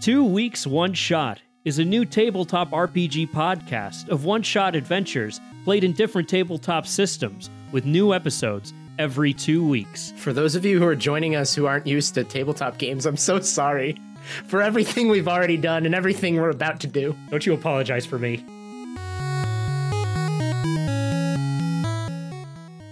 Two 0.00 0.24
Weeks 0.24 0.66
One 0.66 0.94
Shot 0.94 1.42
is 1.66 1.78
a 1.78 1.84
new 1.84 2.06
tabletop 2.06 2.70
RPG 2.70 3.28
podcast 3.32 4.08
of 4.08 4.24
one 4.24 4.42
shot 4.42 4.74
adventures 4.74 5.42
played 5.62 5.84
in 5.84 5.92
different 5.92 6.26
tabletop 6.26 6.86
systems 6.86 7.50
with 7.70 7.84
new 7.84 8.14
episodes 8.14 8.72
every 8.98 9.34
two 9.34 9.62
weeks. 9.62 10.14
For 10.16 10.32
those 10.32 10.54
of 10.54 10.64
you 10.64 10.78
who 10.78 10.86
are 10.86 10.96
joining 10.96 11.36
us 11.36 11.54
who 11.54 11.66
aren't 11.66 11.86
used 11.86 12.14
to 12.14 12.24
tabletop 12.24 12.78
games, 12.78 13.04
I'm 13.04 13.18
so 13.18 13.40
sorry 13.40 14.00
for 14.46 14.62
everything 14.62 15.10
we've 15.10 15.28
already 15.28 15.58
done 15.58 15.84
and 15.84 15.94
everything 15.94 16.36
we're 16.36 16.48
about 16.48 16.80
to 16.80 16.86
do. 16.86 17.14
Don't 17.28 17.44
you 17.44 17.52
apologize 17.52 18.06
for 18.06 18.18
me. 18.18 18.42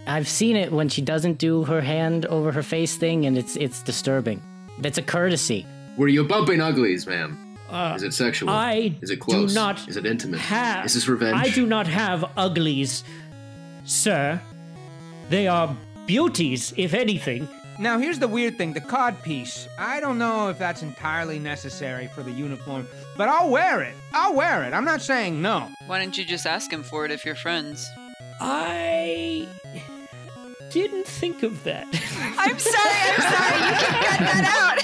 I've 0.07 0.29
seen 0.29 0.57
it 0.57 0.71
when 0.71 0.91
she 0.91 1.01
doesn't 1.01 1.39
do 1.39 1.65
her 1.65 1.81
hand 1.81 2.27
over 2.27 2.53
her 2.53 2.63
face 2.63 2.97
thing, 2.97 3.25
and 3.25 3.39
it's 3.39 3.57
it's 3.57 3.83
disturbing. 3.83 4.43
That's 4.79 4.99
a 4.99 5.03
courtesy. 5.03 5.65
Were 5.99 6.09
you 6.09 6.23
bumping 6.25 6.61
uglies, 6.61 7.07
ma'am? 7.09 7.57
Is 7.97 8.03
it 8.05 8.15
sexual? 8.15 8.49
Uh, 8.49 8.53
I 8.53 8.97
Is 9.03 9.11
it 9.11 9.17
close? 9.19 9.51
do 9.53 9.55
not 9.55 9.87
Is 9.89 9.97
it 9.97 10.07
intimate? 10.07 10.39
have. 10.41 10.87
Is 10.87 10.95
this 10.95 11.09
revenge? 11.09 11.37
I 11.37 11.51
do 11.51 11.67
not 11.67 11.87
have 11.89 12.25
uglies, 12.37 13.03
sir. 13.85 14.41
They 15.29 15.49
are 15.49 15.77
beauties, 16.07 16.73
if 16.77 16.95
anything. 16.95 17.49
Now, 17.81 17.99
here's 17.99 18.19
the 18.19 18.29
weird 18.29 18.57
thing 18.57 18.73
the 18.73 18.81
cod 18.81 19.23
piece. 19.23 19.69
I 19.79 20.01
don't 20.01 20.19
know 20.19 20.49
if 20.49 20.59
that's 20.59 20.83
entirely 20.83 21.39
necessary 21.39 22.09
for 22.15 22.23
the 22.23 22.33
uniform, 22.33 22.87
but 23.17 23.29
I'll 23.29 23.51
wear 23.51 23.83
it. 23.83 23.95
I'll 24.13 24.35
wear 24.35 24.65
it. 24.65 24.73
I'm 24.73 24.85
not 24.85 25.03
saying 25.03 25.43
no. 25.43 25.69
Why 25.87 25.99
don't 26.01 26.17
you 26.17 26.25
just 26.25 26.47
ask 26.47 26.73
him 26.73 26.83
for 26.83 27.05
it 27.05 27.11
if 27.11 27.25
you're 27.25 27.35
friends? 27.35 27.89
I 28.41 29.47
didn't 30.71 31.07
think 31.07 31.43
of 31.43 31.63
that. 31.65 31.87
I'm 32.39 32.59
sorry, 32.59 33.01
I'm 33.17 33.21
sorry, 33.21 33.59
you 33.59 33.75
can 33.77 34.03
cut 34.05 34.21
that 34.21 34.45
out. 34.57 34.79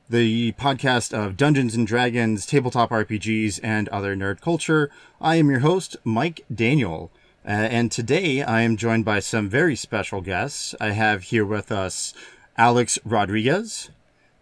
the 0.09 0.53
podcast 0.53 1.13
of 1.13 1.37
Dungeons 1.37 1.75
and 1.75 1.85
Dragons, 1.85 2.47
tabletop 2.47 2.89
RPGs, 2.89 3.59
and 3.61 3.87
other 3.89 4.15
nerd 4.15 4.41
culture. 4.41 4.89
I 5.21 5.35
am 5.35 5.51
your 5.51 5.59
host, 5.59 5.97
Mike 6.03 6.43
Daniel, 6.51 7.11
uh, 7.45 7.49
and 7.49 7.91
today 7.91 8.41
I 8.41 8.61
am 8.61 8.77
joined 8.77 9.05
by 9.05 9.19
some 9.19 9.47
very 9.47 9.75
special 9.75 10.21
guests. 10.21 10.73
I 10.81 10.89
have 10.89 11.25
here 11.25 11.45
with 11.45 11.71
us 11.71 12.15
Alex 12.57 12.97
Rodriguez 13.05 13.91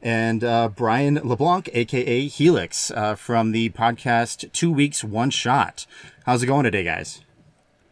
and 0.02 0.46
uh, 0.46 0.70
Brian 0.70 1.16
LeBlanc, 1.16 1.70
aka 1.74 2.26
Helix, 2.28 2.90
uh, 2.92 3.16
from 3.16 3.52
the 3.52 3.72
podcast 3.72 4.50
Two 4.54 4.72
Weeks 4.72 5.04
One 5.04 5.30
Shot. 5.30 5.86
How's 6.26 6.42
it 6.42 6.48
going 6.48 6.64
today, 6.64 6.86
guys? 6.86 7.20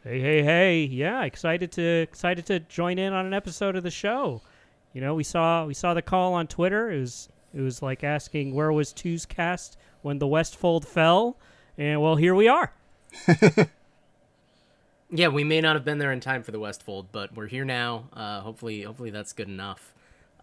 Hey, 0.07 0.19
hey, 0.19 0.43
hey! 0.43 0.83
Yeah, 0.83 1.23
excited 1.23 1.71
to 1.71 1.83
excited 1.83 2.45
to 2.45 2.59
join 2.59 2.99
in 2.99 3.11
on 3.11 3.25
an 3.25 3.33
episode 3.33 3.75
of 3.75 3.81
the 3.81 3.89
show. 3.89 4.43
You 4.93 5.01
know, 5.01 5.15
we 5.15 5.23
saw 5.23 5.65
we 5.65 5.73
saw 5.73 5.95
the 5.95 6.03
call 6.03 6.35
on 6.35 6.45
Twitter. 6.45 6.91
It 6.91 6.99
was 6.99 7.27
it 7.55 7.61
was 7.61 7.81
like 7.81 8.03
asking 8.03 8.53
where 8.53 8.71
was 8.71 8.93
Two's 8.93 9.25
cast 9.25 9.77
when 10.03 10.19
the 10.19 10.27
Westfold 10.27 10.85
fell, 10.85 11.37
and 11.75 12.03
well, 12.03 12.17
here 12.17 12.35
we 12.35 12.47
are. 12.47 12.71
Yeah, 15.11 15.27
we 15.27 15.43
may 15.43 15.61
not 15.61 15.75
have 15.75 15.85
been 15.85 15.99
there 15.99 16.11
in 16.11 16.19
time 16.19 16.41
for 16.41 16.51
the 16.51 16.59
Westfold, 16.59 17.07
but 17.11 17.33
we're 17.35 17.47
here 17.47 17.63
now. 17.63 18.09
Uh, 18.11 18.41
hopefully, 18.41 18.81
hopefully 18.81 19.11
that's 19.11 19.33
good 19.33 19.47
enough. 19.47 19.93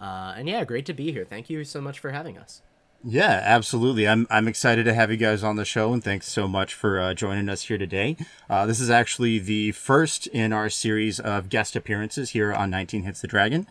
Uh, 0.01 0.35
and 0.37 0.49
yeah, 0.49 0.65
great 0.65 0.87
to 0.87 0.95
be 0.95 1.13
here. 1.13 1.25
Thank 1.25 1.51
you 1.51 1.65
so 1.65 1.81
much 1.81 1.99
for 1.99 2.13
having 2.13 2.39
us. 2.39 2.63
Yeah, 3.05 3.41
absolutely. 3.43 4.07
I'm 4.07 4.29
I'm 4.31 4.47
excited 4.47 4.85
to 4.85 4.95
have 4.95 5.11
you 5.11 5.17
guys 5.17 5.43
on 5.43 5.57
the 5.57 5.65
show, 5.65 5.93
and 5.93 6.05
thanks 6.05 6.29
so 6.29 6.47
much 6.47 6.73
for 6.73 7.01
uh, 7.01 7.15
joining 7.15 7.49
us 7.49 7.63
here 7.63 7.77
today. 7.77 8.17
Uh, 8.49 8.65
this 8.65 8.79
is 8.79 8.91
actually 8.91 9.41
the 9.41 9.73
first 9.73 10.29
in 10.29 10.53
our 10.53 10.71
series 10.71 11.19
of 11.19 11.49
guest 11.49 11.75
appearances 11.75 12.31
here 12.31 12.53
on 12.53 12.71
19 12.71 13.03
Hits 13.03 13.21
the 13.21 13.27
Dragon, 13.27 13.67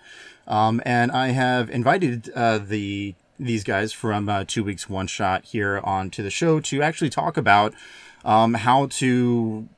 um, 0.48 0.82
and 0.86 1.14
I 1.14 1.30
have 1.30 1.70
invited 1.70 2.30
uh, 2.36 2.58
the 2.58 3.16
these 3.40 3.64
guys 3.64 3.94
from 3.94 4.28
uh, 4.28 4.44
Two 4.46 4.66
Weeks 4.66 4.90
One 4.90 5.08
Shot 5.08 5.46
here 5.46 5.80
onto 5.82 6.24
the 6.24 6.30
show 6.30 6.60
to 6.60 6.82
actually 6.82 7.10
talk 7.10 7.38
about 7.38 7.74
um, 8.26 8.56
how 8.56 8.88
to 8.88 9.70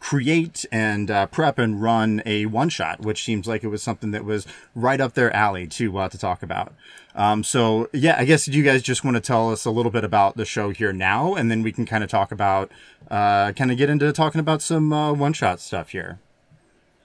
create 0.00 0.64
and 0.72 1.10
uh, 1.10 1.26
prep 1.26 1.58
and 1.58 1.80
run 1.80 2.22
a 2.26 2.46
one 2.46 2.68
shot, 2.70 3.00
which 3.00 3.22
seems 3.22 3.46
like 3.46 3.62
it 3.62 3.68
was 3.68 3.82
something 3.82 4.10
that 4.10 4.24
was 4.24 4.46
right 4.74 5.00
up 5.00 5.12
their 5.12 5.34
alley 5.34 5.66
to 5.66 5.96
uh, 5.98 6.08
to 6.08 6.18
talk 6.18 6.42
about. 6.42 6.74
Um, 7.14 7.44
so 7.44 7.88
yeah, 7.92 8.16
I 8.18 8.24
guess 8.24 8.48
you 8.48 8.62
guys 8.62 8.82
just 8.82 9.04
want 9.04 9.16
to 9.16 9.20
tell 9.20 9.50
us 9.50 9.64
a 9.64 9.70
little 9.70 9.92
bit 9.92 10.04
about 10.04 10.36
the 10.36 10.44
show 10.44 10.70
here 10.70 10.92
now, 10.92 11.34
and 11.34 11.50
then 11.50 11.62
we 11.62 11.70
can 11.70 11.86
kind 11.86 12.02
of 12.02 12.10
talk 12.10 12.32
about, 12.32 12.72
uh, 13.10 13.52
kind 13.52 13.70
of 13.70 13.76
get 13.76 13.90
into 13.90 14.10
talking 14.12 14.40
about 14.40 14.62
some 14.62 14.92
uh, 14.92 15.12
one 15.12 15.32
shot 15.32 15.60
stuff 15.60 15.90
here. 15.90 16.18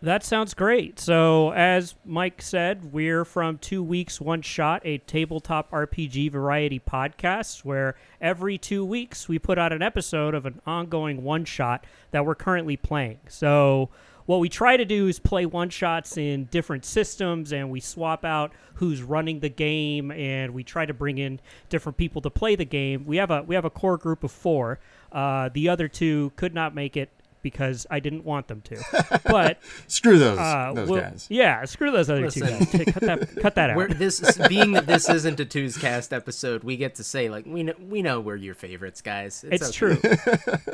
That 0.02 0.24
sounds 0.24 0.54
great. 0.54 1.00
So, 1.00 1.52
as 1.54 1.96
Mike 2.06 2.42
said, 2.42 2.92
we're 2.92 3.26
from 3.26 3.58
Two 3.58 3.82
Weeks 3.82 4.20
One 4.20 4.42
Shot, 4.42 4.82
a 4.86 5.00
tabletop 5.00 5.72
RPG 5.72 6.32
variety 6.32 6.80
podcast 6.80 7.64
where 7.64 7.96
every 8.20 8.58
two 8.58 8.86
weeks 8.86 9.28
we 9.30 9.40
put 9.40 9.58
out 9.58 9.72
an 9.72 9.82
episode 9.82 10.36
of 10.36 10.46
an 10.46 10.62
ongoing 10.68 11.24
one 11.24 11.46
shot 11.46 11.86
that 12.12 12.26
we're 12.26 12.36
currently 12.36 12.78
playing. 12.78 13.20
So, 13.30 13.90
what 14.26 14.40
we 14.40 14.50
try 14.50 14.76
to 14.76 14.86
do 14.86 15.08
is 15.08 15.20
play 15.20 15.46
one 15.46 15.70
shots 15.70 16.18
in 16.18 16.46
different 16.46 16.84
systems 16.84 17.54
and 17.54 17.70
we 17.70 17.80
swap 17.80 18.26
out 18.26 18.54
who's 18.76 19.02
running 19.02 19.40
the 19.40 19.50
game 19.50 20.12
and 20.12 20.54
we 20.54 20.64
try 20.64 20.86
to 20.86 20.94
bring 20.94 21.20
in 21.20 21.40
different 21.70 21.98
people 21.98 22.22
to 22.24 22.30
play 22.30 22.56
the 22.56 22.66
game. 22.66 23.06
We 23.06 23.18
have 23.18 23.32
a 23.32 23.44
we 23.44 23.56
have 23.56 23.66
a 23.66 23.70
core 23.70 23.98
group 23.98 24.24
of 24.24 24.32
four. 24.32 24.80
Uh, 25.12 25.50
the 25.54 25.70
other 25.70 25.88
two 25.88 26.32
could 26.36 26.54
not 26.54 26.74
make 26.76 26.98
it 26.98 27.10
because 27.46 27.86
I 27.92 28.00
didn't 28.00 28.26
want 28.26 28.48
them 28.48 28.62
to. 28.62 29.20
But 29.26 29.60
Screw 29.88 30.18
those 30.18 30.40
uh, 30.40 30.72
those 30.74 30.90
we'll- 30.90 31.02
guys. 31.02 31.28
Yeah, 31.30 31.64
screw 31.66 31.92
those 31.92 32.10
other 32.10 32.30
two 32.32 32.40
guys. 32.40 32.70
Take- 32.72 32.92
cut 32.94 33.04
that, 33.04 33.36
cut 33.40 33.56
that 33.56 33.70
out. 33.70 33.78
We're, 33.78 33.88
this 33.90 34.38
being 34.48 34.72
that 34.72 34.88
this 34.88 35.08
isn't 35.10 35.40
a 35.40 35.46
Two's 35.46 35.78
Cast 35.78 36.12
episode, 36.12 36.64
we 36.64 36.76
get 36.76 36.96
to 36.96 37.04
say 37.04 37.30
like 37.30 37.46
we 37.46 37.62
know 37.62 37.74
we 37.80 38.02
know 38.02 38.20
we're 38.20 38.36
your 38.36 38.56
favorites, 38.56 39.02
guys. 39.02 39.46
it's 39.48 39.70
okay. 39.70 39.96
true. 39.96 39.98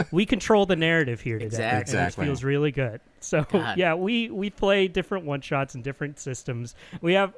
we 0.11 0.25
control 0.25 0.65
the 0.65 0.77
narrative 0.77 1.19
here 1.19 1.39
today. 1.39 1.47
Exactly. 1.47 1.71
and 1.75 1.81
Exactly. 1.81 2.23
It 2.23 2.27
feels 2.27 2.43
really 2.45 2.71
good. 2.71 3.01
So 3.19 3.43
God. 3.51 3.77
yeah, 3.77 3.95
we 3.95 4.29
we 4.29 4.49
play 4.49 4.87
different 4.87 5.25
one 5.25 5.41
shots 5.41 5.75
in 5.75 5.81
different 5.81 6.19
systems. 6.19 6.73
We 7.01 7.13
have. 7.13 7.33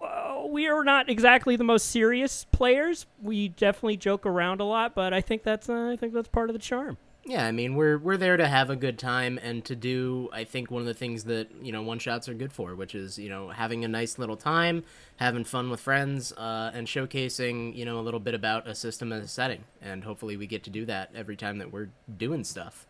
Uh, 0.00 0.44
we 0.48 0.68
are 0.68 0.84
not 0.84 1.10
exactly 1.10 1.56
the 1.56 1.64
most 1.64 1.90
serious 1.90 2.44
players. 2.52 3.06
We 3.20 3.48
definitely 3.48 3.96
joke 3.96 4.26
around 4.26 4.60
a 4.60 4.64
lot, 4.64 4.94
but 4.94 5.12
I 5.12 5.20
think 5.20 5.42
that's 5.42 5.68
uh, 5.68 5.90
I 5.92 5.96
think 5.96 6.14
that's 6.14 6.28
part 6.28 6.48
of 6.50 6.54
the 6.54 6.60
charm. 6.60 6.98
Yeah, 7.24 7.46
I 7.46 7.52
mean 7.52 7.76
we're 7.76 7.98
we're 7.98 8.16
there 8.16 8.36
to 8.36 8.48
have 8.48 8.68
a 8.68 8.74
good 8.74 8.98
time 8.98 9.38
and 9.40 9.64
to 9.66 9.76
do 9.76 10.28
I 10.32 10.42
think 10.42 10.72
one 10.72 10.82
of 10.82 10.86
the 10.86 10.94
things 10.94 11.24
that 11.24 11.48
you 11.62 11.70
know 11.70 11.82
one 11.82 12.00
shots 12.00 12.28
are 12.28 12.34
good 12.34 12.52
for, 12.52 12.74
which 12.74 12.96
is 12.96 13.16
you 13.16 13.28
know 13.28 13.50
having 13.50 13.84
a 13.84 13.88
nice 13.88 14.18
little 14.18 14.36
time, 14.36 14.82
having 15.16 15.44
fun 15.44 15.70
with 15.70 15.78
friends, 15.78 16.32
uh, 16.32 16.72
and 16.74 16.88
showcasing 16.88 17.76
you 17.76 17.84
know 17.84 18.00
a 18.00 18.02
little 18.02 18.18
bit 18.18 18.34
about 18.34 18.66
a 18.66 18.74
system 18.74 19.12
and 19.12 19.22
a 19.22 19.28
setting, 19.28 19.62
and 19.80 20.02
hopefully 20.02 20.36
we 20.36 20.48
get 20.48 20.64
to 20.64 20.70
do 20.70 20.84
that 20.86 21.10
every 21.14 21.36
time 21.36 21.58
that 21.58 21.72
we're 21.72 21.90
doing 22.16 22.42
stuff. 22.42 22.86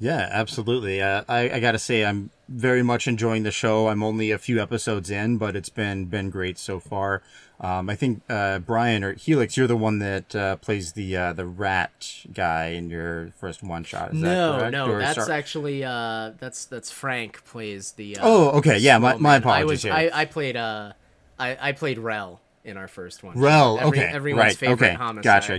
Yeah, 0.00 0.28
absolutely. 0.32 1.02
Uh, 1.02 1.24
I, 1.28 1.50
I 1.50 1.60
got 1.60 1.72
to 1.72 1.78
say, 1.78 2.06
I'm 2.06 2.30
very 2.48 2.82
much 2.82 3.06
enjoying 3.06 3.42
the 3.42 3.50
show. 3.50 3.88
I'm 3.88 4.02
only 4.02 4.30
a 4.30 4.38
few 4.38 4.58
episodes 4.58 5.10
in, 5.10 5.36
but 5.36 5.54
it's 5.54 5.68
been 5.68 6.06
been 6.06 6.30
great 6.30 6.58
so 6.58 6.80
far. 6.80 7.22
Um, 7.62 7.90
I 7.90 7.94
think 7.94 8.22
uh, 8.30 8.58
Brian 8.60 9.04
or 9.04 9.12
Helix, 9.12 9.54
you're 9.56 9.66
the 9.66 9.76
one 9.76 9.98
that 9.98 10.34
uh, 10.34 10.56
plays 10.56 10.92
the 10.92 11.14
uh, 11.14 11.32
the 11.34 11.44
rat 11.44 12.24
guy 12.32 12.68
in 12.68 12.88
your 12.88 13.32
first 13.38 13.62
one 13.62 13.84
shot. 13.84 14.14
Is 14.14 14.22
that 14.22 14.26
no, 14.26 14.70
no, 14.70 14.90
Or 14.90 14.98
that's 14.98 15.16
sorry- 15.22 15.34
actually 15.38 15.84
uh, 15.84 16.32
that's 16.38 16.64
that's 16.64 16.90
Frank 16.90 17.44
plays 17.44 17.92
the. 17.92 18.16
Uh, 18.16 18.20
Oh, 18.26 18.48
okay, 18.58 18.78
yeah, 18.78 18.96
my- 18.96 19.14
my 19.16 19.18
man. 19.18 19.32
I 19.32 19.36
apologies, 19.60 19.68
was 19.68 19.84
yeah. 19.84 19.94
I, 19.94 20.10
I 20.22 20.24
played 20.24 20.56
uh, 20.56 20.92
I 21.38 21.58
I 21.68 21.72
played 21.72 21.98
Rel 21.98 22.40
in 22.64 22.76
our 22.78 22.88
first 22.88 23.22
one. 23.22 23.38
Well, 23.38 23.78
Every- 23.78 23.98
okay, 24.00 24.10
everyone's 24.10 24.44
right, 24.46 24.56
favorite 24.56 24.86
okay, 24.88 24.94
homicide 24.94 25.22
gotcha, 25.22 25.54
or 25.54 25.58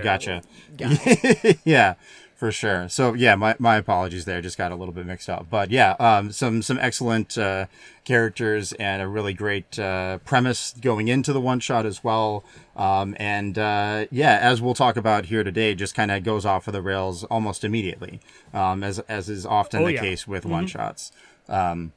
gotcha. 0.79 1.57
yeah, 1.63 1.93
for 2.41 2.51
sure. 2.51 2.89
So 2.89 3.13
yeah, 3.13 3.35
my, 3.35 3.55
my 3.59 3.75
apologies 3.75 4.25
there. 4.25 4.41
Just 4.41 4.57
got 4.57 4.71
a 4.71 4.75
little 4.75 4.95
bit 4.95 5.05
mixed 5.05 5.29
up, 5.29 5.45
but 5.51 5.69
yeah, 5.69 5.91
um, 5.99 6.31
some 6.31 6.63
some 6.63 6.79
excellent 6.79 7.37
uh, 7.37 7.67
characters 8.03 8.73
and 8.73 8.99
a 8.99 9.07
really 9.07 9.35
great 9.35 9.77
uh, 9.77 10.17
premise 10.25 10.73
going 10.81 11.07
into 11.07 11.33
the 11.33 11.39
one 11.39 11.59
shot 11.59 11.85
as 11.85 12.03
well. 12.03 12.43
Um, 12.75 13.15
and 13.19 13.59
uh, 13.59 14.07
yeah, 14.09 14.39
as 14.41 14.59
we'll 14.59 14.73
talk 14.73 14.97
about 14.97 15.25
here 15.27 15.43
today, 15.43 15.75
just 15.75 15.93
kind 15.93 16.09
of 16.09 16.23
goes 16.23 16.43
off 16.43 16.65
of 16.67 16.73
the 16.73 16.81
rails 16.81 17.23
almost 17.25 17.63
immediately, 17.63 18.19
um, 18.55 18.83
as 18.83 18.97
as 19.01 19.29
is 19.29 19.45
often 19.45 19.83
Oh, 19.83 19.85
the 19.85 19.93
yeah. 19.93 20.01
case 20.01 20.27
with 20.27 20.43
one 20.43 20.65
shots. 20.65 21.11
Um, 21.47 21.93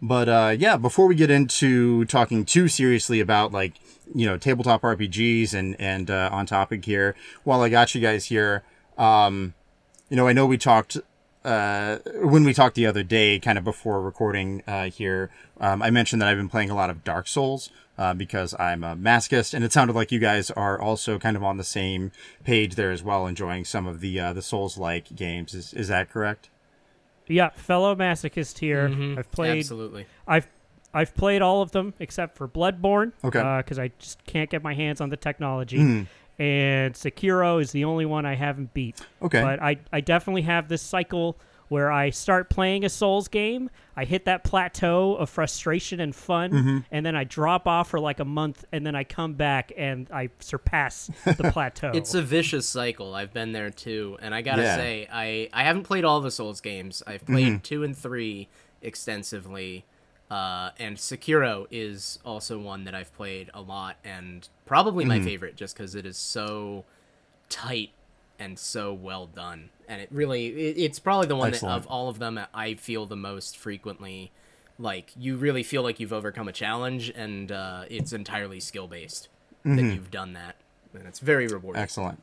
but 0.00 0.26
uh, 0.26 0.56
yeah, 0.58 0.78
before 0.78 1.06
we 1.06 1.16
get 1.16 1.30
into 1.30 2.06
talking 2.06 2.46
too 2.46 2.66
seriously 2.66 3.20
about 3.20 3.52
like 3.52 3.74
you 4.14 4.24
know 4.24 4.38
tabletop 4.38 4.80
RPGs 4.80 5.52
and 5.52 5.76
and 5.78 6.10
uh, 6.10 6.30
on 6.32 6.46
topic 6.46 6.86
here, 6.86 7.14
while 7.42 7.60
I 7.60 7.68
got 7.68 7.94
you 7.94 8.00
guys 8.00 8.24
here, 8.24 8.62
um, 8.98 9.54
you 10.08 10.16
know 10.16 10.26
I 10.28 10.32
know 10.32 10.46
we 10.46 10.58
talked 10.58 10.98
uh, 11.44 11.98
when 12.22 12.44
we 12.44 12.54
talked 12.54 12.74
the 12.74 12.86
other 12.86 13.02
day, 13.02 13.38
kind 13.38 13.58
of 13.58 13.64
before 13.64 14.00
recording 14.00 14.62
uh, 14.66 14.84
here. 14.84 15.30
Um, 15.60 15.82
I 15.82 15.90
mentioned 15.90 16.22
that 16.22 16.28
I've 16.28 16.36
been 16.36 16.48
playing 16.48 16.70
a 16.70 16.74
lot 16.74 16.90
of 16.90 17.04
Dark 17.04 17.28
Souls 17.28 17.70
uh, 17.98 18.14
because 18.14 18.54
I'm 18.58 18.82
a 18.82 18.96
masochist, 18.96 19.52
and 19.52 19.64
it 19.64 19.72
sounded 19.72 19.94
like 19.94 20.10
you 20.10 20.18
guys 20.18 20.50
are 20.50 20.80
also 20.80 21.18
kind 21.18 21.36
of 21.36 21.44
on 21.44 21.58
the 21.58 21.64
same 21.64 22.12
page 22.44 22.76
there 22.76 22.90
as 22.90 23.02
well, 23.02 23.26
enjoying 23.26 23.64
some 23.64 23.86
of 23.86 24.00
the 24.00 24.18
uh, 24.18 24.32
the 24.32 24.42
Souls 24.42 24.78
like 24.78 25.14
games. 25.14 25.54
Is 25.54 25.74
is 25.74 25.88
that 25.88 26.10
correct? 26.10 26.48
Yeah, 27.26 27.50
fellow 27.50 27.94
masochist 27.94 28.58
here. 28.58 28.88
I've 29.18 29.30
played. 29.30 29.58
Absolutely. 29.58 30.06
I've 30.26 30.48
I've 30.94 31.14
played 31.14 31.42
all 31.42 31.60
of 31.60 31.72
them 31.72 31.92
except 31.98 32.36
for 32.36 32.48
Bloodborne. 32.48 33.12
Okay. 33.22 33.58
Because 33.58 33.78
I 33.78 33.90
just 33.98 34.24
can't 34.26 34.48
get 34.48 34.62
my 34.62 34.74
hands 34.74 35.00
on 35.00 35.10
the 35.10 35.16
technology. 35.16 36.06
And 36.38 36.94
Sekiro 36.94 37.60
is 37.60 37.70
the 37.72 37.84
only 37.84 38.06
one 38.06 38.26
I 38.26 38.34
haven't 38.34 38.74
beat. 38.74 39.00
Okay. 39.22 39.40
But 39.40 39.62
I 39.62 39.78
I 39.92 40.00
definitely 40.00 40.42
have 40.42 40.68
this 40.68 40.82
cycle 40.82 41.38
where 41.68 41.90
I 41.90 42.10
start 42.10 42.50
playing 42.50 42.84
a 42.84 42.88
Souls 42.90 43.26
game, 43.26 43.70
I 43.96 44.04
hit 44.04 44.26
that 44.26 44.44
plateau 44.44 45.14
of 45.16 45.30
frustration 45.30 45.98
and 45.98 46.14
fun, 46.14 46.50
Mm-hmm. 46.50 46.78
and 46.90 47.06
then 47.06 47.16
I 47.16 47.24
drop 47.24 47.66
off 47.66 47.88
for 47.88 47.98
like 47.98 48.20
a 48.20 48.24
month, 48.24 48.66
and 48.70 48.86
then 48.86 48.94
I 48.94 49.02
come 49.02 49.32
back 49.32 49.72
and 49.76 50.06
I 50.12 50.28
surpass 50.40 51.10
the 51.24 51.50
plateau. 51.52 51.92
It's 51.94 52.14
a 52.14 52.20
vicious 52.20 52.68
cycle. 52.68 53.14
I've 53.14 53.32
been 53.32 53.52
there 53.52 53.70
too, 53.70 54.18
and 54.20 54.34
I 54.34 54.42
gotta 54.42 54.62
Yeah. 54.62 54.76
say, 54.76 55.08
I 55.10 55.48
I 55.54 55.64
haven't 55.64 55.84
played 55.84 56.04
all 56.04 56.20
the 56.20 56.30
Souls 56.30 56.60
games. 56.60 57.02
I've 57.06 57.24
played 57.24 57.64
two 57.64 57.82
and 57.82 57.96
three 57.96 58.48
extensively, 58.82 59.84
uh, 60.30 60.70
and 60.78 60.96
Sekiro 60.96 61.66
is 61.70 62.18
also 62.24 62.58
one 62.58 62.84
that 62.84 62.94
I've 62.94 63.14
played 63.14 63.50
a 63.54 63.60
lot, 63.60 63.96
and 64.04 64.48
probably 64.66 65.04
my 65.04 65.20
favorite, 65.20 65.56
just 65.56 65.76
because 65.76 65.94
it 65.94 66.06
is 66.06 66.16
so 66.16 66.84
tight 67.48 67.90
and 68.38 68.58
so 68.58 68.92
well 68.92 69.26
done. 69.26 69.70
And 69.86 70.00
it 70.00 70.08
really, 70.10 70.46
it, 70.46 70.78
it's 70.78 70.98
probably 70.98 71.26
the 71.26 71.36
one 71.36 71.52
that 71.52 71.62
of 71.62 71.86
all 71.86 72.08
of 72.08 72.18
them 72.18 72.40
I 72.52 72.74
feel 72.74 73.06
the 73.06 73.16
most 73.16 73.56
frequently. 73.56 74.32
Like 74.78 75.12
you 75.16 75.36
really 75.36 75.62
feel 75.62 75.82
like 75.82 76.00
you've 76.00 76.12
overcome 76.12 76.48
a 76.48 76.52
challenge, 76.52 77.10
and 77.14 77.52
uh, 77.52 77.84
it's 77.88 78.12
entirely 78.12 78.60
skill 78.60 78.88
based 78.88 79.28
that 79.64 79.82
you've 79.82 80.10
done 80.10 80.32
that, 80.32 80.56
and 80.94 81.06
it's 81.06 81.20
very 81.20 81.46
rewarding. 81.46 81.80
Excellent. 81.80 82.20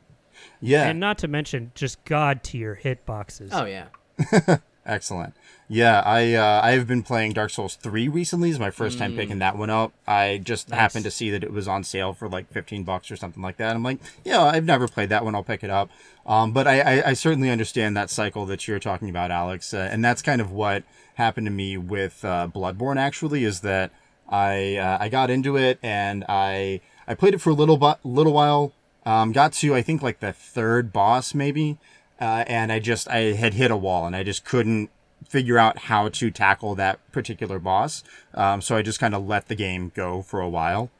Yeah. 0.60 0.84
and 0.88 1.00
not 1.00 1.18
to 1.18 1.28
mention 1.28 1.72
just 1.74 2.04
god 2.04 2.42
tier 2.42 2.78
hitboxes. 2.82 3.48
Oh 3.52 3.64
yeah. 3.64 4.58
Excellent. 4.84 5.34
Yeah, 5.68 6.02
I 6.04 6.34
uh, 6.34 6.60
I've 6.62 6.86
been 6.86 7.02
playing 7.02 7.32
Dark 7.32 7.50
Souls 7.50 7.76
three 7.76 8.06
recently. 8.08 8.50
Is 8.50 8.58
my 8.58 8.70
first 8.70 8.98
time 8.98 9.16
picking 9.16 9.38
that 9.38 9.56
one 9.56 9.70
up. 9.70 9.92
I 10.06 10.38
just 10.42 10.70
happened 10.70 11.04
to 11.04 11.10
see 11.10 11.30
that 11.30 11.42
it 11.42 11.52
was 11.52 11.66
on 11.66 11.82
sale 11.84 12.12
for 12.12 12.28
like 12.28 12.52
fifteen 12.52 12.82
bucks 12.82 13.10
or 13.10 13.16
something 13.16 13.42
like 13.42 13.56
that. 13.56 13.74
I'm 13.74 13.82
like, 13.82 13.98
yeah, 14.24 14.42
I've 14.42 14.64
never 14.64 14.86
played 14.86 15.08
that 15.08 15.24
one. 15.24 15.34
I'll 15.34 15.44
pick 15.44 15.64
it 15.64 15.70
up. 15.70 15.88
Um, 16.26 16.52
but 16.52 16.66
I, 16.66 16.80
I, 16.80 17.08
I 17.10 17.12
certainly 17.14 17.48
understand 17.48 17.96
that 17.96 18.10
cycle 18.10 18.44
that 18.46 18.68
you're 18.68 18.78
talking 18.78 19.08
about, 19.08 19.30
Alex, 19.30 19.72
uh, 19.72 19.88
and 19.90 20.04
that's 20.04 20.20
kind 20.20 20.40
of 20.40 20.52
what 20.52 20.82
happened 21.14 21.46
to 21.46 21.50
me 21.50 21.76
with 21.78 22.24
uh, 22.24 22.48
Bloodborne. 22.52 22.96
Actually, 22.98 23.44
is 23.44 23.60
that 23.60 23.92
I 24.28 24.76
uh, 24.76 24.98
I 25.00 25.08
got 25.08 25.30
into 25.30 25.56
it 25.56 25.78
and 25.82 26.24
I 26.28 26.80
I 27.06 27.14
played 27.14 27.34
it 27.34 27.40
for 27.40 27.50
a 27.50 27.54
little 27.54 27.78
bu- 27.78 27.94
little 28.04 28.32
while. 28.32 28.72
Um, 29.06 29.32
got 29.32 29.52
to 29.54 29.74
I 29.74 29.82
think 29.82 30.02
like 30.02 30.20
the 30.20 30.32
third 30.32 30.92
boss 30.92 31.34
maybe, 31.34 31.78
uh, 32.22 32.44
and 32.46 32.70
I 32.70 32.78
just 32.78 33.08
I 33.08 33.32
had 33.32 33.54
hit 33.54 33.72
a 33.72 33.76
wall 33.76 34.06
and 34.06 34.14
I 34.14 34.22
just 34.22 34.44
couldn't 34.44 34.90
figure 35.28 35.58
out 35.58 35.76
how 35.76 36.08
to 36.08 36.30
tackle 36.30 36.76
that 36.76 37.00
particular 37.10 37.58
boss. 37.58 38.04
Um, 38.34 38.62
so 38.62 38.76
I 38.76 38.82
just 38.82 39.00
kind 39.00 39.12
of 39.12 39.26
let 39.26 39.48
the 39.48 39.56
game 39.56 39.90
go 39.92 40.22
for 40.22 40.40
a 40.40 40.48
while. 40.48 40.90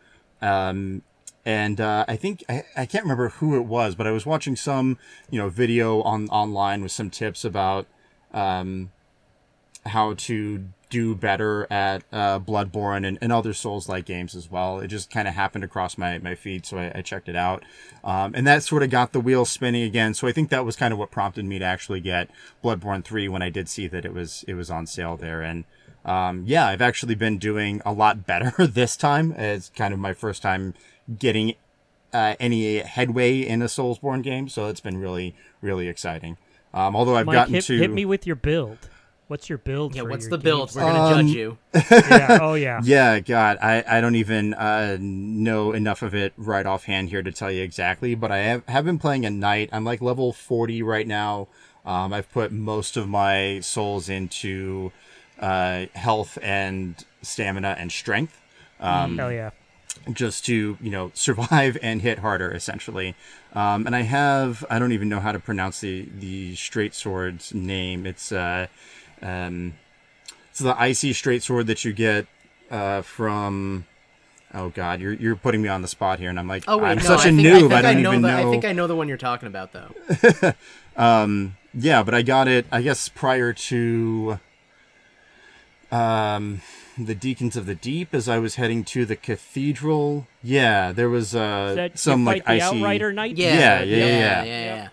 Um, 0.40 1.02
and 1.44 1.80
uh, 1.80 2.04
I 2.08 2.16
think 2.16 2.42
I, 2.48 2.64
I 2.76 2.86
can't 2.86 3.04
remember 3.04 3.28
who 3.28 3.56
it 3.56 3.66
was, 3.66 3.94
but 3.94 4.08
I 4.08 4.10
was 4.10 4.26
watching 4.26 4.56
some 4.56 4.98
you 5.30 5.38
know 5.38 5.48
video 5.48 6.02
on 6.02 6.28
online 6.28 6.82
with 6.82 6.90
some 6.90 7.08
tips 7.08 7.44
about 7.44 7.86
um, 8.34 8.90
how 9.86 10.14
to 10.14 10.64
do 10.92 11.14
better 11.14 11.66
at 11.72 12.04
uh, 12.12 12.38
Bloodborne 12.38 13.08
and, 13.08 13.18
and 13.22 13.32
other 13.32 13.54
Souls 13.54 13.88
like 13.88 14.04
games 14.04 14.34
as 14.34 14.50
well. 14.50 14.78
It 14.78 14.88
just 14.88 15.10
kind 15.10 15.26
of 15.26 15.32
happened 15.32 15.64
across 15.64 15.96
my, 15.96 16.18
my 16.18 16.34
feed, 16.34 16.66
so 16.66 16.76
I, 16.76 16.92
I 16.96 17.00
checked 17.00 17.30
it 17.30 17.34
out. 17.34 17.64
Um, 18.04 18.32
and 18.34 18.46
that 18.46 18.62
sort 18.62 18.82
of 18.82 18.90
got 18.90 19.12
the 19.12 19.20
wheels 19.20 19.48
spinning 19.48 19.84
again. 19.84 20.12
So 20.12 20.28
I 20.28 20.32
think 20.32 20.50
that 20.50 20.66
was 20.66 20.76
kind 20.76 20.92
of 20.92 20.98
what 20.98 21.10
prompted 21.10 21.46
me 21.46 21.58
to 21.58 21.64
actually 21.64 22.00
get 22.00 22.28
Bloodborne 22.62 23.02
3 23.02 23.26
when 23.30 23.40
I 23.40 23.48
did 23.48 23.70
see 23.70 23.86
that 23.88 24.04
it 24.04 24.12
was 24.12 24.44
it 24.46 24.52
was 24.52 24.70
on 24.70 24.86
sale 24.86 25.16
there. 25.16 25.40
And 25.40 25.64
um, 26.04 26.44
yeah, 26.46 26.66
I've 26.66 26.82
actually 26.82 27.14
been 27.14 27.38
doing 27.38 27.80
a 27.86 27.92
lot 27.92 28.26
better 28.26 28.66
this 28.66 28.94
time. 28.94 29.32
It's 29.32 29.70
kind 29.70 29.94
of 29.94 30.00
my 30.00 30.12
first 30.12 30.42
time 30.42 30.74
getting 31.18 31.54
uh, 32.12 32.34
any 32.38 32.80
headway 32.80 33.40
in 33.40 33.62
a 33.62 33.66
Soulsborne 33.66 34.22
game, 34.22 34.46
so 34.50 34.66
it's 34.66 34.80
been 34.80 34.98
really, 34.98 35.34
really 35.62 35.88
exciting. 35.88 36.36
Um, 36.74 36.94
although 36.94 37.16
I've 37.16 37.24
Mike, 37.24 37.34
gotten 37.34 37.54
hit, 37.54 37.64
to 37.64 37.78
hit 37.78 37.90
me 37.90 38.04
with 38.04 38.26
your 38.26 38.36
build. 38.36 38.90
What's 39.28 39.48
your 39.48 39.58
build? 39.58 39.94
Yeah. 39.94 40.02
for 40.02 40.10
What's 40.10 40.24
your 40.24 40.30
the 40.30 40.38
build? 40.38 40.68
games? 40.68 40.76
We're 40.76 40.82
gonna 40.82 41.16
Um, 41.16 41.26
judge 41.26 41.36
you. 41.36 41.58
yeah. 41.90 42.38
Oh 42.42 42.54
yeah. 42.54 42.80
Yeah, 42.84 43.20
God, 43.20 43.58
I, 43.62 43.82
I 43.88 44.00
don't 44.00 44.16
even 44.16 44.52
uh, 44.54 44.98
know 45.00 45.72
enough 45.72 46.02
of 46.02 46.14
it 46.14 46.32
right 46.36 46.66
offhand 46.66 47.08
here 47.08 47.22
to 47.22 47.32
tell 47.32 47.50
you 47.50 47.62
exactly, 47.62 48.14
but 48.14 48.30
I 48.30 48.38
have, 48.38 48.66
have 48.66 48.84
been 48.84 48.98
playing 48.98 49.24
a 49.24 49.30
knight. 49.30 49.70
I'm 49.72 49.84
like 49.84 50.02
level 50.02 50.32
40 50.32 50.82
right 50.82 51.06
now. 51.06 51.48
Um, 51.86 52.12
I've 52.12 52.30
put 52.32 52.52
most 52.52 52.96
of 52.96 53.08
my 53.08 53.60
souls 53.60 54.08
into 54.08 54.92
uh, 55.40 55.86
health 55.94 56.38
and 56.42 57.02
stamina 57.22 57.74
and 57.78 57.90
strength 57.90 58.38
um, 58.80 59.16
Hell 59.18 59.32
yeah. 59.32 59.50
just 60.12 60.44
to, 60.46 60.76
you 60.80 60.90
know, 60.90 61.10
survive 61.14 61.76
and 61.82 62.02
hit 62.02 62.18
harder, 62.20 62.52
essentially. 62.52 63.14
Um, 63.54 63.86
and 63.86 63.96
I 63.96 64.02
have, 64.02 64.64
I 64.70 64.78
don't 64.78 64.92
even 64.92 65.08
know 65.08 65.20
how 65.20 65.32
to 65.32 65.38
pronounce 65.40 65.80
the, 65.80 66.08
the 66.18 66.54
straight 66.54 66.94
sword's 66.94 67.52
name. 67.54 68.06
It's, 68.06 68.30
uh, 68.30 68.66
um, 69.22 69.74
it's 70.50 70.58
the 70.58 70.78
icy 70.80 71.12
straight 71.12 71.42
sword 71.42 71.66
that 71.68 71.84
you 71.84 71.92
get 71.92 72.26
uh, 72.70 73.02
from. 73.02 73.86
Oh 74.54 74.68
God, 74.68 75.00
you're 75.00 75.14
you're 75.14 75.36
putting 75.36 75.62
me 75.62 75.68
on 75.68 75.80
the 75.80 75.88
spot 75.88 76.18
here, 76.18 76.28
and 76.28 76.38
I'm 76.38 76.48
like, 76.48 76.64
Oh 76.68 76.76
wait, 76.76 76.90
I'm 76.90 76.98
no, 76.98 77.04
such 77.04 77.20
I 77.20 77.30
a 77.30 77.32
think, 77.32 77.46
I, 77.46 77.50
noob. 77.50 77.60
think 77.60 77.72
I, 77.72 77.78
I, 77.78 77.82
don't 77.82 78.02
know 78.02 78.10
even 78.10 78.22
the, 78.22 78.28
know. 78.28 78.48
I 78.48 78.50
think 78.50 78.64
I 78.66 78.72
know 78.72 78.86
the 78.86 78.96
one 78.96 79.08
you're 79.08 79.16
talking 79.16 79.46
about 79.46 79.72
though. 79.72 80.52
Um, 80.96 81.56
yeah, 81.74 82.02
but 82.02 82.14
I 82.14 82.22
got 82.22 82.48
it. 82.48 82.66
I 82.70 82.82
guess 82.82 83.08
prior 83.08 83.52
to 83.52 84.38
um, 85.90 86.60
the 86.98 87.14
Deacons 87.14 87.56
of 87.56 87.66
the 87.66 87.74
Deep, 87.74 88.14
as 88.14 88.28
I 88.28 88.38
was 88.38 88.56
heading 88.56 88.84
to 88.84 89.04
the 89.04 89.16
cathedral. 89.16 90.26
Yeah, 90.42 90.92
there 90.92 91.08
was 91.08 91.34
uh, 91.34 91.74
that 91.76 91.98
some 91.98 92.24
like 92.24 92.44
the 92.44 92.52
icy. 92.52 92.78
Outrider 92.78 93.12
Knight? 93.12 93.36
Yeah, 93.36 93.54
yeah, 93.54 93.82
yeah, 93.82 93.96
yeah, 93.96 94.44
yeah. 94.44 94.44
yeah. 94.44 94.88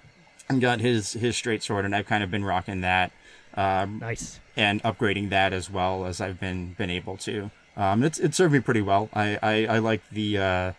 And 0.47 0.61
got 0.61 0.79
his 0.79 1.13
his 1.13 1.35
straight 1.35 1.63
sword, 1.63 1.85
and 1.85 1.95
I've 1.95 2.07
kind 2.07 2.23
of 2.23 2.31
been 2.31 2.45
rocking 2.45 2.81
that. 2.81 3.11
Um, 3.55 3.99
Nice. 3.99 4.39
and 4.55 4.81
upgrading 4.83 5.29
that 5.29 5.53
as 5.53 5.69
well 5.69 6.05
as 6.05 6.21
I've 6.21 6.39
been 6.39 6.73
been 6.73 6.89
able 6.89 7.17
to. 7.17 7.51
Um, 7.75 8.03
it's 8.03 8.19
it 8.19 8.35
served 8.35 8.53
me 8.53 8.59
pretty 8.59 8.81
well. 8.81 9.09
I 9.13 9.37
I, 9.41 9.65
I 9.65 9.79
like 9.79 10.01
the 10.09 10.37
uh, 10.37 10.71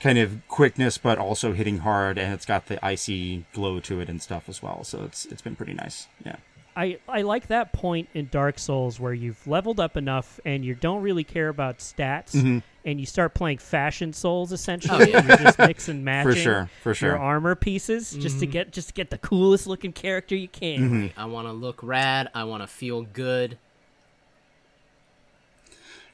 kind 0.00 0.18
of 0.18 0.40
quickness, 0.48 0.98
but 0.98 1.18
also 1.18 1.52
hitting 1.52 1.78
hard, 1.78 2.18
and 2.18 2.32
it's 2.34 2.46
got 2.46 2.66
the 2.66 2.84
icy 2.84 3.44
glow 3.52 3.80
to 3.80 4.00
it 4.00 4.08
and 4.08 4.20
stuff 4.20 4.48
as 4.48 4.62
well. 4.62 4.84
So 4.84 5.04
it's 5.04 5.24
it's 5.26 5.42
been 5.42 5.56
pretty 5.56 5.74
nice. 5.74 6.08
Yeah. 6.24 6.36
I, 6.74 6.98
I 7.06 7.20
like 7.20 7.48
that 7.48 7.74
point 7.74 8.08
in 8.14 8.28
Dark 8.30 8.58
Souls 8.58 8.98
where 8.98 9.12
you've 9.12 9.46
leveled 9.46 9.78
up 9.78 9.94
enough 9.94 10.40
and 10.46 10.64
you 10.64 10.74
don't 10.74 11.02
really 11.02 11.22
care 11.22 11.50
about 11.50 11.80
stats 11.80 12.32
Mm-hmm. 12.32 12.58
And 12.84 12.98
you 12.98 13.06
start 13.06 13.34
playing 13.34 13.58
fashion 13.58 14.12
souls 14.12 14.52
essentially. 14.52 15.14
Oh, 15.14 15.18
yeah. 15.18 15.26
You're 15.26 15.36
just 15.36 15.58
mix 15.58 15.88
and 15.88 16.04
matching 16.04 16.34
sure, 16.42 16.70
for 16.82 16.94
sure. 16.94 17.10
your 17.10 17.18
armor 17.18 17.54
pieces 17.54 18.12
just 18.12 18.40
to 18.40 18.46
get 18.46 18.72
just 18.72 18.88
to 18.88 18.94
get 18.94 19.10
the 19.10 19.18
coolest 19.18 19.66
looking 19.66 19.92
character 19.92 20.34
you 20.34 20.48
can. 20.48 20.78
Mm-hmm. 20.80 21.20
I 21.20 21.26
want 21.26 21.46
to 21.48 21.52
look 21.52 21.82
rad. 21.82 22.28
I 22.34 22.44
want 22.44 22.62
to 22.62 22.66
feel 22.66 23.02
good. 23.02 23.58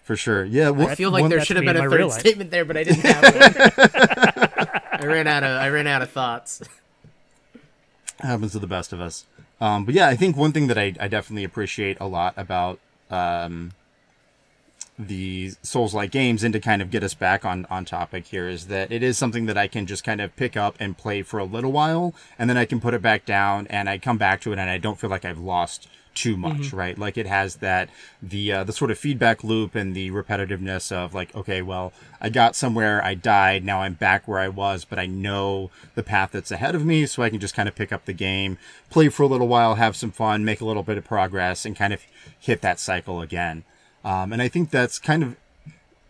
For 0.03 0.17
sure. 0.17 0.45
Yeah. 0.45 0.71
Well, 0.71 0.89
I 0.89 0.95
feel 0.95 1.11
like 1.11 1.23
one- 1.23 1.31
there 1.31 1.45
should 1.45 1.57
have 1.57 1.67
been 1.67 1.77
a 1.77 1.89
third 1.89 2.13
statement 2.13 2.51
there, 2.51 2.65
but 2.65 2.77
I 2.77 2.85
didn't 2.85 3.01
have 3.01 3.23
one. 3.35 4.69
I 5.03 5.07
ran 5.07 5.27
out 5.27 5.45
of 5.45 5.51
I 5.51 5.69
ran 5.69 5.87
out 5.87 6.03
of 6.03 6.11
thoughts. 6.11 6.63
happens 8.21 8.53
to 8.53 8.59
the 8.59 8.67
best 8.67 8.93
of 8.93 9.01
us. 9.01 9.27
Um, 9.61 9.85
but 9.85 9.95
yeah, 9.95 10.09
I 10.09 10.17
think 10.17 10.37
one 10.37 10.53
thing 10.53 10.69
that 10.69 10.79
I, 10.79 10.95
I 11.01 11.09
definitely 11.09 11.45
appreciate 11.45 11.99
a 12.01 12.07
lot 12.07 12.35
about 12.37 12.79
um, 13.11 13.73
the 14.99 15.53
Souls 15.63 15.95
like 15.95 16.11
games 16.11 16.43
and 16.43 16.53
to 16.53 16.61
kind 16.61 16.83
of 16.83 16.91
get 16.91 17.05
us 17.05 17.15
back 17.15 17.45
on 17.45 17.67
on 17.71 17.85
topic 17.85 18.27
here 18.27 18.49
is 18.49 18.67
that 18.67 18.91
it 18.91 19.03
is 19.03 19.17
something 19.17 19.47
that 19.47 19.57
I 19.57 19.69
can 19.69 19.87
just 19.87 20.03
kind 20.03 20.21
of 20.21 20.35
pick 20.35 20.57
up 20.57 20.75
and 20.81 20.99
play 20.99 21.23
for 21.23 21.39
a 21.39 21.45
little 21.45 21.71
while 21.71 22.15
and 22.39 22.51
then 22.51 22.57
I 22.57 22.65
can 22.65 22.81
put 22.81 22.95
it 22.95 23.03
back 23.03 23.25
down 23.25 23.67
and 23.69 23.89
I 23.89 23.99
come 23.99 24.19
back 24.19 24.41
to 24.43 24.53
it 24.53 24.59
and 24.59 24.69
I 24.69 24.79
don't 24.79 24.99
feel 24.99 25.11
like 25.11 25.25
I've 25.25 25.39
lost 25.39 25.89
too 26.15 26.37
much, 26.37 26.73
right? 26.73 26.99
Like 26.99 27.17
it 27.17 27.27
has 27.29 27.57
that 27.57 27.89
the 28.21 28.53
uh, 28.53 28.65
the 28.65 28.73
sort 28.73 28.91
of 28.91 28.99
feedback 28.99 29.45
loop 29.45 29.77
and 29.77 29.95
the 29.95 30.11
repetitiveness 30.11 30.91
of 30.91 31.15
like, 31.15 31.33
okay, 31.37 31.63
well, 31.63 31.93
I 32.21 32.29
got 32.29 32.57
somewhere, 32.57 33.03
I 33.05 33.15
died, 33.15 33.65
now 33.65 33.83
I'm 33.83 33.95
back 33.95 34.27
where 34.27 34.41
I 34.41 34.49
was, 34.49 34.85
but 34.85 34.99
I 34.99 35.07
know 35.07 35.71
the 35.95 36.03
path 36.03 36.31
that's 36.33 36.51
ahead 36.51 36.75
of 36.75 36.85
me, 36.85 37.07
so 37.07 37.23
I 37.23 37.31
can 37.31 37.39
just 37.39 37.55
kind 37.55 37.69
of 37.69 37.77
pick 37.77 37.93
up 37.93 38.05
the 38.05 38.13
game, 38.13 38.59
play 38.91 39.09
for 39.11 39.23
a 39.23 39.29
little 39.29 39.47
while, 39.47 39.77
have 39.77 39.95
some 39.95 40.11
fun, 40.11 40.45
make 40.45 40.61
a 40.61 40.65
little 40.65 40.83
bit 40.83 40.99
of 40.99 41.05
progress, 41.05 41.65
and 41.65 41.77
kind 41.77 41.93
of 41.93 42.03
hit 42.37 42.63
that 42.63 42.81
cycle 42.81 43.21
again. 43.21 43.63
Um, 44.09 44.33
and 44.33 44.41
I 44.41 44.49
think 44.49 44.71
that's 44.71 44.99
kind 44.99 45.23
of 45.23 45.37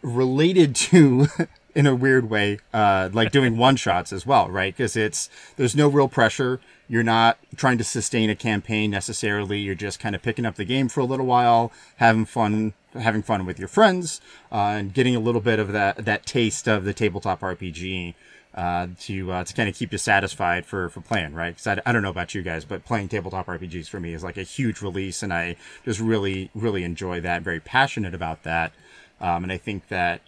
related 0.02 0.76
to 0.76 1.26
in 1.74 1.84
a 1.84 1.96
weird 1.96 2.30
way 2.30 2.60
uh, 2.72 3.08
like 3.12 3.32
doing 3.32 3.56
one 3.56 3.74
shots 3.74 4.12
as 4.12 4.24
well 4.24 4.48
right? 4.48 4.76
Because 4.76 4.96
it's 4.96 5.28
there's 5.56 5.74
no 5.74 5.88
real 5.88 6.06
pressure. 6.06 6.60
You're 6.88 7.02
not 7.02 7.38
trying 7.56 7.76
to 7.78 7.84
sustain 7.84 8.30
a 8.30 8.36
campaign 8.36 8.90
necessarily. 8.90 9.58
You're 9.58 9.74
just 9.74 9.98
kind 9.98 10.14
of 10.14 10.22
picking 10.22 10.46
up 10.46 10.54
the 10.54 10.64
game 10.64 10.88
for 10.88 11.00
a 11.00 11.04
little 11.04 11.26
while 11.26 11.72
having 11.96 12.24
fun 12.24 12.74
having 12.94 13.22
fun 13.22 13.44
with 13.44 13.58
your 13.58 13.68
friends 13.68 14.20
uh, 14.52 14.76
and 14.78 14.94
getting 14.94 15.16
a 15.16 15.20
little 15.20 15.40
bit 15.40 15.58
of 15.58 15.72
that 15.72 16.04
that 16.04 16.24
taste 16.24 16.68
of 16.68 16.84
the 16.84 16.94
tabletop 16.94 17.40
rpg 17.40 18.14
uh, 18.58 18.88
to 18.98 19.30
uh, 19.30 19.44
to 19.44 19.54
kind 19.54 19.68
of 19.68 19.74
keep 19.76 19.92
you 19.92 19.98
satisfied 19.98 20.66
for 20.66 20.88
for 20.88 21.00
playing, 21.00 21.32
right? 21.32 21.50
Because 21.50 21.66
I, 21.68 21.80
I 21.86 21.92
don't 21.92 22.02
know 22.02 22.10
about 22.10 22.34
you 22.34 22.42
guys, 22.42 22.64
but 22.64 22.84
playing 22.84 23.08
tabletop 23.08 23.46
RPGs 23.46 23.88
for 23.88 24.00
me 24.00 24.12
is 24.14 24.24
like 24.24 24.36
a 24.36 24.42
huge 24.42 24.82
release, 24.82 25.22
and 25.22 25.32
I 25.32 25.54
just 25.84 26.00
really 26.00 26.50
really 26.56 26.82
enjoy 26.82 27.20
that. 27.20 27.42
Very 27.42 27.60
passionate 27.60 28.14
about 28.14 28.42
that, 28.42 28.72
um, 29.20 29.44
and 29.44 29.52
I 29.52 29.58
think 29.58 29.86
that 29.88 30.22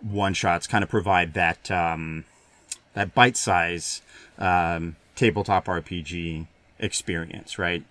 one 0.00 0.34
shots 0.34 0.68
kind 0.68 0.84
of 0.84 0.88
provide 0.88 1.34
that 1.34 1.68
um, 1.68 2.24
that 2.92 3.12
bite 3.12 3.36
size 3.36 4.02
um, 4.38 4.94
tabletop 5.16 5.64
RPG 5.66 6.46
experience, 6.78 7.58
right? 7.58 7.82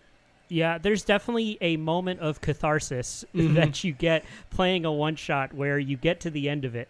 Yeah, 0.48 0.78
there's 0.78 1.04
definitely 1.04 1.58
a 1.60 1.76
moment 1.76 2.22
of 2.22 2.40
catharsis 2.40 3.26
Mm-hmm. 3.36 3.56
that 3.56 3.84
you 3.84 3.92
get 3.92 4.24
playing 4.50 4.86
a 4.86 4.94
one 4.94 5.18
shot 5.18 5.54
where 5.54 5.78
you 5.78 5.98
get 5.98 6.22
to 6.22 6.30
the 6.30 6.48
end 6.48 6.64
of 6.64 6.74
it, 6.74 6.88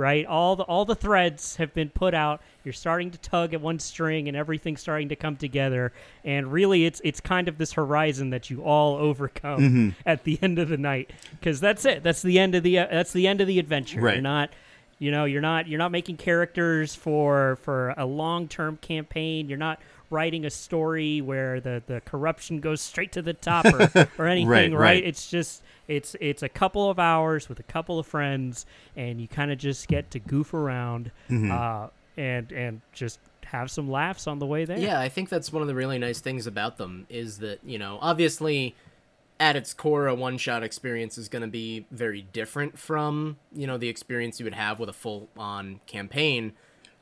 right? 0.00 0.24
All 0.26 0.56
the 0.56 0.64
all 0.64 0.84
the 0.84 0.94
threads 0.94 1.56
have 1.56 1.72
been 1.74 1.90
put 1.90 2.14
out. 2.14 2.40
You're 2.64 2.72
starting 2.72 3.10
to 3.12 3.18
tug 3.18 3.54
at 3.54 3.60
one 3.60 3.78
string, 3.78 4.26
and 4.28 4.36
everything's 4.36 4.80
starting 4.80 5.10
to 5.10 5.16
come 5.16 5.36
together. 5.36 5.92
And 6.24 6.50
really, 6.50 6.86
it's 6.86 7.00
it's 7.04 7.20
kind 7.20 7.46
of 7.48 7.58
this 7.58 7.74
horizon 7.74 8.30
that 8.30 8.50
you 8.50 8.62
all 8.64 8.96
overcome 8.96 9.60
Mm-hmm. 9.60 9.88
at 10.06 10.24
the 10.24 10.38
end 10.42 10.58
of 10.58 10.68
the 10.68 10.76
night, 10.78 11.10
because 11.38 11.60
that's 11.60 11.84
it. 11.84 12.02
That's 12.02 12.22
the 12.22 12.38
end 12.38 12.54
of 12.54 12.62
the 12.62 12.78
uh, 12.80 12.86
that's 12.90 13.12
the 13.12 13.26
end 13.28 13.40
of 13.40 13.46
the 13.46 13.58
adventure. 13.58 14.00
Right. 14.00 14.14
You're 14.14 14.22
not. 14.22 14.50
You 14.98 15.10
know, 15.10 15.24
you're 15.24 15.40
not 15.40 15.66
you're 15.66 15.78
not 15.78 15.92
making 15.92 16.18
characters 16.18 16.94
for 16.94 17.56
for 17.62 17.94
a 17.96 18.04
long 18.04 18.48
term 18.48 18.76
campaign. 18.78 19.48
You're 19.48 19.56
not 19.58 19.80
writing 20.10 20.44
a 20.44 20.50
story 20.50 21.20
where 21.20 21.60
the, 21.60 21.82
the 21.86 22.00
corruption 22.02 22.60
goes 22.60 22.80
straight 22.80 23.12
to 23.12 23.22
the 23.22 23.32
top 23.32 23.64
or, 23.66 24.08
or 24.18 24.26
anything, 24.26 24.48
Right, 24.48 24.70
right, 24.72 24.78
right. 24.78 25.04
It's 25.04 25.30
just 25.30 25.62
it's 25.88 26.14
it's 26.20 26.42
a 26.42 26.48
couple 26.48 26.90
of 26.90 26.98
hours 26.98 27.48
with 27.48 27.58
a 27.60 27.64
couple 27.64 27.98
of 27.98 28.06
friends, 28.06 28.66
and 28.96 29.20
you 29.20 29.28
kind 29.28 29.50
of 29.50 29.58
just 29.58 29.88
get 29.88 30.10
to 30.12 30.18
goof 30.18 30.52
around 30.54 31.10
Mm-hmm. 31.30 31.50
uh, 31.52 31.88
and 32.16 32.52
and 32.52 32.80
just 32.92 33.18
have 33.44 33.70
some 33.70 33.90
laughs 33.90 34.26
on 34.26 34.38
the 34.38 34.46
way 34.46 34.64
there. 34.64 34.78
Yeah, 34.78 35.00
I 35.00 35.08
think 35.08 35.28
that's 35.28 35.52
one 35.52 35.62
of 35.62 35.68
the 35.68 35.74
really 35.74 35.98
nice 35.98 36.20
things 36.20 36.46
about 36.46 36.76
them 36.76 37.06
is 37.08 37.38
that, 37.38 37.58
you 37.64 37.78
know, 37.78 37.98
obviously 38.00 38.76
at 39.40 39.56
its 39.56 39.74
core 39.74 40.06
a 40.06 40.14
one-shot 40.14 40.62
experience 40.62 41.18
is 41.18 41.28
going 41.28 41.42
to 41.42 41.48
be 41.48 41.84
very 41.90 42.22
different 42.22 42.78
from, 42.78 43.38
you 43.52 43.66
know, 43.66 43.76
the 43.76 43.88
experience 43.88 44.38
you 44.38 44.44
would 44.44 44.54
have 44.54 44.78
with 44.78 44.88
a 44.88 44.92
full-on 44.92 45.80
campaign, 45.86 46.52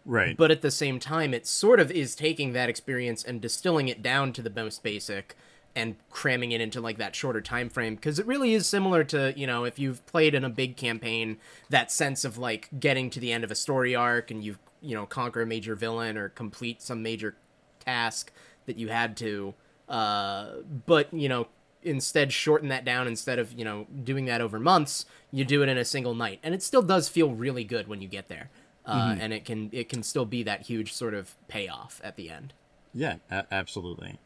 Right. 0.09 0.37
but 0.37 0.51
at 0.51 0.63
the 0.63 0.71
same 0.71 0.99
time 0.99 1.35
it 1.35 1.47
sort 1.47 1.79
of 1.79 1.91
is 1.91 2.15
taking 2.15 2.55
that 2.55 2.69
experience 2.69 3.23
and 3.23 3.41
distilling 3.41 3.89
it 3.89 4.03
down 4.03 4.33
to 4.33 4.43
the 4.43 4.51
most 4.51 4.83
basic 4.83 5.37
and 5.77 5.97
cramming 6.11 6.53
it 6.53 6.61
into 6.61 6.81
like 6.81 6.97
that 6.99 7.15
shorter 7.15 7.41
time 7.41 7.69
frame 7.69 7.95
because 7.95 8.19
it 8.19 8.27
really 8.27 8.55
is 8.55 8.67
similar 8.67 9.05
to 9.05 9.33
you 9.37 9.47
know 9.47 9.65
if 9.65 9.79
you've 9.79 10.05
played 10.07 10.35
in 10.35 10.45
a 10.45 10.49
big 10.49 10.77
campaign 10.77 11.37
that 11.69 11.93
sense 11.93 12.25
of 12.25 12.39
like 12.39 12.69
getting 12.81 13.11
to 13.11 13.21
the 13.21 13.33
end 13.33 13.45
of 13.45 13.51
a 13.51 13.55
story 13.55 13.95
arc 13.95 14.31
and 14.31 14.43
you've 14.43 14.59
you 14.81 14.95
know 14.95 15.07
conquer 15.07 15.43
a 15.43 15.47
major 15.47 15.75
villain 15.75 16.17
or 16.17 16.31
complete 16.31 16.81
some 16.81 17.03
major 17.03 17.37
task 17.81 18.33
that 18.67 18.79
you 18.79 18.89
had 18.89 19.17
to 19.17 19.55
uh 19.89 20.55
but 20.87 21.13
you 21.13 21.29
know 21.29 21.47
instead 21.83 22.33
shorten 22.33 22.69
that 22.69 22.85
down 22.85 23.07
instead 23.07 23.39
of 23.39 23.53
you 23.53 23.65
know 23.65 23.87
doing 24.03 24.25
that 24.25 24.41
over 24.41 24.59
months 24.59 25.07
you 25.31 25.45
do 25.45 25.63
it 25.63 25.69
in 25.69 25.77
a 25.77 25.85
single 25.85 26.15
night. 26.15 26.39
And 26.43 26.55
it 26.55 26.63
still 26.63 26.83
does 26.83 27.09
feel 27.09 27.33
really 27.33 27.65
good 27.65 27.89
when 27.89 28.01
you 28.01 28.09
get 28.09 28.29
there 28.29 28.51
uh, 28.89 29.17
and 29.21 29.33
it 29.33 29.45
can 29.45 29.69
it 29.73 29.89
can 29.89 30.03
still 30.03 30.25
be 30.25 30.43
that 30.43 30.63
huge 30.63 30.93
sort 30.93 31.15
of 31.15 31.35
payoff 31.49 32.01
at 32.03 32.17
the 32.17 32.31
end 32.31 32.55
Yeah, 32.95 33.17
a- 33.31 33.47
absolutely. 33.53 34.19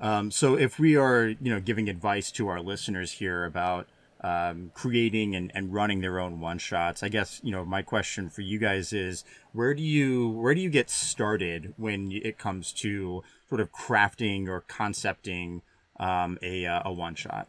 Um, 0.00 0.30
so 0.30 0.54
if 0.56 0.78
we 0.78 0.96
are, 0.96 1.26
you 1.26 1.50
know, 1.52 1.60
giving 1.60 1.88
advice 1.88 2.30
to 2.32 2.48
our 2.48 2.60
listeners 2.60 3.12
here 3.12 3.44
about 3.44 3.86
um, 4.22 4.70
creating 4.74 5.34
and, 5.36 5.50
and 5.54 5.72
running 5.72 6.00
their 6.00 6.18
own 6.18 6.40
one 6.40 6.58
shots, 6.58 7.02
I 7.02 7.08
guess 7.08 7.40
you 7.42 7.52
know 7.52 7.64
my 7.64 7.82
question 7.82 8.28
for 8.30 8.40
you 8.42 8.58
guys 8.58 8.92
is 8.92 9.24
where 9.52 9.74
do 9.74 9.82
you 9.82 10.28
where 10.30 10.54
do 10.54 10.60
you 10.60 10.70
get 10.70 10.90
started 10.90 11.72
when 11.76 12.10
it 12.12 12.36
comes 12.38 12.72
to 12.84 13.22
sort 13.48 13.60
of 13.60 13.72
crafting 13.72 14.48
or 14.48 14.60
concepting 14.62 15.62
um, 15.98 16.38
a 16.42 16.66
uh, 16.66 16.82
a 16.84 16.92
one 16.92 17.14
shot? 17.14 17.48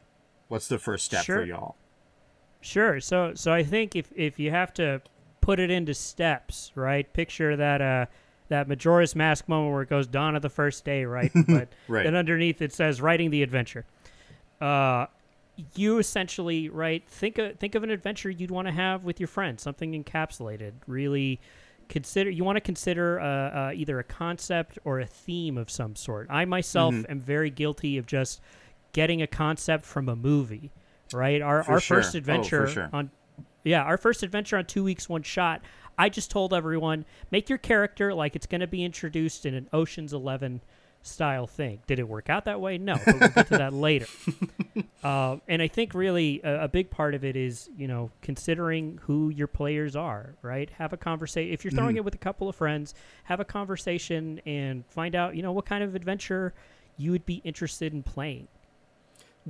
What's 0.50 0.68
the 0.68 0.80
first 0.80 1.06
step 1.06 1.24
Sure. 1.26 1.40
for 1.40 1.46
y'all? 1.46 1.76
Sure. 2.62 3.00
So 3.00 3.34
so 3.34 3.52
I 3.54 3.64
think 3.64 3.96
if 3.96 4.12
if 4.16 4.40
you 4.40 4.52
have 4.52 4.74
to 4.76 5.02
put 5.42 5.60
it 5.60 5.70
into 5.72 5.94
steps, 5.94 6.72
right? 6.76 7.12
Picture 7.14 7.56
that 7.58 7.82
uh 7.82 8.06
that 8.50 8.68
Majora's 8.68 9.16
Mask 9.16 9.48
moment 9.48 9.74
where 9.74 9.82
it 9.82 9.90
goes 9.90 10.08
dawn 10.08 10.36
of 10.36 10.42
the 10.42 10.50
first 10.50 10.84
day, 10.86 11.06
right? 11.06 11.32
But 11.48 11.70
Right. 11.88 12.04
then 12.04 12.16
underneath 12.16 12.62
it 12.62 12.74
says 12.74 13.02
writing 13.02 13.32
the 13.32 13.44
adventure. 13.44 13.86
Uh 14.60 15.08
you 15.76 15.98
essentially 16.00 16.70
right 16.70 17.04
think 17.08 17.38
of 17.38 17.60
think 17.60 17.76
of 17.76 17.84
an 17.84 17.90
adventure 17.92 18.30
you'd 18.30 18.52
want 18.52 18.68
to 18.68 18.72
have 18.74 19.04
with 19.04 19.20
your 19.20 19.28
friends, 19.28 19.62
something 19.62 20.02
encapsulated. 20.02 20.72
Really 20.88 21.40
consider 21.90 22.30
you 22.30 22.44
want 22.44 22.56
to 22.56 22.62
consider 22.62 23.20
uh, 23.20 23.26
uh, 23.26 23.72
either 23.76 24.00
a 24.00 24.04
concept 24.04 24.80
or 24.86 25.00
a 25.02 25.06
theme 25.06 25.58
of 25.58 25.70
some 25.70 25.96
sort. 25.96 26.28
I 26.30 26.46
myself 26.46 26.96
am 27.10 27.20
very 27.20 27.50
guilty 27.50 27.98
of 27.98 28.06
just 28.06 28.40
getting 28.94 29.22
a 29.22 29.28
concept 29.28 29.86
from 29.86 30.08
a 30.08 30.16
movie, 30.16 30.72
right? 31.12 31.42
Our 31.42 31.64
For 31.64 31.72
our 31.74 31.80
sure. 31.82 31.98
first 31.98 32.16
Oh, 32.16 32.20
adventure 32.20 32.68
sure. 32.68 32.90
on 32.94 33.12
yeah, 33.64 33.84
our 33.84 33.98
first 33.98 34.24
adventure 34.24 34.58
on 34.58 34.66
two 34.66 34.84
weeks, 34.84 35.08
one 35.08 35.24
shot. 35.24 35.62
I 35.98 36.10
just 36.10 36.32
told 36.32 36.54
everyone 36.54 37.06
make 37.30 37.50
your 37.50 37.58
character 37.58 38.14
like 38.14 38.36
it's 38.36 38.48
going 38.48 38.62
to 38.62 38.68
be 38.68 38.84
introduced 38.84 39.46
in 39.46 39.54
an 39.54 39.70
Ocean's 39.72 40.14
Eleven 40.14 40.62
style 41.04 41.48
thing. 41.48 41.80
Did 41.88 42.00
it 42.00 42.08
work 42.08 42.30
out 42.30 42.46
that 42.46 42.62
way? 42.62 42.78
No, 42.78 42.96
but 43.06 43.20
we'll 43.20 43.30
get 43.30 43.48
to 43.48 43.58
that 43.58 43.74
later. 43.88 44.08
Uh, 45.04 45.38
and 45.48 45.62
I 45.62 45.68
think 45.68 45.94
really 45.94 46.42
a, 46.44 46.64
a 46.64 46.68
big 46.68 46.90
part 46.90 47.14
of 47.16 47.24
it 47.24 47.36
is 47.36 47.70
you 47.76 47.88
know 47.88 48.12
considering 48.22 49.00
who 49.04 49.30
your 49.30 49.48
players 49.48 49.96
are. 49.96 50.36
Right, 50.42 50.70
have 50.72 50.94
a 50.94 50.98
conversation. 50.98 51.54
If 51.54 51.64
you're 51.64 51.72
throwing 51.72 51.98
it 51.98 52.06
with 52.06 52.16
a 52.16 52.20
couple 52.20 52.50
of 52.50 52.56
friends, 52.56 52.94
have 53.26 53.40
a 53.40 53.46
conversation 53.46 54.42
and 54.46 54.86
find 54.88 55.16
out 55.16 55.36
you 55.36 55.44
know 55.44 55.52
what 55.52 55.66
kind 55.66 55.84
of 55.84 55.96
adventure 55.96 56.54
you 56.98 57.12
would 57.12 57.26
be 57.26 57.42
interested 57.44 57.94
in 57.94 58.04
playing. 58.04 58.48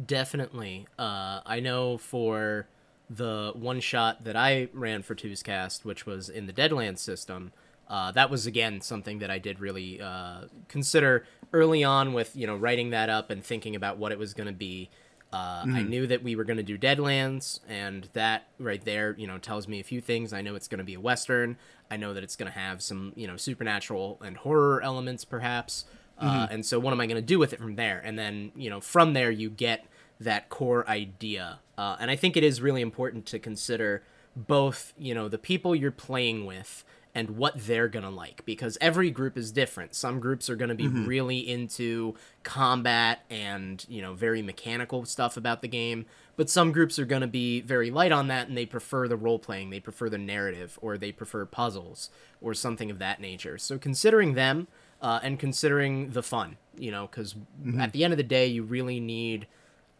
Definitely. 0.05 0.87
Uh, 0.97 1.41
I 1.45 1.59
know 1.59 1.97
for 1.97 2.67
the 3.13 3.51
one 3.55 3.79
shot 3.81 4.23
that 4.23 4.35
I 4.35 4.69
ran 4.73 5.03
for 5.03 5.15
Two's 5.15 5.43
Cast, 5.43 5.83
which 5.83 6.05
was 6.05 6.29
in 6.29 6.47
the 6.47 6.53
Deadlands 6.53 6.99
system, 6.99 7.51
uh, 7.89 8.11
that 8.13 8.29
was 8.29 8.47
again 8.47 8.79
something 8.79 9.19
that 9.19 9.29
I 9.29 9.37
did 9.37 9.59
really 9.59 9.99
uh, 10.01 10.43
consider 10.69 11.25
early 11.51 11.83
on 11.83 12.13
with 12.13 12.35
you 12.35 12.47
know 12.47 12.55
writing 12.55 12.91
that 12.91 13.09
up 13.09 13.29
and 13.29 13.43
thinking 13.43 13.75
about 13.75 13.97
what 13.97 14.11
it 14.11 14.17
was 14.17 14.33
going 14.33 14.47
to 14.47 14.53
be. 14.53 14.89
Uh, 15.33 15.63
I 15.65 15.81
knew 15.83 16.07
that 16.07 16.23
we 16.23 16.35
were 16.35 16.43
going 16.43 16.57
to 16.57 16.63
do 16.63 16.77
Deadlands, 16.77 17.61
and 17.69 18.09
that 18.11 18.47
right 18.59 18.83
there, 18.83 19.15
you 19.17 19.27
know, 19.27 19.37
tells 19.37 19.65
me 19.65 19.79
a 19.79 19.83
few 19.83 20.01
things. 20.01 20.33
I 20.33 20.41
know 20.41 20.55
it's 20.55 20.67
going 20.67 20.79
to 20.79 20.83
be 20.83 20.95
a 20.95 20.99
western. 20.99 21.55
I 21.89 21.95
know 21.95 22.13
that 22.13 22.21
it's 22.21 22.35
going 22.35 22.51
to 22.51 22.57
have 22.59 22.81
some, 22.81 23.13
you 23.15 23.27
know, 23.27 23.37
supernatural 23.37 24.19
and 24.25 24.35
horror 24.35 24.81
elements, 24.81 25.23
perhaps. 25.23 25.85
Uh, 26.17 26.47
and 26.51 26.65
so, 26.65 26.79
what 26.79 26.91
am 26.91 26.99
I 26.99 27.07
going 27.07 27.15
to 27.15 27.21
do 27.21 27.39
with 27.39 27.53
it 27.53 27.59
from 27.59 27.75
there? 27.77 28.01
And 28.03 28.19
then, 28.19 28.51
you 28.55 28.69
know, 28.69 28.81
from 28.81 29.13
there, 29.13 29.31
you 29.31 29.49
get 29.49 29.85
that 30.23 30.49
core 30.49 30.87
idea. 30.87 31.59
Uh, 31.77 31.97
and 31.99 32.11
I 32.11 32.15
think 32.15 32.37
it 32.37 32.43
is 32.43 32.61
really 32.61 32.81
important 32.81 33.25
to 33.27 33.39
consider 33.39 34.03
both, 34.35 34.93
you 34.97 35.13
know, 35.13 35.27
the 35.27 35.37
people 35.37 35.75
you're 35.75 35.91
playing 35.91 36.45
with 36.45 36.83
and 37.13 37.31
what 37.31 37.53
they're 37.57 37.89
going 37.89 38.03
to 38.03 38.09
like 38.09 38.45
because 38.45 38.77
every 38.79 39.11
group 39.11 39.37
is 39.37 39.51
different. 39.51 39.93
Some 39.93 40.19
groups 40.19 40.49
are 40.49 40.55
going 40.55 40.69
to 40.69 40.75
be 40.75 40.87
really 40.87 41.39
into 41.39 42.15
combat 42.43 43.25
and, 43.29 43.85
you 43.89 44.01
know, 44.01 44.13
very 44.13 44.41
mechanical 44.41 45.03
stuff 45.05 45.35
about 45.35 45.61
the 45.61 45.67
game, 45.67 46.05
but 46.37 46.49
some 46.49 46.71
groups 46.71 46.97
are 46.97 47.05
going 47.05 47.21
to 47.21 47.27
be 47.27 47.59
very 47.61 47.91
light 47.91 48.13
on 48.13 48.27
that 48.27 48.47
and 48.47 48.55
they 48.55 48.65
prefer 48.65 49.07
the 49.07 49.17
role 49.17 49.39
playing, 49.39 49.71
they 49.71 49.79
prefer 49.79 50.09
the 50.09 50.17
narrative, 50.17 50.79
or 50.81 50.97
they 50.97 51.11
prefer 51.11 51.45
puzzles 51.45 52.09
or 52.39 52.53
something 52.53 52.89
of 52.89 52.99
that 52.99 53.19
nature. 53.19 53.57
So 53.57 53.77
considering 53.77 54.33
them 54.33 54.67
uh, 55.01 55.19
and 55.21 55.37
considering 55.37 56.11
the 56.11 56.23
fun, 56.23 56.57
you 56.77 56.91
know, 56.91 57.07
because 57.07 57.35
at 57.77 57.91
the 57.91 58.05
end 58.05 58.13
of 58.13 58.17
the 58.17 58.23
day, 58.23 58.47
you 58.47 58.63
really 58.63 58.99
need 59.01 59.47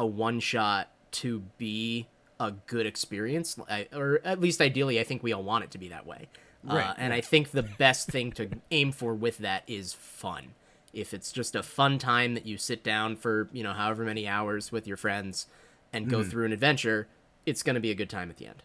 a 0.02 0.06
one 0.06 0.40
shot 0.40 0.90
to 1.12 1.44
be 1.60 2.08
a 2.40 2.52
good 2.66 2.88
experience, 2.88 3.58
I, 3.70 3.88
or 3.94 4.20
at 4.26 4.42
least 4.42 4.60
ideally, 4.60 5.00
I 5.00 5.04
think 5.04 5.22
we 5.22 5.32
all 5.32 5.44
want 5.44 5.64
it 5.64 5.72
to 5.72 5.78
be 5.78 5.90
that 5.90 6.08
way. 6.08 6.28
Uh, 6.68 6.76
Right, 6.76 6.96
and 6.98 7.14
I 7.14 7.22
think 7.22 7.52
the 7.52 7.64
best 7.64 8.10
thing 8.10 8.32
to 8.34 8.50
aim 8.72 8.92
for 8.92 9.14
with 9.14 9.38
that 9.38 9.64
is 9.68 9.94
fun. 9.94 10.54
If 10.92 11.14
it's 11.14 11.32
just 11.32 11.56
a 11.56 11.64
fun 11.64 12.00
time 12.00 12.34
that 12.34 12.46
you 12.46 12.58
sit 12.58 12.84
down 12.84 13.16
for, 13.16 13.48
you 13.54 13.64
know, 13.64 13.74
however 13.74 14.04
many 14.04 14.28
hours 14.28 14.72
with 14.72 14.88
your 14.88 14.98
friends 14.98 15.46
and 15.94 16.10
go 16.10 16.24
through 16.24 16.46
an 16.46 16.52
adventure, 16.52 17.08
it's 17.46 17.64
going 17.64 17.76
to 17.76 17.80
be 17.80 17.92
a 17.92 17.96
good 17.96 18.10
time 18.10 18.30
at 18.30 18.38
the 18.38 18.48
end. 18.48 18.64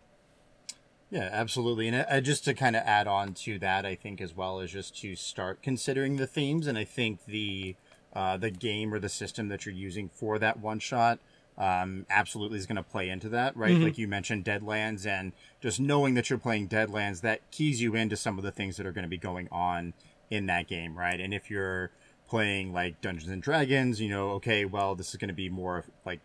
Yeah, 1.11 1.29
absolutely. 1.31 1.87
And 1.89 2.05
uh, 2.09 2.21
just 2.21 2.45
to 2.47 2.55
kind 2.55 2.75
of 2.75 2.83
add 2.85 3.07
on 3.07 3.35
to 3.35 3.59
that, 3.61 3.87
I 3.87 3.95
think 3.95 4.21
as 4.21 4.35
well 4.35 4.59
as 4.59 4.73
just 4.73 4.97
to 5.03 5.15
start 5.15 5.63
considering 5.63 6.17
the 6.17 6.27
themes, 6.27 6.67
and 6.67 6.77
I 6.77 6.85
think 6.85 7.27
the 7.27 7.77
uh, 8.17 8.37
the 8.39 8.51
game 8.51 8.95
or 8.95 8.99
the 8.99 9.11
system 9.11 9.49
that 9.49 9.67
you're 9.67 9.75
using 9.75 10.09
for 10.09 10.39
that 10.39 10.59
one 10.59 10.79
shot 10.79 11.19
um, 11.59 12.07
absolutely 12.09 12.59
is 12.59 12.67
going 12.67 12.77
to 12.77 12.83
play 12.83 13.11
into 13.11 13.29
that, 13.29 13.55
right? 13.57 13.79
Like 13.79 13.99
you 13.99 14.09
mentioned, 14.09 14.45
Deadlands, 14.45 15.07
and 15.07 15.33
just 15.61 15.79
knowing 15.79 16.15
that 16.15 16.31
you're 16.31 16.39
playing 16.39 16.69
Deadlands, 16.69 17.21
that 17.21 17.51
keys 17.51 17.81
you 17.81 17.95
into 17.95 18.17
some 18.17 18.39
of 18.39 18.45
the 18.45 18.51
things 18.51 18.79
that 18.79 18.87
are 18.87 18.93
going 18.93 19.05
to 19.05 19.09
be 19.09 19.19
going 19.19 19.49
on 19.53 19.93
in 20.31 20.47
that 20.47 20.67
game, 20.67 20.99
right? 20.99 21.21
And 21.21 21.35
if 21.35 21.51
you're 21.51 21.91
playing 22.27 22.73
like 22.73 23.01
Dungeons 23.03 23.31
and 23.31 23.43
Dragons, 23.43 24.01
you 24.01 24.09
know, 24.09 24.31
okay, 24.31 24.65
well, 24.65 24.95
this 24.95 25.11
is 25.11 25.17
going 25.17 25.29
to 25.29 25.35
be 25.35 25.49
more 25.49 25.79
of 25.79 25.91
like 26.05 26.21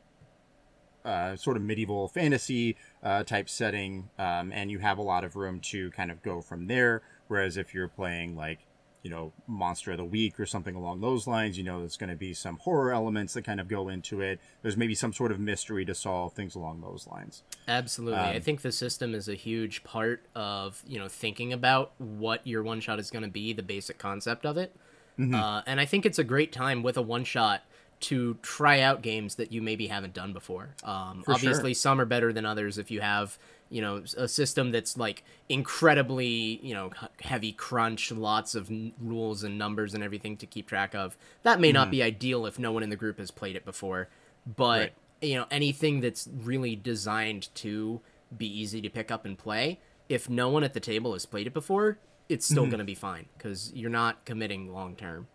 uh, 1.04 1.36
sort 1.36 1.58
of 1.58 1.64
medieval 1.64 2.08
fantasy 2.08 2.78
uh, 3.04 3.24
type 3.24 3.50
setting, 3.50 4.10
um, 4.18 4.52
and 4.54 4.72
you 4.72 4.80
have 4.80 4.98
a 4.98 5.02
lot 5.04 5.24
of 5.26 5.36
room 5.36 5.60
to 5.60 5.92
kind 5.92 6.10
of 6.10 6.22
go 6.24 6.42
from 6.42 6.68
there. 6.68 7.02
Whereas 7.28 7.58
if 7.58 7.74
you're 7.74 7.88
playing 7.88 8.36
like, 8.36 8.60
you 9.04 9.10
know, 9.10 9.34
Monster 9.48 9.92
of 9.92 9.98
the 9.98 10.06
Week 10.06 10.40
or 10.40 10.46
something 10.46 10.76
along 10.76 11.02
those 11.02 11.28
lines, 11.28 11.58
you 11.58 11.64
know, 11.64 11.80
there's 11.80 11.98
going 11.98 12.10
to 12.10 12.16
be 12.16 12.34
some 12.34 12.58
horror 12.58 12.94
elements 12.94 13.34
that 13.34 13.44
kind 13.44 13.60
of 13.60 13.68
go 13.68 13.90
into 13.90 14.22
it. 14.22 14.40
There's 14.62 14.78
maybe 14.78 14.96
some 14.96 15.14
sort 15.14 15.32
of 15.32 15.40
mystery 15.40 15.86
to 15.86 15.96
solve, 15.96 16.34
things 16.34 16.56
along 16.56 16.82
those 16.82 17.08
lines. 17.12 17.44
Absolutely. 17.68 18.20
I 18.20 18.40
think 18.40 18.62
the 18.62 18.72
system 18.72 19.16
is 19.16 19.28
a 19.28 19.36
huge 19.36 19.84
part 19.84 20.26
of, 20.36 20.84
you 20.88 21.00
know, 21.00 21.08
thinking 21.08 21.52
about 21.52 21.94
what 21.98 22.46
your 22.46 22.64
one 22.64 22.80
shot 22.80 23.00
is 23.00 23.10
going 23.10 23.24
to 23.24 23.30
be, 23.30 23.54
the 23.54 23.64
basic 23.64 23.98
concept 23.98 24.46
of 24.46 24.58
it. 24.58 24.76
Uh, 25.20 25.62
and 25.68 25.80
I 25.80 25.86
think 25.86 26.08
it's 26.08 26.18
a 26.18 26.24
great 26.24 26.52
time 26.52 26.82
with 26.82 26.98
a 26.98 27.02
one 27.02 27.24
shot 27.24 27.62
to 28.02 28.36
try 28.42 28.80
out 28.82 29.02
games 29.02 29.36
that 29.36 29.52
you 29.52 29.62
maybe 29.62 29.88
haven't 29.88 30.14
done 30.14 30.34
before. 30.34 30.76
Um, 30.84 31.24
obviously, 31.28 31.74
some 31.74 32.00
are 32.02 32.06
better 32.06 32.34
than 32.34 32.46
others 32.46 32.78
if 32.78 32.92
you 32.92 33.02
have, 33.02 33.38
you 33.70 33.82
know, 33.82 34.04
a 34.18 34.28
system 34.28 34.72
that's 34.72 34.98
like 34.98 35.24
incredibly, 35.50 36.60
you 36.62 36.74
know, 36.74 36.92
heavy 37.22 37.52
crunch, 37.54 38.12
lots 38.12 38.56
of 38.56 38.70
n- 38.70 38.94
rules 39.00 39.44
and 39.44 39.58
numbers 39.58 39.94
and 39.94 40.04
everything 40.04 40.36
to 40.38 40.46
keep 40.46 40.68
track 40.68 40.94
of. 40.94 41.18
That 41.44 41.60
may 41.60 41.72
not 41.72 41.90
be 41.92 42.04
ideal 42.04 42.46
if 42.46 42.60
no 42.60 42.72
one 42.72 42.84
in 42.84 42.90
the 42.90 42.96
group 42.96 43.18
has 43.20 43.32
played 43.32 43.56
it 43.56 43.64
before, 43.66 44.10
but 44.46 44.80
Right. 44.80 44.94
you 45.22 45.36
know 45.36 45.46
anything 45.52 46.02
that's 46.02 46.28
really 46.34 46.76
designed 46.76 47.54
to 47.56 48.02
be 48.36 48.48
easy 48.48 48.82
to 48.82 48.90
pick 48.90 49.12
up 49.12 49.26
and 49.26 49.38
play 49.38 49.80
if 50.10 50.30
no 50.30 50.50
one 50.50 50.64
at 50.64 50.74
the 50.74 50.80
table 50.80 51.14
has 51.14 51.26
played 51.26 51.46
it 51.48 51.54
before 51.54 51.98
it's 52.30 52.46
still 52.46 52.66
going 52.66 52.80
to 52.80 52.84
be 52.86 52.96
fine 52.96 53.26
because 53.38 53.72
you're 53.76 53.90
not 53.90 54.24
committing 54.26 54.72
long 54.74 54.96
term 54.96 55.28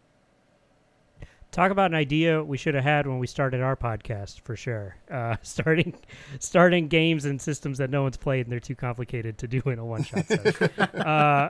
Talk 1.56 1.70
about 1.70 1.90
an 1.90 1.94
idea 1.94 2.44
we 2.44 2.58
should 2.58 2.74
have 2.74 2.84
had 2.84 3.06
when 3.06 3.18
we 3.18 3.26
started 3.26 3.62
our 3.62 3.76
podcast 3.76 4.40
for 4.40 4.56
sure. 4.56 4.94
Uh, 5.10 5.36
starting 5.42 5.94
starting 6.38 6.88
games 6.88 7.24
and 7.24 7.40
systems 7.40 7.78
that 7.78 7.88
no 7.88 8.02
one's 8.02 8.18
played 8.18 8.44
and 8.44 8.52
they're 8.52 8.60
too 8.60 8.74
complicated 8.74 9.38
to 9.38 9.48
do 9.48 9.62
in 9.64 9.78
a 9.78 9.84
one 9.84 10.02
shot 10.02 10.30
uh, 10.94 11.48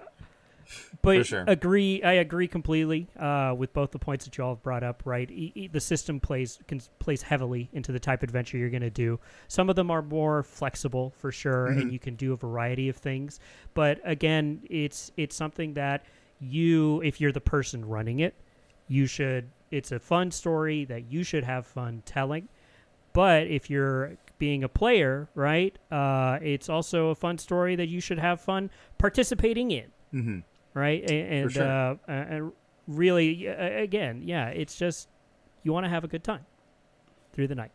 but 1.03 1.27
sure. 1.27 1.43
agree, 1.49 2.05
I 2.05 2.13
agree 2.13 2.47
completely 2.47 3.09
uh, 3.19 3.53
with 3.59 3.73
both 3.73 3.91
the 3.91 3.99
points 3.99 4.27
that 4.27 4.39
you 4.39 4.45
all 4.45 4.55
have 4.55 4.63
brought 4.63 4.85
up. 4.85 5.03
Right, 5.05 5.29
e- 5.29 5.51
e- 5.57 5.67
the 5.67 5.81
system 5.81 6.21
plays 6.21 6.61
can, 6.69 6.81
plays 7.01 7.23
heavily 7.23 7.69
into 7.73 7.91
the 7.91 7.99
type 7.99 8.23
of 8.23 8.29
adventure 8.29 8.59
you're 8.59 8.71
going 8.71 8.83
to 8.83 8.91
do. 8.91 9.19
Some 9.49 9.69
of 9.69 9.75
them 9.75 9.91
are 9.91 10.03
more 10.03 10.45
flexible 10.45 11.15
for 11.19 11.33
sure, 11.33 11.67
and 11.67 11.93
you 11.93 11.99
can 11.99 12.15
do 12.15 12.33
a 12.33 12.37
variety 12.37 12.89
of 12.89 12.97
things. 12.97 13.41
But 13.75 14.01
again, 14.05 14.61
it's 14.71 15.11
it's 15.17 15.35
something 15.35 15.75
that 15.75 16.05
you, 16.39 17.03
if 17.03 17.21
you're 17.21 17.33
the 17.33 17.41
person 17.41 17.85
running 17.85 18.21
it, 18.21 18.37
you 18.87 19.07
should. 19.07 19.51
It's 19.71 19.93
a 19.93 19.99
fun 19.99 20.31
story 20.31 20.85
that 20.87 21.11
you 21.11 21.23
should 21.25 21.45
have 21.45 21.67
fun 21.67 22.03
telling. 22.07 22.49
But 23.13 23.47
if 23.47 23.71
you're 23.71 24.17
being 24.39 24.63
a 24.63 24.69
player, 24.69 25.29
right, 25.35 25.77
uh, 25.91 26.39
it's 26.43 26.69
also 26.69 27.09
a 27.09 27.15
fun 27.15 27.39
story 27.39 27.75
that 27.77 27.89
you 27.89 28.01
should 28.01 28.19
have 28.19 28.41
fun 28.41 28.71
participating 28.99 29.71
in 29.71 29.87
Mm-hmm. 30.15 30.39
right? 30.75 31.03
A- 31.11 31.15
And, 31.15 31.53
sure. 31.53 31.63
uh, 31.67 31.97
and 32.07 32.53
really, 32.87 33.47
again, 33.47 34.23
yeah, 34.25 34.49
it's 34.49 34.77
just 34.77 35.09
you 35.63 35.73
want 35.73 35.85
to 35.85 35.91
have 35.91 36.05
a 36.05 36.09
good 36.09 36.23
time 36.23 36.45
through 37.33 37.49
the 37.49 37.55
night. 37.55 37.73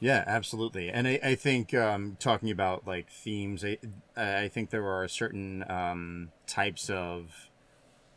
Yeah, 0.00 0.22
absolutely. 0.26 0.90
And 0.90 1.08
I, 1.08 1.18
I 1.22 1.34
think 1.34 1.72
um, 1.72 2.16
talking 2.20 2.50
about 2.50 2.86
like 2.86 3.08
themes, 3.10 3.64
I, 3.64 3.78
I 4.16 4.48
think 4.48 4.70
there 4.70 4.86
are 4.86 5.08
certain 5.08 5.64
um, 5.70 6.30
types 6.46 6.90
of, 6.90 7.48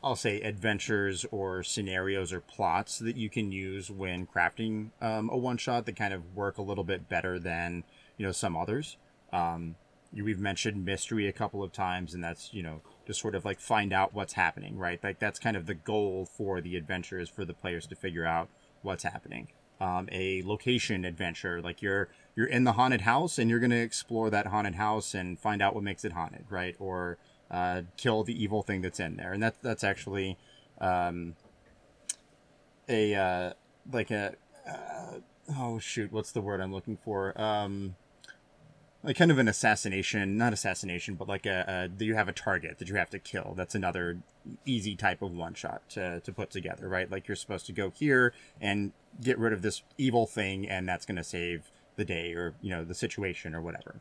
I'll 0.03 0.15
say, 0.15 0.41
adventures 0.41 1.25
or 1.31 1.63
scenarios 1.63 2.31
or 2.31 2.39
plots 2.39 2.99
that 2.99 3.17
you 3.17 3.29
can 3.29 3.51
use 3.51 3.89
when 3.89 4.27
crafting 4.27 4.91
um, 5.01 5.29
a 5.29 5.37
one 5.37 5.57
shot 5.57 5.85
that 5.85 5.95
kind 5.95 6.13
of 6.13 6.35
work 6.35 6.57
a 6.57 6.61
little 6.61 6.83
bit 6.83 7.09
better 7.09 7.39
than 7.39 7.83
you 8.17 8.25
know 8.25 8.31
some 8.31 8.55
others. 8.55 8.97
Um, 9.33 9.75
you, 10.13 10.23
we've 10.23 10.39
mentioned 10.39 10.85
mystery 10.85 11.27
a 11.27 11.33
couple 11.33 11.63
of 11.63 11.71
times, 11.71 12.13
and 12.13 12.23
that's 12.23 12.53
you 12.53 12.61
know 12.61 12.81
just 13.05 13.19
sort 13.19 13.35
of 13.35 13.43
like 13.43 13.59
find 13.59 13.91
out 13.91 14.13
what's 14.13 14.33
happening, 14.33 14.77
right? 14.77 15.03
Like 15.03 15.19
that's 15.19 15.39
kind 15.39 15.57
of 15.57 15.65
the 15.65 15.73
goal 15.73 16.25
for 16.25 16.61
the 16.61 16.75
adventure 16.75 17.19
is 17.19 17.29
for 17.29 17.43
the 17.43 17.53
players 17.53 17.87
to 17.87 17.95
figure 17.95 18.25
out 18.25 18.49
what's 18.83 19.03
happening. 19.03 19.47
Um, 19.79 20.09
a 20.11 20.41
location 20.43 21.05
adventure, 21.05 21.61
like 21.61 21.81
you're 21.81 22.09
you're 22.35 22.47
in 22.47 22.63
the 22.63 22.73
haunted 22.73 23.01
house 23.01 23.39
and 23.39 23.49
you're 23.49 23.59
gonna 23.59 23.75
explore 23.75 24.29
that 24.29 24.47
haunted 24.47 24.75
house 24.75 25.13
and 25.13 25.39
find 25.39 25.61
out 25.61 25.73
what 25.73 25.83
makes 25.83 26.05
it 26.05 26.13
haunted, 26.13 26.45
right? 26.49 26.75
Or 26.79 27.17
uh, 27.49 27.83
kill 27.95 28.23
the 28.23 28.41
evil 28.41 28.61
thing 28.61 28.81
that's 28.81 28.99
in 28.99 29.15
there, 29.17 29.33
and 29.33 29.41
that's 29.41 29.57
that's 29.61 29.83
actually 29.83 30.37
um, 30.79 31.35
a 32.89 33.15
uh, 33.15 33.53
like 33.91 34.11
a 34.11 34.35
uh, 34.67 35.19
oh 35.57 35.79
shoot, 35.79 36.11
what's 36.11 36.31
the 36.31 36.41
word 36.41 36.61
I'm 36.61 36.73
looking 36.73 36.97
for? 36.97 37.39
Um, 37.39 37.95
like 39.03 39.15
kind 39.15 39.31
of 39.31 39.37
an 39.37 39.47
assassination, 39.47 40.37
not 40.37 40.53
assassination, 40.53 41.15
but 41.15 41.27
like 41.27 41.45
a, 41.45 41.89
a 41.99 42.03
you 42.03 42.15
have 42.15 42.27
a 42.27 42.33
target 42.33 42.79
that 42.79 42.89
you 42.89 42.95
have 42.95 43.09
to 43.11 43.19
kill. 43.19 43.53
That's 43.55 43.75
another 43.75 44.19
easy 44.65 44.95
type 44.95 45.21
of 45.21 45.31
one 45.31 45.53
shot 45.53 45.87
to 45.91 46.19
to 46.21 46.31
put 46.33 46.49
together, 46.49 46.89
right? 46.89 47.09
Like 47.09 47.27
you're 47.27 47.35
supposed 47.35 47.65
to 47.67 47.73
go 47.73 47.91
here 47.91 48.33
and 48.59 48.91
get 49.21 49.37
rid 49.37 49.53
of 49.53 49.61
this 49.61 49.83
evil 49.97 50.25
thing, 50.25 50.67
and 50.67 50.87
that's 50.87 51.05
going 51.05 51.15
to 51.17 51.23
save 51.23 51.71
the 51.97 52.05
day 52.05 52.31
or 52.33 52.53
you 52.61 52.69
know 52.69 52.85
the 52.85 52.93
situation 52.93 53.53
or 53.53 53.61
whatever. 53.61 53.95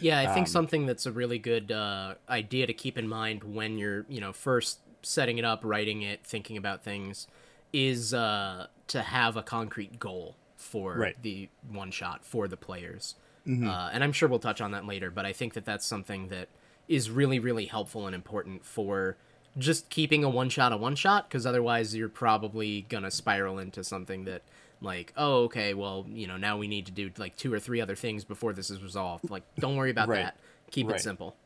yeah 0.00 0.18
i 0.18 0.26
Um, 0.26 0.34
think 0.34 0.48
something 0.48 0.86
that's 0.86 1.06
a 1.06 1.12
really 1.12 1.38
good 1.38 1.70
uh, 1.70 2.14
idea 2.28 2.66
to 2.66 2.72
keep 2.74 2.98
in 2.98 3.06
mind 3.06 3.44
when 3.44 3.78
you're 3.78 4.04
you 4.08 4.20
know 4.20 4.32
first 4.32 4.80
setting 5.02 5.38
it 5.38 5.44
up 5.44 5.60
writing 5.62 6.02
it 6.02 6.24
thinking 6.24 6.56
about 6.56 6.82
things 6.82 7.26
is 7.72 8.12
uh, 8.14 8.66
to 8.88 9.02
have 9.02 9.36
a 9.36 9.42
concrete 9.42 9.98
goal 9.98 10.36
for 10.56 10.94
Right. 10.96 11.16
the 11.22 11.48
one 11.70 11.90
shot 11.90 12.24
for 12.24 12.48
the 12.48 12.56
players 12.56 13.14
uh, 13.46 13.90
and 13.92 14.04
i'm 14.04 14.12
sure 14.12 14.28
we'll 14.28 14.38
touch 14.38 14.60
on 14.60 14.70
that 14.70 14.86
later 14.86 15.10
but 15.10 15.26
i 15.26 15.32
think 15.32 15.54
that 15.54 15.64
that's 15.64 15.84
something 15.84 16.28
that 16.28 16.48
is 16.88 17.10
really 17.10 17.38
really 17.40 17.66
helpful 17.66 18.06
and 18.06 18.14
important 18.14 18.64
for 18.64 19.16
just 19.58 19.90
keeping 19.90 20.22
a 20.24 20.30
one 20.30 20.48
shot 20.48 20.72
a 20.72 20.76
one 20.76 20.94
shot 20.94 21.28
because 21.28 21.44
otherwise 21.44 21.94
you're 21.94 22.08
probably 22.08 22.82
gonna 22.88 23.10
spiral 23.10 23.58
into 23.58 23.82
something 23.84 24.24
that 24.24 24.42
like 24.82 25.12
oh 25.16 25.44
okay 25.44 25.74
well 25.74 26.04
you 26.08 26.26
know 26.26 26.36
now 26.36 26.56
we 26.58 26.66
need 26.68 26.84
to 26.86 26.92
do 26.92 27.10
like 27.16 27.36
two 27.36 27.52
or 27.52 27.60
three 27.60 27.80
other 27.80 27.94
things 27.96 28.24
before 28.24 28.52
this 28.52 28.68
is 28.68 28.82
resolved 28.82 29.30
like 29.30 29.42
don't 29.58 29.76
worry 29.76 29.90
about 29.90 30.08
Right. 30.10 30.24
that 30.24 30.36
keep 30.70 30.88
Right. 30.88 30.96
it 30.96 31.02
simple 31.02 31.36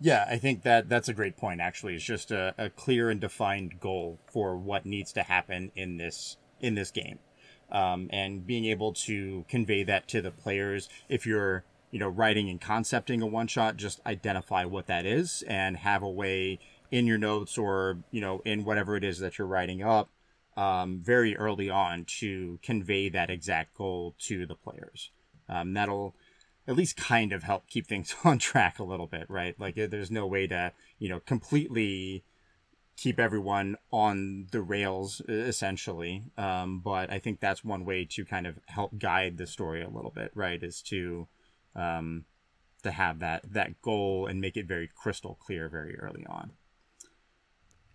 Yeah, 0.00 0.26
I 0.30 0.38
think 0.38 0.62
that 0.62 0.88
that's 0.88 1.08
a 1.08 1.12
great 1.12 1.36
point. 1.36 1.60
Actually, 1.60 1.94
it's 1.96 2.04
just 2.04 2.30
a, 2.30 2.54
a 2.56 2.70
clear 2.70 3.10
and 3.10 3.20
defined 3.20 3.80
goal 3.80 4.18
for 4.32 4.56
what 4.56 4.86
needs 4.86 5.12
to 5.14 5.22
happen 5.24 5.72
in 5.74 5.96
this 5.96 6.36
in 6.60 6.74
this 6.76 6.90
game, 6.92 7.18
um, 7.72 8.08
and 8.12 8.46
being 8.46 8.64
able 8.64 8.92
to 8.92 9.44
convey 9.48 9.82
that 9.84 10.06
to 10.08 10.20
the 10.22 10.30
players. 10.30 10.88
If 11.08 11.26
you're 11.26 11.64
you 11.90 11.98
know 11.98 12.08
writing 12.08 12.48
and 12.48 12.60
concepting 12.60 13.22
a 13.22 13.26
one 13.26 13.48
shot, 13.48 13.76
just 13.76 14.00
identify 14.06 14.64
what 14.64 14.86
that 14.86 15.04
is 15.04 15.42
and 15.48 15.78
have 15.78 16.02
a 16.04 16.08
way 16.10 16.60
in 16.92 17.06
your 17.08 17.18
notes 17.18 17.58
or 17.58 17.98
you 18.12 18.20
know 18.20 18.40
in 18.44 18.64
whatever 18.64 18.94
it 18.96 19.02
is 19.02 19.18
that 19.18 19.36
you're 19.38 19.48
writing 19.48 19.82
up 19.82 20.08
um, 20.58 21.00
very 21.00 21.36
early 21.36 21.70
on 21.70 22.04
to 22.04 22.58
convey 22.64 23.08
that 23.08 23.30
exact 23.30 23.74
goal 23.74 24.16
to 24.18 24.44
the 24.44 24.56
players. 24.56 25.12
Um, 25.48 25.72
that'll 25.72 26.16
at 26.66 26.74
least 26.74 26.96
kind 26.96 27.32
of 27.32 27.44
help 27.44 27.68
keep 27.68 27.86
things 27.86 28.16
on 28.24 28.38
track 28.40 28.80
a 28.80 28.84
little 28.84 29.06
bit, 29.06 29.30
right? 29.30 29.54
Like 29.58 29.78
uh, 29.78 29.86
there's 29.86 30.10
no 30.10 30.26
way 30.26 30.48
to, 30.48 30.72
you 30.98 31.08
know, 31.08 31.20
completely 31.20 32.24
keep 32.96 33.20
everyone 33.20 33.76
on 33.92 34.48
the 34.50 34.60
rails 34.60 35.22
essentially. 35.28 36.24
Um, 36.36 36.80
but 36.80 37.12
I 37.12 37.20
think 37.20 37.38
that's 37.38 37.62
one 37.62 37.84
way 37.84 38.04
to 38.06 38.24
kind 38.24 38.44
of 38.44 38.58
help 38.66 38.98
guide 38.98 39.38
the 39.38 39.46
story 39.46 39.80
a 39.80 39.88
little 39.88 40.10
bit, 40.10 40.32
right? 40.34 40.60
Is 40.60 40.82
to 40.82 41.28
um, 41.76 42.24
to 42.82 42.90
have 42.90 43.20
that 43.20 43.52
that 43.52 43.80
goal 43.80 44.26
and 44.26 44.40
make 44.40 44.56
it 44.56 44.66
very 44.66 44.90
crystal 44.92 45.38
clear 45.40 45.68
very 45.68 45.96
early 45.96 46.26
on. 46.28 46.50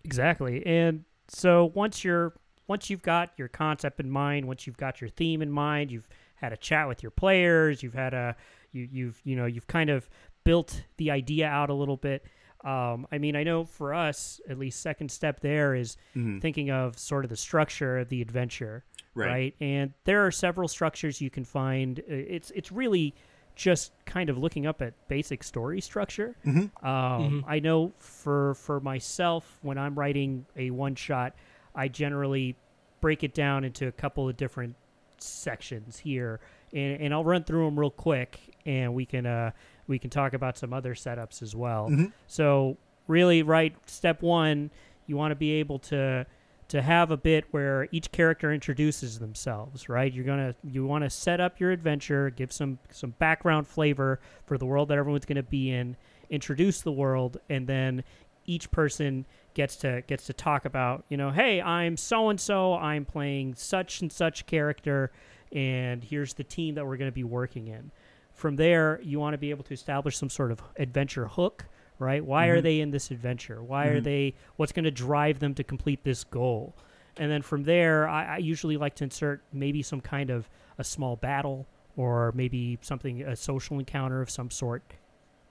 Exactly. 0.02 0.64
And 0.64 1.04
so 1.28 1.70
once 1.74 2.02
you're 2.02 2.34
once 2.66 2.88
you've 2.90 3.02
got 3.02 3.32
your 3.36 3.48
concept 3.48 4.00
in 4.00 4.10
mind, 4.10 4.46
once 4.46 4.66
you've 4.66 4.76
got 4.76 5.00
your 5.00 5.10
theme 5.10 5.42
in 5.42 5.50
mind, 5.50 5.90
you've 5.90 6.08
had 6.36 6.52
a 6.52 6.56
chat 6.56 6.88
with 6.88 7.02
your 7.02 7.10
players. 7.10 7.82
You've 7.82 7.94
had 7.94 8.14
a 8.14 8.36
you 8.72 8.88
you've 8.90 9.20
you 9.24 9.36
know 9.36 9.46
you've 9.46 9.66
kind 9.66 9.90
of 9.90 10.08
built 10.44 10.82
the 10.98 11.10
idea 11.10 11.46
out 11.48 11.70
a 11.70 11.74
little 11.74 11.96
bit. 11.96 12.24
Um, 12.64 13.06
I 13.12 13.18
mean, 13.18 13.36
I 13.36 13.42
know 13.44 13.64
for 13.66 13.92
us, 13.92 14.40
at 14.48 14.58
least, 14.58 14.80
second 14.80 15.10
step 15.10 15.40
there 15.40 15.74
is 15.74 15.98
thinking 16.40 16.70
of 16.70 16.98
sort 16.98 17.24
of 17.24 17.28
the 17.30 17.36
structure 17.36 17.98
of 17.98 18.08
the 18.08 18.22
adventure, 18.22 18.84
Right. 19.28 19.54
And 19.60 19.92
there 20.04 20.24
are 20.26 20.30
several 20.30 20.66
structures 20.68 21.20
you 21.20 21.28
can 21.30 21.44
find. 21.44 22.00
Uh, 22.00 22.02
It's 22.08 22.50
it's 22.52 22.72
really 22.72 23.14
just 23.54 23.92
kind 24.06 24.30
of 24.30 24.36
looking 24.38 24.66
up 24.66 24.82
at 24.82 24.94
basic 25.08 25.44
story 25.44 25.80
structure. 25.80 26.36
Um, 26.82 27.44
I 27.46 27.60
know 27.60 27.92
for 27.98 28.54
for 28.54 28.80
myself, 28.80 29.58
when 29.62 29.76
I'm 29.78 29.94
writing 29.94 30.46
a 30.56 30.70
one 30.70 30.94
shot, 30.94 31.34
I 31.74 31.88
generally 31.88 32.56
break 33.00 33.22
it 33.24 33.34
down 33.34 33.64
into 33.64 33.86
a 33.86 33.92
couple 33.92 34.28
of 34.28 34.36
different 34.36 34.76
sections 35.18 35.98
here, 35.98 36.40
and, 36.72 37.00
and 37.00 37.14
I'll 37.14 37.24
run 37.24 37.44
through 37.44 37.64
them 37.64 37.78
real 37.78 37.90
quick, 37.90 38.40
and 38.66 38.94
we 38.94 39.06
can 39.06 39.26
uh, 39.26 39.50
we 39.86 39.98
can 39.98 40.10
talk 40.10 40.34
about 40.34 40.56
some 40.56 40.72
other 40.72 40.94
setups 40.94 41.42
as 41.42 41.54
well. 41.54 41.88
So 42.26 42.76
really, 43.08 43.42
right, 43.42 43.74
step 43.88 44.22
one, 44.22 44.70
you 45.06 45.16
want 45.16 45.32
to 45.32 45.36
be 45.36 45.52
able 45.52 45.78
to 45.80 46.26
to 46.68 46.80
have 46.80 47.10
a 47.10 47.16
bit 47.16 47.44
where 47.50 47.88
each 47.92 48.10
character 48.10 48.50
introduces 48.50 49.18
themselves 49.18 49.88
right 49.90 50.14
you're 50.14 50.24
gonna 50.24 50.54
you 50.64 50.86
want 50.86 51.04
to 51.04 51.10
set 51.10 51.38
up 51.38 51.60
your 51.60 51.70
adventure 51.70 52.30
give 52.30 52.50
some 52.50 52.78
some 52.90 53.10
background 53.18 53.66
flavor 53.66 54.18
for 54.46 54.56
the 54.56 54.64
world 54.64 54.88
that 54.88 54.96
everyone's 54.96 55.26
gonna 55.26 55.42
be 55.42 55.70
in 55.70 55.94
introduce 56.30 56.80
the 56.80 56.90
world 56.90 57.36
and 57.50 57.66
then 57.66 58.02
each 58.46 58.70
person 58.70 59.26
gets 59.54 59.76
to 59.76 60.02
gets 60.08 60.26
to 60.26 60.32
talk 60.32 60.64
about 60.64 61.04
you 61.08 61.16
know 61.16 61.30
hey 61.30 61.62
i'm 61.62 61.96
so 61.96 62.28
and 62.28 62.40
so 62.40 62.74
i'm 62.74 63.04
playing 63.04 63.54
such 63.54 64.00
and 64.00 64.10
such 64.10 64.46
character 64.46 65.12
and 65.54 66.02
here's 66.02 66.34
the 66.34 66.44
team 66.44 66.74
that 66.74 66.84
we're 66.84 66.96
going 66.96 67.10
to 67.10 67.14
be 67.14 67.24
working 67.24 67.68
in. 67.68 67.90
From 68.34 68.56
there 68.56 69.00
you 69.02 69.20
want 69.20 69.34
to 69.34 69.38
be 69.38 69.50
able 69.50 69.64
to 69.64 69.72
establish 69.72 70.16
some 70.18 70.28
sort 70.28 70.50
of 70.50 70.60
adventure 70.76 71.26
hook 71.28 71.66
right? 72.00 72.24
Why 72.24 72.48
are 72.48 72.56
mm-hmm. 72.56 72.64
they 72.64 72.80
in 72.80 72.90
this 72.90 73.12
adventure? 73.12 73.62
Why 73.62 73.86
are 73.86 73.94
mm-hmm. 73.96 74.04
they 74.04 74.34
what's 74.56 74.72
going 74.72 74.84
to 74.84 74.90
drive 74.90 75.38
them 75.38 75.54
to 75.54 75.62
complete 75.62 76.02
this 76.02 76.24
goal? 76.24 76.74
And 77.16 77.30
then 77.30 77.40
from 77.40 77.62
there 77.62 78.08
I, 78.08 78.24
I 78.24 78.36
usually 78.38 78.76
like 78.76 78.96
to 78.96 79.04
insert 79.04 79.42
maybe 79.52 79.80
some 79.80 80.00
kind 80.00 80.30
of 80.30 80.50
a 80.76 80.82
small 80.82 81.14
battle 81.14 81.68
or 81.96 82.32
maybe 82.34 82.78
something 82.82 83.22
a 83.22 83.36
social 83.36 83.78
encounter 83.78 84.20
of 84.20 84.28
some 84.28 84.50
sort 84.50 84.82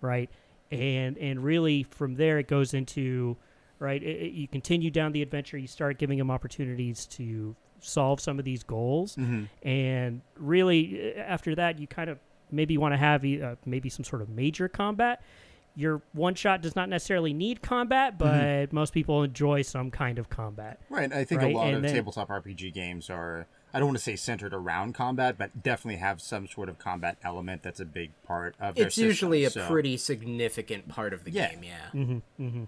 right? 0.02 0.30
And 0.70 1.18
and 1.18 1.42
really 1.42 1.84
from 1.84 2.16
there 2.16 2.40
it 2.40 2.50
goes 2.50 2.74
into 2.74 3.38
right 3.84 4.02
it, 4.02 4.08
it- 4.28 4.34
you 4.34 4.48
continue 4.48 4.90
down 4.90 5.12
the 5.12 5.22
adventure 5.22 5.58
you 5.58 5.68
start 5.68 5.98
giving 6.00 6.18
them 6.18 6.32
opportunities 6.32 7.06
to 7.06 7.56
solve 7.80 8.20
some 8.22 8.40
of 8.40 8.46
these 8.46 8.64
goals 8.64 9.18
and 9.64 10.22
really 10.38 11.14
uh, 11.16 11.20
after 11.20 11.54
that 11.54 11.78
you 11.80 11.86
kind 11.86 12.10
of 12.10 12.18
maybe 12.52 12.78
want 12.78 12.94
to 12.94 12.98
have 12.98 13.26
uh, 13.26 13.56
maybe 13.66 13.90
some 13.90 14.06
sort 14.06 14.22
of 14.22 14.30
major 14.30 14.68
combat 14.70 15.22
your 15.76 16.02
one 16.14 16.36
shot 16.36 16.62
does 16.62 16.76
not 16.76 16.88
necessarily 16.88 17.34
need 17.34 17.62
combat 17.62 18.18
but 18.18 18.72
most 18.72 18.94
people 18.94 19.22
enjoy 19.24 19.62
some 19.62 19.92
kind 19.92 20.18
of 20.18 20.30
combat 20.30 20.80
Right. 20.90 21.12
I 21.12 21.26
think 21.26 21.42
Right, 21.42 21.54
a 21.54 21.58
lot 21.58 21.68
and 21.68 21.78
of 21.78 21.82
then- 21.84 21.94
tabletop 21.96 22.30
RPG 22.30 22.74
games 22.74 23.10
are, 23.10 23.48
I 23.74 23.80
don't 23.80 23.88
want 23.88 23.98
to 23.98 24.04
say 24.04 24.16
centered 24.16 24.54
around 24.54 24.94
combat, 24.94 25.36
but 25.36 25.64
definitely 25.64 26.00
have 26.00 26.22
some 26.22 26.48
sort 26.48 26.70
of 26.70 26.78
combat 26.78 27.18
element 27.24 27.64
that's 27.64 27.80
a 27.80 27.86
big 27.86 28.12
part 28.24 28.56
of 28.60 28.76
their 28.76 28.86
It's 28.86 29.00
usually 29.00 29.46
a 29.46 29.50
so- 29.50 29.68
pretty 29.68 29.98
significant 29.98 30.88
part 30.88 31.12
of 31.12 31.24
the 31.24 31.32
Yeah. 31.32 31.50
game. 31.56 31.64
Yeah. 31.64 32.60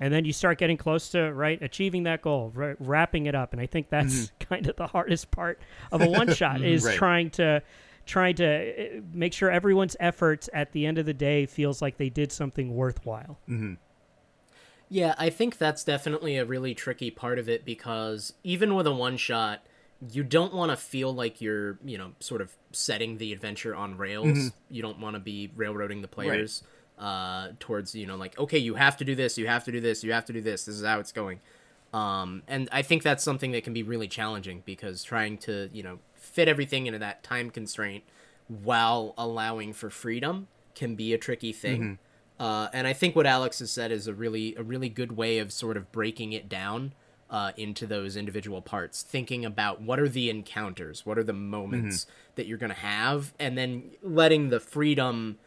And 0.00 0.12
then 0.12 0.24
you 0.24 0.32
start 0.32 0.58
getting 0.58 0.78
close 0.78 1.10
to 1.10 1.32
right 1.32 1.62
achieving 1.62 2.04
that 2.04 2.22
goal 2.22 2.50
ra- 2.54 2.74
wrapping 2.80 3.26
it 3.26 3.34
up. 3.34 3.52
And 3.52 3.60
i 3.60 3.66
think 3.66 3.90
that's 3.90 4.14
mm-hmm. 4.14 4.36
kind 4.48 4.66
of 4.66 4.76
the 4.76 4.86
hardest 4.86 5.30
part 5.30 5.60
of 5.92 6.00
a 6.00 6.08
one 6.08 6.32
shot 6.32 6.56
mm-hmm. 6.56 6.64
is 6.64 6.84
Right. 6.84 6.96
trying 6.96 7.30
to 7.30 7.62
trying 8.06 8.34
to 8.36 8.98
uh, 8.98 9.00
make 9.12 9.32
sure 9.32 9.50
everyone's 9.50 9.94
efforts 10.00 10.48
at 10.52 10.72
the 10.72 10.86
end 10.86 10.98
of 10.98 11.06
the 11.06 11.14
day 11.14 11.46
feels 11.46 11.80
like 11.82 11.98
they 11.98 12.08
did 12.08 12.32
something 12.32 12.74
worthwhile. 12.74 13.38
Mm-hmm. 13.48 13.74
Yeah, 14.88 15.14
I 15.18 15.30
think 15.30 15.58
that's 15.58 15.84
definitely 15.84 16.36
a 16.36 16.44
really 16.44 16.74
tricky 16.74 17.12
part 17.12 17.38
of 17.38 17.48
it 17.48 17.64
because 17.64 18.32
even 18.42 18.74
with 18.74 18.88
a 18.88 18.92
one 18.92 19.16
shot, 19.16 19.64
you 20.10 20.24
don't 20.24 20.52
want 20.52 20.72
to 20.72 20.76
feel 20.76 21.14
like 21.14 21.40
you're, 21.40 21.78
you 21.84 21.96
know, 21.98 22.12
sort 22.18 22.40
of 22.40 22.56
setting 22.72 23.18
the 23.18 23.32
adventure 23.32 23.76
on 23.76 23.96
rails. 23.96 24.50
You 24.68 24.82
don't 24.82 24.98
want 24.98 25.14
to 25.14 25.20
be 25.20 25.52
railroading 25.54 26.02
the 26.02 26.08
players 26.08 26.64
uh, 27.00 27.48
towards, 27.58 27.94
you 27.94 28.06
know, 28.06 28.16
like, 28.16 28.38
okay, 28.38 28.58
you 28.58 28.74
have 28.74 28.96
to 28.98 29.04
do 29.04 29.14
this, 29.14 29.38
you 29.38 29.48
have 29.48 29.64
to 29.64 29.72
do 29.72 29.80
this, 29.80 30.04
you 30.04 30.12
have 30.12 30.26
to 30.26 30.32
do 30.32 30.40
this, 30.40 30.66
this 30.66 30.76
is 30.76 30.84
how 30.84 31.00
it's 31.00 31.12
going. 31.12 31.40
Um, 31.92 32.42
and 32.46 32.68
I 32.70 32.82
think 32.82 33.02
that's 33.02 33.24
something 33.24 33.50
that 33.52 33.64
can 33.64 33.72
be 33.72 33.82
really 33.82 34.06
challenging 34.06 34.62
because 34.64 35.02
trying 35.02 35.38
to, 35.38 35.70
you 35.72 35.82
know, 35.82 35.98
fit 36.14 36.46
everything 36.46 36.86
into 36.86 36.98
that 37.00 37.24
time 37.24 37.50
constraint 37.50 38.04
while 38.46 39.14
allowing 39.18 39.72
for 39.72 39.90
freedom 39.90 40.46
can 40.74 40.94
be 40.94 41.12
a 41.12 41.18
tricky 41.18 41.52
thing. 41.52 41.98
Uh, 42.38 42.68
and 42.72 42.86
I 42.86 42.92
think 42.92 43.16
what 43.16 43.26
Alex 43.26 43.58
has 43.58 43.70
said 43.70 43.90
is 43.90 44.06
a 44.06 44.14
really 44.14 44.54
a 44.56 44.62
really 44.62 44.88
good 44.88 45.12
way 45.12 45.38
of 45.38 45.52
sort 45.52 45.76
of 45.76 45.90
breaking 45.92 46.32
it 46.32 46.48
down 46.48 46.94
uh, 47.28 47.52
into 47.56 47.86
those 47.86 48.16
individual 48.16 48.62
parts, 48.62 49.02
thinking 49.02 49.44
about 49.44 49.80
what 49.82 50.00
are 50.00 50.08
the 50.08 50.30
encounters, 50.30 51.04
what 51.04 51.18
are 51.18 51.22
the 51.22 51.32
moments 51.32 52.06
that 52.36 52.46
you're 52.46 52.58
going 52.58 52.72
to 52.72 52.76
have, 52.76 53.32
and 53.38 53.58
then 53.58 53.90
letting 54.02 54.48
the 54.48 54.58
freedom 54.60 55.38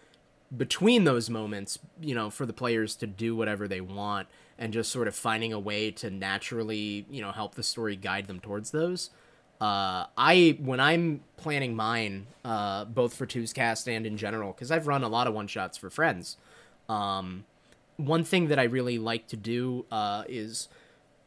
between 0.56 1.04
those 1.04 1.30
moments, 1.30 1.80
you 2.02 2.14
know, 2.16 2.30
for 2.30 2.46
the 2.46 2.54
players 2.54 2.96
to 2.98 3.08
do 3.08 3.36
whatever 3.36 3.68
they 3.68 3.82
want 3.82 4.28
and 4.58 4.72
just 4.72 4.92
sort 4.92 5.08
of 5.08 5.16
finding 5.16 5.52
a 5.52 5.60
way 5.60 5.92
to 5.92 6.10
naturally, 6.10 7.06
you 7.10 7.22
know, 7.22 7.32
help 7.32 7.56
the 7.56 7.64
story 7.64 7.96
guide 7.96 8.28
them 8.28 8.40
towards 8.40 8.72
those. 8.72 9.10
Uh, 9.60 10.08
I 10.18 10.58
when 10.60 10.80
I'm 10.80 11.22
planning 11.38 11.76
mine, 11.76 12.28
uh, 12.44 12.86
both 12.86 13.16
for 13.16 13.26
Two's 13.26 13.54
Cast 13.54 13.88
and 13.88 14.06
in 14.06 14.18
general, 14.18 14.52
because 14.52 14.72
I've 14.72 14.88
run 14.88 15.04
a 15.04 15.08
lot 15.08 15.28
of 15.28 15.34
one 15.34 15.48
shots 15.48 15.78
for 15.78 15.90
friends. 15.90 16.38
Um, 16.90 17.46
one 17.98 18.24
thing 18.24 18.48
that 18.48 18.60
I 18.60 18.64
really 18.64 18.98
like 18.98 19.28
to 19.28 19.38
do 19.38 19.86
uh, 19.92 20.24
is 20.28 20.68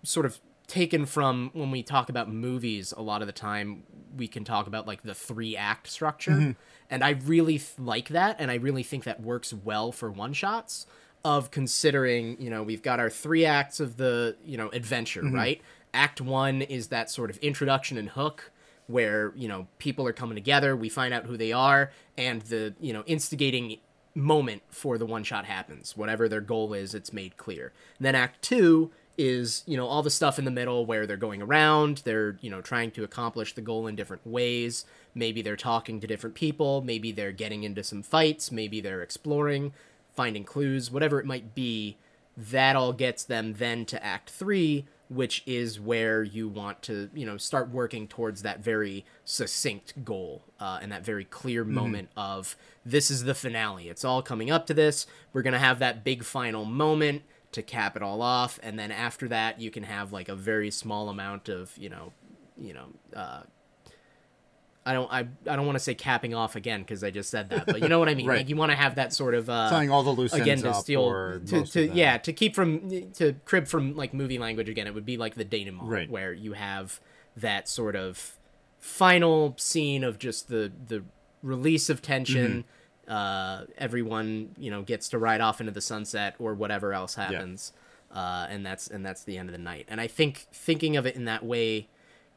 sort 0.03 0.27
of 0.27 0.41
taken 0.67 1.07
from 1.07 1.51
when 1.53 1.71
we 1.71 1.83
talk 1.83 2.09
about 2.09 2.29
movies 2.29 2.93
a 2.97 3.03
lot 3.03 3.21
of 3.21 3.27
the 3.27 3.33
time 3.33 3.85
we 4.17 4.27
can 4.27 4.45
talk 4.45 4.67
about 4.67 4.87
like 4.87 5.03
the 5.03 5.15
three 5.15 5.57
act 5.57 5.87
structure 5.87 6.33
mm-hmm. 6.33 6.51
and 6.91 7.05
i 7.05 7.11
really 7.11 7.59
th- 7.59 7.79
like 7.79 8.09
that 8.09 8.35
and 8.41 8.51
i 8.51 8.55
really 8.55 8.83
think 8.83 9.05
that 9.05 9.21
works 9.21 9.53
well 9.53 9.93
for 9.93 10.11
one 10.11 10.33
shots 10.33 10.87
of 11.27 11.51
considering 11.51 12.41
you 12.41 12.49
know 12.49 12.63
we've 12.63 12.83
got 12.83 13.01
our 13.01 13.11
three 13.11 13.45
acts 13.45 13.81
of 13.81 13.97
the 13.97 14.37
you 14.45 14.57
know 14.57 14.69
adventure 14.71 15.23
mm-hmm. 15.23 15.35
right? 15.35 15.61
Act 15.93 16.21
one 16.21 16.63
is 16.63 16.89
that 16.89 17.11
sort 17.11 17.31
of 17.31 17.39
introduction 17.39 17.99
and 17.99 18.11
hook 18.11 18.53
where 18.87 19.33
you 19.35 19.49
know 19.49 19.67
people 19.79 20.07
are 20.07 20.13
coming 20.13 20.37
together 20.37 20.77
we 20.77 20.89
find 20.89 21.13
out 21.13 21.25
who 21.25 21.37
they 21.37 21.51
are 21.51 21.91
and 22.17 22.43
the 22.43 22.75
you 22.79 22.93
know 22.93 23.03
instigating 23.07 23.79
moment 24.15 24.63
for 24.71 24.99
the 24.99 25.05
one 25.05 25.25
shot 25.25 25.47
happens. 25.47 25.97
Whatever 25.97 26.29
their 26.29 26.41
goal 26.41 26.73
is 26.73 26.95
it's 26.95 27.13
made 27.13 27.37
clear. 27.37 27.73
Then 27.99 28.15
act 28.15 28.41
two 28.41 28.93
is 29.19 29.63
you 29.67 29.77
know 29.77 29.87
all 29.87 30.03
the 30.03 30.11
stuff 30.11 30.39
in 30.39 30.45
the 30.45 30.51
middle 30.51 30.85
where 30.85 31.07
they're 31.07 31.17
going 31.17 31.41
around 31.43 32.03
they're 32.05 32.37
you 32.41 32.51
know 32.51 32.61
trying 32.61 32.91
to 32.91 33.05
accomplish 33.05 33.55
the 33.55 33.61
goal 33.61 33.87
in 33.87 33.97
different 33.97 34.27
ways. 34.27 34.85
Maybe 35.15 35.43
they're 35.43 35.57
talking 35.57 36.01
to 36.01 36.07
different 36.07 36.35
people 36.35 36.83
maybe 36.83 37.13
they're 37.13 37.33
getting 37.33 37.65
into 37.65 37.83
some 37.83 38.03
fights 38.03 38.53
maybe 38.53 38.81
they're 38.81 39.03
exploring 39.03 39.73
finding 40.15 40.45
clues 40.45 40.91
whatever 40.91 41.19
it 41.21 41.27
might 41.27 41.55
be 41.55 41.97
that 42.37 42.77
all 42.77 42.93
gets 42.93 43.25
them 43.25 43.55
then 43.55 43.85
to 43.87 44.05
act 44.05 44.29
3 44.31 44.87
which 45.09 45.43
is 45.47 45.79
where 45.79 46.23
you 46.23 46.49
want 46.49 46.83
to 46.83 47.09
you 47.15 47.25
know 47.25 47.37
start 47.37 47.71
working 47.71 48.09
towards 48.09 48.43
that 48.43 48.61
very 48.61 49.05
succinct 49.25 50.05
goal 50.05 50.43
uh, 50.59 50.79
and 50.83 50.91
that 50.91 51.05
very 51.05 51.25
clear 51.25 51.65
moment 51.65 52.09
of 52.17 52.57
this 52.85 53.11
is 53.11 53.25
the 53.25 53.35
finale. 53.35 53.89
It's 53.89 54.05
all 54.05 54.23
coming 54.23 54.51
up 54.51 54.67
to 54.67 54.75
this. 54.75 55.07
We're 55.33 55.43
gonna 55.43 55.59
have 55.59 55.79
that 55.79 56.05
big 56.05 56.25
final 56.25 56.65
moment 56.65 57.23
to 57.53 57.63
cap 57.63 57.97
it 57.97 58.03
all 58.03 58.21
off 58.23 58.59
and 58.63 58.79
then 58.79 58.91
after 58.93 59.29
that 59.29 59.61
you 59.61 59.71
can 59.71 59.83
have 59.85 60.13
like 60.13 60.29
a 60.29 60.35
very 60.35 60.71
small 60.71 61.09
amount 61.09 61.49
of 61.49 61.77
you 61.79 61.89
know 61.89 62.13
you 62.59 62.73
know 62.75 62.87
uh 63.15 63.43
I 64.89 64.93
don't 64.93 65.13
I, 65.13 65.21
I 65.21 65.57
don't 65.57 65.67
want 65.67 65.75
to 65.77 65.83
say 65.83 65.95
capping 65.95 66.33
off 66.33 66.55
again 66.55 66.81
because 66.83 67.03
I 67.03 67.11
just 67.11 67.29
said 67.31 67.51
that 67.51 67.67
but 67.67 67.81
you 67.83 67.89
know 67.89 67.99
what 67.99 68.09
I 68.09 68.15
mean 68.21 68.27
Right. 68.27 68.39
like 68.39 68.49
you 68.49 68.55
want 68.57 68.71
to 68.71 68.77
have 68.77 68.95
that 68.97 69.13
sort 69.13 69.35
of 69.35 69.51
uh 69.51 69.69
Tying 69.71 69.91
all 69.91 70.03
the 70.05 70.11
loose 70.13 70.33
again 70.33 70.49
ends 70.51 70.63
to 70.63 70.71
up 70.71 70.77
steal 70.77 71.01
or 71.03 71.41
to, 71.47 71.65
to 71.67 71.87
yeah 71.89 72.19
to 72.19 72.33
keep 72.33 72.55
from 72.55 72.89
to 73.15 73.35
crib 73.45 73.67
from 73.67 73.97
like 73.97 74.15
movie 74.15 74.39
language 74.39 74.69
again 74.69 74.87
it 74.87 74.95
would 74.95 75.07
be 75.07 75.17
like 75.17 75.35
the 75.35 75.45
denouement 75.45 75.89
Right. 75.89 76.11
where 76.11 76.33
you 76.33 76.53
have 76.53 77.01
that 77.37 77.69
sort 77.69 77.97
of 77.97 78.37
final 78.79 79.55
scene 79.59 80.05
of 80.05 80.19
just 80.19 80.49
the 80.49 80.71
the 80.89 81.03
release 81.43 81.89
of 81.91 82.01
tension 82.03 82.51
Mm-hmm. 82.51 82.69
Uh 83.09 83.65
everyone 83.79 84.51
you 84.59 84.71
know 84.71 84.83
gets 84.83 85.09
to 85.11 85.19
ride 85.19 85.41
off 85.41 85.61
into 85.61 85.73
the 85.73 85.81
sunset 85.81 86.35
or 86.39 86.55
whatever 86.55 86.93
else 86.93 87.15
happens 87.15 87.73
uh 88.13 88.47
and 88.51 88.65
that's 88.67 88.89
and 88.89 89.05
that's 89.07 89.23
the 89.25 89.39
end 89.39 89.49
of 89.49 89.53
the 89.53 89.59
night. 89.63 89.87
And 89.89 90.01
i 90.01 90.07
think 90.07 90.47
thinking 90.53 90.97
of 90.97 91.07
it 91.07 91.15
in 91.17 91.25
that 91.27 91.45
way 91.45 91.89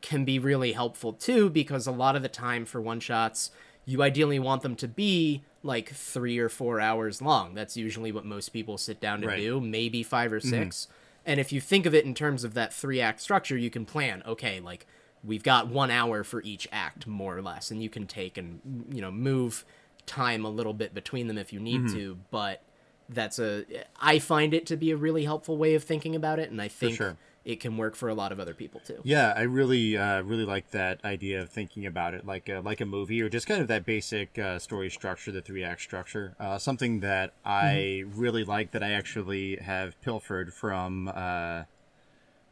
can 0.01 0.23
be 0.25 0.39
really 0.39 0.71
helpful 0.73 1.11
too 1.13 1.49
because 1.49 1.87
a 1.87 1.91
lot 1.91 2.15
of 2.15 2.21
the 2.21 2.29
time 2.29 2.65
for 2.65 2.79
one 2.81 2.99
shots 2.99 3.51
you 3.85 4.03
ideally 4.03 4.39
want 4.39 4.61
them 4.61 4.75
to 4.75 4.87
be 4.87 5.41
like 5.63 5.89
three 5.89 6.37
or 6.37 6.47
four 6.47 6.79
hours 6.79 7.21
long. 7.21 7.53
That's 7.55 7.75
usually 7.75 8.11
what 8.11 8.23
most 8.23 8.49
people 8.49 8.77
sit 8.77 9.01
down 9.01 9.21
to 9.21 9.27
Right. 9.27 9.37
do 9.37 9.59
maybe 9.59 10.03
five 10.03 10.31
or 10.31 10.39
6 10.39 10.87
and 11.25 11.39
if 11.39 11.51
you 11.51 11.59
think 11.59 11.85
of 11.85 11.93
it 11.93 12.05
in 12.05 12.13
terms 12.13 12.43
of 12.43 12.53
that 12.53 12.73
three 12.73 13.01
act 13.01 13.19
structure 13.19 13.57
you 13.57 13.69
can 13.69 13.85
plan 13.85 14.23
okay 14.25 14.59
like 14.59 14.85
we've 15.21 15.43
got 15.43 15.67
one 15.67 15.91
hour 15.91 16.23
for 16.23 16.41
each 16.43 16.65
act, 16.71 17.05
more 17.05 17.35
or 17.37 17.41
less, 17.41 17.71
and 17.71 17.83
you 17.83 17.89
can 17.89 18.07
take 18.07 18.37
and 18.37 18.61
you 18.89 19.01
know 19.01 19.11
move 19.11 19.65
time 20.09 20.43
a 20.43 20.49
little 20.49 20.73
bit 20.73 20.93
between 20.93 21.27
them 21.27 21.37
if 21.37 21.53
you 21.53 21.59
need 21.59 21.81
Mm-hmm. 21.83 21.95
to. 21.95 22.17
But 22.31 22.61
that's 23.07 23.39
a 23.39 23.63
I 24.01 24.19
find 24.19 24.53
it 24.53 24.65
to 24.67 24.75
be 24.75 24.91
a 24.91 24.97
really 24.97 25.23
helpful 25.23 25.57
way 25.57 25.75
of 25.75 25.83
thinking 25.83 26.15
about 26.15 26.39
it, 26.39 26.51
and 26.51 26.61
I 26.61 26.67
think 26.67 26.95
sure. 26.95 27.15
it 27.45 27.59
can 27.59 27.77
work 27.77 27.95
for 27.95 28.09
a 28.09 28.13
lot 28.13 28.31
of 28.31 28.39
other 28.39 28.53
people 28.53 28.81
too. 28.81 28.99
Yeah, 29.03 29.33
I 29.35 29.41
really, 29.43 29.97
uh, 29.97 30.21
really 30.21 30.45
like 30.45 30.71
that 30.71 31.03
idea 31.05 31.41
of 31.41 31.49
thinking 31.49 31.85
about 31.85 32.13
it 32.13 32.25
like 32.25 32.49
a, 32.49 32.59
like 32.59 32.81
a 32.81 32.85
movie, 32.85 33.21
or 33.21 33.29
just 33.29 33.47
kind 33.47 33.61
of 33.61 33.67
that 33.67 33.85
basic 33.85 34.37
uh, 34.37 34.59
story 34.59 34.89
structure, 34.89 35.31
the 35.31 35.41
three 35.41 35.63
act 35.63 35.81
structure. 35.81 36.35
Uh, 36.39 36.57
something 36.57 36.99
that 36.99 37.33
I 37.45 38.03
really 38.13 38.43
like 38.43 38.71
that 38.71 38.83
I 38.83 38.91
actually 38.91 39.57
have 39.57 39.99
pilfered 40.01 40.53
from 40.53 41.07
uh, 41.07 41.63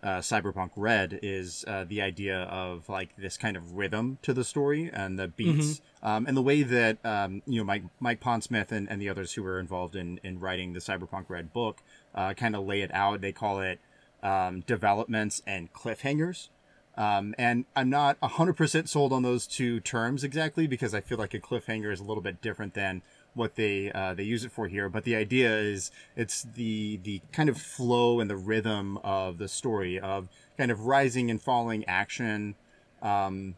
uh, 0.04 0.20
Cyberpunk 0.22 0.72
Red 0.76 1.20
is 1.22 1.65
uh, 1.67 1.84
the 1.88 2.02
idea 2.02 2.43
of 2.43 2.88
like 2.88 3.15
this 3.17 3.38
kind 3.38 3.58
of 3.58 3.74
rhythm 3.74 4.17
to 4.22 4.34
the 4.34 4.43
story 4.43 4.89
and 4.93 5.20
the 5.20 5.28
beats, 5.28 5.82
um, 6.03 6.25
and 6.27 6.38
the 6.38 6.41
way 6.41 6.63
that 6.63 6.97
um, 7.05 7.41
you 7.45 7.60
know 7.60 7.63
Mike 7.63 7.83
Mike 7.99 8.21
Pondsmith 8.21 8.71
and, 8.71 8.89
and 8.89 9.01
the 9.01 9.10
others 9.10 9.33
who 9.33 9.43
were 9.43 9.60
involved 9.60 9.95
in 9.95 10.19
in 10.23 10.39
writing 10.39 10.73
the 10.73 10.79
Cyberpunk 10.79 11.25
Red 11.29 11.53
book 11.53 11.81
uh, 12.15 12.33
kind 12.33 12.55
of 12.55 12.65
lay 12.65 12.81
it 12.81 12.93
out. 12.93 13.21
They 13.21 13.31
call 13.31 13.60
it 13.62 13.79
um, 14.23 14.62
developments 14.62 15.41
and 15.45 15.71
cliffhangers. 15.73 16.49
Um, 16.97 17.36
and 17.38 17.65
I'm 17.75 17.91
not 17.91 18.19
100% 18.21 18.88
sold 18.89 19.13
on 19.13 19.21
those 19.21 19.45
two 19.45 19.79
terms 19.79 20.23
exactly 20.23 20.65
because 20.65 20.95
I 20.95 21.01
feel 21.01 21.19
like 21.19 21.36
a 21.36 21.39
cliffhanger 21.39 21.93
is 21.93 21.99
a 21.99 22.03
little 22.03 22.23
bit 22.23 22.41
different 22.41 22.73
than 22.73 23.03
what 23.36 23.53
they 23.53 23.91
uh, 23.91 24.15
they 24.15 24.23
use 24.23 24.43
it 24.43 24.51
for 24.51 24.67
here. 24.67 24.89
But 24.89 25.03
the 25.03 25.15
idea 25.15 25.55
is 25.55 25.91
it's 26.15 26.41
the 26.41 26.99
the 27.03 27.21
kind 27.31 27.49
of 27.49 27.57
flow 27.60 28.19
and 28.19 28.29
the 28.29 28.36
rhythm 28.36 28.97
of 29.03 29.38
the 29.38 29.47
story 29.47 29.99
of 29.99 30.27
kind 30.57 30.71
of 30.71 30.88
rising 30.88 31.29
and 31.29 31.39
falling 31.39 31.86
action 31.86 32.55
um, 33.03 33.55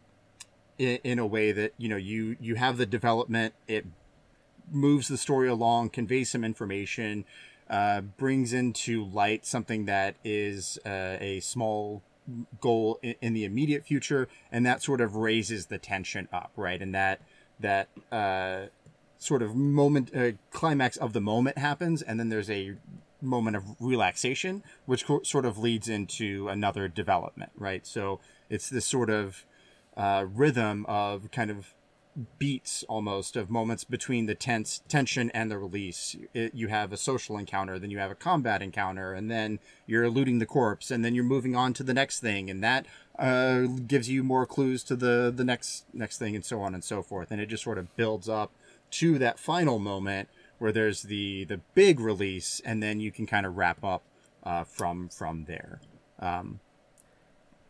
in, 0.80 0.98
in 1.04 1.20
a 1.20 1.28
way 1.28 1.52
that 1.52 1.74
you 1.78 1.88
know 1.88 1.98
you 1.98 2.36
you 2.40 2.56
have 2.56 2.78
the 2.78 2.88
development 2.88 3.54
it 3.68 3.86
moves 4.72 5.08
the 5.08 5.18
story 5.18 5.48
along, 5.48 5.90
conveys 5.90 6.30
some 6.30 6.44
information, 6.44 7.26
uh, 7.70 8.02
brings 8.02 8.54
into 8.54 9.06
light 9.06 9.46
something 9.46 9.86
that 9.86 10.16
is 10.24 10.80
uh, 10.86 11.18
a 11.20 11.40
small 11.40 12.02
goal 12.60 13.00
in, 13.02 13.16
in 13.22 13.34
the 13.34 13.46
immediate 13.46 13.86
future, 13.86 14.28
and 14.52 14.66
that 14.66 14.82
sort 14.82 15.02
of 15.02 15.16
raises 15.16 15.68
the 15.68 15.78
tension 15.78 16.28
up, 16.32 16.52
right? 16.56 16.82
And 16.82 16.94
that 16.96 17.22
that 17.60 17.90
uh, 18.12 18.68
sort 19.18 19.42
of 19.42 19.56
moment 19.56 20.16
uh, 20.16 20.32
climax 20.52 20.98
of 20.98 21.14
the 21.14 21.22
moment 21.22 21.58
happens, 21.58 22.02
and 22.02 22.20
then 22.20 22.30
there's 22.30 22.50
a 22.50 22.76
moment 23.22 23.58
of 23.58 23.64
relaxation, 23.80 24.64
which 24.86 25.06
co- 25.06 25.24
sort 25.24 25.46
of 25.46 25.58
leads 25.58 25.90
into 25.90 26.48
another 26.48 26.88
development, 26.88 27.52
right? 27.58 27.86
So 27.86 28.20
it's 28.50 28.70
this 28.70 28.86
sort 28.86 29.10
of 29.10 29.46
uh, 29.98 30.26
rhythm 30.28 30.86
of 30.88 31.32
kind 31.32 31.52
of 31.52 31.74
beats 32.38 32.84
almost 32.90 33.36
of 33.36 33.50
moments 33.50 33.84
between 33.84 34.26
the 34.26 34.36
tense 34.36 34.82
tension 34.88 35.32
and 35.32 35.50
the 35.50 35.58
release. 35.58 36.16
It, 36.34 36.54
you 36.54 36.68
have 36.68 36.92
a 36.92 36.98
social 36.98 37.38
encounter, 37.38 37.80
then 37.80 37.92
you 37.92 38.00
have 38.00 38.12
a 38.12 38.16
combat 38.16 38.62
encounter, 38.62 39.14
and 39.14 39.30
then 39.30 39.60
you're 39.86 40.04
eluding 40.04 40.40
the 40.40 40.46
corpse, 40.46 40.92
and 40.92 41.04
then 41.04 41.16
you're 41.16 41.24
moving 41.24 41.56
on 41.56 41.74
to 41.74 41.84
the 41.84 41.94
next 41.94 42.20
thing, 42.20 42.50
and 42.50 42.64
that 42.64 42.86
uh, 43.18 43.62
gives 43.62 44.10
you 44.10 44.24
more 44.24 44.46
clues 44.46 44.84
to 44.84 44.96
the 44.96 45.32
the 45.34 45.44
next 45.44 45.86
next 45.94 46.18
thing, 46.18 46.36
and 46.36 46.46
so 46.46 46.62
on 46.62 46.74
and 46.74 46.84
so 46.84 47.02
forth. 47.02 47.32
And 47.32 47.40
it 47.40 47.48
just 47.48 47.64
sort 47.64 47.78
of 47.78 47.96
builds 47.96 48.28
up 48.28 48.52
to 48.92 49.18
that 49.20 49.40
final 49.40 49.80
moment 49.80 50.30
where 50.58 50.72
there's 50.72 51.04
the 51.04 51.46
the 51.46 51.62
big 51.74 52.00
release, 52.00 52.62
and 52.66 52.82
then 52.84 53.00
you 53.00 53.12
can 53.12 53.26
kind 53.26 53.46
of 53.46 53.56
wrap 53.56 53.84
up 53.84 54.04
uh, 54.44 54.64
from 54.64 55.10
from 55.10 55.46
there. 55.46 55.80
Um, 56.20 56.60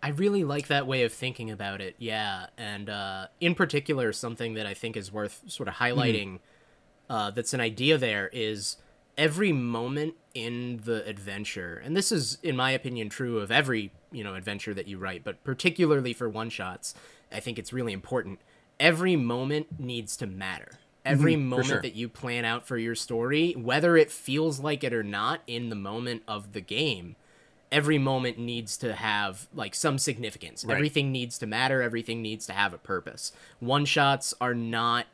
I 0.01 0.09
really 0.09 0.43
like 0.43 0.67
that 0.67 0.87
way 0.87 1.03
of 1.03 1.13
thinking 1.13 1.51
about 1.51 1.81
it. 1.81 1.95
Yeah, 1.97 2.47
and 2.57 2.89
uh, 2.89 3.27
in 3.41 3.53
particular, 3.53 4.13
something 4.13 4.53
that 4.53 4.65
I 4.65 4.73
think 4.73 4.95
is 4.95 5.11
worth 5.11 5.41
sort 5.47 5.67
of 5.67 5.75
highlighting. 5.75 6.39
Uh, 7.09 7.31
that's 7.31 7.53
an 7.53 7.59
idea. 7.59 7.97
There 7.97 8.29
is 8.31 8.77
every 9.17 9.51
moment 9.51 10.13
in 10.33 10.81
the 10.85 11.05
adventure, 11.05 11.81
and 11.83 11.97
this 11.97 12.11
is, 12.11 12.37
in 12.43 12.55
my 12.55 12.71
opinion, 12.71 13.09
true 13.09 13.39
of 13.39 13.51
every 13.51 13.91
you 14.11 14.23
know 14.23 14.35
adventure 14.35 14.73
that 14.73 14.87
you 14.87 14.97
write, 14.97 15.23
but 15.23 15.43
particularly 15.43 16.13
for 16.13 16.29
one 16.29 16.49
shots, 16.49 16.95
I 17.31 17.39
think 17.39 17.59
it's 17.59 17.73
really 17.73 17.93
important. 17.93 18.39
Every 18.79 19.17
moment 19.17 19.79
needs 19.79 20.15
to 20.17 20.27
matter. 20.27 20.79
Every 21.03 21.35
moment 21.35 21.67
sure. 21.67 21.81
that 21.81 21.95
you 21.95 22.07
plan 22.07 22.45
out 22.45 22.67
for 22.67 22.77
your 22.77 22.95
story, 22.95 23.53
whether 23.53 23.97
it 23.97 24.11
feels 24.11 24.59
like 24.59 24.83
it 24.83 24.93
or 24.93 25.03
not 25.03 25.41
in 25.47 25.69
the 25.69 25.75
moment 25.75 26.23
of 26.27 26.53
the 26.53 26.61
game, 26.61 27.15
every 27.71 27.97
moment 27.97 28.37
needs 28.37 28.77
to 28.77 28.93
have 28.93 29.47
like 29.53 29.75
some 29.75 29.97
significance. 29.97 30.65
Right. 30.65 30.75
Everything 30.75 31.11
needs 31.11 31.37
to 31.39 31.47
matter. 31.47 31.81
Everything 31.81 32.21
needs 32.21 32.45
to 32.47 32.53
have 32.53 32.73
a 32.73 32.77
purpose. 32.77 33.31
One 33.59 33.85
shots 33.85 34.33
are 34.41 34.53
not 34.53 35.05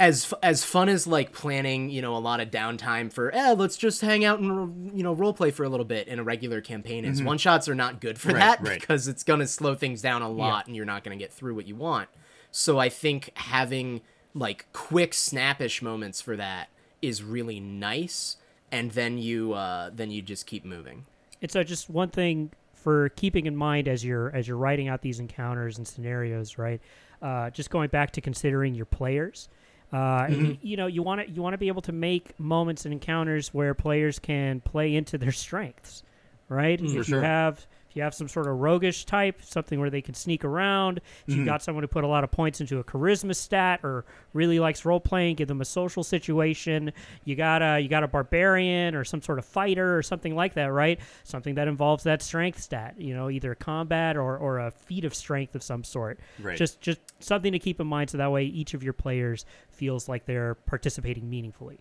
as 0.00 0.32
as 0.42 0.64
fun 0.64 0.88
as 0.88 1.06
like 1.06 1.32
planning, 1.32 1.90
you 1.90 2.02
know, 2.02 2.16
a 2.16 2.18
lot 2.18 2.40
of 2.40 2.50
downtime 2.50 3.12
for 3.12 3.32
eh, 3.34 3.52
let's 3.52 3.76
just 3.76 4.00
hang 4.00 4.24
out 4.24 4.40
and 4.40 4.96
you 4.96 5.02
know 5.02 5.12
role 5.12 5.32
play 5.32 5.50
for 5.50 5.64
a 5.64 5.68
little 5.68 5.86
bit 5.86 6.08
in 6.08 6.18
a 6.18 6.24
regular 6.24 6.60
campaign 6.60 7.04
is. 7.04 7.22
One 7.22 7.38
shots 7.38 7.68
are 7.68 7.74
not 7.74 8.00
good 8.00 8.18
for 8.18 8.28
Mm-hmm. 8.28 8.36
Right, 8.36 8.58
that 8.58 8.68
right. 8.68 8.80
because 8.80 9.06
it's 9.08 9.22
gonna 9.22 9.46
slow 9.46 9.74
things 9.74 10.02
down 10.02 10.22
a 10.22 10.28
lot 10.28 10.66
and 10.66 10.74
you're 10.74 10.84
not 10.84 11.04
gonna 11.04 11.16
get 11.16 11.32
through 11.32 11.54
what 11.54 11.66
you 11.66 11.76
want. 11.76 12.08
So 12.50 12.78
I 12.78 12.88
think 12.88 13.30
having 13.34 14.00
like 14.34 14.66
quick 14.72 15.14
snappish 15.14 15.82
moments 15.82 16.20
for 16.20 16.36
that 16.36 16.68
is 17.00 17.22
really 17.22 17.60
nice, 17.60 18.36
and 18.70 18.92
then 18.92 19.18
you 19.18 19.52
uh, 19.52 19.90
then 19.92 20.10
you 20.10 20.22
just 20.22 20.46
keep 20.46 20.64
moving. 20.64 21.06
And 21.42 21.50
so, 21.50 21.62
just 21.62 21.90
one 21.90 22.08
thing 22.08 22.52
for 22.72 23.10
keeping 23.10 23.46
in 23.46 23.54
mind 23.54 23.88
as 23.88 24.04
you're 24.04 24.34
as 24.34 24.48
you're 24.48 24.56
writing 24.56 24.88
out 24.88 25.02
these 25.02 25.20
encounters 25.20 25.78
and 25.78 25.86
scenarios, 25.86 26.56
right? 26.56 26.80
Uh, 27.20 27.50
just 27.50 27.70
going 27.70 27.88
back 27.88 28.12
to 28.12 28.20
considering 28.20 28.74
your 28.74 28.86
players. 28.86 29.48
Uh, 29.92 30.26
y- 30.30 30.58
you 30.62 30.76
know, 30.76 30.86
you 30.86 31.02
want 31.02 31.20
to 31.20 31.30
you 31.30 31.42
want 31.42 31.54
to 31.54 31.58
be 31.58 31.68
able 31.68 31.82
to 31.82 31.92
make 31.92 32.38
moments 32.40 32.84
and 32.86 32.94
encounters 32.94 33.52
where 33.52 33.74
players 33.74 34.18
can 34.18 34.60
play 34.60 34.94
into 34.94 35.18
their 35.18 35.32
strengths, 35.32 36.02
right? 36.48 36.80
if 36.80 36.92
you 36.92 37.02
sure. 37.02 37.22
have 37.22 37.66
if 37.92 37.96
you 37.96 38.02
have 38.02 38.14
some 38.14 38.26
sort 38.26 38.46
of 38.46 38.58
roguish 38.58 39.04
type, 39.04 39.42
something 39.42 39.78
where 39.78 39.90
they 39.90 40.00
can 40.00 40.14
sneak 40.14 40.46
around. 40.46 40.96
If 40.96 41.04
you've 41.26 41.36
mm-hmm. 41.40 41.44
got 41.44 41.62
someone 41.62 41.84
who 41.84 41.88
put 41.88 42.04
a 42.04 42.06
lot 42.06 42.24
of 42.24 42.30
points 42.30 42.58
into 42.58 42.78
a 42.78 42.84
charisma 42.84 43.36
stat 43.36 43.80
or 43.82 44.06
really 44.32 44.58
likes 44.58 44.86
role 44.86 44.98
playing, 44.98 45.36
give 45.36 45.46
them 45.46 45.60
a 45.60 45.66
social 45.66 46.02
situation. 46.02 46.94
You 47.26 47.36
got 47.36 47.60
a 47.60 47.78
you 47.78 47.90
got 47.90 48.02
a 48.02 48.08
barbarian 48.08 48.94
or 48.94 49.04
some 49.04 49.20
sort 49.20 49.38
of 49.38 49.44
fighter 49.44 49.94
or 49.94 50.02
something 50.02 50.34
like 50.34 50.54
that, 50.54 50.72
right? 50.72 50.98
Something 51.24 51.56
that 51.56 51.68
involves 51.68 52.04
that 52.04 52.22
strength 52.22 52.62
stat. 52.62 52.94
You 52.96 53.14
know, 53.14 53.28
either 53.28 53.54
combat 53.54 54.16
or 54.16 54.38
or 54.38 54.60
a 54.60 54.70
feat 54.70 55.04
of 55.04 55.14
strength 55.14 55.54
of 55.54 55.62
some 55.62 55.84
sort. 55.84 56.18
Right. 56.40 56.56
Just 56.56 56.80
just 56.80 57.00
something 57.20 57.52
to 57.52 57.58
keep 57.58 57.78
in 57.78 57.86
mind, 57.86 58.08
so 58.08 58.16
that 58.16 58.32
way 58.32 58.44
each 58.44 58.72
of 58.72 58.82
your 58.82 58.94
players 58.94 59.44
feels 59.68 60.08
like 60.08 60.24
they're 60.24 60.54
participating 60.54 61.28
meaningfully. 61.28 61.78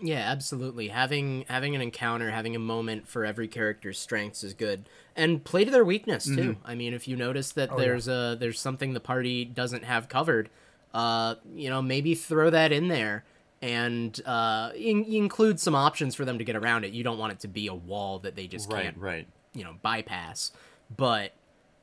Yeah, 0.00 0.20
absolutely. 0.20 0.88
Having 0.88 1.46
having 1.48 1.74
an 1.74 1.80
encounter, 1.80 2.30
having 2.30 2.54
a 2.54 2.58
moment 2.60 3.08
for 3.08 3.24
every 3.24 3.48
character's 3.48 3.98
strengths 3.98 4.44
is 4.44 4.54
good, 4.54 4.88
and 5.16 5.42
play 5.44 5.64
to 5.64 5.70
their 5.70 5.84
weakness 5.84 6.24
too. 6.24 6.56
I 6.64 6.74
mean, 6.74 6.94
if 6.94 7.08
you 7.08 7.16
notice 7.16 7.52
that 7.52 7.76
there's 7.76 8.08
a 8.08 8.36
there's 8.38 8.60
something 8.60 8.94
the 8.94 9.00
party 9.00 9.44
doesn't 9.44 9.84
have 9.84 10.08
covered, 10.08 10.50
uh, 10.94 11.36
you 11.54 11.68
know, 11.68 11.82
maybe 11.82 12.14
throw 12.14 12.50
that 12.50 12.72
in 12.72 12.88
there 12.88 13.24
and 13.60 14.20
uh, 14.24 14.70
in- 14.76 15.04
include 15.04 15.58
some 15.58 15.74
options 15.74 16.14
for 16.14 16.24
them 16.24 16.38
to 16.38 16.44
get 16.44 16.54
around 16.54 16.84
it. 16.84 16.92
You 16.92 17.02
don't 17.02 17.18
want 17.18 17.32
it 17.32 17.40
to 17.40 17.48
be 17.48 17.66
a 17.66 17.74
wall 17.74 18.20
that 18.20 18.36
they 18.36 18.46
just 18.46 18.72
right, 18.72 18.84
can't 18.84 18.98
right. 18.98 19.26
you 19.52 19.64
know 19.64 19.74
bypass 19.82 20.52
but 20.96 21.32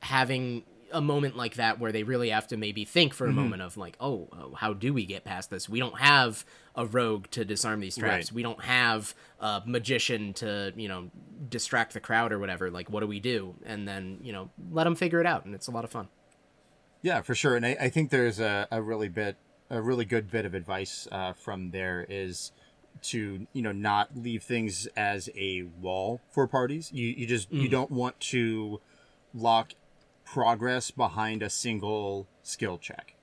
having 0.02 0.64
a 0.96 1.02
moment 1.02 1.36
like 1.36 1.56
that 1.56 1.80
where 1.80 1.92
they 1.92 2.04
really 2.04 2.30
have 2.30 2.48
to 2.48 2.58
maybe 2.58 2.86
think 2.86 3.14
for 3.14 3.26
a 3.26 3.28
Mm-hmm. 3.30 3.40
moment 3.42 3.62
of 3.62 3.76
like 3.78 3.96
oh 4.00 4.30
uh, 4.32 4.56
how 4.56 4.74
do 4.74 4.94
we 4.94 5.06
get 5.06 5.24
past 5.26 5.50
this 5.50 5.68
we 5.70 5.80
don't 5.80 6.00
have 6.00 6.46
a 6.76 6.86
rogue 6.86 7.28
to 7.32 7.44
disarm 7.46 7.80
these 7.82 7.98
traps 7.98 8.30
Right. 8.30 8.36
we 8.36 8.44
don't 8.44 8.64
have 8.64 9.14
a 9.40 9.62
magician 9.66 10.34
to 10.36 10.74
you 10.76 10.88
know 10.88 11.10
distract 11.50 11.94
the 11.94 12.00
crowd 12.00 12.32
or 12.32 12.40
whatever 12.40 12.72
like 12.72 12.90
what 12.90 13.02
do 13.02 13.08
we 13.08 13.20
do 13.20 13.56
and 13.66 13.88
then 13.88 14.20
you 14.22 14.32
know 14.34 14.50
let 14.72 14.86
them 14.86 14.96
figure 14.96 15.20
it 15.20 15.26
out 15.26 15.46
and 15.46 15.54
it's 15.54 15.68
a 15.68 15.72
lot 15.72 15.84
of 15.84 15.92
fun 15.92 16.08
Yeah, 17.02 17.22
for 17.22 17.36
sure. 17.36 17.56
And 17.56 17.66
I, 17.66 17.78
I 17.80 17.90
think 17.90 18.10
there's 18.10 18.40
a, 18.40 18.68
a 18.72 18.82
really 18.82 19.10
bit, 19.10 19.36
a 19.70 19.80
really 19.82 20.06
good 20.06 20.32
bit 20.32 20.44
of 20.46 20.56
advice 20.56 21.08
uh, 21.12 21.34
from 21.34 21.70
there 21.72 22.04
is 22.10 22.52
to 23.12 23.46
you 23.54 23.62
know 23.62 23.72
not 23.74 24.16
leave 24.18 24.42
things 24.44 24.88
as 24.98 25.30
a 25.36 25.64
wall 25.64 26.22
for 26.32 26.48
parties. 26.48 26.92
You 26.92 27.08
you 27.10 27.28
just 27.28 27.52
you 27.52 27.68
don't 27.70 27.92
want 27.92 28.20
to 28.32 28.80
lock 29.34 29.74
progress 30.26 30.92
behind 30.92 31.42
a 31.42 31.50
single 31.50 32.28
skill 32.44 32.78
check 32.78 33.16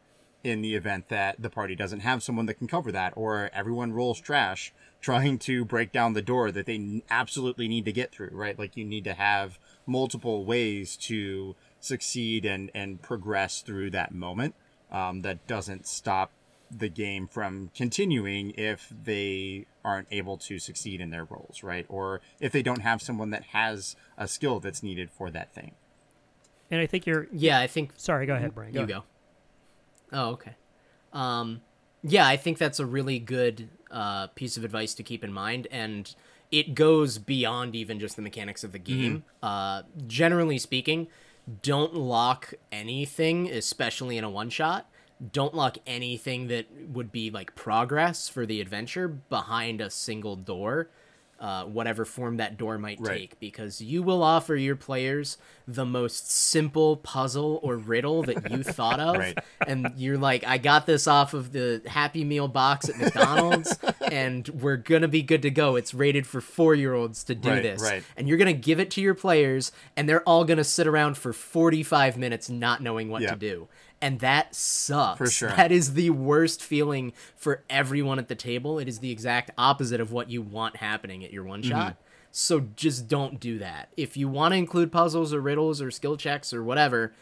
in 0.45 0.61
the 0.61 0.75
event 0.75 1.09
that 1.09 1.41
the 1.41 1.51
party 1.51 1.75
doesn't 1.75 2.01
have 2.01 2.23
someone 2.23 2.47
that 2.47 2.55
can 2.55 2.67
cover 2.67 2.91
that 2.91 3.13
or 3.17 3.51
everyone 3.53 3.93
rolls 3.93 4.21
trash 4.21 4.73
trying 5.01 5.39
to 5.39 5.65
break 5.65 5.93
down 5.93 6.13
the 6.13 6.23
door 6.23 6.51
that 6.51 6.67
they 6.67 7.03
absolutely 7.11 7.69
need 7.69 7.85
to 7.85 7.93
get 7.93 8.13
through 8.13 8.31
right? 8.33 8.59
Like 8.59 8.77
you 8.77 8.85
need 8.85 9.05
to 9.05 9.15
have 9.15 9.59
multiple 9.87 10.45
ways 10.45 10.97
to 10.97 11.55
succeed 11.81 12.45
and 12.45 12.71
and 12.75 13.03
progress 13.03 13.61
through 13.61 13.91
that 13.91 14.13
moment 14.13 14.55
um, 14.91 15.21
that 15.23 15.47
doesn't 15.47 15.87
stop 15.87 16.31
the 16.71 16.89
game 16.89 17.27
from 17.27 17.71
continuing 17.75 18.53
if 18.57 18.93
they 19.05 19.67
aren't 19.85 20.09
able 20.11 20.39
to 20.39 20.59
succeed 20.59 21.01
in 21.01 21.11
their 21.11 21.25
roles 21.25 21.63
right? 21.63 21.87
Or 21.89 22.21
if 22.41 22.53
they 22.53 22.63
don't 22.63 22.83
have 22.83 23.03
someone 23.03 23.31
that 23.31 23.45
has 23.47 23.95
a 24.17 24.27
skill 24.27 24.59
that's 24.61 24.83
needed 24.83 25.11
for 25.11 25.31
that 25.31 25.55
thing 25.55 25.73
And 26.73 26.81
I 26.81 26.87
think 26.87 27.07
you're. 27.07 27.29
Yeah, 27.31 27.61
I 27.61 27.67
think 27.67 27.93
Sorry, 27.99 28.25
go 28.27 28.35
ahead, 28.35 28.55
Brian. 28.55 28.73
you 28.75 28.87
go. 28.87 29.05
Oh, 30.11 30.31
okay. 30.31 30.57
Um, 31.13 31.61
yeah, 32.03 32.27
I 32.27 32.39
think 32.39 32.57
that's 32.57 32.81
a 32.81 32.87
really 32.87 33.19
good 33.19 33.69
uh, 33.91 34.29
piece 34.29 34.57
of 34.57 34.65
advice 34.65 34.95
to 34.95 35.03
keep 35.03 35.23
in 35.23 35.33
mind, 35.33 35.69
and 35.71 36.13
it 36.51 36.75
goes 36.75 37.19
beyond 37.19 37.77
even 37.77 38.01
just 38.01 38.17
the 38.17 38.23
mechanics 38.23 38.65
of 38.65 38.73
the 38.73 38.79
game. 38.79 39.25
Uh, 39.43 39.83
generally 40.07 40.59
speaking, 40.59 41.09
don't 41.61 41.95
lock 41.95 42.55
anything, 42.73 43.51
especially 43.51 44.17
in 44.17 44.25
a 44.25 44.31
one 44.31 44.49
shot. 44.49 44.91
Don't 45.33 45.55
lock 45.55 45.77
anything 45.87 46.49
that 46.49 46.67
would 46.89 47.13
be 47.13 47.31
like 47.31 47.55
progress 47.55 48.29
for 48.29 48.47
the 48.47 48.63
adventure 48.63 49.09
behind 49.09 49.81
a 49.83 49.91
single 49.91 50.37
door, 50.37 50.89
uh, 51.43 51.65
whatever 51.65 52.05
form 52.05 52.37
that 52.37 52.57
door 52.57 52.79
might 52.79 53.01
Right. 53.01 53.19
take, 53.19 53.41
because 53.41 53.81
you 53.81 54.01
will 54.05 54.23
offer 54.23 54.55
your 54.55 54.77
players 54.77 55.39
the 55.67 55.85
most 55.85 56.31
simple 56.31 56.97
puzzle 56.99 57.59
or 57.65 57.77
riddle 57.77 58.23
that 58.23 58.49
you 58.51 58.63
thought 58.63 59.01
of, 59.01 59.17
Right. 59.17 59.37
and 59.67 59.91
you're 59.97 60.19
like, 60.19 60.45
I 60.47 60.59
got 60.59 60.87
this 60.87 61.09
off 61.09 61.35
of 61.35 61.51
the 61.53 61.83
Happy 61.87 62.23
Meal 62.23 62.47
box 62.47 62.89
at 62.89 62.97
McDonald's, 62.97 63.77
and 64.13 64.47
we're 64.51 64.77
gonna 64.77 65.09
be 65.09 65.23
good 65.23 65.43
to 65.43 65.51
go. 65.51 65.75
It's 65.75 65.93
rated 65.93 66.29
for 66.29 66.41
four 66.41 66.77
year 66.77 66.95
olds 66.95 67.25
to 67.25 67.35
do 67.35 67.49
Right, 67.51 67.63
this, 67.63 67.83
right. 67.83 68.05
and 68.17 68.29
you're 68.29 68.39
gonna 68.39 68.53
give 68.53 68.79
it 68.79 68.93
to 68.93 69.01
your 69.01 69.15
players, 69.15 69.73
and 69.97 70.09
they're 70.09 70.23
all 70.23 70.45
gonna 70.45 70.63
sit 70.63 70.87
around 70.87 71.19
for 71.19 71.33
45 71.33 72.17
minutes 72.17 72.49
not 72.49 72.81
knowing 72.81 73.09
what 73.11 73.23
Yeah. 73.23 73.31
to 73.31 73.37
do. 73.37 73.69
And 74.03 74.19
that 74.19 74.55
sucks. 74.55 75.17
For 75.17 75.29
sure. 75.29 75.49
That 75.51 75.71
is 75.71 75.95
the 75.95 76.11
worst 76.11 76.61
feeling 76.61 77.13
for 77.37 77.63
everyone 77.71 78.19
at 78.19 78.27
the 78.27 78.35
table. 78.35 78.81
It 78.81 78.89
is 78.89 78.99
the 78.99 79.13
exact 79.13 79.53
opposite 79.57 80.01
of 80.01 80.11
what 80.11 80.29
you 80.29 80.43
want 80.43 80.77
happening 80.77 81.25
at 81.25 81.33
your 81.33 81.45
one 81.45 81.63
mm-hmm. 81.63 81.71
shot. 81.71 81.97
So 82.33 82.61
just 82.75 83.07
don't 83.07 83.39
do 83.39 83.59
that. 83.59 83.91
If 83.97 84.17
you 84.17 84.29
want 84.29 84.53
to 84.53 84.59
include 84.59 84.91
puzzles 84.91 85.33
or 85.33 85.41
riddles 85.41 85.81
or 85.81 85.91
skill 85.93 86.17
checks 86.17 86.53
or 86.53 86.65
whatever, 86.65 87.15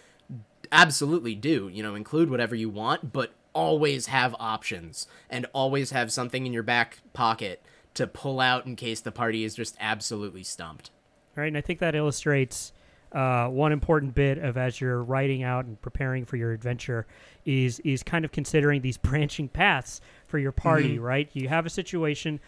absolutely 0.73 1.35
do. 1.35 1.69
You 1.69 1.83
know, 1.83 1.95
include 1.95 2.31
whatever 2.31 2.55
you 2.55 2.71
want, 2.71 3.13
but 3.13 3.35
always 3.53 4.07
have 4.07 4.35
options 4.41 5.07
and 5.29 5.47
always 5.53 5.91
have 5.91 6.11
something 6.11 6.47
in 6.47 6.53
your 6.53 6.63
back 6.63 6.99
pocket 7.13 7.63
to 7.95 8.07
pull 8.07 8.41
out 8.41 8.67
in 8.67 8.77
case 8.77 9.01
the 9.01 9.13
party 9.13 9.45
is 9.45 9.55
just 9.55 9.77
absolutely 9.81 10.45
stumped. 10.45 10.91
All 11.37 11.43
right, 11.43 11.49
And 11.49 11.59
I 11.59 11.61
think 11.61 11.81
that 11.81 11.95
illustrates 11.95 12.73
uh, 13.13 13.49
one 13.49 13.73
important 13.73 14.15
bit 14.15 14.39
of 14.39 14.57
as 14.57 14.81
you're 14.81 15.03
writing 15.03 15.43
out 15.43 15.65
and 15.65 15.81
preparing 15.81 16.25
for 16.25 16.37
your 16.37 16.53
adventure 16.53 17.07
is 17.45 17.81
is 17.81 18.03
kind 18.03 18.25
of 18.25 18.33
considering 18.33 18.83
these 18.83 18.97
branching 18.99 19.49
paths 19.49 20.01
for 20.27 20.39
your 20.39 20.53
party, 20.53 20.99
right? 20.99 21.29
You 21.33 21.49
have 21.49 21.67
a 21.67 21.71
situation. 21.71 22.41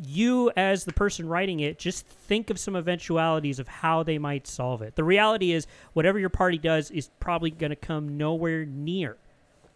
You, 0.00 0.52
as 0.56 0.84
the 0.84 0.92
person 0.92 1.28
writing 1.28 1.60
it, 1.60 1.78
just 1.78 2.06
think 2.06 2.50
of 2.50 2.58
some 2.58 2.76
eventualities 2.76 3.58
of 3.58 3.66
how 3.66 4.04
they 4.04 4.18
might 4.18 4.46
solve 4.46 4.80
it. 4.82 4.94
The 4.94 5.02
reality 5.02 5.52
is, 5.52 5.66
whatever 5.92 6.20
your 6.20 6.28
party 6.28 6.58
does 6.58 6.90
is 6.92 7.10
probably 7.18 7.50
going 7.50 7.70
to 7.70 7.76
come 7.76 8.16
nowhere 8.16 8.64
near 8.64 9.16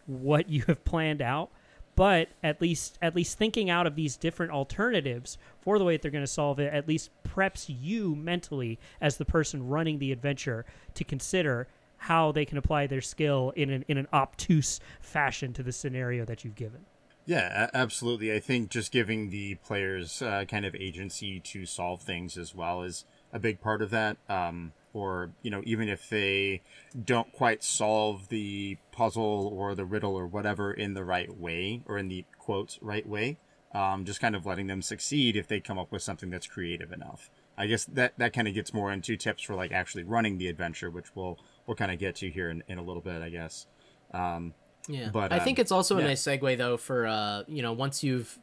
what 0.06 0.48
you 0.48 0.64
have 0.66 0.84
planned 0.84 1.22
out 1.22 1.50
but 1.94 2.28
at 2.42 2.60
least 2.60 2.98
at 3.02 3.14
least 3.14 3.38
thinking 3.38 3.68
out 3.68 3.86
of 3.86 3.94
these 3.94 4.16
different 4.16 4.52
alternatives 4.52 5.36
for 5.60 5.78
the 5.78 5.84
way 5.84 5.94
that 5.94 6.02
they're 6.02 6.10
going 6.10 6.24
to 6.24 6.30
solve 6.30 6.58
it 6.58 6.72
at 6.72 6.88
least 6.88 7.10
preps 7.32 7.66
you 7.68 8.14
mentally 8.14 8.78
as 9.00 9.16
the 9.16 9.24
person 9.24 9.68
running 9.68 9.98
the 9.98 10.12
adventure 10.12 10.64
to 10.94 11.04
consider 11.04 11.66
how 11.96 12.32
they 12.32 12.44
can 12.44 12.58
apply 12.58 12.86
their 12.86 13.00
skill 13.00 13.52
in 13.56 13.70
an 13.70 13.84
in 13.88 13.96
an 13.96 14.08
obtuse 14.12 14.80
fashion 15.00 15.52
to 15.52 15.62
the 15.62 15.72
scenario 15.72 16.24
that 16.24 16.44
you've 16.44 16.56
given 16.56 16.84
Yeah, 17.24 17.70
absolutely. 17.72 18.34
I 18.34 18.40
think 18.40 18.68
just 18.68 18.90
giving 18.90 19.30
the 19.30 19.54
players 19.56 20.20
uh, 20.20 20.44
kind 20.48 20.66
of 20.66 20.74
agency 20.74 21.38
to 21.38 21.64
solve 21.66 22.02
things 22.02 22.36
as 22.36 22.52
well 22.52 22.82
is 22.82 23.04
a 23.32 23.38
big 23.38 23.60
part 23.60 23.80
of 23.80 23.90
that. 23.90 24.16
Um, 24.28 24.72
or 24.92 25.30
you 25.42 25.50
know, 25.50 25.62
even 25.64 25.88
if 25.88 26.10
they 26.10 26.62
don't 27.04 27.32
quite 27.32 27.62
solve 27.62 28.28
the 28.28 28.76
puzzle 28.90 29.50
or 29.56 29.74
the 29.74 29.84
riddle 29.84 30.16
or 30.16 30.26
whatever 30.26 30.72
in 30.72 30.94
the 30.94 31.04
right 31.04 31.38
way 31.38 31.82
or 31.86 31.96
in 31.96 32.08
the 32.08 32.24
quotes 32.38 32.78
right 32.82 33.08
way, 33.08 33.38
um, 33.74 34.04
just 34.04 34.20
kind 34.20 34.36
of 34.36 34.44
letting 34.46 34.66
them 34.66 34.82
succeed 34.82 35.36
if 35.36 35.48
they 35.48 35.60
come 35.60 35.78
up 35.78 35.90
with 35.92 36.02
something 36.02 36.30
that's 36.30 36.46
creative 36.46 36.92
enough. 36.92 37.30
I 37.56 37.66
guess 37.66 37.84
that 37.86 38.14
that 38.18 38.32
kind 38.32 38.48
of 38.48 38.54
gets 38.54 38.72
more 38.72 38.92
into 38.92 39.16
tips 39.16 39.42
for 39.42 39.54
like 39.54 39.72
actually 39.72 40.04
running 40.04 40.38
the 40.38 40.48
adventure, 40.48 40.90
which 40.90 41.14
we'll 41.14 41.38
we'll 41.66 41.76
kind 41.76 41.92
of 41.92 41.98
get 41.98 42.16
to 42.16 42.30
here 42.30 42.50
in, 42.50 42.62
in 42.68 42.78
a 42.78 42.82
little 42.82 43.02
bit, 43.02 43.22
I 43.22 43.28
guess. 43.28 43.66
Um, 44.12 44.54
Yeah, 44.88 45.10
But, 45.12 45.32
I 45.32 45.38
think 45.38 45.58
um, 45.58 45.62
it's 45.62 45.72
also 45.72 45.96
a 45.98 46.02
nice 46.02 46.22
segue 46.22 46.56
though 46.58 46.76
for 46.76 47.06
uh, 47.06 47.44
you 47.46 47.62
know 47.62 47.72
once 47.72 48.02
you've 48.02 48.38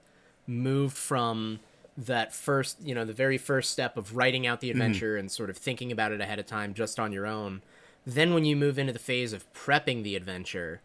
moved 0.48 0.98
from 0.98 1.60
that 1.98 2.34
first 2.34 2.78
you 2.82 2.96
know 2.96 3.04
the 3.04 3.14
very 3.14 3.38
first 3.38 3.72
step 3.72 3.98
of 3.98 4.16
writing 4.16 4.48
out 4.48 4.60
Mm-hmm. 4.60 4.68
the 4.68 4.72
adventure 4.72 5.18
and 5.18 5.30
sort 5.32 5.50
of 5.50 5.58
thinking 5.58 5.92
about 5.92 6.12
it 6.12 6.22
ahead 6.22 6.40
of 6.40 6.46
time 6.46 6.74
just 6.74 7.00
on 7.00 7.12
your 7.12 7.26
own, 7.28 7.62
then 8.06 8.34
when 8.34 8.46
you 8.46 8.56
move 8.56 8.80
into 8.80 8.94
the 8.94 9.00
phase 9.00 9.34
of 9.34 9.52
prepping 9.54 10.04
the 10.04 10.16
adventure, 10.16 10.82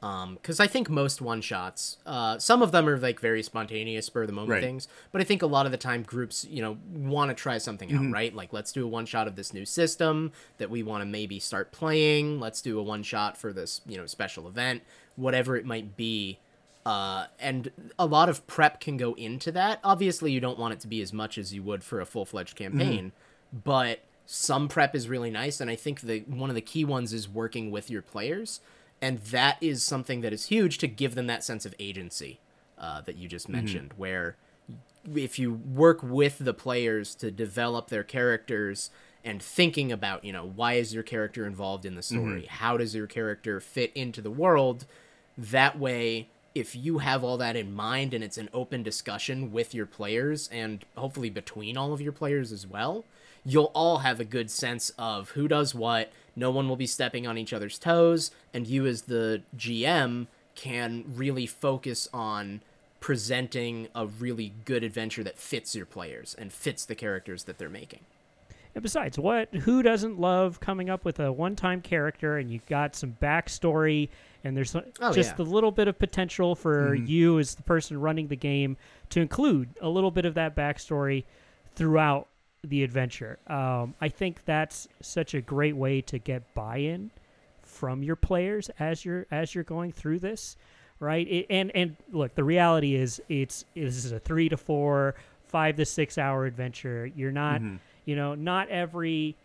because 0.00 0.60
I 0.60 0.66
think 0.66 0.88
most 0.88 1.20
one 1.20 1.40
shots, 1.40 1.96
uh, 2.06 2.38
some 2.38 2.62
of 2.62 2.70
them 2.70 2.88
are 2.88 2.96
like 2.98 3.18
very 3.18 3.42
spontaneous, 3.42 4.06
spur 4.06 4.22
of 4.22 4.26
the 4.28 4.32
moment 4.32 4.50
Right. 4.50 4.62
things, 4.62 4.86
but 5.10 5.20
I 5.20 5.24
think 5.24 5.42
a 5.42 5.46
lot 5.46 5.66
of 5.66 5.72
the 5.72 5.78
time 5.78 6.02
groups, 6.02 6.44
you 6.48 6.62
know, 6.62 6.76
want 6.94 7.30
to 7.30 7.34
try 7.34 7.58
something 7.58 7.88
Mm-hmm. 7.88 8.08
out, 8.08 8.12
right? 8.12 8.34
Like 8.34 8.52
let's 8.52 8.70
do 8.72 8.84
a 8.84 8.88
one 8.88 9.06
shot 9.06 9.26
of 9.26 9.34
this 9.36 9.52
new 9.52 9.64
system 9.64 10.30
that 10.58 10.70
we 10.70 10.82
want 10.82 11.00
to 11.02 11.06
maybe 11.06 11.38
start 11.40 11.72
playing. 11.72 12.38
Let's 12.38 12.62
do 12.62 12.78
a 12.78 12.82
one 12.82 13.02
shot 13.02 13.36
for 13.36 13.52
this, 13.52 13.80
you 13.86 13.96
know, 13.96 14.06
special 14.06 14.46
event, 14.46 14.82
whatever 15.16 15.56
it 15.56 15.64
might 15.66 15.96
be. 15.96 16.38
Uh, 16.84 17.26
and 17.40 17.72
a 17.98 18.06
lot 18.06 18.28
of 18.28 18.46
prep 18.46 18.78
can 18.78 18.96
go 18.96 19.14
into 19.14 19.50
that. 19.50 19.80
Obviously, 19.82 20.30
you 20.30 20.38
don't 20.40 20.58
want 20.58 20.72
it 20.72 20.78
to 20.80 20.86
be 20.86 21.02
as 21.02 21.12
much 21.12 21.36
as 21.36 21.52
you 21.52 21.60
would 21.64 21.82
for 21.82 22.00
a 22.00 22.06
full 22.06 22.24
fledged 22.24 22.54
campaign, 22.54 23.10
but 23.64 24.00
some 24.24 24.68
prep 24.68 24.94
is 24.94 25.08
really 25.08 25.30
nice. 25.30 25.60
And 25.60 25.68
I 25.68 25.74
think 25.74 26.02
the 26.02 26.20
one 26.28 26.48
of 26.48 26.54
the 26.54 26.60
key 26.60 26.84
ones 26.84 27.12
is 27.12 27.28
working 27.28 27.72
with 27.72 27.90
your 27.90 28.02
players, 28.02 28.60
and 29.00 29.18
that 29.18 29.58
is 29.60 29.82
something 29.82 30.20
that 30.22 30.32
is 30.32 30.46
huge 30.46 30.78
to 30.78 30.88
give 30.88 31.14
them 31.14 31.26
that 31.26 31.44
sense 31.44 31.66
of 31.66 31.74
agency 31.78 32.40
uh, 32.78 33.00
that 33.02 33.16
you 33.16 33.28
just 33.28 33.48
mentioned, 33.48 33.92
where 33.96 34.36
if 35.14 35.38
you 35.38 35.52
work 35.52 36.02
with 36.02 36.38
the 36.38 36.54
players 36.54 37.14
to 37.16 37.30
develop 37.30 37.88
their 37.88 38.02
characters 38.02 38.90
and 39.24 39.42
thinking 39.42 39.90
about 39.92 40.24
you 40.24 40.32
know 40.32 40.46
why 40.46 40.74
is 40.74 40.94
your 40.94 41.02
character 41.02 41.46
involved 41.46 41.84
in 41.84 41.94
the 41.94 42.02
story? 42.02 42.46
How 42.46 42.76
does 42.76 42.94
your 42.94 43.06
character 43.06 43.60
fit 43.60 43.92
into 43.94 44.20
the 44.20 44.30
world? 44.30 44.86
That 45.36 45.78
way 45.78 46.28
if 46.54 46.74
you 46.74 46.98
have 46.98 47.22
all 47.22 47.36
that 47.36 47.54
in 47.54 47.74
mind 47.74 48.14
and 48.14 48.24
it's 48.24 48.38
an 48.38 48.48
open 48.54 48.82
discussion 48.82 49.52
with 49.52 49.74
your 49.74 49.84
players 49.84 50.48
and 50.50 50.86
hopefully 50.96 51.28
between 51.28 51.76
all 51.76 51.92
of 51.92 52.00
your 52.00 52.12
players 52.12 52.50
as 52.50 52.66
well 52.66 53.04
you'll 53.44 53.70
all 53.74 53.98
have 53.98 54.18
a 54.18 54.24
good 54.24 54.50
sense 54.50 54.90
of 54.98 55.30
who 55.30 55.46
does 55.46 55.74
what 55.74 56.10
no 56.36 56.50
one 56.50 56.68
will 56.68 56.76
be 56.76 56.86
stepping 56.86 57.26
on 57.26 57.36
each 57.38 57.52
other's 57.52 57.78
toes 57.78 58.30
and 58.54 58.66
you 58.66 58.86
as 58.86 59.02
the 59.02 59.42
gm 59.56 60.26
can 60.54 61.04
really 61.14 61.46
focus 61.46 62.08
on 62.14 62.60
presenting 63.00 63.88
a 63.94 64.06
really 64.06 64.52
good 64.64 64.82
adventure 64.84 65.22
that 65.24 65.38
fits 65.38 65.74
your 65.74 65.86
players 65.86 66.34
and 66.38 66.52
fits 66.52 66.84
the 66.84 66.94
characters 66.94 67.44
that 67.44 67.58
they're 67.58 67.68
making 67.68 68.00
And 68.74 68.82
besides, 68.82 69.18
what 69.18 69.52
who 69.54 69.82
doesn't 69.82 70.20
love 70.20 70.60
coming 70.60 70.90
up 70.90 71.04
with 71.04 71.18
a 71.20 71.32
one-time 71.32 71.80
character 71.80 72.36
and 72.38 72.50
you 72.50 72.60
got 72.68 72.94
some 72.94 73.16
backstory 73.22 74.08
and 74.44 74.56
there's 74.56 74.74
Oh, 75.00 75.12
just 75.12 75.38
yeah. 75.38 75.44
a 75.44 75.46
little 75.46 75.70
bit 75.72 75.88
of 75.88 75.98
potential 75.98 76.54
for 76.54 76.90
mm-hmm. 76.90 77.06
you 77.06 77.38
as 77.38 77.54
the 77.54 77.62
person 77.62 77.98
running 78.00 78.28
the 78.28 78.36
game 78.36 78.76
to 79.10 79.20
include 79.20 79.70
a 79.80 79.88
little 79.88 80.10
bit 80.10 80.24
of 80.24 80.34
that 80.34 80.54
backstory 80.54 81.24
throughout 81.74 82.28
the 82.68 82.82
adventure. 82.82 83.38
Um, 83.46 83.94
I 84.00 84.08
think 84.08 84.44
that's 84.44 84.88
such 85.00 85.34
a 85.34 85.40
great 85.40 85.76
way 85.76 86.00
to 86.02 86.18
get 86.18 86.42
buy-in 86.54 87.10
from 87.62 88.02
your 88.02 88.16
players 88.16 88.70
as 88.78 89.04
you're 89.04 89.26
as 89.30 89.54
you're 89.54 89.64
going 89.64 89.92
through 89.92 90.20
this, 90.20 90.56
right? 91.00 91.26
It, 91.28 91.46
and 91.50 91.70
and 91.74 91.96
look, 92.12 92.34
the 92.34 92.44
reality 92.44 92.94
is 92.94 93.20
it's 93.28 93.64
this 93.74 94.04
is 94.04 94.12
a 94.12 94.18
three 94.18 94.48
to 94.48 94.56
four, 94.56 95.14
five 95.48 95.76
to 95.76 95.84
six 95.84 96.18
hour 96.18 96.46
adventure. 96.46 97.10
You're 97.14 97.32
not, 97.32 97.60
you 98.04 98.16
know, 98.16 98.34
not 98.34 98.68
every 98.68 99.36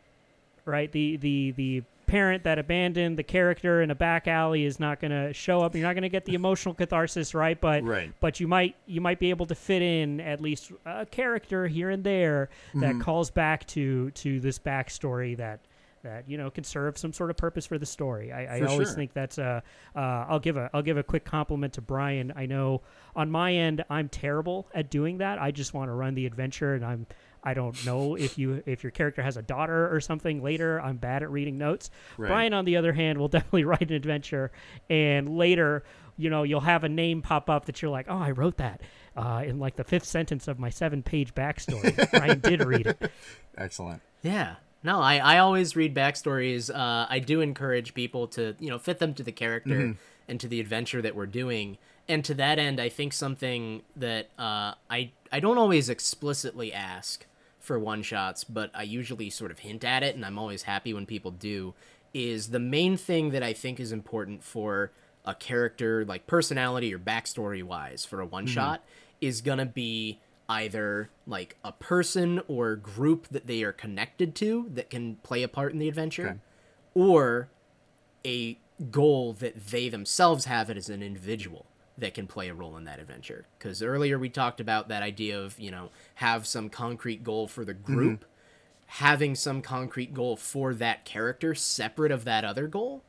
right 0.66 0.92
the 0.92 1.18
the 1.18 1.52
the 1.52 1.84
parent 2.12 2.44
that 2.44 2.60
abandoned 2.60 3.18
the 3.18 3.24
character 3.24 3.82
in 3.82 3.90
a 3.90 3.96
back 3.96 4.28
alley 4.28 4.66
is 4.66 4.80
not 4.80 5.00
going 5.00 5.12
to 5.12 5.32
show 5.34 5.62
up 5.62 5.74
you're 5.74 5.88
not 5.88 5.94
going 5.94 6.04
to 6.04 6.10
get 6.10 6.26
the 6.26 6.34
emotional 6.34 6.74
catharsis 6.76 7.34
right 7.34 7.62
but 7.62 7.84
Right. 7.84 8.12
but 8.20 8.40
you 8.42 8.48
might 8.48 8.76
you 8.86 9.00
might 9.00 9.18
be 9.20 9.30
able 9.30 9.46
to 9.46 9.56
fit 9.56 9.82
in 9.82 10.20
at 10.20 10.42
least 10.42 10.72
a 10.86 11.06
character 11.06 11.68
here 11.68 11.90
and 11.90 12.04
there 12.04 12.50
that 12.76 13.00
calls 13.00 13.32
back 13.32 13.66
to 13.68 14.12
to 14.12 14.40
this 14.42 14.60
backstory 14.60 15.38
that 15.38 15.62
that 16.04 16.28
you 16.28 16.36
know 16.38 16.50
can 16.50 16.64
serve 16.64 16.98
some 16.98 17.14
sort 17.14 17.30
of 17.30 17.38
purpose 17.38 17.66
for 17.68 17.78
the 17.78 17.86
story. 17.86 18.32
I, 18.32 18.58
I 18.58 18.62
always 18.62 18.88
sure. 18.88 18.96
think 18.96 19.14
that's 19.14 19.38
a. 19.38 19.62
Uh, 19.96 20.00
I'll 20.28 20.40
give 20.40 20.58
a 20.58 20.68
I'll 20.74 20.82
give 20.82 20.98
a 20.98 21.04
quick 21.04 21.24
compliment 21.26 21.74
to 21.74 21.82
Brian. 21.82 22.34
I 22.36 22.48
know 22.48 22.82
on 23.16 23.30
my 23.30 23.54
end 23.54 23.86
I'm 23.88 24.10
terrible 24.10 24.68
at 24.74 24.90
doing 24.90 25.20
that. 25.20 25.40
I 25.40 25.52
just 25.52 25.76
want 25.76 25.90
to 25.90 25.94
run 25.94 26.16
the 26.16 26.26
adventure, 26.26 26.74
and 26.74 26.84
I'm 26.84 27.06
I 27.44 27.54
don't 27.54 27.86
know 27.86 28.16
if 28.16 28.38
you 28.38 28.62
if 28.66 28.84
your 28.84 28.92
character 28.92 29.22
has 29.24 29.36
a 29.38 29.42
daughter 29.42 29.94
or 29.94 30.00
something 30.00 30.44
later. 30.44 30.80
I'm 30.82 30.98
bad 30.98 31.24
at 31.24 31.32
reading 31.32 31.58
notes. 31.58 31.90
Right. 32.18 32.28
Brian, 32.28 32.54
on 32.54 32.66
the 32.66 32.78
other 32.78 32.94
hand, 32.94 33.18
will 33.20 33.28
definitely 33.38 33.64
write 33.64 33.82
an 33.90 33.94
adventure, 33.94 34.52
and 34.90 35.38
later. 35.38 35.84
You 36.18 36.30
know, 36.30 36.44
you'll 36.44 36.60
have 36.60 36.84
a 36.84 36.90
name 36.90 37.24
pop 37.24 37.50
up 37.50 37.66
that 37.66 37.82
you're 37.82 37.90
like, 37.90 38.06
oh, 38.08 38.18
I 38.18 38.30
wrote 38.32 38.58
that 38.58 38.82
uh, 39.16 39.42
in 39.44 39.58
like 39.58 39.76
the 39.76 39.84
fifth 39.84 40.06
sentence 40.06 40.48
of 40.48 40.60
my 40.60 40.70
seven-page 40.70 41.34
backstory. 41.34 42.12
Brian 42.12 42.40
did 42.42 42.64
read 42.64 42.86
it. 42.86 43.12
Excellent. 43.58 44.04
Yeah. 44.22 44.56
No, 44.84 45.00
I, 45.00 45.18
I 45.18 45.38
always 45.40 45.76
read 45.76 45.96
backstories. 45.96 46.70
Uh, 46.70 47.08
I 47.10 47.18
do 47.20 47.42
encourage 47.42 47.96
people 47.96 48.28
to, 48.28 48.56
you 48.60 48.70
know, 48.70 48.78
fit 48.78 49.00
them 49.00 49.16
to 49.16 49.24
the 49.24 49.32
character 49.32 49.76
Mm-hmm. 49.76 49.92
and 50.28 50.40
to 50.42 50.48
the 50.48 50.60
adventure 50.60 51.02
that 51.02 51.16
we're 51.16 51.26
doing. 51.26 51.80
And 52.08 52.24
to 52.26 52.36
that 52.36 52.60
end, 52.60 52.80
I 52.80 52.90
think 52.90 53.14
something 53.14 53.82
that 53.96 54.30
uh, 54.38 54.74
I 54.92 55.12
I 55.32 55.40
don't 55.40 55.58
always 55.58 55.90
explicitly 55.90 56.72
ask 56.72 57.26
for 57.62 57.80
one 57.80 58.02
shots, 58.02 58.44
but 58.44 58.72
I 58.74 58.84
usually 58.84 59.30
sort 59.30 59.52
of 59.52 59.60
hint 59.60 59.84
at 59.84 60.04
it, 60.04 60.16
and 60.16 60.26
I'm 60.26 60.38
always 60.38 60.64
happy 60.64 60.94
when 60.94 61.06
people 61.06 61.32
do. 61.32 61.74
Is 62.14 62.50
the 62.50 62.60
main 62.60 62.98
thing 62.98 63.30
that 63.30 63.44
I 63.44 63.54
think 63.54 63.80
is 63.80 63.92
important 63.92 64.44
for 64.44 64.92
a 65.24 65.34
character, 65.34 66.04
like 66.04 66.28
personality 66.28 66.94
or 66.94 67.00
backstory 67.00 67.64
wise, 67.64 68.04
for 68.04 68.20
a 68.20 68.26
one 68.26 68.46
mm-hmm. 68.46 68.54
shot, 68.54 68.84
is 69.22 69.42
gonna 69.42 69.66
be 69.66 70.20
either 70.50 71.10
like 71.26 71.56
a 71.64 71.72
person 71.72 72.42
or 72.48 72.76
group 72.76 73.28
that 73.30 73.48
they 73.48 73.64
are 73.64 73.72
connected 73.72 74.36
to 74.36 74.68
that 74.74 74.90
can 74.90 75.16
play 75.18 75.44
a 75.44 75.48
part 75.48 75.72
in 75.72 75.80
the 75.80 75.88
adventure, 75.88 76.28
Okay. 76.28 76.40
or 76.94 77.50
a 78.26 78.58
goal 78.90 79.34
that 79.34 79.68
they 79.68 79.88
themselves 79.88 80.46
have 80.46 80.70
it 80.70 80.76
as 80.76 80.90
an 80.90 81.04
individual 81.04 81.68
that 82.02 82.14
can 82.14 82.28
play 82.28 82.50
a 82.50 82.54
role 82.54 82.76
in 82.78 82.84
that 82.84 83.00
adventure. 83.00 83.46
Because 83.58 83.82
earlier 83.82 84.20
we 84.20 84.30
talked 84.30 84.60
about 84.60 84.90
that 84.90 85.02
idea 85.02 85.40
of, 85.40 85.58
you 85.60 85.72
know, 85.72 85.90
have 86.16 86.46
some 86.46 86.70
concrete 86.70 87.24
goal 87.24 87.48
for 87.48 87.64
the 87.64 87.74
mm-hmm. 87.74 87.94
group, 87.94 88.26
having 88.88 89.36
some 89.36 89.62
concrete 89.62 90.14
goal 90.14 90.36
for 90.36 90.74
that 90.74 91.06
character 91.06 91.56
separate 91.56 92.12
of 92.12 92.26
that 92.26 92.44
other 92.44 92.68
goal 92.68 93.04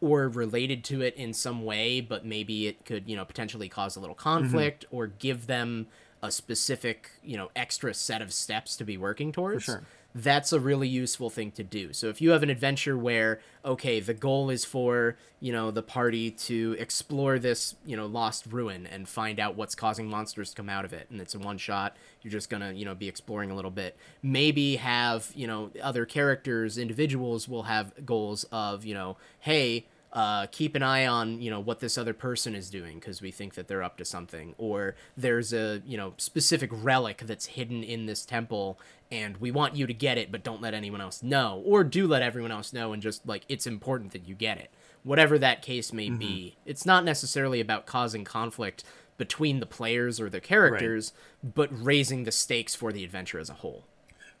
or 0.00 0.28
related 0.28 0.84
to 0.84 1.02
it 1.02 1.14
in 1.16 1.34
some 1.34 1.64
way, 1.64 2.00
but 2.00 2.24
maybe 2.24 2.66
it 2.66 2.84
could, 2.84 3.08
you 3.08 3.16
know, 3.16 3.24
potentially 3.24 3.68
cause 3.68 3.96
a 3.96 4.00
little 4.00 4.14
mm-hmm. 4.14 4.22
conflict 4.22 4.84
or 4.90 5.08
give 5.08 5.46
them 5.46 5.86
a 6.22 6.30
specific, 6.30 7.10
you 7.22 7.36
know, 7.36 7.50
extra 7.54 7.92
set 7.92 8.22
of 8.22 8.32
steps 8.32 8.76
to 8.76 8.84
be 8.84 8.96
working 8.96 9.32
towards. 9.32 9.64
sure. 9.64 9.82
That's 10.14 10.54
a 10.54 10.58
really 10.58 10.88
useful 10.88 11.28
thing 11.28 11.50
to 11.52 11.62
do. 11.62 11.92
So 11.92 12.08
if 12.08 12.20
you 12.20 12.30
have 12.30 12.42
an 12.42 12.48
adventure 12.48 12.96
where, 12.96 13.40
okay, 13.64 14.00
the 14.00 14.14
goal 14.14 14.48
is 14.48 14.64
for, 14.64 15.16
you 15.38 15.52
know, 15.52 15.70
the 15.70 15.82
party 15.82 16.30
to 16.30 16.74
explore 16.78 17.38
this, 17.38 17.76
you 17.84 17.94
know, 17.96 18.06
lost 18.06 18.46
ruin 18.46 18.86
and 18.86 19.06
find 19.06 19.38
out 19.38 19.54
what's 19.54 19.74
causing 19.74 20.08
monsters 20.08 20.50
to 20.50 20.56
come 20.56 20.70
out 20.70 20.86
of 20.86 20.94
it, 20.94 21.08
and 21.10 21.20
it's 21.20 21.34
a 21.34 21.38
one 21.38 21.58
shot, 21.58 21.96
you're 22.22 22.32
just 22.32 22.48
gonna, 22.48 22.72
you 22.72 22.86
know, 22.86 22.94
be 22.94 23.06
exploring 23.06 23.50
a 23.50 23.54
little 23.54 23.70
bit. 23.70 23.96
Maybe 24.22 24.76
have, 24.76 25.30
you 25.34 25.46
know, 25.46 25.70
other 25.82 26.06
characters, 26.06 26.78
individuals 26.78 27.46
will 27.46 27.64
have 27.64 27.92
goals 28.06 28.44
of, 28.50 28.86
you 28.86 28.94
know, 28.94 29.18
hey, 29.40 29.86
uh, 30.12 30.46
keep 30.46 30.74
an 30.74 30.82
eye 30.82 31.06
on 31.06 31.40
you 31.40 31.50
know 31.50 31.60
what 31.60 31.80
this 31.80 31.98
other 31.98 32.14
person 32.14 32.54
is 32.54 32.70
doing 32.70 32.98
because 32.98 33.20
we 33.20 33.30
think 33.30 33.54
that 33.54 33.68
they're 33.68 33.82
up 33.82 33.96
to 33.98 34.04
something. 34.04 34.54
Or 34.58 34.94
there's 35.16 35.52
a 35.52 35.82
you 35.86 35.96
know 35.96 36.14
specific 36.16 36.70
relic 36.72 37.18
that's 37.26 37.46
hidden 37.46 37.82
in 37.82 38.06
this 38.06 38.24
temple 38.24 38.80
and 39.10 39.38
we 39.38 39.50
want 39.50 39.74
you 39.74 39.86
to 39.86 39.94
get 39.94 40.18
it 40.18 40.30
but 40.30 40.42
don't 40.42 40.62
let 40.62 40.74
anyone 40.74 41.00
else 41.00 41.22
know. 41.22 41.62
Or 41.64 41.84
do 41.84 42.06
let 42.06 42.22
everyone 42.22 42.52
else 42.52 42.72
know 42.72 42.92
and 42.92 43.02
just 43.02 43.26
like 43.26 43.44
it's 43.48 43.66
important 43.66 44.12
that 44.12 44.26
you 44.26 44.34
get 44.34 44.58
it. 44.58 44.70
Whatever 45.02 45.38
that 45.38 45.62
case 45.62 45.92
may 45.92 46.10
be 46.10 46.56
it's 46.64 46.86
not 46.86 47.04
necessarily 47.04 47.60
about 47.60 47.86
causing 47.86 48.24
conflict 48.24 48.84
between 49.18 49.60
the 49.60 49.66
players 49.66 50.20
or 50.20 50.30
the 50.30 50.40
characters 50.40 51.12
but 51.42 51.68
raising 51.72 52.24
the 52.24 52.32
stakes 52.32 52.74
for 52.74 52.92
the 52.92 53.04
adventure 53.04 53.38
as 53.38 53.50
a 53.50 53.54
whole. 53.54 53.84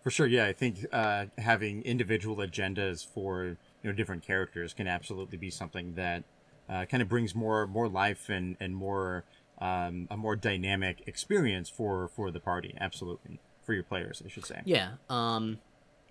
For 0.02 0.10
sure, 0.10 0.26
yeah. 0.26 0.46
I 0.46 0.52
think 0.52 0.86
uh, 0.92 1.26
having 1.36 1.82
individual 1.82 2.36
agendas 2.36 3.06
for 3.06 3.56
you 3.82 3.90
know 3.90 3.96
different 3.96 4.22
characters 4.22 4.72
can 4.74 4.86
absolutely 4.86 5.38
be 5.38 5.50
something 5.50 5.94
that 5.94 6.24
uh, 6.68 6.84
kind 6.84 7.02
of 7.02 7.08
brings 7.08 7.34
more 7.34 7.66
more 7.66 7.88
life 7.88 8.28
and 8.28 8.56
and 8.60 8.74
more 8.74 9.24
um, 9.60 10.06
a 10.10 10.16
more 10.16 10.36
dynamic 10.36 11.02
experience 11.06 11.68
for 11.68 12.08
for 12.08 12.30
the 12.30 12.40
party. 12.40 12.76
Absolutely, 12.80 13.40
for 13.64 13.72
your 13.72 13.82
players, 13.82 14.22
I 14.24 14.28
should 14.28 14.46
say. 14.46 14.62
Yeah. 14.64 14.92
Um, 15.08 15.58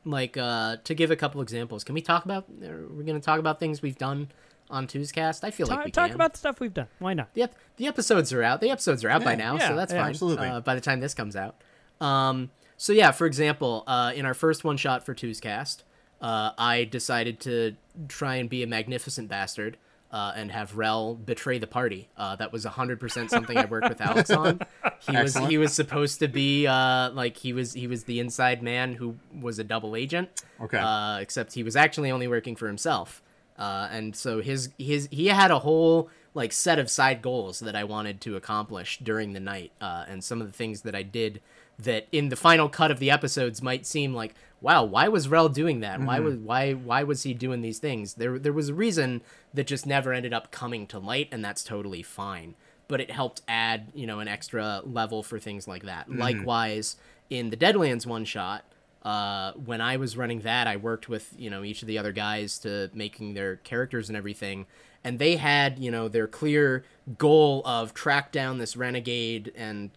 like 0.05 0.37
uh, 0.37 0.77
to 0.83 0.93
give 0.93 1.11
a 1.11 1.15
couple 1.15 1.41
examples, 1.41 1.83
can 1.83 1.93
we 1.93 2.01
talk 2.01 2.25
about? 2.25 2.45
We're 2.49 2.87
we 2.87 3.03
going 3.03 3.19
to 3.19 3.25
talk 3.25 3.39
about 3.39 3.59
things 3.59 3.81
we've 3.81 3.97
done 3.97 4.29
on 4.69 4.87
Tuescast? 4.87 5.43
I 5.43 5.51
feel 5.51 5.67
like 5.67 5.77
talk, 5.77 5.85
we 5.85 5.91
talk 5.91 6.07
can. 6.07 6.15
about 6.15 6.33
the 6.33 6.39
stuff 6.39 6.59
we've 6.59 6.73
done. 6.73 6.87
Why 6.99 7.13
not? 7.13 7.33
the 7.33 7.43
ep- 7.43 7.55
the 7.77 7.87
episodes 7.87 8.33
are 8.33 8.43
out. 8.43 8.61
The 8.61 8.69
episodes 8.69 9.03
are 9.03 9.09
out 9.09 9.23
by 9.23 9.35
now, 9.35 9.55
yeah, 9.55 9.69
so 9.69 9.75
that's 9.75 9.93
yeah, 9.93 10.01
fine. 10.01 10.09
absolutely. 10.09 10.47
Uh, 10.47 10.61
by 10.61 10.75
the 10.75 10.81
time 10.81 10.99
this 10.99 11.13
comes 11.13 11.35
out. 11.35 11.61
Um, 11.99 12.51
so 12.77 12.93
yeah, 12.93 13.11
for 13.11 13.25
example, 13.25 13.83
uh, 13.87 14.13
in 14.15 14.25
our 14.25 14.33
first 14.33 14.63
one 14.63 14.77
shot 14.77 15.05
for 15.05 15.13
Tuescast, 15.13 15.83
uh, 16.21 16.51
I 16.57 16.85
decided 16.85 17.39
to 17.41 17.75
try 18.07 18.35
and 18.35 18.49
be 18.49 18.63
a 18.63 18.67
magnificent 18.67 19.29
bastard. 19.29 19.77
Uh, 20.09 20.31
and 20.37 20.53
have 20.53 20.77
Rel 20.77 21.15
betray 21.15 21.59
the 21.59 21.67
party. 21.67 22.07
Uh, 22.17 22.37
that 22.37 22.53
was 22.53 22.63
hundred 22.63 22.97
percent 22.97 23.29
something 23.29 23.57
I 23.57 23.65
worked 23.65 23.89
with 23.89 23.99
Alex 23.99 24.29
on. 24.29 24.61
He 25.01 25.17
was 25.17 25.35
he 25.35 25.57
was 25.57 25.73
supposed 25.73 26.19
to 26.19 26.29
be 26.29 26.65
uh, 26.65 27.09
like 27.11 27.35
he 27.35 27.51
was 27.51 27.73
he 27.73 27.87
was 27.87 28.05
the 28.05 28.21
inside 28.21 28.63
man 28.63 28.93
who 28.93 29.17
was 29.37 29.59
a 29.59 29.65
double 29.65 29.97
agent. 29.97 30.29
Okay. 30.61 30.77
Uh, 30.77 31.17
except 31.19 31.55
he 31.55 31.61
was 31.61 31.75
actually 31.75 32.09
only 32.09 32.25
working 32.29 32.55
for 32.55 32.67
himself. 32.67 33.21
Uh, 33.59 33.89
and 33.91 34.15
so 34.15 34.41
his 34.41 34.69
his 34.77 35.09
he 35.11 35.27
had 35.27 35.51
a 35.51 35.59
whole 35.59 36.09
like 36.33 36.53
set 36.53 36.79
of 36.79 36.89
side 36.89 37.21
goals 37.21 37.59
that 37.59 37.75
I 37.75 37.83
wanted 37.83 38.21
to 38.21 38.37
accomplish 38.37 38.99
during 38.99 39.33
the 39.33 39.41
night. 39.41 39.73
Uh, 39.81 40.05
and 40.07 40.23
some 40.23 40.39
of 40.39 40.47
the 40.47 40.53
things 40.53 40.83
that 40.83 40.95
I 40.95 41.03
did 41.03 41.41
that 41.79 42.07
in 42.13 42.29
the 42.29 42.37
final 42.37 42.69
cut 42.69 42.91
of 42.91 42.99
the 42.99 43.11
episodes 43.11 43.61
might 43.61 43.85
seem 43.85 44.13
like, 44.13 44.33
wow, 44.61 44.83
why 44.83 45.07
was 45.07 45.27
Rel 45.27 45.49
doing 45.49 45.81
that? 45.81 46.01
Why 46.01 46.19
was 46.19 46.35
why 46.35 46.73
why 46.73 47.03
was 47.03 47.23
he 47.23 47.33
doing 47.33 47.61
these 47.61 47.79
things? 47.79 48.15
There 48.15 48.39
there 48.39 48.53
was 48.53 48.69
a 48.69 48.73
reason 48.73 49.21
that 49.53 49.67
just 49.67 49.85
never 49.85 50.13
ended 50.13 50.33
up 50.33 50.51
coming 50.51 50.87
to 50.87 50.99
light, 50.99 51.29
and 51.31 51.43
that's 51.43 51.63
totally 51.63 52.03
fine. 52.03 52.55
But 52.87 53.01
it 53.01 53.11
helped 53.11 53.41
add, 53.47 53.91
you 53.93 54.07
know, 54.07 54.19
an 54.19 54.27
extra 54.29 54.81
level 54.85 55.21
for 55.21 55.39
things 55.39 55.67
like 55.67 55.83
that. 55.83 56.09
Likewise, 56.09 56.95
in 57.29 57.49
the 57.49 57.57
Deadlands 57.57 58.05
one 58.05 58.23
shot, 58.23 58.63
uh, 59.03 59.51
when 59.53 59.81
I 59.81 59.97
was 59.97 60.17
running 60.17 60.41
that, 60.41 60.67
I 60.67 60.77
worked 60.77 61.07
with 61.09 61.33
you 61.37 61.49
know 61.49 61.63
each 61.63 61.81
of 61.81 61.87
the 61.87 61.97
other 61.97 62.11
guys 62.11 62.57
to 62.59 62.89
making 62.93 63.33
their 63.33 63.57
characters 63.57 64.09
and 64.09 64.17
everything, 64.17 64.65
and 65.03 65.19
they 65.19 65.35
had 65.35 65.79
you 65.79 65.91
know 65.91 66.07
their 66.07 66.27
clear 66.27 66.83
goal 67.17 67.61
of 67.65 67.93
track 67.93 68.31
down 68.31 68.57
this 68.57 68.75
renegade 68.75 69.51
and 69.55 69.91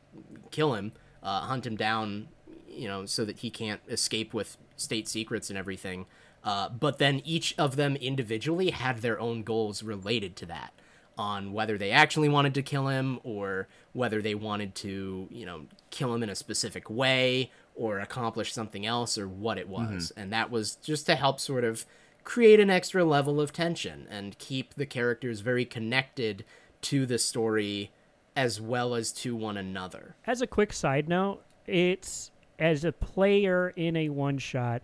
kill 0.51 0.75
him, 0.75 0.93
uh, 1.23 1.41
hunt 1.41 1.67
him 1.67 1.77
down, 1.77 2.29
you 2.71 2.89
know, 2.89 3.07
so 3.07 3.25
that 3.25 3.39
he 3.39 3.51
can't 3.51 3.81
escape 3.89 4.33
with 4.33 4.57
state 4.77 5.09
secrets 5.09 5.51
and 5.51 5.59
everything. 5.59 6.07
Uh, 6.43 6.69
but 6.69 6.99
then 6.99 7.21
each 7.25 7.55
of 7.59 7.77
them 7.77 7.97
individually 7.97 8.71
had 8.71 8.99
their 8.99 9.21
own 9.21 9.43
goals 9.43 9.83
related 9.83 10.37
to 10.37 10.47
that 10.47 10.73
on 11.19 11.53
whether 11.53 11.77
they 11.77 11.91
actually 11.91 12.29
wanted 12.31 12.55
to 12.55 12.63
kill 12.63 12.89
him 12.89 13.21
or 13.25 13.69
whether 13.93 14.23
they 14.23 14.35
wanted 14.35 14.75
to, 14.75 15.29
you 15.31 15.45
know, 15.45 15.67
kill 15.91 16.15
him 16.15 16.23
in 16.23 16.31
a 16.31 16.35
specific 16.35 16.89
way 16.89 17.51
or 17.75 17.99
accomplish 17.99 18.53
something 18.53 18.87
else 18.87 19.19
or 19.19 19.29
what 19.29 19.59
it 19.59 19.69
was. 19.69 20.13
And 20.17 20.33
that 20.33 20.51
was 20.51 20.77
just 20.77 21.05
to 21.07 21.17
help 21.17 21.39
sort 21.39 21.65
of 21.65 21.85
create 22.25 22.61
an 22.61 22.71
extra 22.71 23.05
level 23.05 23.41
of 23.41 23.53
tension 23.53 24.07
and 24.11 24.39
keep 24.39 24.75
the 24.75 24.87
characters 24.87 25.41
very 25.41 25.65
connected 25.65 26.45
to 26.83 27.05
the 27.05 27.19
story 27.19 27.91
as 28.35 28.61
well 28.61 28.95
as 28.95 29.13
to 29.13 29.37
one 29.37 29.57
another. 29.57 30.15
As 30.27 30.41
a 30.41 30.47
quick 30.47 30.73
side 30.73 31.09
note, 31.09 31.43
it's 31.67 32.31
as 32.61 32.85
a 32.85 32.93
player 32.93 33.73
in 33.77 33.97
a 33.97 34.09
one 34.11 34.39
shot, 34.39 34.83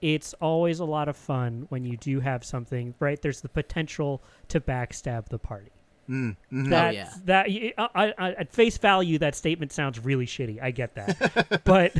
it's 0.00 0.34
always 0.34 0.78
a 0.80 0.84
lot 0.84 1.08
of 1.08 1.16
fun 1.16 1.66
when 1.68 1.84
you 1.84 1.96
do 1.96 2.20
have 2.20 2.44
something 2.44 2.94
right. 3.00 3.20
There's 3.20 3.40
the 3.40 3.48
potential 3.48 4.22
to 4.48 4.60
backstab 4.60 5.28
the 5.28 5.38
party. 5.38 5.70
Mm, 6.08 6.36
mm-hmm. 6.52 6.66
oh, 6.66 6.70
that, 6.70 6.88
Oh, 6.88 6.90
yeah. 6.92 7.10
that 7.24 7.48
y- 7.48 7.72
I, 7.78 8.14
I, 8.16 8.32
at 8.34 8.52
face 8.52 8.78
value, 8.78 9.18
that 9.18 9.34
statement 9.34 9.72
sounds 9.72 9.98
really 9.98 10.26
shitty. 10.26 10.62
I 10.62 10.70
get 10.70 10.94
that, 10.94 11.62
but 11.64 11.94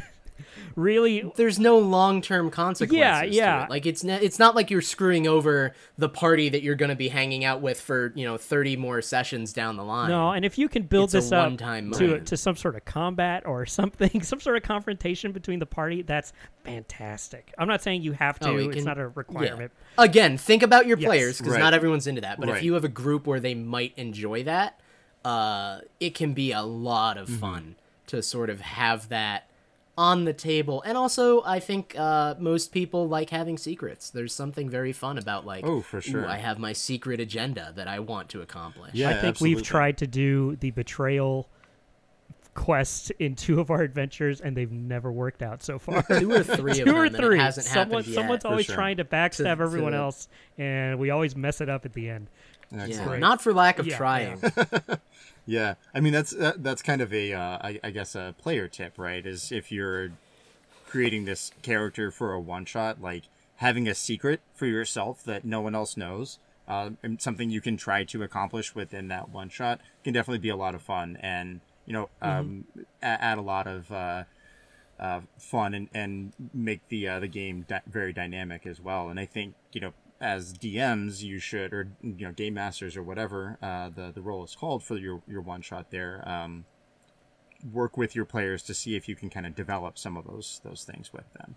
really, 0.75 1.31
there's 1.37 1.59
no 1.59 1.79
long-term 1.79 2.51
consequences. 2.51 2.97
Yeah, 2.99 3.23
to 3.23 3.29
yeah. 3.29 3.65
it. 3.65 3.71
Like 3.71 3.87
it's 3.87 4.05
ne- 4.05 4.21
it's 4.21 4.39
not 4.39 4.55
like 4.55 4.71
you're 4.71 4.81
screwing 4.83 5.27
over 5.27 5.73
the 5.99 6.09
party 6.09 6.49
that 6.49 6.63
you're 6.63 6.75
going 6.75 6.89
to 6.91 6.95
be 6.97 7.09
hanging 7.09 7.45
out 7.45 7.61
with 7.61 7.81
for 7.81 8.13
you 8.15 8.25
know 8.25 8.37
30 8.37 8.77
more 8.77 9.01
sessions 9.03 9.53
down 9.53 9.77
the 9.77 9.85
line. 9.85 10.11
No, 10.11 10.31
and 10.33 10.45
if 10.45 10.59
you 10.59 10.69
can 10.69 10.83
build 10.85 11.05
It's 11.07 11.13
this 11.25 11.33
up 11.33 11.47
one-time 11.49 11.93
to 11.93 12.21
to 12.21 12.37
some 12.37 12.57
sort 12.57 12.77
of 12.77 12.85
combat 12.85 13.45
or 13.47 13.67
something, 13.67 14.23
some 14.23 14.41
sort 14.41 14.57
of 14.57 14.63
confrontation 14.63 15.33
between 15.33 15.59
the 15.59 15.67
party, 15.67 16.03
that's 16.03 16.33
fantastic. 16.65 17.55
I'm 17.59 17.69
not 17.69 17.83
saying 17.83 18.03
you 18.03 18.13
have 18.13 18.39
to; 18.41 18.49
Oh, 18.51 18.57
it's 18.57 18.77
can- 18.77 18.85
not 18.85 18.99
a 18.99 19.03
Yeah. 19.03 19.11
requirement. 19.15 19.73
Again, 19.99 20.37
think 20.37 20.63
about 20.63 20.87
your 20.87 20.99
Yes. 20.99 21.07
players 21.09 21.39
because 21.39 21.55
Right. 21.55 21.61
not 21.61 21.75
everyone's 21.75 22.07
into 22.07 22.21
that. 22.21 22.39
But 22.39 22.49
Right. 22.49 22.59
if 22.59 22.63
you 22.65 22.75
have 22.75 22.85
a 22.85 22.89
group 22.89 23.27
where 23.27 23.41
they 23.41 23.55
might 23.55 23.93
enjoy 23.97 24.43
that, 24.45 24.79
uh, 25.25 25.81
it 26.01 26.15
can 26.15 26.35
be 26.35 26.53
a 26.53 26.63
lot 26.63 27.17
Mm-hmm. 27.17 27.33
of 27.33 27.41
fun 27.41 27.75
to 28.09 28.23
sort 28.23 28.51
of 28.51 28.61
have 28.61 29.09
that 29.09 29.46
on 29.99 30.25
the 30.25 30.33
table. 30.33 30.83
And 30.83 30.97
also, 30.99 31.43
I 31.45 31.59
think 31.61 31.95
uh, 31.99 32.35
most 32.39 32.71
people 32.73 33.09
like 33.09 33.31
having 33.31 33.57
secrets. 33.57 34.11
There's 34.11 34.35
something 34.35 34.69
very 34.69 34.93
fun 34.93 35.17
about 35.19 35.47
like, 35.47 35.65
Oh, 35.67 35.81
for 35.81 36.01
sure. 36.01 36.27
I 36.27 36.37
have 36.37 36.59
my 36.59 36.73
secret 36.75 37.19
agenda 37.21 37.73
that 37.77 37.89
I 37.89 38.01
want 38.01 38.29
to 38.31 38.43
accomplish. 38.43 38.91
Yeah, 38.95 39.09
I 39.11 39.13
think 39.15 39.25
absolutely. 39.25 39.55
we've 39.57 39.65
tried 39.65 39.97
to 39.99 40.07
do 40.07 40.57
the 40.57 40.71
betrayal 40.73 41.49
quest 42.55 43.11
in 43.19 43.35
two 43.35 43.61
of 43.61 43.71
our 43.71 43.83
adventures, 43.83 44.41
and 44.41 44.57
they've 44.57 44.73
never 44.73 45.13
worked 45.13 45.43
out 45.43 45.63
so 45.63 45.79
far. 45.79 46.03
Two 46.03 46.33
or 46.33 46.43
three 46.43 46.73
of 46.73 46.77
Two 46.79 46.85
them, 46.87 46.97
or 46.97 47.09
three. 47.09 47.39
hasn't 47.39 47.67
Someone, 47.67 47.89
happened 47.89 48.07
yet. 48.07 48.15
someone's 48.15 48.45
always 48.45 48.67
sure. 48.67 48.75
trying 48.75 48.97
to 48.99 49.05
backstab 49.05 49.37
To- 49.45 49.49
everyone 49.49 49.93
to- 49.93 49.99
else, 49.99 50.29
and 50.59 50.99
we 50.99 51.11
always 51.11 51.37
mess 51.37 51.61
it 51.61 51.69
up 51.69 51.85
at 51.85 51.93
the 51.93 52.09
end. 52.11 52.29
Yeah, 52.73 53.17
not 53.19 53.41
for 53.43 53.53
lack 53.55 53.79
of 53.79 53.87
Yeah, 53.87 53.97
trying. 53.97 54.41
Yeah, 54.43 54.81
I 55.95 56.01
mean 56.01 56.13
that's 56.13 56.33
that, 56.33 56.63
that's 56.63 56.83
kind 56.83 57.01
of 57.01 57.13
a 57.13 57.33
uh, 57.33 57.59
I, 57.63 57.81
I 57.83 57.91
guess 57.91 58.15
a 58.15 58.35
player 58.39 58.69
tip, 58.69 58.99
right? 58.99 59.25
Is 59.25 59.53
if 59.53 59.71
you're 59.71 60.13
creating 60.87 61.25
this 61.25 61.53
character 61.63 62.11
for 62.11 62.33
a 62.33 62.41
one 62.41 62.65
shot, 62.65 63.01
like 63.01 63.25
having 63.57 63.89
a 63.89 63.95
secret 63.95 64.41
for 64.55 64.67
yourself 64.67 65.23
that 65.25 65.45
no 65.45 65.61
one 65.61 65.75
else 65.75 65.97
knows, 65.97 66.39
uh, 66.69 66.91
and 67.03 67.21
something 67.23 67.51
you 67.51 67.61
can 67.61 67.77
try 67.77 68.05
to 68.05 68.23
accomplish 68.23 68.75
within 68.75 69.09
that 69.09 69.31
one 69.31 69.49
shot 69.49 69.81
can 70.05 70.13
definitely 70.13 70.39
be 70.39 70.49
a 70.49 70.57
lot 70.57 70.75
of 70.75 70.83
fun 70.83 71.17
and 71.21 71.61
you 71.87 71.93
know 71.93 72.09
um, 72.21 72.65
a- 73.03 73.07
add 73.07 73.39
a 73.39 73.43
lot 73.43 73.67
of 73.67 73.91
uh, 73.93 74.25
uh, 74.99 75.21
fun 75.39 75.75
and, 75.75 75.89
and 75.95 76.33
make 76.53 76.87
the 76.89 77.07
uh, 77.09 77.21
the 77.21 77.29
game 77.29 77.65
di- 77.69 77.83
very 77.87 78.13
dynamic 78.13 78.67
as 78.67 78.81
well. 78.81 79.09
And 79.09 79.21
I 79.21 79.27
think 79.27 79.55
you 79.73 79.81
know 79.81 79.93
as 80.21 80.53
DMs 80.55 81.23
you 81.23 81.39
should 81.39 81.73
or 81.73 81.89
you 82.03 82.27
know 82.27 82.33
game 82.33 82.55
masters 82.55 82.97
or 82.97 83.03
whatever 83.03 83.59
uh, 83.63 83.91
the 83.91 84.13
the 84.15 84.23
role 84.23 84.45
is 84.45 84.55
called 84.55 84.83
for 84.83 84.97
your 84.97 85.23
your 85.27 85.41
one 85.41 85.63
shot 85.63 85.91
there. 85.91 86.27
Um, 86.27 86.65
work 87.73 87.97
with 87.97 88.15
your 88.15 88.25
players 88.25 88.63
to 88.65 88.75
see 88.75 88.97
if 88.97 89.09
you 89.09 89.17
can 89.17 89.31
kind 89.31 89.47
of 89.47 89.55
develop 89.55 89.99
some 89.99 90.17
of 90.17 90.27
those 90.27 90.61
those 90.65 90.85
things 90.85 91.13
with 91.13 91.31
them. 91.35 91.57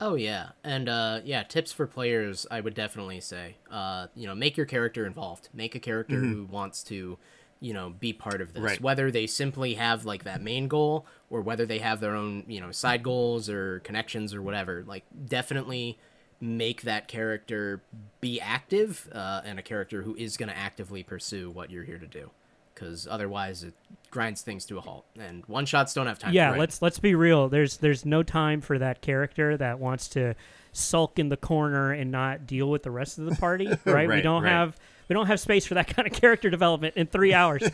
Oh 0.00 0.14
yeah, 0.14 0.50
and 0.62 0.88
uh, 0.88 1.20
yeah, 1.24 1.42
tips 1.42 1.72
for 1.72 1.86
players. 1.86 2.46
I 2.50 2.60
would 2.60 2.74
definitely 2.74 3.20
say, 3.20 3.56
uh, 3.70 4.08
you 4.14 4.26
know, 4.26 4.34
make 4.34 4.56
your 4.56 4.66
character 4.66 5.06
involved. 5.06 5.48
Make 5.54 5.74
a 5.74 5.80
character 5.80 6.16
who 6.16 6.44
wants 6.44 6.82
to, 6.84 7.16
you 7.60 7.72
know, 7.72 7.94
be 7.98 8.12
part 8.12 8.42
of 8.42 8.52
this. 8.52 8.62
Right. 8.62 8.80
Whether 8.80 9.10
they 9.10 9.26
simply 9.26 9.74
have 9.74 10.04
like 10.04 10.24
that 10.24 10.42
main 10.42 10.68
goal, 10.68 11.06
or 11.30 11.40
whether 11.40 11.64
they 11.64 11.78
have 11.78 12.00
their 12.00 12.14
own, 12.14 12.44
you 12.46 12.60
know, 12.60 12.72
side 12.72 13.02
goals 13.02 13.48
or 13.48 13.80
connections 13.80 14.34
or 14.34 14.42
whatever. 14.42 14.84
Like, 14.86 15.04
definitely 15.26 15.98
make 16.40 16.82
that 16.82 17.08
character 17.08 17.80
be 18.20 18.40
active, 18.40 19.08
uh, 19.12 19.42
and 19.44 19.58
a 19.58 19.62
character 19.62 20.02
who 20.02 20.14
is 20.16 20.36
going 20.36 20.48
to 20.48 20.56
actively 20.56 21.02
pursue 21.02 21.50
what 21.50 21.70
you're 21.70 21.84
here 21.84 21.98
to 21.98 22.06
do. 22.06 22.30
Because 22.74 23.08
otherwise, 23.10 23.62
it 23.62 23.72
grinds 24.10 24.42
things 24.42 24.66
to 24.66 24.76
a 24.76 24.80
halt, 24.82 25.06
and 25.18 25.44
one 25.46 25.64
shots 25.64 25.94
don't 25.94 26.06
have 26.06 26.18
time. 26.18 26.34
yeah, 26.34 26.50
let's 26.50 26.82
let's 26.82 26.98
be 26.98 27.14
real. 27.14 27.48
There's 27.48 27.78
there's 27.78 28.04
no 28.04 28.22
time 28.22 28.60
for 28.60 28.78
that 28.78 29.00
character 29.00 29.56
that 29.56 29.78
wants 29.78 30.08
to 30.08 30.34
sulk 30.76 31.18
in 31.18 31.30
the 31.30 31.36
corner 31.36 31.92
and 31.92 32.10
not 32.10 32.46
deal 32.46 32.70
with 32.70 32.82
the 32.82 32.90
rest 32.90 33.18
of 33.18 33.24
the 33.24 33.34
party, 33.36 33.68
right? 33.86 34.08
we 34.08 34.20
don't 34.20 34.42
right. 34.42 34.50
have 34.50 34.76
we 35.08 35.14
don't 35.14 35.26
have 35.26 35.40
space 35.40 35.66
for 35.66 35.74
that 35.74 35.86
kind 35.96 36.06
of 36.06 36.12
character 36.12 36.50
development 36.50 36.96
in 36.96 37.06
3 37.06 37.32
hours. 37.32 37.62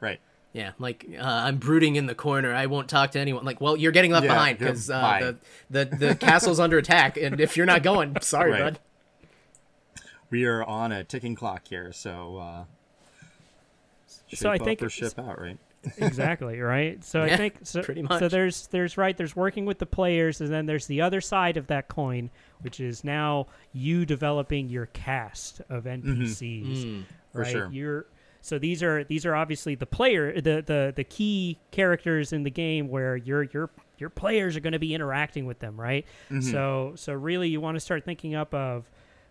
Right. 0.00 0.18
Yeah, 0.52 0.72
like 0.78 1.06
uh, 1.18 1.22
I'm 1.22 1.56
brooding 1.56 1.96
in 1.96 2.06
the 2.06 2.14
corner. 2.14 2.52
I 2.54 2.66
won't 2.66 2.88
talk 2.88 3.12
to 3.12 3.18
anyone. 3.18 3.44
Like, 3.44 3.60
well, 3.60 3.74
you're 3.76 3.92
getting 3.92 4.10
left 4.10 4.26
Yeah, 4.26 4.34
behind 4.34 4.58
because 4.58 4.90
uh, 4.90 5.34
the, 5.70 5.86
the 5.86 5.96
the 5.96 6.14
castle's 6.20 6.60
under 6.60 6.76
attack, 6.78 7.16
and 7.16 7.40
if 7.40 7.56
you're 7.56 7.64
not 7.66 7.82
going, 7.82 8.16
sorry, 8.20 8.52
Right. 8.52 8.60
bud. 8.60 8.78
We 10.30 10.44
are 10.44 10.62
on 10.64 10.92
a 10.92 11.04
ticking 11.04 11.34
clock 11.34 11.68
here, 11.68 11.92
so 11.92 12.36
uh, 12.36 12.64
ship 14.28 14.38
So 14.38 14.50
I 14.50 14.56
up 14.56 14.62
think 14.64 14.82
or 14.82 14.90
ship 14.90 15.18
out, 15.18 15.40
right? 15.40 15.58
exactly 15.96 16.60
right 16.60 17.02
so 17.02 17.22
i 17.22 17.36
think 17.36 17.56
so, 17.64 17.82
pretty 17.82 18.06
so 18.16 18.28
there's 18.28 18.68
there's 18.68 18.96
right 18.96 19.16
there's 19.16 19.34
working 19.34 19.64
with 19.66 19.80
the 19.80 19.84
players 19.84 20.40
and 20.40 20.48
then 20.48 20.64
there's 20.64 20.86
the 20.86 21.00
other 21.00 21.20
side 21.20 21.56
of 21.56 21.66
that 21.66 21.88
coin 21.88 22.30
which 22.60 22.78
is 22.78 23.02
now 23.02 23.48
you 23.72 24.06
developing 24.06 24.68
your 24.68 24.86
cast 24.86 25.60
of 25.68 25.82
npcs 25.82 26.84
Mm. 26.84 27.02
For 27.32 27.40
right 27.40 27.50
sure. 27.50 27.68
you're 27.72 28.06
so 28.42 28.58
these 28.58 28.82
are 28.82 29.04
these 29.04 29.24
are 29.24 29.34
obviously 29.34 29.74
the 29.74 29.86
player 29.86 30.34
the 30.40 30.62
the 30.66 30.92
the 30.94 31.04
key 31.04 31.58
characters 31.70 32.32
in 32.32 32.42
the 32.42 32.50
game 32.50 32.88
where 32.88 33.16
your 33.16 33.44
your 33.44 33.70
your 33.98 34.10
players 34.10 34.56
are 34.56 34.60
going 34.60 34.72
to 34.74 34.78
be 34.78 34.94
interacting 34.94 35.46
with 35.46 35.58
them 35.60 35.80
right 35.80 36.04
Mm-hmm. 36.30 36.40
so 36.50 36.92
so 36.96 37.12
really 37.14 37.48
you 37.48 37.60
want 37.60 37.76
to 37.76 37.80
start 37.80 38.04
thinking 38.04 38.34
up 38.34 38.52
of 38.52 38.90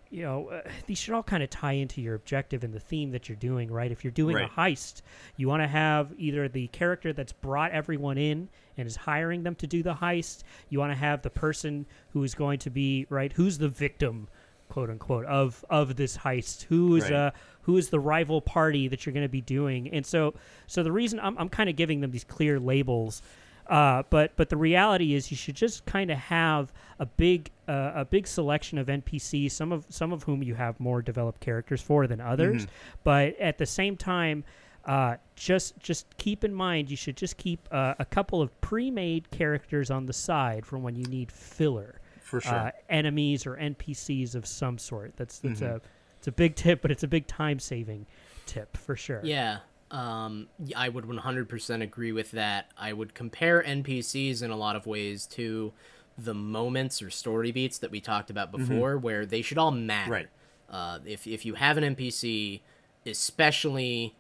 you 0.10 0.24
know 0.24 0.48
uh, 0.50 0.62
these 0.88 0.98
should 0.98 1.14
all 1.14 1.24
kind 1.24 1.42
of 1.44 1.50
tie 1.50 1.74
into 1.74 2.02
your 2.02 2.16
objective 2.16 2.64
and 2.66 2.74
the 2.74 2.80
theme 2.80 3.12
that 3.12 3.30
you're 3.30 3.36
doing 3.38 3.72
right 3.72 3.92
if 3.92 4.04
you're 4.04 4.12
doing 4.12 4.36
Right. 4.36 4.50
a 4.50 4.60
heist 4.60 5.02
you 5.38 5.48
want 5.48 5.62
to 5.64 5.68
have 5.68 6.12
either 6.18 6.48
the 6.50 6.68
character 6.68 7.14
that's 7.14 7.32
brought 7.34 7.72
everyone 7.72 8.18
in 8.18 8.50
and 8.78 8.88
is 8.88 8.96
hiring 8.98 9.44
them 9.44 9.56
to 9.56 9.68
do 9.68 9.84
the 9.84 9.94
heist 9.94 10.44
you 10.70 10.80
want 10.80 10.92
to 10.92 10.98
have 10.98 11.22
the 11.22 11.30
person 11.30 11.86
who 12.14 12.24
is 12.24 12.34
going 12.36 12.60
to 12.60 12.70
be 12.70 13.06
right 13.10 13.32
who's 13.34 13.58
the 13.58 13.70
victim 13.70 14.28
quote 14.70 14.90
unquote 14.90 15.26
of 15.26 15.64
of 15.70 15.96
this 15.98 16.18
heist 16.18 16.64
who 16.64 16.96
is 16.98 17.04
Right. 17.04 17.14
uh 17.14 17.32
who 17.64 17.78
is 17.78 17.90
the 17.90 18.00
rival 18.00 18.42
party 18.42 18.88
that 18.88 19.06
you're 19.06 19.14
going 19.14 19.26
to 19.26 19.30
be 19.30 19.42
doing 19.42 19.90
and 19.94 20.06
so 20.06 20.34
so 20.68 20.84
the 20.84 20.92
reason 20.92 21.20
i'm, 21.20 21.38
I'm 21.38 21.50
kind 21.50 21.70
of 21.70 21.76
giving 21.76 22.02
them 22.02 22.12
these 22.12 22.24
clear 22.24 22.60
labels 22.60 23.22
uh, 23.68 24.04
but 24.10 24.36
but 24.36 24.50
the 24.50 24.58
reality 24.58 25.14
is 25.14 25.32
you 25.32 25.38
should 25.38 25.56
just 25.56 25.86
kind 25.86 26.12
of 26.12 26.18
have 26.18 26.74
a 27.00 27.06
big 27.06 27.52
uh, 27.70 27.92
a 27.96 28.04
big 28.04 28.28
selection 28.28 28.78
of 28.78 28.88
NPCs 28.88 29.52
some 29.52 29.72
of 29.72 29.86
some 29.88 30.12
of 30.12 30.24
whom 30.24 30.44
you 30.44 30.56
have 30.56 30.78
more 30.80 31.02
developed 31.02 31.40
characters 31.40 31.82
for 31.82 32.06
than 32.08 32.20
others 32.20 32.68
but 33.04 33.40
at 33.40 33.60
the 33.60 33.66
same 33.66 33.96
time 33.96 34.44
uh, 34.86 35.16
just 35.36 35.78
just 35.80 36.18
keep 36.18 36.44
in 36.44 36.54
mind 36.54 36.90
you 36.90 36.98
should 36.98 37.16
just 37.16 37.38
keep 37.38 37.66
uh, 37.72 37.94
a 38.00 38.04
couple 38.04 38.42
of 38.42 38.60
pre-made 38.62 39.30
characters 39.32 39.90
on 39.92 40.06
the 40.06 40.14
side 40.14 40.66
for 40.66 40.78
when 40.80 40.96
you 40.96 41.06
need 41.06 41.32
filler 41.32 42.02
For 42.24 42.42
sure. 42.42 42.54
uh, 42.54 42.72
enemies 42.90 43.46
or 43.46 43.56
NPCs 43.56 44.36
of 44.36 44.46
some 44.48 44.80
sort. 44.80 45.14
That's 45.16 45.38
that's 45.40 45.62
a 45.62 45.82
it's 46.22 46.28
a 46.28 46.32
big 46.32 46.54
tip, 46.54 46.84
but 46.84 46.92
it's 46.92 47.02
a 47.02 47.08
big 47.08 47.26
time 47.26 47.58
saving 47.58 48.06
tip 48.46 48.78
for 48.78 48.96
sure. 48.96 49.22
Yeah, 49.24 49.62
um, 49.90 50.50
I 50.76 50.88
would 50.88 51.06
100% 51.06 51.82
agree 51.82 52.12
with 52.12 52.30
that. 52.32 52.70
I 52.78 52.94
would 52.94 53.16
compare 53.16 53.64
NPCs 53.64 54.44
in 54.44 54.52
a 54.52 54.56
lot 54.56 54.76
of 54.76 54.86
ways 54.86 55.26
to 55.32 55.74
the 56.20 56.36
moments 56.36 57.02
or 57.02 57.10
story 57.10 57.52
beats 57.52 57.80
that 57.80 57.90
we 57.90 58.00
talked 58.00 58.30
about 58.30 58.52
before, 58.52 59.00
where 59.00 59.26
they 59.26 59.42
should 59.42 59.58
all 59.58 59.72
matter. 59.72 60.12
Right. 60.12 60.28
Uh, 60.70 61.00
if 61.08 61.26
if 61.26 61.44
you 61.44 61.56
have 61.56 61.78
an 61.78 61.96
NPC, 61.96 62.62
especially 63.04 64.16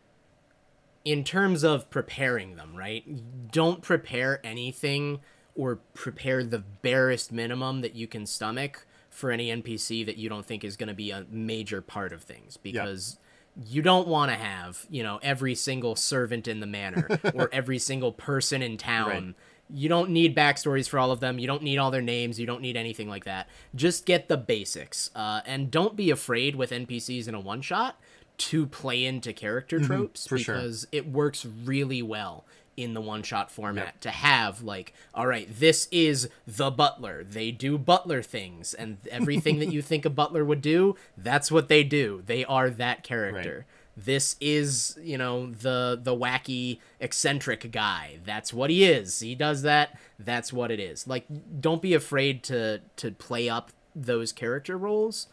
in 1.05 1.23
terms 1.23 1.63
of 1.63 1.87
preparing 1.91 2.55
them, 2.55 2.75
right? 2.75 3.51
Don't 3.51 3.83
prepare 3.83 4.43
anything 4.43 5.19
or 5.53 5.75
prepare 5.93 6.43
the 6.43 6.63
barest 6.81 7.31
minimum 7.31 7.81
that 7.81 7.93
you 7.93 8.07
can 8.07 8.25
stomach 8.25 8.87
for 9.11 9.29
any 9.29 9.49
NPC 9.49 10.05
that 10.05 10.17
you 10.17 10.29
don't 10.29 10.45
think 10.45 10.63
is 10.63 10.77
going 10.77 10.87
to 10.87 10.95
be 10.95 11.11
a 11.11 11.25
major 11.29 11.81
part 11.81 12.13
of 12.13 12.23
things 12.23 12.57
because 12.57 13.19
you 13.67 13.81
don't 13.81 14.07
want 14.07 14.31
to 14.31 14.37
have, 14.37 14.85
you 14.89 15.03
know, 15.03 15.19
every 15.21 15.53
single 15.53 15.95
servant 15.95 16.47
in 16.47 16.61
the 16.61 16.65
manor 16.65 17.19
or 17.35 17.49
every 17.51 17.77
single 17.77 18.13
person 18.13 18.61
in 18.61 18.77
town. 18.77 19.09
Right. 19.09 19.35
You 19.73 19.89
don't 19.89 20.09
need 20.09 20.35
backstories 20.35 20.87
for 20.87 20.97
all 20.97 21.11
of 21.11 21.19
them. 21.19 21.39
You 21.39 21.47
don't 21.47 21.61
need 21.61 21.77
all 21.77 21.91
their 21.91 22.01
names. 22.01 22.39
You 22.39 22.47
don't 22.47 22.61
need 22.61 22.77
anything 22.77 23.09
like 23.09 23.25
that. 23.25 23.47
Just 23.75 24.05
get 24.05 24.29
the 24.29 24.37
basics. 24.37 25.11
Uh, 25.13 25.41
and 25.45 25.69
don't 25.69 25.95
be 25.95 26.09
afraid 26.09 26.55
with 26.55 26.71
NPCs 26.71 27.27
in 27.27 27.35
a 27.35 27.39
one 27.39 27.61
shot 27.61 27.99
to 28.37 28.65
play 28.65 29.05
into 29.05 29.33
character 29.33 29.79
tropes 29.79 30.25
for 30.25 30.37
sure. 30.37 30.55
because 30.55 30.87
it 30.91 31.07
works 31.07 31.45
really 31.45 32.01
well 32.01 32.45
in 32.77 32.93
the 32.93 33.01
one 33.01 33.21
shot 33.23 33.51
format 33.51 33.99
to 34.01 34.09
have 34.09 34.61
like 34.61 34.93
all 35.13 35.27
right 35.27 35.47
this 35.59 35.87
is 35.91 36.29
the 36.47 36.71
butler. 36.71 37.23
They 37.23 37.51
do 37.51 37.77
butler 37.77 38.21
things 38.21 38.73
and 38.73 38.97
everything 39.11 39.59
that 39.59 39.71
you 39.71 39.81
think 39.81 40.05
a 40.05 40.09
butler 40.09 40.43
would 40.45 40.61
do 40.61 40.95
that's 41.17 41.51
what 41.51 41.67
they 41.69 41.83
do. 41.83 42.23
They 42.25 42.45
are 42.45 42.69
that 42.69 43.03
character. 43.03 43.65
This 43.97 44.35
is 44.39 44.97
you 45.01 45.17
know 45.17 45.51
the 45.51 45.99
the 46.01 46.15
wacky 46.15 46.79
eccentric 46.99 47.71
guy. 47.71 48.19
That's 48.25 48.53
what 48.53 48.69
he 48.69 48.85
is. 48.85 49.19
He 49.19 49.35
does 49.35 49.63
that. 49.63 49.99
That's 50.17 50.53
what 50.53 50.71
it 50.71 50.79
is. 50.79 51.07
Like 51.07 51.25
don't 51.59 51.81
be 51.81 51.93
afraid 51.93 52.41
to 52.43 52.79
to 52.97 53.11
play 53.11 53.49
up 53.49 53.71
those 53.93 54.31
character 54.31 54.77
roles 54.77 55.27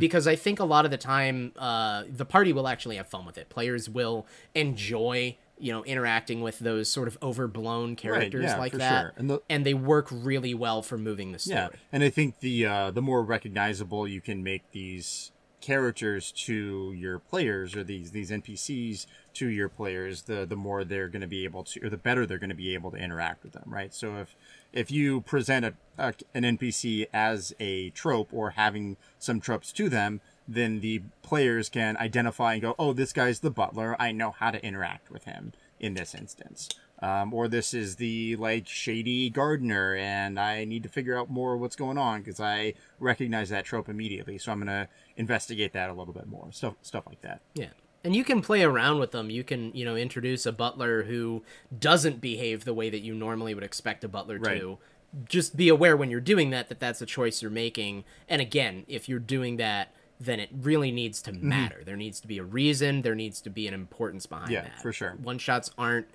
because 0.00 0.26
I 0.26 0.34
think 0.34 0.58
a 0.58 0.64
lot 0.64 0.86
of 0.86 0.90
the 0.90 0.96
time 0.96 1.52
uh, 1.56 2.02
the 2.10 2.24
party 2.24 2.52
will 2.52 2.66
actually 2.66 2.96
have 2.96 3.06
fun 3.06 3.24
with 3.26 3.36
it. 3.38 3.48
Players 3.50 3.88
will 3.88 4.26
enjoy 4.54 5.36
you 5.60 5.72
know 5.72 5.84
interacting 5.84 6.40
with 6.40 6.58
those 6.58 6.88
sort 6.88 7.08
of 7.08 7.18
overblown 7.22 7.96
characters 7.96 8.44
yeah, 8.44 8.58
like 8.58 8.72
that, 8.72 9.00
sure. 9.00 9.12
And 9.16 9.30
the- 9.30 9.42
and 9.48 9.64
they 9.64 9.74
work 9.74 10.08
really 10.10 10.54
well 10.54 10.82
for 10.82 10.98
moving 10.98 11.32
the 11.32 11.38
story. 11.38 11.58
Yeah, 11.58 11.68
and 11.92 12.02
I 12.02 12.10
think 12.10 12.40
the 12.40 12.66
uh, 12.66 12.90
the 12.90 13.02
more 13.02 13.22
recognizable 13.22 14.06
you 14.06 14.20
can 14.20 14.42
make 14.42 14.70
these 14.72 15.32
characters 15.60 16.30
to 16.30 16.92
your 16.96 17.18
players 17.18 17.74
or 17.74 17.82
these 17.82 18.12
these 18.12 18.30
NPCs 18.30 19.06
to 19.34 19.48
your 19.48 19.68
players, 19.68 20.22
the 20.22 20.46
the 20.46 20.56
more 20.56 20.84
they're 20.84 21.08
going 21.08 21.22
to 21.22 21.28
be 21.28 21.44
able 21.44 21.64
to, 21.64 21.86
or 21.86 21.90
the 21.90 21.96
better 21.96 22.26
they're 22.26 22.38
going 22.38 22.48
to 22.50 22.56
be 22.56 22.74
able 22.74 22.90
to 22.90 22.96
interact 22.96 23.42
with 23.42 23.52
them, 23.52 23.64
right? 23.66 23.92
So 23.92 24.16
if 24.16 24.36
if 24.72 24.90
you 24.90 25.20
present 25.22 25.64
a, 25.64 25.74
a 25.98 26.14
an 26.34 26.44
NPC 26.44 27.06
as 27.12 27.54
a 27.58 27.90
trope 27.90 28.28
or 28.32 28.50
having 28.50 28.96
some 29.18 29.40
tropes 29.40 29.72
to 29.72 29.88
them, 29.88 30.20
then 30.48 30.80
the 30.80 31.02
players 31.22 31.68
can 31.68 31.96
identify 31.98 32.54
and 32.54 32.62
go, 32.62 32.74
"Oh, 32.78 32.92
this 32.92 33.12
guy's 33.12 33.40
the 33.40 33.50
butler. 33.50 33.94
I 34.00 34.12
know 34.12 34.30
how 34.30 34.50
to 34.50 34.64
interact 34.64 35.10
with 35.10 35.24
him 35.24 35.52
in 35.78 35.94
this 35.94 36.14
instance." 36.14 36.68
Um, 37.00 37.32
or 37.32 37.46
this 37.46 37.74
is 37.74 37.96
the 37.96 38.34
like 38.36 38.66
shady 38.66 39.30
gardener, 39.30 39.94
and 39.94 40.40
I 40.40 40.64
need 40.64 40.82
to 40.82 40.88
figure 40.88 41.16
out 41.16 41.30
more 41.30 41.56
what's 41.56 41.76
going 41.76 41.96
on 41.98 42.22
because 42.22 42.40
I 42.40 42.74
recognize 42.98 43.50
that 43.50 43.64
trope 43.64 43.88
immediately. 43.88 44.38
So 44.38 44.50
I'm 44.50 44.58
gonna 44.58 44.88
investigate 45.16 45.72
that 45.74 45.90
a 45.90 45.92
little 45.92 46.14
bit 46.14 46.26
more. 46.26 46.50
Stuff 46.50 46.74
stuff 46.82 47.04
like 47.06 47.20
that. 47.20 47.40
Yeah. 47.54 47.68
And 48.04 48.16
you 48.16 48.24
can 48.24 48.40
play 48.40 48.62
around 48.62 49.00
with 49.00 49.10
them. 49.10 49.28
You 49.28 49.44
can, 49.44 49.72
you 49.74 49.84
know, 49.84 49.96
introduce 49.96 50.46
a 50.46 50.52
butler 50.52 51.02
who 51.04 51.42
doesn't 51.76 52.20
behave 52.20 52.64
the 52.64 52.72
way 52.74 52.90
that 52.90 53.00
you 53.00 53.12
normally 53.14 53.54
would 53.54 53.64
expect 53.64 54.02
a 54.04 54.08
butler 54.08 54.38
Right. 54.38 54.60
to. 54.60 54.78
Just 55.28 55.56
be 55.56 55.68
aware 55.68 55.96
when 55.96 56.10
you're 56.10 56.20
doing 56.20 56.50
that 56.50 56.68
that 56.68 56.80
that's 56.80 57.00
a 57.02 57.06
choice 57.06 57.42
you're 57.42 57.50
making. 57.50 58.04
And 58.28 58.40
again, 58.40 58.84
if 58.88 59.08
you're 59.08 59.18
doing 59.18 59.56
that, 59.56 59.92
then 60.20 60.40
it 60.40 60.50
really 60.52 60.90
needs 60.90 61.22
to 61.22 61.32
matter. 61.32 61.82
There 61.84 61.96
needs 61.96 62.20
to 62.20 62.26
be 62.28 62.38
a 62.38 62.44
reason. 62.44 63.02
There 63.02 63.14
needs 63.14 63.40
to 63.42 63.50
be 63.50 63.66
an 63.68 63.74
importance 63.74 64.26
behind 64.26 64.50
Yeah, 64.50 64.62
that. 64.62 64.72
Yeah, 64.76 64.82
for 64.82 64.92
sure. 64.92 65.16
One 65.22 65.38
shots 65.38 65.70
aren't 65.78 66.06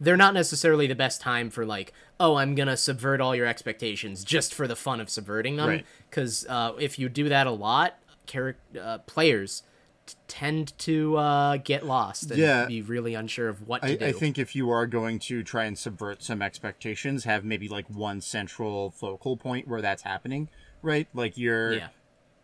they're 0.00 0.16
not 0.16 0.32
necessarily 0.32 0.86
the 0.86 0.94
best 0.94 1.20
time 1.20 1.50
for 1.50 1.66
like, 1.66 1.92
oh, 2.20 2.36
I'm 2.36 2.54
gonna 2.54 2.76
subvert 2.76 3.20
all 3.20 3.34
your 3.34 3.46
expectations 3.46 4.22
just 4.22 4.54
for 4.54 4.68
the 4.68 4.76
fun 4.76 5.00
of 5.00 5.10
subverting 5.10 5.56
them. 5.56 5.68
Right. 5.68 5.86
Because 6.08 6.46
uh, 6.48 6.74
if 6.78 6.98
you 7.00 7.08
do 7.08 7.28
that 7.28 7.48
a 7.48 7.50
lot, 7.50 7.98
charac- 8.28 8.54
uh, 8.80 8.98
players 8.98 9.64
t- 10.06 10.14
tend 10.28 10.78
to 10.78 11.16
uh, 11.16 11.56
get 11.56 11.84
lost 11.84 12.30
and 12.30 12.38
Yeah. 12.38 12.66
be 12.66 12.80
really 12.80 13.14
unsure 13.14 13.48
of 13.48 13.66
what 13.66 13.82
to 13.82 13.88
I, 13.88 13.96
do. 13.96 14.04
I 14.06 14.12
think 14.12 14.38
if 14.38 14.54
you 14.54 14.70
are 14.70 14.86
going 14.86 15.18
to 15.20 15.42
try 15.42 15.64
and 15.64 15.76
subvert 15.76 16.22
some 16.22 16.42
expectations, 16.42 17.24
have 17.24 17.44
maybe 17.44 17.66
like 17.66 17.90
one 17.90 18.20
central 18.20 18.92
focal 18.92 19.36
point 19.36 19.66
where 19.66 19.82
that's 19.82 20.02
happening, 20.02 20.48
right? 20.80 21.08
Like 21.12 21.36
you're 21.36 21.72
yeah. 21.74 21.88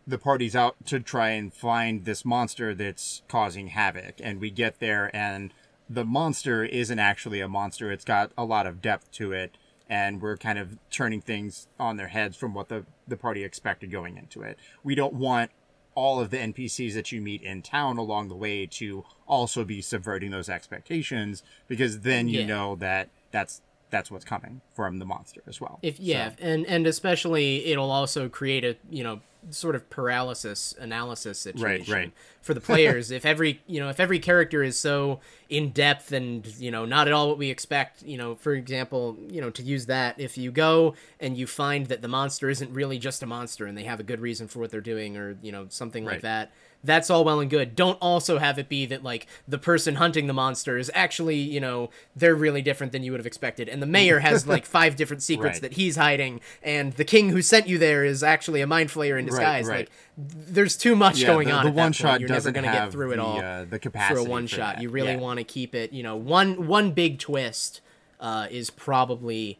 The 0.07 0.17
party's 0.17 0.55
out 0.55 0.75
to 0.85 0.99
try 0.99 1.29
and 1.29 1.53
find 1.53 2.05
this 2.05 2.23
monster 2.25 2.73
that's 2.75 3.23
causing 3.27 3.67
havoc, 3.67 4.15
and 4.21 4.39
we 4.39 4.49
get 4.51 4.79
there, 4.79 5.09
and 5.15 5.53
the 5.89 6.05
monster 6.05 6.63
isn't 6.63 6.99
actually 6.99 7.39
a 7.41 7.47
monster. 7.47 7.91
It's 7.91 8.05
got 8.05 8.31
a 8.37 8.45
lot 8.45 8.67
of 8.67 8.81
depth 8.81 9.11
to 9.13 9.31
it, 9.33 9.57
and 9.89 10.21
we're 10.21 10.37
kind 10.37 10.57
of 10.59 10.77
turning 10.91 11.21
things 11.21 11.67
on 11.79 11.97
their 11.97 12.07
heads 12.09 12.35
from 12.37 12.53
what 12.53 12.69
the 12.69 12.85
the 13.07 13.17
party 13.17 13.43
expected 13.43 13.91
going 13.91 14.17
into 14.17 14.41
it. 14.41 14.57
We 14.83 14.95
don't 14.95 15.13
want 15.13 15.51
all 15.93 16.19
of 16.19 16.29
the 16.29 16.37
NPCs 16.37 16.93
that 16.95 17.11
you 17.11 17.21
meet 17.21 17.41
in 17.41 17.61
town 17.61 17.97
along 17.97 18.27
the 18.27 18.35
way 18.35 18.65
to 18.65 19.05
also 19.27 19.63
be 19.63 19.81
subverting 19.81 20.29
those 20.31 20.49
expectations 20.49 21.41
because 21.67 22.01
then 22.01 22.27
you 22.27 22.41
Yeah. 22.41 22.45
know 22.47 22.75
that 22.77 23.09
that's 23.31 23.61
that's 23.91 24.11
what's 24.11 24.25
coming 24.25 24.61
from 24.75 24.97
the 24.99 25.05
monster 25.05 25.41
as 25.47 25.61
well. 25.61 25.79
If 25.81 25.99
yeah, 25.99 26.29
So- 26.31 26.35
and 26.41 26.65
and 26.67 26.85
especially 26.87 27.65
it'll 27.65 27.91
also 27.91 28.27
create 28.27 28.63
a 28.65 28.75
you 28.89 29.03
know 29.03 29.21
sort 29.49 29.75
of 29.75 29.89
paralysis 29.89 30.73
analysis 30.79 31.39
situation 31.39 31.93
right. 31.93 32.11
for 32.41 32.53
the 32.53 32.61
players. 32.61 33.11
if 33.11 33.25
every 33.25 33.61
you 33.67 33.79
know 33.79 33.89
if 33.89 33.99
every 33.99 34.19
character 34.19 34.63
is 34.63 34.77
so 34.77 35.19
in 35.49 35.71
depth 35.71 36.11
and 36.11 36.47
you 36.57 36.71
know 36.71 36.85
not 36.85 37.07
at 37.07 37.13
all 37.13 37.29
what 37.29 37.37
we 37.37 37.49
expect, 37.49 38.03
you 38.03 38.17
know, 38.17 38.35
for 38.35 38.53
example, 38.53 39.17
you 39.29 39.41
know, 39.41 39.49
to 39.49 39.63
use 39.63 39.85
that, 39.85 40.19
if 40.19 40.37
you 40.37 40.51
go 40.51 40.95
and 41.19 41.37
you 41.37 41.47
find 41.47 41.87
that 41.87 42.01
the 42.01 42.07
monster 42.07 42.49
isn't 42.49 42.73
really 42.73 42.97
just 42.97 43.21
a 43.23 43.25
monster 43.25 43.65
and 43.65 43.77
they 43.77 43.83
have 43.83 43.99
a 43.99 44.03
good 44.03 44.19
reason 44.19 44.47
for 44.47 44.59
what 44.59 44.71
they're 44.71 44.81
doing 44.81 45.17
or 45.17 45.37
you 45.41 45.51
know 45.51 45.67
something 45.69 46.05
like 46.05 46.21
that. 46.21 46.51
That's 46.85 47.09
all 47.09 47.23
well 47.23 47.39
and 47.39 47.49
good. 47.49 47.75
Don't 47.75 47.97
also 48.01 48.37
have 48.37 48.59
it 48.59 48.69
be 48.69 48.85
that 48.85 49.03
like 49.03 49.27
the 49.47 49.57
person 49.57 49.95
hunting 49.95 50.27
the 50.27 50.33
monster 50.33 50.77
is 50.77 50.91
actually, 50.93 51.37
you 51.37 51.59
know, 51.59 51.89
they're 52.15 52.35
really 52.35 52.61
different 52.61 52.91
than 52.93 53.03
you 53.03 53.11
would 53.11 53.19
have 53.19 53.25
expected, 53.25 53.67
and 53.67 53.81
the 53.81 53.85
mayor 53.87 54.19
has 54.19 54.45
like 54.55 54.65
five 54.65 54.95
different 54.95 55.23
secrets 55.23 55.55
Right. 55.55 55.61
that 55.63 55.73
he's 55.73 55.95
hiding, 55.95 56.41
and 56.63 56.93
the 56.93 57.03
king 57.05 57.29
who 57.31 57.41
sent 57.41 57.67
you 57.67 57.77
there 57.77 58.05
is 58.05 58.23
actually 58.23 58.61
a 58.61 58.67
mind 58.67 58.89
flayer 58.89 59.17
in 59.19 59.25
disguise. 59.25 59.67
right. 59.67 59.89
Like, 59.89 59.91
there's 60.17 60.77
too 60.77 60.95
much 60.95 61.19
Yeah, 61.19 61.27
going 61.27 61.47
the- 61.49 61.53
on. 61.55 61.65
the 61.65 61.71
one 61.71 61.91
shot 61.91 62.19
You're 62.21 62.29
never 62.29 62.37
doesn't 62.37 62.53
gonna 62.53 62.71
get 62.71 62.91
through 62.91 63.11
it 63.11 63.15
the, 63.17 63.23
all 63.23 63.39
uh, 63.39 63.65
the 63.65 63.79
capacity 63.79 64.21
for 64.21 64.27
a 64.27 64.29
one 64.29 64.47
for 64.47 64.55
shot. 64.55 64.75
that. 64.75 64.81
You 64.81 64.89
really 64.89 65.13
Yeah. 65.13 65.17
want 65.19 65.39
to 65.39 65.43
keep 65.43 65.75
it. 65.75 65.91
You 65.91 66.03
know, 66.03 66.15
one 66.15 66.67
one 66.67 66.91
big 66.91 67.19
twist 67.19 67.81
uh, 68.19 68.47
is 68.49 68.69
probably 68.69 69.59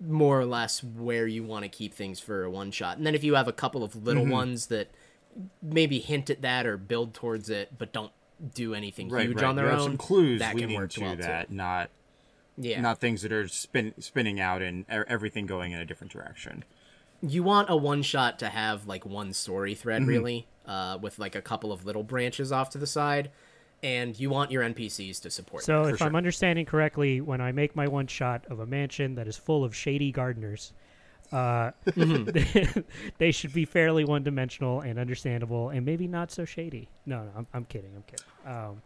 more 0.00 0.40
or 0.40 0.46
less 0.46 0.82
where 0.82 1.26
you 1.26 1.42
want 1.44 1.62
to 1.64 1.68
keep 1.68 1.92
things 1.92 2.18
for 2.20 2.44
a 2.44 2.50
one 2.50 2.70
shot, 2.70 2.96
and 2.96 3.04
then 3.06 3.14
if 3.14 3.22
you 3.22 3.34
have 3.34 3.46
a 3.48 3.52
couple 3.52 3.84
of 3.84 3.94
little 4.04 4.22
Mm-hmm. 4.22 4.32
ones 4.32 4.66
that 4.66 4.88
maybe 5.62 5.98
hint 6.00 6.30
at 6.30 6.42
that 6.42 6.66
or 6.66 6.76
build 6.76 7.14
towards 7.14 7.50
it, 7.50 7.76
but 7.78 7.92
don't 7.92 8.12
do 8.54 8.74
anything 8.74 9.08
right, 9.08 9.26
huge 9.26 9.36
right. 9.36 9.44
on 9.44 9.56
their 9.56 9.66
you 9.66 9.72
own. 9.72 9.80
some 9.80 9.96
clues 9.96 10.38
that 10.40 10.50
can 10.52 10.60
leading 10.60 10.76
work 10.76 10.90
to 10.90 11.00
well, 11.02 11.16
too. 11.16 11.22
that, 11.22 11.50
not 11.50 11.90
Yeah, 12.56 12.80
not 12.80 12.98
things 12.98 13.22
that 13.22 13.32
are 13.32 13.46
spin, 13.48 13.92
spinning 13.98 14.40
out 14.40 14.62
and 14.62 14.84
everything 14.88 15.46
going 15.46 15.72
in 15.72 15.78
a 15.78 15.84
different 15.84 16.12
direction. 16.12 16.64
you 17.22 17.42
want 17.42 17.68
a 17.70 17.76
one 17.76 18.02
shot 18.02 18.38
to 18.38 18.48
have 18.48 18.86
like 18.86 19.04
one 19.04 19.32
story 19.32 19.74
thread 19.74 20.02
Mm-hmm. 20.02 20.08
really 20.08 20.46
uh, 20.66 20.98
with 21.00 21.18
like 21.18 21.34
a 21.34 21.42
couple 21.42 21.70
of 21.72 21.84
little 21.84 22.02
branches 22.02 22.50
off 22.52 22.70
to 22.70 22.78
the 22.78 22.86
side 22.86 23.30
and 23.82 24.18
you 24.20 24.30
want 24.30 24.50
your 24.50 24.62
npcs 24.62 25.20
to 25.22 25.30
support 25.30 25.62
So, 25.64 25.86
that. 25.86 25.94
if 25.94 26.02
I'm 26.02 26.14
understanding 26.16 26.64
correctly, 26.66 27.20
when 27.20 27.40
I 27.40 27.50
make 27.52 27.74
my 27.76 27.88
one 27.88 28.06
shot 28.06 28.44
of 28.50 28.58
a 28.60 28.66
mansion 28.66 29.14
that 29.16 29.26
is 29.28 29.36
full 29.36 29.64
of 29.64 29.74
shady 29.74 30.12
gardeners, 30.12 30.72
uh, 31.32 31.70
Mm-hmm. 31.86 32.80
they 33.18 33.30
should 33.30 33.52
be 33.52 33.64
fairly 33.64 34.04
one 34.04 34.22
dimensional 34.22 34.80
and 34.80 34.98
understandable 34.98 35.70
and 35.70 35.84
maybe 35.84 36.06
not 36.06 36.30
so 36.30 36.44
shady. 36.44 36.88
No, 37.06 37.24
no, 37.24 37.30
I'm, 37.36 37.46
I'm 37.52 37.64
kidding. 37.64 37.90
I'm 37.96 38.02
kidding. 38.02 38.26
Um, 38.46 38.82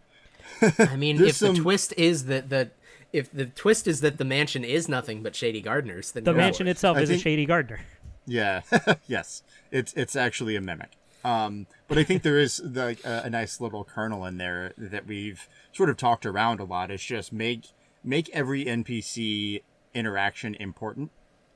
i 0.92 0.96
mean 0.96 1.16
There's 1.16 1.42
if 1.42 1.54
the 1.54 1.60
twist 1.60 1.94
is 1.96 2.26
that 2.26 2.50
the 2.50 2.70
if 3.12 3.32
the 3.32 3.46
twist 3.46 3.86
is 3.86 4.00
that 4.00 4.18
the 4.18 4.24
mansion 4.24 4.62
is 4.64 4.88
nothing 4.88 5.22
but 5.22 5.34
shady 5.34 5.62
gardeners 5.62 6.12
then 6.12 6.24
the 6.24 6.32
go 6.32 6.36
mansion 6.36 6.66
for 6.66 6.70
itself 6.70 6.98
I 6.98 7.02
is 7.02 7.10
a 7.10 7.18
shady 7.18 7.46
gardener. 7.46 7.80
Yeah, 8.26 8.62
yes, 9.06 9.42
it's 9.70 9.92
it's 9.94 10.16
actually 10.16 10.56
a 10.56 10.60
mimic. 10.60 10.90
Um, 11.24 11.66
but 11.88 11.96
I 11.96 12.04
think 12.04 12.22
there 12.22 12.38
is 12.38 12.60
like 12.60 13.04
a, 13.04 13.22
a 13.24 13.30
nice 13.30 13.60
little 13.60 13.84
kernel 13.84 14.26
in 14.26 14.36
there 14.36 14.72
that 14.76 15.06
we've 15.06 15.48
sort 15.72 15.88
of 15.88 15.96
talked 15.96 16.26
around 16.26 16.60
a 16.60 16.64
lot. 16.64 16.90
It's 16.90 17.04
just 17.04 17.32
make 17.32 17.68
make 18.02 18.28
every 18.30 18.64
NPC 18.64 19.62
interaction 19.94 20.54
important, 20.56 21.10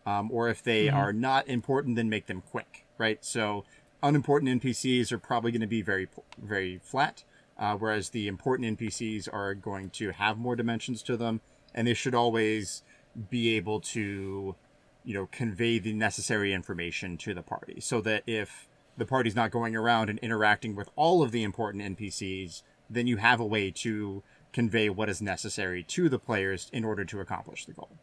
um, 0.09 0.30
or 0.32 0.48
if 0.48 0.62
they 0.62 0.88
are 0.88 1.12
not 1.12 1.46
important, 1.48 1.96
then 1.96 2.09
make 2.09 2.26
them 2.26 2.42
quick. 2.50 2.86
Right. 2.96 3.22
So 3.24 3.64
unimportant 4.02 4.62
NPCs 4.62 5.12
are 5.12 5.18
probably 5.18 5.52
going 5.52 5.61
to 5.61 5.66
be 5.66 5.82
very 5.82 6.09
very 6.42 6.80
flat, 6.82 7.24
uh, 7.59 7.76
whereas 7.76 8.11
the 8.11 8.26
important 8.26 8.78
NPCs 8.78 9.28
are 9.32 9.54
going 9.54 9.90
to 9.90 10.12
have 10.12 10.38
more 10.38 10.56
dimensions 10.56 11.02
to 11.02 11.16
them, 11.16 11.40
and 11.74 11.86
they 11.86 11.94
should 11.94 12.14
always 12.14 12.82
be 13.30 13.56
able 13.56 13.80
to 13.80 14.54
you 15.04 15.14
know 15.14 15.26
convey 15.26 15.78
the 15.78 15.92
necessary 15.92 16.52
information 16.52 17.16
to 17.18 17.34
the 17.34 17.42
party 17.42 17.80
so 17.80 18.00
that 18.00 18.22
if 18.26 18.68
the 18.96 19.06
party's 19.06 19.36
not 19.36 19.50
going 19.50 19.76
around 19.76 20.11
and 20.11 20.18
interacting 20.20 20.74
with 20.74 20.88
all 20.96 21.22
of 21.22 21.32
the 21.32 21.42
important 21.42 21.98
npcs 21.98 22.62
then 22.90 23.06
you 23.06 23.16
have 23.16 23.40
a 23.40 23.46
way 23.46 23.70
to 23.70 24.22
convey 24.52 24.88
what 24.88 25.09
is 25.09 25.22
necessary 25.22 25.82
to 25.82 26.09
the 26.09 26.18
players 26.18 26.68
in 26.72 26.84
order 26.84 27.04
to 27.04 27.20
accomplish 27.20 27.64
the 27.64 27.72
goal 27.72 27.96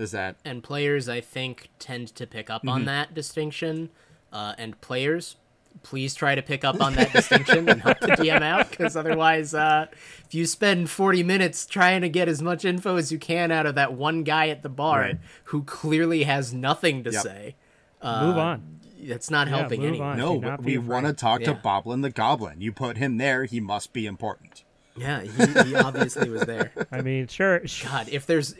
does 0.00 0.10
that 0.12 0.36
and 0.44 0.62
players 0.62 1.08
i 1.08 1.20
think 1.20 1.68
tend 1.78 2.08
to 2.14 2.26
pick 2.26 2.50
up 2.50 2.62
Mm-hmm. 2.62 2.68
on 2.70 2.84
that 2.86 3.14
distinction 3.14 3.90
uh, 4.32 4.54
and 4.58 4.80
players 4.80 5.36
please 5.82 6.14
try 6.14 6.34
to 6.34 6.42
pick 6.42 6.64
up 6.64 6.80
on 6.80 6.94
that 6.94 7.12
distinction 7.12 7.68
and 7.68 7.80
help 7.82 8.00
the 8.00 8.08
dm 8.08 8.42
out 8.42 8.68
because 8.70 8.96
otherwise 8.96 9.54
uh, 9.54 9.86
if 10.26 10.34
you 10.34 10.44
spend 10.46 10.90
40 10.90 11.22
minutes 11.22 11.64
trying 11.66 12.00
to 12.02 12.08
get 12.08 12.28
as 12.28 12.42
much 12.42 12.64
info 12.64 12.96
as 12.96 13.12
you 13.12 13.18
can 13.18 13.50
out 13.52 13.66
of 13.66 13.76
that 13.76 13.92
one 13.92 14.24
guy 14.24 14.48
at 14.48 14.62
the 14.62 14.68
bar 14.68 15.00
Right. 15.00 15.18
who 15.44 15.62
clearly 15.62 16.24
has 16.24 16.52
nothing 16.52 17.04
to 17.04 17.12
Yep. 17.12 17.22
say 17.22 17.56
Move 18.02 18.36
on. 18.38 18.80
that's 19.04 19.30
not 19.30 19.46
Yeah, 19.48 19.58
helping 19.58 19.80
move 19.80 19.88
anyone 19.90 20.18
no 20.18 20.40
do 20.40 20.56
we 20.62 20.76
want 20.78 21.04
to 21.04 21.10
afraid. 21.10 21.18
talk 21.18 21.42
to 21.42 21.54
boblin 21.54 22.02
the 22.02 22.10
goblin 22.10 22.60
you 22.60 22.72
put 22.72 22.96
him 22.96 23.18
there 23.18 23.44
he 23.44 23.60
must 23.60 23.92
be 23.92 24.06
important 24.06 24.64
yeah 24.96 25.20
he, 25.22 25.30
he 25.68 25.74
obviously 25.76 26.28
was 26.28 26.42
there 26.42 26.72
I 26.92 27.00
mean, 27.00 27.28
sure. 27.28 27.66
sh- 27.66 27.84
God, 27.84 28.08
if 28.10 28.26
there's 28.26 28.54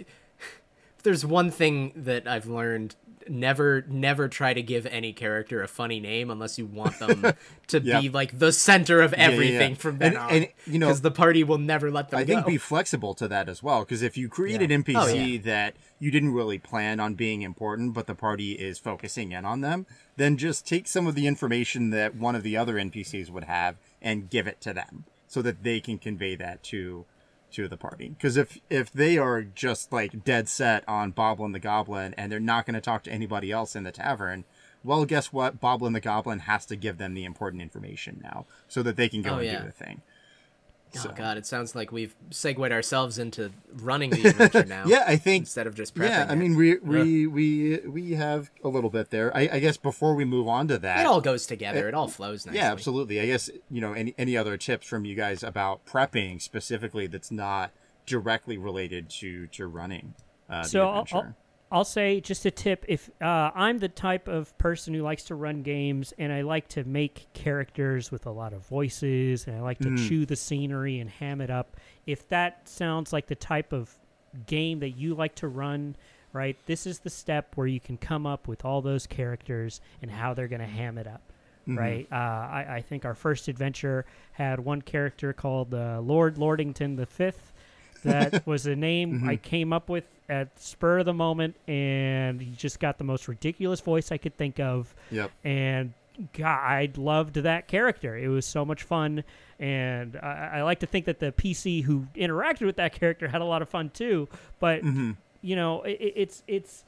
if 1.00 1.04
there's 1.04 1.24
one 1.24 1.50
thing 1.50 1.92
that 1.96 2.28
I've 2.28 2.44
learned, 2.46 2.94
never 3.26 3.86
never 3.88 4.28
try 4.28 4.52
to 4.52 4.60
give 4.62 4.84
any 4.84 5.14
character 5.14 5.62
a 5.62 5.68
funny 5.68 5.98
name 5.98 6.30
unless 6.30 6.58
you 6.58 6.66
want 6.66 6.98
them 6.98 7.32
to 7.68 7.80
be 7.80 8.10
like 8.10 8.38
the 8.38 8.52
center 8.52 9.00
of 9.00 9.12
yeah, 9.12 9.18
everything 9.24 9.70
yeah. 9.70 9.76
from 9.78 9.96
then 9.96 10.08
And- 10.12 10.18
on. 10.18 10.30
and, 10.30 10.48
you 10.66 10.78
know, 10.78 10.88
because 10.88 11.00
the 11.00 11.10
party 11.10 11.42
will 11.42 11.56
never 11.58 11.90
let 11.90 12.10
them 12.10 12.20
I 12.20 12.24
go. 12.24 12.34
think 12.34 12.46
be 12.46 12.58
flexible 12.58 13.14
to 13.14 13.28
that 13.28 13.48
as 13.48 13.62
well. 13.62 13.80
Because 13.80 14.02
if 14.02 14.18
you 14.18 14.28
create 14.28 14.60
an 14.60 14.68
NPC 14.84 14.94
Oh, 14.96 15.06
yeah. 15.06 15.38
that 15.44 15.76
you 15.98 16.10
didn't 16.10 16.34
really 16.34 16.58
plan 16.58 17.00
on 17.00 17.14
being 17.14 17.40
important, 17.40 17.94
but 17.94 18.06
the 18.06 18.14
party 18.14 18.52
is 18.52 18.78
focusing 18.78 19.32
in 19.32 19.46
on 19.46 19.62
them, 19.62 19.86
then 20.18 20.36
just 20.36 20.66
take 20.66 20.86
some 20.86 21.06
of 21.06 21.14
the 21.14 21.26
information 21.26 21.88
that 21.90 22.14
one 22.14 22.34
of 22.34 22.42
the 22.42 22.58
other 22.58 22.74
NPCs 22.74 23.30
would 23.30 23.44
have 23.44 23.76
and 24.02 24.28
give 24.28 24.46
it 24.46 24.60
to 24.62 24.74
them, 24.74 25.04
so 25.28 25.40
that 25.40 25.62
they 25.62 25.80
can 25.80 25.96
convey 25.98 26.34
that 26.34 26.62
to 26.64 27.06
to 27.52 27.68
the 27.68 27.76
party. 27.76 28.08
Because 28.10 28.36
if 28.36 28.58
if 28.70 28.92
they 28.92 29.18
are 29.18 29.42
just 29.42 29.92
like 29.92 30.24
dead 30.24 30.48
set 30.48 30.88
on 30.88 31.12
Boblin 31.12 31.52
the 31.52 31.58
Goblin 31.58 32.14
and 32.14 32.30
they're 32.30 32.40
not 32.40 32.66
going 32.66 32.74
to 32.74 32.80
talk 32.80 33.02
to 33.04 33.12
anybody 33.12 33.50
else 33.50 33.74
in 33.76 33.84
the 33.84 33.92
tavern. 33.92 34.44
Well, 34.82 35.04
guess 35.04 35.30
what? 35.30 35.60
Boblin 35.60 35.92
the 35.92 36.00
Goblin 36.00 36.38
has 36.40 36.64
to 36.66 36.74
give 36.76 36.96
them 36.96 37.12
the 37.12 37.24
important 37.26 37.60
information 37.60 38.20
now, 38.22 38.46
so 38.66 38.82
that 38.82 38.96
they 38.96 39.10
can 39.10 39.20
go 39.20 39.32
Oh, 39.34 39.36
and 39.38 39.44
yeah. 39.46 39.58
do 39.60 39.66
the 39.66 39.72
thing. 39.72 40.00
Oh 40.96 41.00
so- 41.00 41.12
God, 41.12 41.36
it 41.36 41.46
sounds 41.46 41.74
like 41.74 41.92
we've 41.92 42.14
segued 42.30 42.72
ourselves 42.72 43.18
into 43.18 43.50
running 43.76 44.10
the 44.10 44.28
adventure 44.28 44.64
now. 44.68 44.84
Yeah, 44.86 45.04
I 45.06 45.16
think 45.16 45.42
instead 45.42 45.66
of 45.66 45.74
just 45.74 45.94
prepping. 45.94 46.08
Yeah, 46.08 46.26
I 46.28 46.32
it. 46.32 46.36
mean 46.36 46.56
we 46.56 46.76
we 46.78 47.26
we 47.26 47.78
we 47.86 48.12
have 48.12 48.50
a 48.64 48.68
little 48.68 48.90
bit 48.90 49.10
there. 49.10 49.34
I, 49.36 49.48
I 49.52 49.58
guess 49.60 49.76
before 49.76 50.14
we 50.14 50.24
move 50.24 50.48
on 50.48 50.68
to 50.68 50.78
that, 50.78 51.00
it 51.00 51.06
all 51.06 51.20
goes 51.20 51.46
together. 51.46 51.88
It 51.88 51.94
all 51.94 52.08
flows 52.08 52.46
nicely. 52.46 52.58
yeah, 52.60 52.72
absolutely. 52.72 53.20
I 53.20 53.26
guess 53.26 53.50
you 53.70 53.80
know 53.80 53.92
any 53.92 54.14
any 54.18 54.36
other 54.36 54.56
tips 54.56 54.86
from 54.86 55.04
you 55.04 55.14
guys 55.14 55.42
about 55.42 55.84
prepping 55.86 56.40
specifically 56.42 57.06
that's 57.06 57.30
not 57.30 57.70
directly 58.06 58.58
related 58.58 59.08
to 59.10 59.46
to 59.48 59.66
running 59.66 60.14
uh, 60.48 60.62
the 60.62 60.68
so 60.68 60.88
I'll, 60.88 61.00
adventure. 61.02 61.16
I'll, 61.28 61.36
I'll 61.70 61.84
say 61.84 62.20
just 62.20 62.44
a 62.46 62.50
tip 62.50 62.84
if 62.88 63.10
uh, 63.20 63.50
i'm 63.54 63.78
the 63.78 63.88
type 63.88 64.26
of 64.26 64.56
person 64.58 64.92
who 64.92 65.02
likes 65.02 65.24
to 65.24 65.34
run 65.34 65.62
games 65.62 66.12
and 66.18 66.32
i 66.32 66.42
like 66.42 66.66
to 66.68 66.84
make 66.84 67.28
characters 67.32 68.10
with 68.10 68.26
a 68.26 68.30
lot 68.30 68.52
of 68.52 68.66
voices 68.66 69.46
and 69.46 69.56
i 69.56 69.60
like 69.60 69.78
to 69.78 69.96
chew 69.96 70.26
the 70.26 70.36
scenery 70.36 70.98
and 70.98 71.08
ham 71.10 71.40
it 71.40 71.50
up. 71.50 71.76
If 72.06 72.28
that 72.28 72.68
sounds 72.68 73.12
like 73.12 73.26
the 73.28 73.36
type 73.36 73.72
of 73.72 73.96
game 74.46 74.80
that 74.80 74.90
you 74.90 75.14
like 75.14 75.34
to 75.36 75.48
run 75.48 75.94
right 76.32 76.56
this 76.66 76.86
is 76.86 77.00
the 77.00 77.10
step 77.10 77.56
where 77.56 77.66
you 77.66 77.80
can 77.80 77.96
come 77.96 78.26
up 78.26 78.48
with 78.48 78.64
all 78.64 78.80
those 78.82 79.06
characters 79.06 79.80
and 80.02 80.10
how 80.10 80.34
they're 80.34 80.48
going 80.48 80.60
to 80.60 80.66
ham 80.66 80.98
it 80.98 81.06
up 81.06 81.22
right? 81.66 82.06
Uh, 82.10 82.14
I, 82.14 82.66
I 82.76 82.80
think 82.82 83.04
our 83.04 83.14
first 83.14 83.46
adventure 83.48 84.06
had 84.32 84.58
one 84.60 84.82
character 84.82 85.32
called 85.32 85.72
uh, 85.74 86.00
lord 86.00 86.36
lordington 86.36 86.96
the 86.96 87.06
fifth. 87.06 87.52
That 88.04 88.46
was 88.46 88.66
a 88.66 88.74
name 88.74 89.20
I 89.28 89.36
came 89.36 89.72
up 89.72 89.88
with 89.88 90.04
at 90.30 90.58
spur 90.58 91.00
of 91.00 91.06
the 91.06 91.12
moment, 91.12 91.56
and 91.66 92.40
he 92.40 92.52
just 92.52 92.78
got 92.78 92.98
the 92.98 93.04
most 93.04 93.28
ridiculous 93.28 93.80
voice 93.80 94.12
I 94.12 94.16
could 94.16 94.36
think 94.36 94.60
of. 94.60 94.94
Yep. 95.10 95.30
And 95.44 95.92
God, 96.32 96.46
I 96.46 96.90
loved 96.96 97.34
that 97.34 97.66
character. 97.66 98.16
It 98.16 98.28
was 98.28 98.46
so 98.46 98.64
much 98.64 98.84
fun, 98.84 99.24
and 99.58 100.16
I, 100.16 100.50
I 100.54 100.62
like 100.62 100.80
to 100.80 100.86
think 100.86 101.06
that 101.06 101.18
the 101.18 101.32
PC 101.32 101.82
who 101.82 102.06
interacted 102.14 102.66
with 102.66 102.76
that 102.76 102.92
character 102.92 103.28
had 103.28 103.40
a 103.40 103.44
lot 103.44 103.60
of 103.60 103.68
fun 103.68 103.90
too. 103.90 104.28
But 104.60 104.82
mm-hmm. 104.82 105.12
you 105.42 105.56
know, 105.56 105.82
it, 105.82 106.12
it's 106.16 106.42
it's 106.46 106.84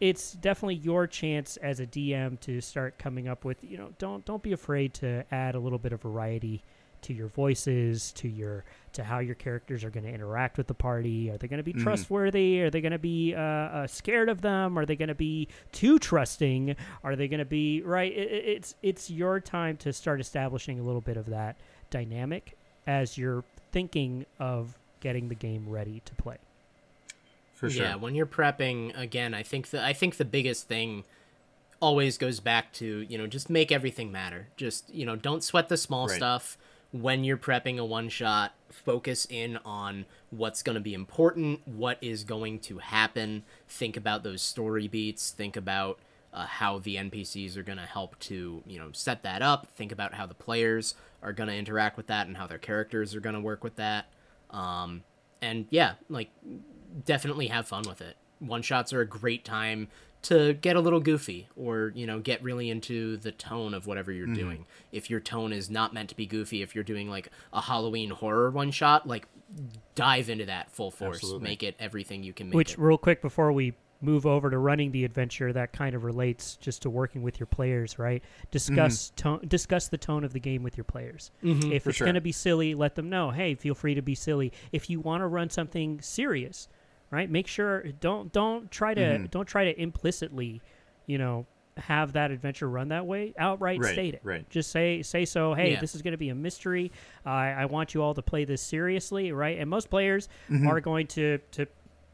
it's 0.00 0.32
definitely 0.32 0.76
your 0.76 1.06
chance 1.06 1.56
as 1.58 1.80
a 1.80 1.86
DM 1.86 2.40
to 2.40 2.60
start 2.60 2.98
coming 2.98 3.28
up 3.28 3.44
with 3.44 3.58
you 3.62 3.78
know 3.78 3.90
don't 3.98 4.24
don't 4.24 4.42
be 4.42 4.52
afraid 4.52 4.94
to 4.94 5.24
add 5.30 5.54
a 5.54 5.60
little 5.60 5.78
bit 5.78 5.92
of 5.92 6.02
variety 6.02 6.62
to 7.04 7.14
your 7.14 7.28
voices 7.28 8.12
to 8.12 8.28
your 8.28 8.64
to 8.92 9.02
how 9.04 9.18
your 9.20 9.34
characters 9.34 9.82
are 9.84 9.90
going 9.90 10.04
to 10.04 10.12
interact 10.12 10.58
with 10.58 10.66
the 10.66 10.74
party 10.74 11.30
are 11.30 11.36
they 11.38 11.46
going 11.48 11.58
to 11.58 11.62
be 11.64 11.72
trustworthy 11.72 12.60
are 12.60 12.70
they 12.70 12.80
going 12.80 12.92
to 12.92 12.98
be 12.98 13.34
uh, 13.34 13.38
uh, 13.40 13.86
scared 13.86 14.28
of 14.28 14.40
them 14.42 14.78
are 14.78 14.84
they 14.86 14.96
going 14.96 15.08
to 15.08 15.14
be 15.14 15.48
too 15.72 15.98
trusting 15.98 16.74
are 17.02 17.16
they 17.16 17.28
going 17.28 17.38
to 17.38 17.44
be 17.44 17.82
right 17.82 18.12
it, 18.12 18.30
it- 18.32 18.44
it's 18.44 18.74
it's 18.82 19.10
your 19.10 19.40
time 19.40 19.76
to 19.76 19.92
start 19.92 20.20
establishing 20.20 20.78
a 20.78 20.82
little 20.82 21.00
bit 21.00 21.16
of 21.16 21.26
that 21.26 21.56
dynamic 21.90 22.56
as 22.86 23.16
you're 23.18 23.44
thinking 23.72 24.26
of 24.38 24.78
getting 25.00 25.28
the 25.28 25.34
game 25.34 25.68
ready 25.68 26.00
to 26.04 26.14
play 26.14 26.36
For 27.54 27.68
sure. 27.70 27.84
Yeah, 27.84 27.94
when 27.96 28.14
you're 28.14 28.26
prepping, 28.26 28.98
again, 28.98 29.34
I 29.34 29.42
think 29.42 29.68
the 29.70 29.82
I 29.84 29.92
think 29.92 30.16
the 30.16 30.24
biggest 30.24 30.68
thing 30.68 31.04
always 31.80 32.16
goes 32.18 32.40
back 32.40 32.72
to 32.72 33.00
you 33.08 33.18
know 33.18 33.26
just 33.26 33.50
make 33.50 33.70
everything 33.70 34.10
matter. 34.10 34.48
Just 34.56 34.92
you 34.94 35.04
know 35.06 35.16
don't 35.16 35.42
sweat 35.44 35.68
the 35.68 35.76
small 35.76 36.06
Right. 36.06 36.16
stuff. 36.16 36.56
When 36.94 37.24
you're 37.24 37.36
prepping 37.36 37.78
a 37.78 37.84
one 37.84 38.08
shot, 38.08 38.54
focus 38.70 39.26
in 39.28 39.58
on 39.64 40.04
what's 40.30 40.62
going 40.62 40.74
to 40.74 40.80
be 40.80 40.94
important, 40.94 41.66
what 41.66 41.98
is 42.00 42.22
going 42.22 42.60
to 42.60 42.78
happen. 42.78 43.42
Think 43.66 43.96
about 43.96 44.22
those 44.22 44.42
story 44.42 44.86
beats. 44.86 45.32
Think 45.32 45.56
about 45.56 45.98
uh, 46.32 46.46
how 46.46 46.78
the 46.78 46.94
NPCs 46.94 47.56
are 47.56 47.64
going 47.64 47.78
to 47.78 47.84
help 47.84 48.16
to 48.20 48.62
you 48.64 48.78
know 48.78 48.90
set 48.92 49.24
that 49.24 49.42
up. 49.42 49.66
Think 49.74 49.90
about 49.90 50.14
how 50.14 50.26
the 50.26 50.34
players 50.34 50.94
are 51.20 51.32
going 51.32 51.48
to 51.48 51.56
interact 51.56 51.96
with 51.96 52.06
that 52.06 52.28
and 52.28 52.36
how 52.36 52.46
their 52.46 52.58
characters 52.58 53.12
are 53.16 53.20
going 53.20 53.34
to 53.34 53.40
work 53.40 53.64
with 53.64 53.74
that. 53.74 54.06
Um, 54.50 55.02
and 55.42 55.66
yeah, 55.70 55.94
like 56.08 56.30
definitely 57.04 57.48
have 57.48 57.66
fun 57.66 57.82
with 57.88 58.00
it. 58.02 58.16
One 58.38 58.62
shots 58.62 58.92
are 58.92 59.00
a 59.00 59.06
great 59.06 59.44
time 59.44 59.88
to 60.24 60.54
get 60.54 60.76
a 60.76 60.80
little 60.80 61.00
goofy 61.00 61.48
or, 61.56 61.92
you 61.94 62.06
know, 62.06 62.18
get 62.18 62.42
really 62.42 62.70
into 62.70 63.16
the 63.18 63.32
tone 63.32 63.74
of 63.74 63.86
whatever 63.86 64.10
you're 64.10 64.26
mm-hmm. 64.26 64.34
doing. 64.34 64.66
If 64.92 65.10
your 65.10 65.20
tone 65.20 65.52
is 65.52 65.70
not 65.70 65.92
meant 65.92 66.08
to 66.08 66.16
be 66.16 66.26
goofy, 66.26 66.62
if 66.62 66.74
you're 66.74 66.84
doing 66.84 67.08
like 67.08 67.30
a 67.52 67.60
Halloween 67.60 68.10
horror 68.10 68.50
one 68.50 68.70
shot, 68.70 69.06
like 69.06 69.26
dive 69.94 70.28
into 70.28 70.46
that 70.46 70.70
full 70.70 70.90
force. 70.90 71.18
Absolutely. 71.18 71.48
Make 71.48 71.62
it 71.62 71.76
everything 71.78 72.22
you 72.22 72.32
can 72.32 72.48
make 72.48 72.54
Which, 72.54 72.72
it. 72.72 72.78
real 72.78 72.98
quick, 72.98 73.22
before 73.22 73.52
we 73.52 73.74
move 74.00 74.26
over 74.26 74.50
to 74.50 74.58
running 74.58 74.92
the 74.92 75.04
adventure, 75.04 75.52
that 75.52 75.72
kind 75.72 75.94
of 75.94 76.04
relates 76.04 76.56
just 76.56 76.82
to 76.82 76.90
working 76.90 77.22
with 77.22 77.38
your 77.38 77.46
players, 77.46 77.98
right? 77.98 78.22
Discuss 78.50 79.10
mm-hmm. 79.10 79.16
tone, 79.16 79.40
discuss 79.46 79.88
the 79.88 79.98
tone 79.98 80.24
of 80.24 80.32
the 80.32 80.40
game 80.40 80.62
with 80.62 80.76
your 80.76 80.84
players. 80.84 81.30
Mm-hmm, 81.42 81.72
if 81.72 81.86
it's 81.86 81.98
sure. 81.98 82.06
going 82.06 82.14
to 82.14 82.20
be 82.20 82.32
silly, 82.32 82.74
let 82.74 82.94
them 82.94 83.08
know. 83.08 83.30
Hey, 83.30 83.54
feel 83.54 83.74
free 83.74 83.94
to 83.94 84.02
be 84.02 84.14
silly. 84.14 84.52
If 84.72 84.90
you 84.90 85.00
want 85.00 85.22
to 85.22 85.26
run 85.26 85.48
something 85.50 86.00
serious, 86.00 86.68
right? 87.14 87.30
Make 87.30 87.46
sure 87.46 87.82
don't 88.00 88.32
don't 88.32 88.70
try 88.70 88.92
to 88.94 89.26
don't 89.28 89.46
try 89.46 89.64
to 89.64 89.80
implicitly, 89.80 90.60
you 91.06 91.18
know, 91.18 91.46
have 91.76 92.12
that 92.12 92.30
adventure 92.30 92.68
run 92.68 92.88
that 92.88 93.06
way. 93.06 93.34
Outright 93.38 93.80
Right, 93.80 93.92
state 93.92 94.14
it. 94.14 94.20
right. 94.22 94.48
Just 94.50 94.70
say 94.70 95.02
say 95.02 95.24
so. 95.24 95.54
Hey, 95.54 95.72
Yeah. 95.72 95.80
this 95.80 95.94
is 95.94 96.02
going 96.02 96.12
to 96.12 96.18
be 96.18 96.28
a 96.28 96.34
mystery. 96.34 96.92
I 97.24 97.50
I 97.50 97.64
want 97.66 97.94
you 97.94 98.02
all 98.02 98.14
to 98.14 98.22
play 98.22 98.44
this 98.44 98.62
seriously, 98.62 99.32
right? 99.32 99.58
And 99.58 99.68
most 99.70 99.90
players 99.90 100.28
are 100.66 100.80
going 100.80 101.06
to 101.08 101.38
to 101.52 101.66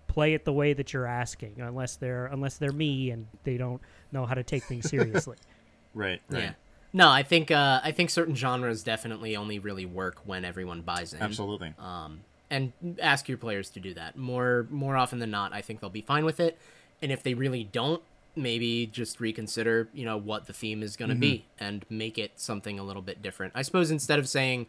play 0.07 0.35
it 0.35 0.45
the 0.45 0.53
way 0.53 0.73
that 0.73 0.93
you're 0.93 1.07
asking, 1.07 1.61
unless 1.61 1.97
they're 1.97 2.27
unless 2.27 2.59
they're 2.59 2.73
me 2.73 3.11
and 3.11 3.27
they 3.45 3.57
don't 3.57 3.81
know 4.13 4.27
how 4.27 4.35
to 4.35 4.43
take 4.43 4.65
things 4.65 4.89
seriously. 4.89 5.37
Right. 5.93 6.21
Right. 6.31 6.43
Yeah. 6.45 6.53
No, 6.93 7.09
I 7.09 7.25
think 7.25 7.51
uh, 7.51 7.81
I 7.83 7.91
think 7.91 8.11
certain 8.11 8.37
genres 8.37 8.85
definitely 8.85 9.37
only 9.37 9.59
really 9.59 9.87
work 9.87 10.21
when 10.25 10.45
everyone 10.45 10.83
buys 10.83 11.13
in. 11.13 11.21
Absolutely. 11.21 11.75
um, 11.81 12.21
and 12.51 12.73
ask 13.01 13.29
your 13.29 13.39
players 13.39 13.71
to 13.71 13.81
do 13.81 13.95
that 13.95 14.17
more 14.17 14.67
more 14.71 14.97
often 14.97 15.19
than 15.19 15.31
not 15.31 15.53
i 15.53 15.61
think 15.61 15.81
they'll 15.81 15.91
be 15.91 16.03
fine 16.03 16.25
with 16.25 16.41
it 16.41 16.59
and 17.01 17.13
if 17.13 17.23
they 17.23 17.35
really 17.35 17.65
don't 17.65 18.03
maybe 18.37 18.87
just 18.87 19.21
reconsider 19.21 19.89
you 19.93 20.05
know 20.05 20.17
what 20.17 20.47
the 20.47 20.53
theme 20.53 20.83
is 20.83 20.97
going 20.97 21.09
to 21.09 21.15
be 21.15 21.45
and 21.59 21.85
make 21.91 22.17
it 22.17 22.33
something 22.37 22.79
a 22.79 22.83
little 22.83 23.03
bit 23.03 23.23
different 23.23 23.53
i 23.57 23.63
suppose 23.63 23.91
instead 23.91 24.19
of 24.19 24.29
saying 24.29 24.67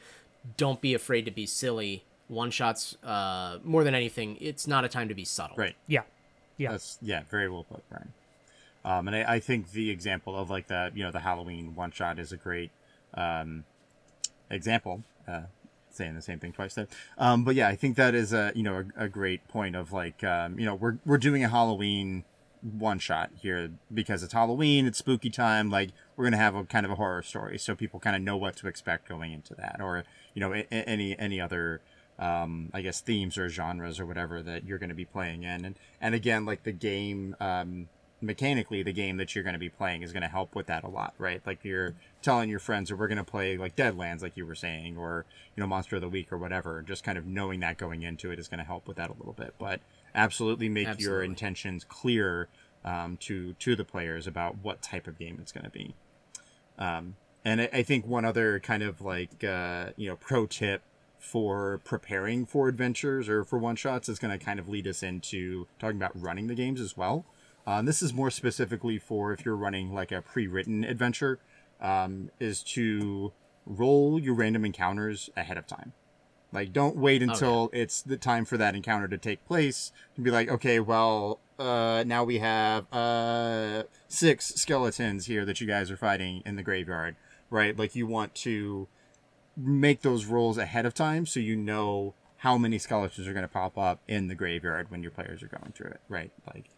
don't 0.58 0.82
be 0.82 0.94
afraid 0.94 1.26
to 1.26 1.32
be 1.32 1.46
silly 1.46 2.04
one 2.28 2.50
shots 2.50 2.98
uh, 3.04 3.60
more 3.64 3.84
than 3.84 3.94
anything 3.94 4.38
it's 4.40 4.66
not 4.66 4.84
a 4.84 4.90
time 4.90 5.08
to 5.08 5.14
be 5.14 5.26
subtle 5.26 5.56
right. 5.58 5.76
yeah, 5.88 6.02
yeah. 6.62 6.72
That's 6.72 7.00
yeah, 7.02 7.24
very 7.30 7.50
well 7.50 7.64
put, 7.64 7.88
Brian. 7.90 8.14
Um, 8.86 9.08
and 9.08 9.18
I, 9.18 9.36
I 9.36 9.40
think 9.40 9.72
the 9.72 9.90
example 9.90 10.38
of 10.38 10.50
like 10.50 10.68
the 10.68 10.92
you 10.94 11.04
know 11.04 11.12
the 11.12 11.20
Halloween 11.20 11.76
one 11.76 11.92
shot 11.92 12.20
is 12.20 12.32
a 12.32 12.38
great 12.38 12.70
um, 13.16 13.64
example. 14.50 15.04
Uh, 15.28 15.42
saying 15.94 16.16
the 16.16 16.22
same 16.22 16.40
thing 16.40 16.52
twice 16.52 16.74
there. 16.76 16.88
Um, 17.18 17.44
but 17.44 17.56
yeah, 17.56 17.68
I 17.68 17.76
think 17.76 17.96
that 17.98 18.16
is 18.16 18.34
a 18.34 18.52
you 18.56 18.64
know 18.64 18.86
a, 18.98 19.06
a 19.06 19.10
great 19.10 19.48
point 19.48 19.76
of 19.76 19.92
like 19.92 20.24
um, 20.24 20.60
you 20.60 20.66
know 20.66 20.76
we're 20.76 20.98
we're 21.06 21.18
doing 21.18 21.44
a 21.44 21.50
Halloween 21.50 22.24
one 22.62 23.00
shot 23.00 23.32
here 23.42 23.72
because 23.92 24.22
it's 24.22 24.34
Halloween, 24.34 24.86
it's 24.86 25.00
spooky 25.00 25.30
time. 25.30 25.70
Like 25.70 25.90
we're 26.16 26.26
gonna 26.26 26.38
have 26.38 26.56
a 26.56 26.64
kind 26.64 26.86
of 26.86 26.92
a 26.92 26.96
horror 26.96 27.24
story, 27.24 27.58
so 27.58 27.76
people 27.76 28.00
kind 28.00 28.16
of 28.16 28.22
know 28.22 28.38
what 28.38 28.56
to 28.58 28.68
expect 28.68 29.10
going 29.10 29.34
into 29.34 29.56
that, 29.56 29.78
or 29.82 30.04
you 30.34 30.40
know 30.42 30.54
a, 30.54 30.60
a- 30.72 30.88
any 30.88 31.18
any 31.18 31.42
other 31.42 31.82
um, 32.20 32.70
I 32.74 32.82
guess 32.82 33.02
themes 33.02 33.38
or 33.38 33.50
genres 33.50 34.00
or 34.00 34.06
whatever 34.06 34.44
that 34.44 34.64
you're 34.66 34.78
going 34.78 34.90
to 34.90 34.96
be 34.96 35.06
playing 35.06 35.44
in, 35.44 35.66
and 35.66 35.76
and 36.00 36.14
again 36.14 36.46
like 36.46 36.64
the 36.64 36.72
game 36.72 37.36
um, 37.40 37.88
mechanically, 38.22 38.84
the 38.84 38.94
game 38.94 39.18
that 39.18 39.34
you're 39.34 39.44
going 39.44 39.54
to 39.54 39.60
be 39.60 39.70
playing 39.70 40.04
is 40.04 40.14
going 40.14 40.22
to 40.22 40.30
help 40.30 40.56
with 40.56 40.68
that 40.68 40.84
a 40.84 40.88
lot, 40.88 41.14
right? 41.18 41.42
Like 41.46 41.64
you're 41.64 41.96
telling 42.22 42.50
your 42.50 42.60
friends 42.60 42.90
that 42.90 42.98
we're 42.98 43.08
going 43.08 43.18
to 43.18 43.24
play 43.24 43.58
like 43.58 43.76
Deadlands, 43.76 44.22
like 44.22 44.38
you 44.38 44.46
were 44.46 44.56
saying, 44.56 44.98
or 44.98 45.26
you 45.56 45.62
know 45.62 45.68
Monster 45.68 45.96
of 45.96 46.02
the 46.02 46.10
Week 46.10 46.32
or 46.32 46.38
whatever. 46.38 46.82
Just 46.82 47.04
kind 47.04 47.18
of 47.18 47.26
knowing 47.26 47.60
that 47.62 47.78
going 47.78 48.04
into 48.04 48.32
it 48.32 48.40
is 48.40 48.48
going 48.48 48.60
to 48.60 48.66
help 48.66 48.88
with 48.88 48.98
that 48.98 49.10
a 49.10 49.14
little 49.14 49.34
bit, 49.34 49.56
but 49.58 49.82
absolutely 50.14 50.70
make 50.70 51.00
your 51.00 51.24
intentions 51.24 51.84
clear 51.84 52.48
um, 52.86 53.18
to 53.22 53.54
to 53.54 53.76
the 53.76 53.86
players 53.86 54.28
about 54.28 54.58
what 54.62 54.82
type 54.82 55.08
of 55.08 55.18
game 55.18 55.38
it's 55.42 55.52
going 55.52 55.66
to 55.66 55.70
be. 55.70 55.96
Um, 56.78 57.16
and 57.44 57.62
I, 57.62 57.70
I 57.74 57.84
think 57.84 58.06
one 58.06 58.26
other 58.26 58.60
kind 58.60 58.84
of 58.84 59.02
like 59.02 59.44
uh, 59.44 59.90
you 59.98 60.10
know 60.10 60.16
pro 60.16 60.46
tip 60.46 60.84
for 61.20 61.80
preparing 61.84 62.48
for 62.48 62.68
adventures 62.68 63.30
or 63.30 63.44
for 63.44 63.60
one 63.60 63.76
shots 63.76 64.10
is 64.10 64.18
going 64.18 64.38
to 64.38 64.44
kind 64.44 64.60
of 64.60 64.68
lead 64.68 64.88
us 64.88 65.04
into 65.04 65.68
talking 65.80 65.98
about 65.98 66.20
running 66.20 66.48
the 66.48 66.56
games 66.56 66.82
as 66.82 66.98
well. 66.98 67.26
Um, 67.66 67.86
this 67.86 68.02
is 68.02 68.14
more 68.14 68.32
specifically 68.32 68.98
for 68.98 69.34
if 69.34 69.46
you're 69.46 69.56
running 69.56 69.94
like 69.94 70.12
a 70.12 70.22
pre-written 70.22 70.84
adventure, 70.84 71.40
um, 71.80 72.32
is 72.40 72.64
to 72.64 73.34
roll 73.66 74.20
your 74.20 74.34
random 74.34 74.66
encounters 74.66 75.30
ahead 75.38 75.58
of 75.58 75.68
time. 75.68 75.94
Like, 76.54 76.74
don't 76.74 76.98
wait 76.98 77.24
until 77.24 77.70
it's 77.72 78.02
the 78.02 78.18
time 78.18 78.44
for 78.44 78.58
that 78.58 78.76
encounter 78.76 79.08
to 79.08 79.18
take 79.18 79.46
place 79.46 79.94
and 80.16 80.26
be 80.26 80.32
like, 80.32 80.50
okay, 80.50 80.82
well, 80.82 81.40
uh, 81.58 82.04
now 82.06 82.26
we 82.26 82.40
have 82.40 82.92
uh, 82.92 83.84
six 84.10 84.54
skeletons 84.56 85.28
here 85.28 85.46
that 85.46 85.62
you 85.62 85.68
guys 85.68 85.90
are 85.90 85.98
fighting 85.98 86.44
in 86.46 86.58
the 86.58 86.64
graveyard, 86.64 87.16
right? 87.50 87.78
Like, 87.78 87.96
you 87.96 88.06
want 88.06 88.36
to 88.36 88.90
make 89.56 90.02
those 90.02 90.26
rolls 90.26 90.58
ahead 90.58 90.86
of 90.86 90.94
time 90.94 91.26
so 91.26 91.40
you 91.40 91.56
know 91.56 92.16
how 92.38 92.58
many 92.58 92.78
skeletons 92.78 93.28
are 93.28 93.34
going 93.34 93.44
to 93.44 93.48
pop 93.48 93.78
up 93.78 94.02
in 94.08 94.28
the 94.28 94.36
graveyard 94.36 94.92
when 94.92 95.02
your 95.02 95.12
players 95.12 95.42
are 95.44 95.48
going 95.48 95.72
through 95.74 95.92
it, 95.92 96.02
right? 96.10 96.32
Like, 96.54 96.70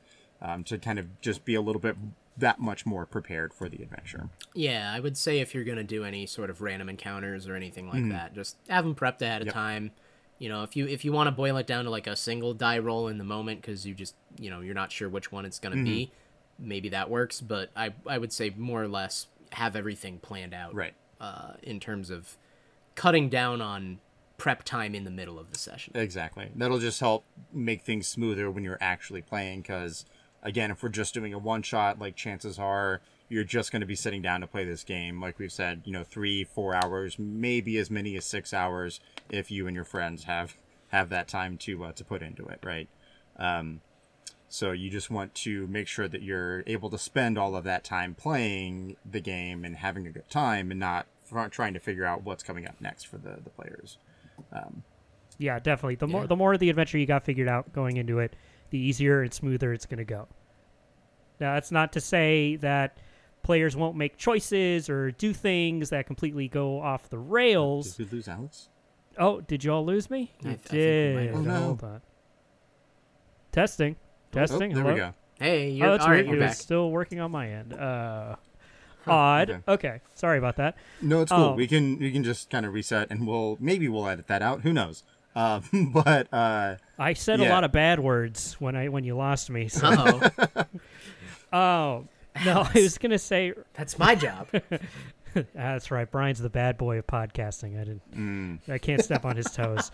um, 0.43 0.63
to 0.65 0.77
kind 0.77 0.99
of 0.99 1.19
just 1.21 1.43
be 1.45 1.55
a 1.55 1.61
little 1.61 1.81
bit 1.81 1.95
that 2.37 2.59
much 2.59 2.85
more 2.85 3.05
prepared 3.05 3.53
for 3.53 3.69
the 3.69 3.81
adventure. 3.81 4.29
Yeah, 4.53 4.91
I 4.93 4.99
would 4.99 5.17
say 5.17 5.39
if 5.39 5.53
you're 5.55 5.63
gonna 5.63 5.83
do 5.83 6.03
any 6.03 6.25
sort 6.25 6.49
of 6.49 6.61
random 6.61 6.89
encounters 6.89 7.47
or 7.47 7.55
anything 7.55 7.87
like 7.89 8.07
that, 8.09 8.33
just 8.35 8.57
have 8.69 8.83
them 8.85 8.93
prepped 8.95 9.21
ahead 9.21 9.41
of 9.41 9.47
Yep. 9.47 9.53
time. 9.53 9.91
You 10.39 10.49
know, 10.49 10.63
if 10.63 10.75
you 10.75 10.87
if 10.87 11.05
you 11.05 11.11
want 11.11 11.27
to 11.27 11.31
boil 11.31 11.57
it 11.57 11.67
down 11.67 11.85
to 11.85 11.89
like 11.89 12.07
a 12.07 12.15
single 12.15 12.53
die 12.53 12.79
roll 12.79 13.07
in 13.07 13.17
the 13.17 13.23
moment 13.23 13.61
because 13.61 13.85
you 13.85 13.93
just 13.93 14.15
you 14.37 14.49
know 14.49 14.59
you're 14.61 14.73
not 14.73 14.91
sure 14.91 15.07
which 15.09 15.31
one 15.31 15.45
it's 15.45 15.59
gonna 15.59 15.83
be, 15.83 16.11
maybe 16.59 16.89
that 16.89 17.09
works. 17.09 17.39
But 17.39 17.69
I 17.75 17.93
I 18.07 18.17
would 18.17 18.33
say 18.33 18.51
more 18.57 18.83
or 18.83 18.87
less 18.87 19.27
have 19.53 19.75
everything 19.75 20.17
planned 20.19 20.53
out. 20.53 20.73
Right. 20.73 20.95
Uh, 21.21 21.53
in 21.61 21.79
terms 21.79 22.09
of 22.09 22.35
cutting 22.95 23.29
down 23.29 23.61
on 23.61 23.99
prep 24.37 24.63
time 24.63 24.93
in 24.95 25.03
the 25.05 25.11
middle 25.11 25.39
of 25.39 25.51
the 25.51 25.57
session. 25.57 25.95
Exactly. 25.95 26.49
That'll 26.55 26.79
just 26.79 26.99
help 26.99 27.23
make 27.53 27.83
things 27.83 28.07
smoother 28.07 28.49
when 28.51 28.63
you're 28.63 28.79
actually 28.81 29.21
playing. 29.21 29.61
Because 29.61 30.05
again, 30.43 30.69
if 30.69 30.83
we're 30.83 30.89
just 30.89 31.13
doing 31.13 31.33
a 31.33 31.39
one 31.39 31.63
shot, 31.63 31.97
like 31.97 32.15
chances 32.15 32.59
are 32.59 33.01
you're 33.29 33.43
just 33.43 33.71
going 33.71 33.79
to 33.79 33.87
be 33.87 33.95
sitting 33.95 34.21
down 34.21 34.41
to 34.41 34.47
play 34.47 34.65
this 34.65 34.83
game. 34.83 35.19
Like 35.19 35.39
we've 35.39 35.51
said, 35.51 35.81
you 35.85 35.93
know, 35.93 36.03
three, 36.03 36.43
four 36.43 36.75
hours, 36.75 37.17
maybe 37.17 37.77
as 37.77 37.89
many 37.89 38.15
as 38.15 38.25
six 38.25 38.53
hours, 38.53 38.99
if 39.29 39.49
you 39.49 39.65
and 39.65 39.75
your 39.75 39.85
friends 39.85 40.25
have 40.25 40.55
have 40.89 41.09
that 41.09 41.27
time 41.27 41.57
to 41.57 41.85
uh, 41.85 41.91
to 41.93 42.03
put 42.03 42.21
into 42.21 42.45
it, 42.45 42.59
right? 42.63 42.87
Um, 43.37 43.81
so 44.47 44.71
you 44.71 44.91
just 44.91 45.09
want 45.09 45.33
to 45.33 45.65
make 45.65 45.87
sure 45.87 46.07
that 46.07 46.21
you're 46.21 46.63
able 46.67 46.91
to 46.91 46.97
spend 46.99 47.39
all 47.39 47.55
of 47.55 47.63
that 47.63 47.83
time 47.83 48.13
playing 48.13 48.97
the 49.09 49.19
game 49.19 49.65
and 49.65 49.77
having 49.77 50.05
a 50.05 50.11
good 50.11 50.29
time, 50.29 50.69
and 50.69 50.79
not 50.79 51.07
trying 51.49 51.73
to 51.73 51.79
figure 51.79 52.05
out 52.05 52.23
what's 52.23 52.43
coming 52.43 52.67
up 52.67 52.79
next 52.79 53.05
for 53.05 53.17
the 53.17 53.39
the 53.43 53.49
players. 53.49 53.97
Um, 54.51 54.83
yeah, 55.39 55.57
definitely. 55.57 55.95
The 55.95 56.07
more 56.07 56.27
the 56.27 56.35
more 56.35 56.53
of 56.53 56.59
the 56.59 56.69
adventure 56.69 56.99
you 56.99 57.07
got 57.07 57.25
figured 57.25 57.47
out 57.47 57.73
going 57.73 57.97
into 57.97 58.19
it, 58.19 58.35
the 58.73 58.79
easier 58.79 59.21
and 59.21 59.31
smoother 59.31 59.71
it's 59.71 59.85
going 59.85 59.99
to 59.99 60.03
go. 60.03 60.27
Now, 61.39 61.53
that's 61.53 61.71
not 61.71 61.93
to 61.93 62.01
say 62.01 62.55
that 62.57 62.97
players 63.43 63.75
won't 63.75 63.95
make 63.95 64.17
choices 64.17 64.89
or 64.89 65.11
do 65.11 65.31
things 65.31 65.91
that 65.91 66.07
completely 66.07 66.47
go 66.47 66.81
off 66.81 67.07
the 67.09 67.19
rails. 67.19 67.95
Did 67.95 68.11
we 68.11 68.17
lose 68.17 68.27
Alex? 68.27 68.69
Oh, 69.19 69.41
did 69.41 69.63
you 69.63 69.71
all 69.71 69.85
lose 69.85 70.09
me? 70.09 70.31
I- 70.43 70.47
You 70.47 70.53
I 70.53 70.55
think 70.55 70.71
we 70.71 70.77
might 70.79 71.21
did. 71.21 71.27
have. 71.27 71.35
Oh, 71.35 71.41
no. 71.41 71.59
Hold 71.61 71.83
on. 71.83 72.01
Testing. 73.51 73.95
Testing. 74.31 74.71
Oh, 74.71 74.75
there 74.75 74.83
Hello? 74.83 74.93
we 74.95 74.99
go. 74.99 75.13
Hey, 75.39 75.69
you're 75.69 75.87
oh, 75.87 75.91
that's 75.91 76.03
all 76.05 76.09
right. 76.09 76.25
weird. 76.25 76.27
You're 76.27 76.35
it 76.37 76.39
was 76.47 76.49
back. 76.51 76.57
still 76.57 76.89
working 76.89 77.19
on 77.19 77.29
my 77.31 77.49
end. 77.49 77.73
Uh, 77.73 78.35
odd. 79.05 79.49
okay. 79.51 79.61
Okay. 79.67 80.01
Sorry 80.15 80.39
about 80.39 80.55
that. 80.55 80.75
No, 81.01 81.21
it's 81.21 81.31
cool. 81.31 81.39
Oh. 81.43 81.53
We 81.53 81.67
can 81.67 81.99
we 81.99 82.11
can 82.11 82.23
just 82.23 82.49
kind 82.49 82.65
of 82.65 82.73
reset, 82.73 83.11
and 83.11 83.27
we'll 83.27 83.57
maybe 83.59 83.87
we'll 83.87 84.07
edit 84.07 84.27
that 84.27 84.41
out. 84.41 84.61
Who 84.61 84.73
knows? 84.73 85.03
Uh, 85.35 85.61
but 85.93 86.33
uh, 86.33 86.75
I 87.03 87.13
said 87.13 87.39
a 87.39 87.49
lot 87.49 87.63
of 87.63 87.71
bad 87.71 87.99
words 87.99 88.53
when 88.59 88.75
I 88.75 88.89
when 88.89 89.03
you 89.03 89.15
lost 89.15 89.49
me. 89.49 89.67
So. 89.67 89.87
Uh-oh. 89.87 90.63
Oh 91.53 92.07
no, 92.45 92.61
I 92.61 92.71
was 92.73 92.97
gonna 92.97 93.19
say 93.19 93.53
That's 93.73 93.99
my 93.99 94.15
job. 94.15 94.47
That's 95.53 95.91
right. 95.91 96.09
Brian's 96.09 96.39
the 96.39 96.49
bad 96.49 96.77
boy 96.77 96.97
of 96.97 97.07
podcasting. 97.07 97.79
I 97.79 97.83
didn't. 97.83 98.11
mm, 98.11 98.71
I 98.73 98.77
can't 98.77 99.03
step 99.03 99.23
on 99.25 99.35
his 99.35 99.45
toes. 99.53 99.91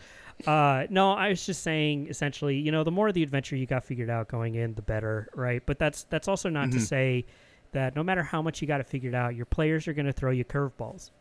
Uh, 0.47 0.85
no, 0.89 1.11
I 1.11 1.29
was 1.29 1.45
just 1.45 1.63
saying. 1.63 2.07
Essentially, 2.09 2.55
you 2.57 2.71
know, 2.71 2.83
the 2.85 2.91
more 2.91 3.09
of 3.09 3.13
the 3.13 3.23
adventure 3.23 3.55
you 3.57 3.65
got 3.65 3.83
figured 3.83 4.09
out 4.09 4.29
going 4.29 4.55
in, 4.55 4.73
the 4.75 4.81
better, 4.81 5.29
right? 5.35 5.61
But 5.65 5.79
that's 5.79 6.03
that's 6.05 6.27
also 6.29 6.49
not 6.49 6.71
to 6.71 6.79
say 6.79 7.25
that 7.73 7.95
no 7.95 8.03
matter 8.03 8.23
how 8.23 8.41
much 8.41 8.61
you 8.61 8.67
got 8.67 8.79
it 8.79 8.87
figured 8.87 9.13
out, 9.13 9.35
your 9.35 9.45
players 9.45 9.87
are 9.87 9.93
going 9.93 10.05
to 10.05 10.13
throw 10.13 10.31
you 10.31 10.45
curveballs, 10.45 11.11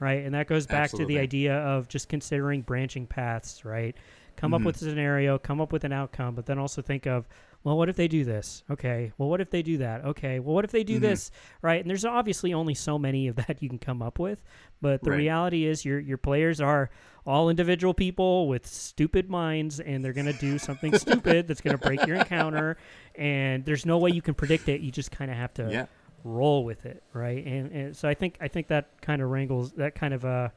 right? 0.00 0.24
And 0.24 0.34
that 0.34 0.46
goes 0.48 0.66
back 0.66 0.90
to 0.90 1.06
the 1.06 1.18
idea 1.18 1.56
of 1.58 1.86
just 1.88 2.08
considering 2.08 2.62
branching 2.62 3.06
paths, 3.06 3.64
right? 3.64 3.96
Come 4.36 4.52
up 4.54 4.62
with 4.62 4.76
a 4.76 4.78
scenario, 4.80 5.38
come 5.38 5.60
up 5.60 5.72
with 5.72 5.84
an 5.84 5.92
outcome, 5.92 6.34
but 6.34 6.46
then 6.46 6.58
also 6.58 6.82
think 6.82 7.06
of, 7.06 7.26
well, 7.64 7.76
what 7.76 7.88
if 7.88 7.96
they 7.96 8.06
do 8.06 8.24
this? 8.24 8.62
Okay. 8.70 9.12
Well, 9.18 9.28
what 9.28 9.40
if 9.40 9.50
they 9.50 9.62
do 9.62 9.78
that? 9.78 10.04
Okay. 10.04 10.38
Well, 10.38 10.54
what 10.54 10.64
if 10.64 10.70
they 10.70 10.84
do 10.84 10.98
this? 11.00 11.30
Right. 11.62 11.80
And 11.80 11.88
there's 11.90 12.04
obviously 12.04 12.52
only 12.54 12.74
so 12.74 12.98
many 12.98 13.28
of 13.28 13.36
that 13.46 13.62
you 13.62 13.68
can 13.68 13.78
come 13.78 14.02
up 14.02 14.18
with, 14.18 14.42
but 14.80 15.02
the 15.02 15.10
Right. 15.10 15.16
reality 15.16 15.64
is 15.64 15.84
your 15.84 15.98
your 15.98 16.18
players 16.18 16.60
are 16.60 16.90
all 17.26 17.48
individual 17.50 17.92
people 17.92 18.46
with 18.46 18.66
stupid 18.66 19.28
minds, 19.28 19.80
and 19.80 20.04
they're 20.04 20.12
gonna 20.12 20.32
do 20.32 20.58
something 20.58 20.94
stupid 20.98 21.48
that's 21.48 21.60
gonna 21.60 21.78
break 21.78 22.06
your 22.06 22.16
encounter, 22.16 22.76
and 23.16 23.64
there's 23.64 23.84
no 23.84 23.98
way 23.98 24.10
you 24.10 24.22
can 24.22 24.34
predict 24.34 24.68
it. 24.68 24.80
You 24.80 24.92
just 24.92 25.10
kind 25.10 25.30
of 25.30 25.36
have 25.36 25.52
to 25.54 25.72
yeah, 25.72 25.86
roll 26.22 26.64
with 26.64 26.86
it, 26.86 27.02
right? 27.12 27.44
And, 27.44 27.72
and 27.72 27.96
so 27.96 28.08
I 28.08 28.14
think 28.14 28.36
I 28.40 28.46
think 28.48 28.68
that 28.68 29.00
kind 29.00 29.20
of 29.22 29.30
wrangles 29.30 29.72
that 29.72 29.94
kind 29.96 30.14
of 30.14 30.24
uh 30.24 30.50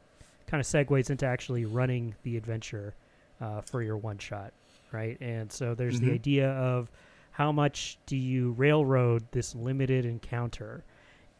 kind 0.47 0.61
of 0.61 0.67
segues 0.67 1.09
into 1.09 1.25
actually 1.25 1.65
running 1.65 2.13
the 2.23 2.37
adventure 2.37 2.93
uh, 3.41 3.61
for 3.61 3.81
your 3.81 3.97
one 3.97 4.17
shot, 4.17 4.53
right? 4.91 5.17
And 5.21 5.51
so 5.51 5.73
there's 5.75 5.99
the 5.99 6.09
Mhm. 6.09 6.15
idea 6.15 6.49
of 6.51 6.89
how 7.31 7.51
much 7.51 7.97
do 8.05 8.17
you 8.17 8.51
railroad 8.51 9.25
this 9.31 9.55
limited 9.55 10.05
encounter, 10.05 10.83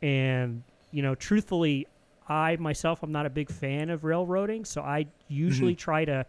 and 0.01 0.63
you 0.91 1.01
know, 1.03 1.13
truthfully, 1.15 1.87
I 2.27 2.55
myself 2.57 3.03
I'm 3.03 3.11
not 3.11 3.25
a 3.25 3.29
big 3.29 3.49
fan 3.49 3.89
of 3.89 4.03
railroading, 4.03 4.65
so 4.65 4.81
I 4.81 5.07
usually 5.27 5.75
try 5.75 6.05
to 6.05 6.25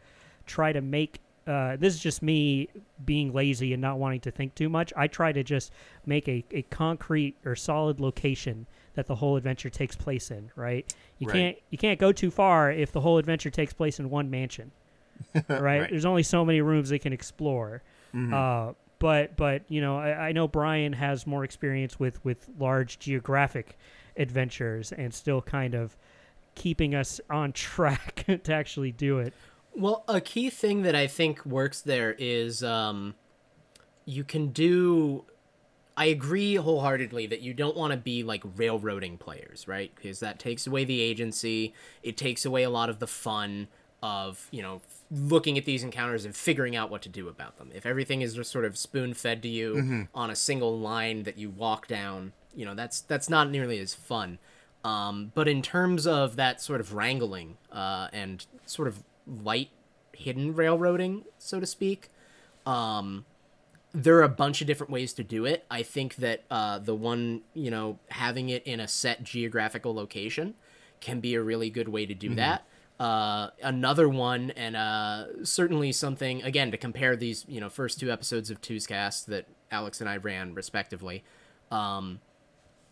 try 0.46 0.72
to 0.72 0.80
make 0.80 1.20
uh, 1.46 1.76
this 1.76 1.94
is 1.94 2.00
just 2.00 2.22
me 2.22 2.68
being 3.04 3.32
lazy 3.32 3.72
and 3.72 3.80
not 3.80 3.98
wanting 3.98 4.20
to 4.20 4.30
think 4.30 4.54
too 4.54 4.68
much. 4.68 4.92
I 4.96 5.06
try 5.08 5.32
to 5.32 5.42
just 5.42 5.72
make 6.04 6.28
a, 6.28 6.44
a 6.52 6.62
concrete 6.62 7.36
or 7.44 7.56
solid 7.56 7.98
location 7.98 8.66
that 8.94 9.06
the 9.06 9.14
whole 9.16 9.36
adventure 9.36 9.70
takes 9.70 9.96
place 9.96 10.30
in. 10.30 10.50
Right? 10.54 10.92
You 11.18 11.26
Right. 11.26 11.34
can't 11.34 11.56
you 11.70 11.78
can't 11.78 11.98
go 11.98 12.12
too 12.12 12.30
far 12.30 12.70
if 12.70 12.92
the 12.92 13.00
whole 13.00 13.18
adventure 13.18 13.50
takes 13.50 13.72
place 13.72 13.98
in 13.98 14.10
one 14.10 14.30
mansion. 14.30 14.72
right? 15.48 15.60
Right. 15.60 15.90
There's 15.90 16.04
only 16.04 16.22
so 16.22 16.44
many 16.44 16.60
rooms 16.60 16.88
they 16.88 16.98
can 16.98 17.12
explore. 17.12 17.82
Uh, 18.34 18.72
but 18.98 19.36
but 19.36 19.62
you 19.68 19.80
know 19.80 19.98
I, 19.98 20.28
I 20.28 20.32
know 20.32 20.46
Brian 20.46 20.92
has 20.92 21.26
more 21.26 21.42
experience 21.44 21.98
with 21.98 22.24
with 22.24 22.48
large 22.58 22.98
geographic 22.98 23.78
adventures 24.16 24.92
and 24.92 25.12
still 25.12 25.40
kind 25.42 25.74
of 25.74 25.96
keeping 26.54 26.94
us 26.94 27.20
on 27.30 27.52
track 27.54 28.24
to 28.44 28.52
actually 28.52 28.92
do 28.92 29.18
it. 29.18 29.34
Well, 29.74 30.04
a 30.08 30.20
key 30.20 30.50
thing 30.50 30.82
that 30.82 30.94
I 30.94 31.06
think 31.06 31.44
works 31.46 31.80
there 31.80 32.14
is 32.18 32.62
um, 32.62 33.14
you 34.04 34.24
can 34.24 34.48
do. 34.48 35.24
I 35.96 36.06
agree 36.06 36.54
wholeheartedly 36.54 37.26
that 37.26 37.40
you 37.42 37.52
don't 37.52 37.76
want 37.76 37.92
to 37.92 37.96
be 37.96 38.22
like 38.22 38.42
railroading 38.56 39.18
players, 39.18 39.68
right? 39.68 39.92
Because 39.94 40.20
that 40.20 40.38
takes 40.38 40.66
away 40.66 40.84
the 40.84 41.00
agency. 41.00 41.74
It 42.02 42.16
takes 42.16 42.44
away 42.44 42.62
a 42.62 42.70
lot 42.70 42.88
of 42.88 43.00
the 43.00 43.06
fun 43.06 43.68
of, 44.02 44.48
you 44.50 44.62
know, 44.62 44.80
looking 45.10 45.58
at 45.58 45.64
these 45.64 45.82
encounters 45.82 46.24
and 46.24 46.36
figuring 46.36 46.76
out 46.76 46.90
what 46.90 47.02
to 47.02 47.08
do 47.08 47.28
about 47.28 47.58
them. 47.58 47.70
If 47.74 47.84
everything 47.84 48.22
is 48.22 48.34
just 48.34 48.50
sort 48.50 48.64
of 48.64 48.78
spoon 48.78 49.14
fed 49.14 49.42
to 49.42 49.48
you 49.48 50.08
on 50.14 50.30
a 50.30 50.36
single 50.36 50.78
line 50.78 51.24
that 51.24 51.36
you 51.36 51.50
walk 51.50 51.88
down, 51.88 52.32
you 52.54 52.64
know, 52.64 52.74
that's 52.74 53.00
that's 53.00 53.28
not 53.28 53.50
nearly 53.50 53.78
as 53.80 53.94
fun. 53.94 54.38
Um, 54.84 55.32
but 55.34 55.46
in 55.48 55.62
terms 55.62 56.06
of 56.06 56.36
that 56.36 56.60
sort 56.60 56.80
of 56.80 56.94
wrangling 56.94 57.58
uh, 57.70 58.08
and 58.12 58.46
sort 58.64 58.88
of 58.88 59.02
light 59.26 59.70
hidden 60.12 60.54
railroading, 60.54 61.24
so 61.38 61.60
to 61.60 61.66
speak, 61.66 62.08
um, 62.64 63.26
there 63.92 64.16
are 64.16 64.22
a 64.22 64.28
bunch 64.28 64.60
of 64.60 64.66
different 64.66 64.90
ways 64.92 65.12
to 65.14 65.24
do 65.24 65.44
it. 65.44 65.64
I 65.70 65.82
think 65.82 66.16
that 66.16 66.44
uh, 66.50 66.78
the 66.78 66.94
one, 66.94 67.42
you 67.52 67.70
know, 67.70 67.98
having 68.08 68.48
it 68.48 68.62
in 68.66 68.80
a 68.80 68.86
set 68.88 69.24
geographical 69.24 69.94
location 69.94 70.54
can 71.00 71.20
be 71.20 71.34
a 71.34 71.42
really 71.42 71.68
good 71.70 71.88
way 71.88 72.06
to 72.06 72.14
do 72.14 72.34
that. 72.36 72.64
Uh, 73.00 73.48
another 73.62 74.08
one, 74.10 74.50
and 74.50 74.76
uh, 74.76 75.24
certainly 75.42 75.90
something 75.90 76.42
again 76.42 76.70
to 76.70 76.76
compare 76.76 77.16
these, 77.16 77.46
you 77.48 77.58
know, 77.58 77.70
first 77.70 77.98
two 77.98 78.12
episodes 78.12 78.50
of 78.50 78.60
Two's 78.60 78.86
Cast 78.86 79.26
that 79.28 79.46
Alex 79.70 80.00
and 80.02 80.10
I 80.10 80.18
ran 80.18 80.52
respectively. 80.54 81.24
Um, 81.70 82.20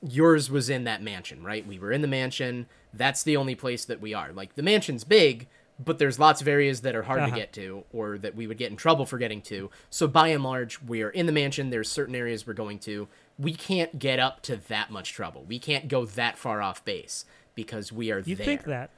yours 0.02 0.50
was 0.50 0.70
in 0.70 0.84
that 0.84 1.02
mansion, 1.02 1.42
right? 1.42 1.66
We 1.66 1.78
were 1.78 1.92
in 1.92 2.00
the 2.00 2.08
mansion. 2.08 2.66
That's 2.94 3.22
the 3.22 3.36
only 3.36 3.54
place 3.54 3.84
that 3.84 4.00
we 4.00 4.14
are. 4.14 4.32
Like 4.32 4.54
the 4.54 4.62
mansion's 4.62 5.04
big, 5.04 5.46
but 5.84 5.98
there's 5.98 6.18
lots 6.18 6.40
of 6.40 6.48
areas 6.48 6.80
that 6.82 6.96
are 6.96 7.02
hard 7.02 7.20
Uh-huh. 7.20 7.30
to 7.30 7.36
get 7.36 7.52
to 7.54 7.84
or 7.92 8.16
that 8.18 8.34
we 8.34 8.46
would 8.46 8.56
get 8.58 8.70
in 8.70 8.76
trouble 8.78 9.04
for 9.04 9.18
getting 9.18 9.42
to. 9.42 9.70
So 9.90 10.06
by 10.08 10.28
and 10.28 10.42
large, 10.42 10.80
we're 10.80 11.10
in 11.10 11.26
the 11.26 11.32
mansion. 11.32 11.68
There's 11.70 11.90
certain 11.90 12.14
areas 12.14 12.46
we're 12.46 12.54
going 12.54 12.78
to. 12.80 13.08
We 13.38 13.52
can't 13.54 13.98
get 13.98 14.18
up 14.18 14.40
to 14.44 14.56
that 14.68 14.90
much 14.90 15.12
trouble. 15.12 15.44
We 15.46 15.58
can't 15.58 15.86
go 15.88 16.06
that 16.06 16.38
far 16.38 16.62
off 16.62 16.82
base 16.84 17.24
because 17.54 17.92
we 17.92 18.10
are 18.10 18.20
You 18.20 18.36
think 18.36 18.64
that? 18.64 18.90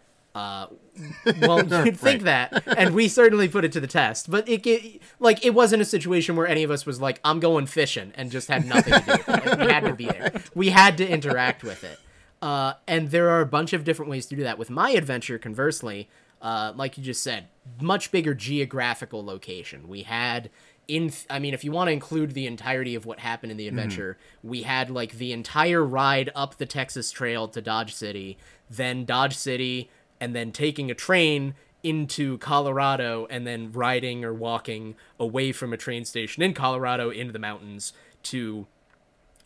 Well, 1.41 1.85
you'd 1.85 1.99
think 1.99 2.23
that, 2.25 2.63
and 2.67 2.95
we 2.95 3.09
certainly 3.09 3.49
put 3.49 3.65
it 3.65 3.73
to 3.73 3.81
the 3.81 3.87
test. 3.87 4.31
But 4.31 4.49
it, 4.49 4.67
it, 4.67 5.03
like, 5.19 5.45
it 5.45 5.55
wasn't 5.55 5.83
a 5.83 5.85
situation 5.85 6.37
where 6.37 6.47
any 6.47 6.63
of 6.63 6.71
us 6.71 6.87
was 6.87 7.01
like, 7.01 7.21
"I'm 7.25 7.41
going 7.41 7.67
fishing," 7.67 8.13
and 8.15 8.31
just 8.31 8.49
had 8.49 8.67
nothing 8.67 8.95
to 8.95 9.01
do 9.01 9.13
with 9.13 9.47
it. 9.47 9.59
We 9.59 9.73
had 9.73 9.85
to 9.85 9.95
be 9.95 10.07
there. 10.07 10.33
We 10.55 10.71
had 10.71 10.99
to 10.99 11.09
interact 11.09 11.63
with 11.63 11.85
it. 11.85 11.99
Uh, 12.43 12.75
and 12.87 13.11
there 13.11 13.29
are 13.31 13.41
a 13.41 13.47
bunch 13.47 13.73
of 13.73 13.85
different 13.85 14.11
ways 14.11 14.27
to 14.27 14.37
do 14.37 14.43
that. 14.45 14.59
With 14.59 14.71
my 14.71 14.91
adventure, 14.91 15.39
conversely, 15.39 16.09
uh, 16.41 16.73
like 16.75 16.97
you 16.97 17.05
just 17.05 17.23
said, 17.23 17.49
much 17.81 18.11
bigger 18.11 18.35
geographical 18.35 19.25
location. 19.25 19.89
We 19.89 20.03
had 20.03 20.51
in 20.89 21.13
I 21.29 21.39
mean 21.39 21.55
if 21.55 21.65
you 21.65 21.71
want 21.71 21.89
to 21.89 21.93
include 21.93 22.33
the 22.33 22.47
entirety 22.47 22.95
of 22.95 23.07
what 23.07 23.21
happened 23.21 23.53
in 23.53 23.59
the 23.59 23.69
adventure, 23.69 24.19
we 24.43 24.63
had 24.63 24.91
like 24.91 25.13
the 25.13 25.33
entire 25.33 25.85
ride 25.85 26.31
up 26.35 26.57
the 26.57 26.67
Texas 26.67 27.11
Trail 27.13 27.47
to 27.49 27.61
Dodge 27.61 27.95
City, 27.95 28.39
then 28.69 29.05
Dodge 29.05 29.37
City 29.37 29.91
and 30.21 30.35
then 30.35 30.53
taking 30.53 30.91
a 30.91 30.95
train 30.95 31.55
into 31.83 32.39
Colorado 32.39 33.27
and 33.31 33.47
then 33.47 33.73
riding 33.73 34.25
or 34.25 34.35
walking 34.35 34.95
away 35.19 35.53
from 35.53 35.73
a 35.73 35.77
train 35.77 36.05
station 36.05 36.43
in 36.43 36.53
Colorado 36.53 37.11
into 37.11 37.33
the 37.33 37.39
mountains 37.39 37.93
to 38.25 38.67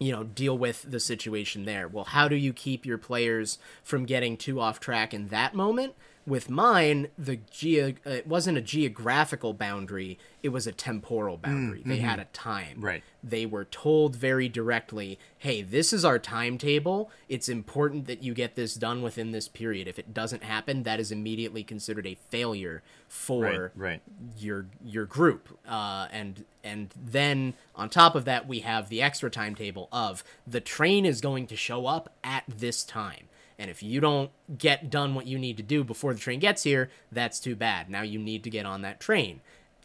you 0.01 0.11
know 0.11 0.25
deal 0.25 0.59
with 0.59 0.85
the 0.91 0.99
situation 0.99 1.65
there. 1.65 1.87
Well 1.87 2.05
how 2.05 2.27
do 2.29 2.37
you 2.37 2.53
keep 2.53 2.85
your 2.85 2.99
players 2.99 3.59
from 3.83 4.05
getting 4.05 4.37
too 4.37 4.61
off 4.61 4.81
track 4.81 5.15
in 5.15 5.29
that 5.29 5.55
moment 5.55 5.95
with 6.27 6.49
mine 6.49 7.09
the 7.19 7.37
geo 7.51 7.89
uh, 8.07 8.11
it 8.11 8.27
wasn't 8.27 8.57
a 8.57 8.61
geographical 8.61 9.53
boundary 9.53 10.19
it 10.43 10.51
was 10.51 10.67
a 10.67 10.73
temporal 10.73 11.39
boundary. 11.39 11.83
They 11.87 11.97
had 11.97 12.19
a 12.19 12.27
time. 12.27 12.79
Right. 12.83 13.03
they 13.23 13.47
were 13.47 13.65
told 13.65 14.15
very 14.15 14.47
directly 14.49 15.19
hey 15.39 15.63
this 15.63 15.93
is 15.93 16.05
our 16.05 16.19
timetable. 16.19 17.11
It's 17.29 17.49
important 17.49 18.07
that 18.09 18.23
you 18.23 18.35
get 18.35 18.55
this 18.55 18.75
done 18.75 19.01
within 19.01 19.31
this 19.33 19.49
period. 19.49 19.89
If 19.89 19.99
it 19.99 20.13
doesn't 20.13 20.43
happen 20.45 20.83
that 20.83 21.01
is 21.01 21.11
immediately 21.11 21.63
considered 21.65 22.07
a 22.07 22.15
failure 22.29 22.83
for 23.09 23.43
Right, 23.43 23.71
right. 23.75 24.03
your 24.39 24.67
your 24.85 25.07
group. 25.07 25.59
Uh, 25.69 26.09
and 26.11 26.45
and 26.63 26.93
then 27.03 27.55
on 27.75 27.89
top 27.89 28.15
of 28.15 28.25
that 28.27 28.47
we 28.47 28.61
have 28.61 28.89
the 28.91 29.01
extra 29.01 29.31
timetable 29.31 29.89
of 29.93 30.23
the 30.47 30.61
train 30.61 31.07
is 31.07 31.21
going 31.23 31.47
to 31.47 31.57
show 31.57 31.87
up 31.87 32.13
at 32.23 32.45
this 32.49 32.85
time 32.85 33.29
and 33.59 33.71
if 33.71 33.83
you 33.83 34.01
don't 34.01 34.31
get 34.59 34.91
done 34.91 35.15
what 35.15 35.27
you 35.27 35.39
need 35.39 35.57
to 35.57 35.63
do 35.63 35.85
before 35.85 36.13
the 36.13 36.21
train 36.21 36.39
gets 36.39 36.63
here 36.63 36.91
that's 37.13 37.39
too 37.39 37.57
bad 37.57 37.89
now 37.89 38.03
you 38.03 38.19
need 38.19 38.43
to 38.43 38.51
get 38.51 38.67
on 38.67 38.83
that 38.83 39.01
train 39.01 39.41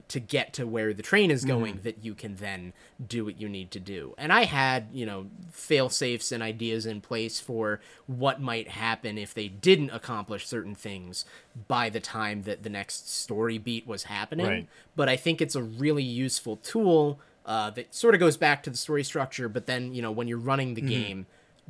to 0.10 0.20
get 0.20 0.54
to 0.54 0.66
where 0.66 0.92
the 0.92 1.04
train 1.04 1.30
is 1.30 1.46
going 1.46 1.82
that 1.84 2.04
you 2.04 2.16
can 2.16 2.36
then 2.36 2.74
do 3.06 3.24
what 3.24 3.40
you 3.40 3.48
need 3.48 3.70
to 3.70 3.80
do. 3.80 4.16
And 4.18 4.34
I 4.34 4.46
had, 4.46 4.88
you 4.92 5.06
know, 5.06 5.28
fail 5.52 5.88
safes 5.88 6.32
and 6.32 6.42
ideas 6.42 6.88
in 6.88 7.00
place 7.00 7.40
for 7.40 7.80
what 8.08 8.42
might 8.42 8.70
happen 8.70 9.20
if 9.20 9.36
they 9.36 9.48
didn't 9.48 9.92
accomplish 9.92 10.48
certain 10.48 10.74
things 10.74 11.26
by 11.68 11.90
the 11.90 12.00
time 12.00 12.42
that 12.44 12.64
the 12.64 12.72
next 12.72 13.14
story 13.14 13.60
beat 13.60 13.86
was 13.86 14.04
happening. 14.04 14.48
Right. 14.48 14.68
But 14.96 15.10
I 15.10 15.16
think 15.16 15.42
it's 15.42 15.56
a 15.56 15.62
really 15.62 16.04
useful 16.04 16.56
tool 16.58 17.20
uh, 17.46 17.70
that 17.72 17.94
sort 17.94 18.16
of 18.16 18.20
goes 18.20 18.36
back 18.36 18.64
to 18.64 18.72
the 18.72 18.78
story 18.78 19.04
structure. 19.04 19.48
But 19.48 19.68
then, 19.68 19.94
you 19.94 20.02
know, 20.02 20.12
when 20.12 20.28
you're 20.28 20.40
running 20.40 20.74
the 20.74 20.82
game, 20.82 21.28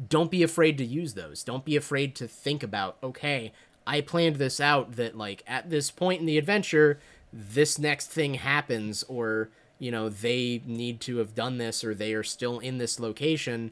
don't 0.08 0.32
be 0.32 0.44
afraid 0.44 0.78
to 0.78 0.86
use 0.86 1.14
those. 1.14 1.44
Don't 1.44 1.66
be 1.66 1.76
afraid 1.76 2.16
to 2.16 2.28
think 2.28 2.64
about, 2.64 2.98
okay, 3.04 3.52
I 3.86 4.02
planned 4.02 4.38
this 4.38 4.60
out 4.60 4.96
that, 4.96 5.18
like, 5.18 5.44
at 5.48 5.70
this 5.70 5.92
point 5.92 6.22
in 6.22 6.26
the 6.26 6.38
adventure, 6.38 7.00
this 7.34 7.78
next 7.78 8.08
thing 8.08 8.36
happens, 8.36 9.04
or, 9.04 9.50
you 9.78 9.92
know, 9.92 10.08
they 10.10 10.62
need 10.66 11.02
to 11.02 11.18
have 11.18 11.36
done 11.36 11.58
this, 11.58 11.84
or 11.84 11.94
they 11.94 12.14
are 12.14 12.24
still 12.24 12.60
in 12.60 12.78
this 12.78 13.00
location. 13.00 13.72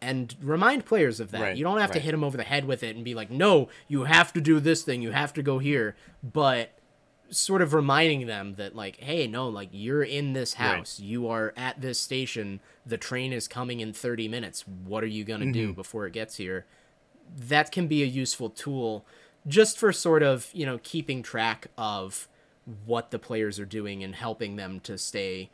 And 0.00 0.34
remind 0.42 0.84
players 0.84 1.20
of 1.20 1.30
that. 1.30 1.40
Right, 1.40 1.56
you 1.56 1.64
don't 1.64 1.80
have 1.80 1.90
to 1.92 2.00
hit 2.00 2.12
them 2.12 2.22
over 2.22 2.36
the 2.36 2.42
head 2.42 2.66
with 2.66 2.82
it 2.82 2.94
and 2.94 3.04
be 3.04 3.14
like, 3.14 3.30
no, 3.30 3.68
you 3.88 4.04
have 4.04 4.32
to 4.34 4.40
do 4.40 4.60
this 4.60 4.82
thing, 4.82 5.02
you 5.02 5.12
have 5.12 5.32
to 5.34 5.42
go 5.42 5.58
here. 5.58 5.96
But 6.22 6.75
sort 7.30 7.62
of 7.62 7.74
reminding 7.74 8.26
them 8.26 8.54
that 8.54 8.74
like 8.76 8.98
hey 8.98 9.26
no 9.26 9.48
like 9.48 9.68
you're 9.72 10.02
in 10.02 10.32
this 10.32 10.54
house. 10.54 11.00
You 11.00 11.28
are 11.28 11.52
at 11.56 11.80
this 11.80 11.98
station. 11.98 12.60
The 12.84 12.98
train 12.98 13.32
is 13.32 13.48
coming 13.48 13.80
in 13.80 13.92
30 13.92 14.28
minutes. 14.28 14.64
What 14.66 15.02
are 15.02 15.08
you 15.08 15.24
going 15.24 15.40
to 15.40 15.52
do 15.52 15.68
mm-hmm. 15.68 15.74
before 15.74 16.06
it 16.06 16.12
gets 16.12 16.36
here? 16.36 16.66
That 17.36 17.72
can 17.72 17.86
be 17.88 18.02
a 18.02 18.06
useful 18.06 18.50
tool 18.50 19.04
just 19.46 19.78
for 19.78 19.92
sort 19.92 20.22
of 20.22 20.50
you 20.52 20.66
know 20.66 20.78
keeping 20.82 21.22
track 21.22 21.68
of 21.76 22.28
what 22.84 23.10
the 23.10 23.18
players 23.18 23.60
are 23.60 23.66
doing 23.66 24.02
and 24.02 24.14
helping 24.14 24.56
them 24.56 24.80
to 24.80 24.98
stay 24.98 25.50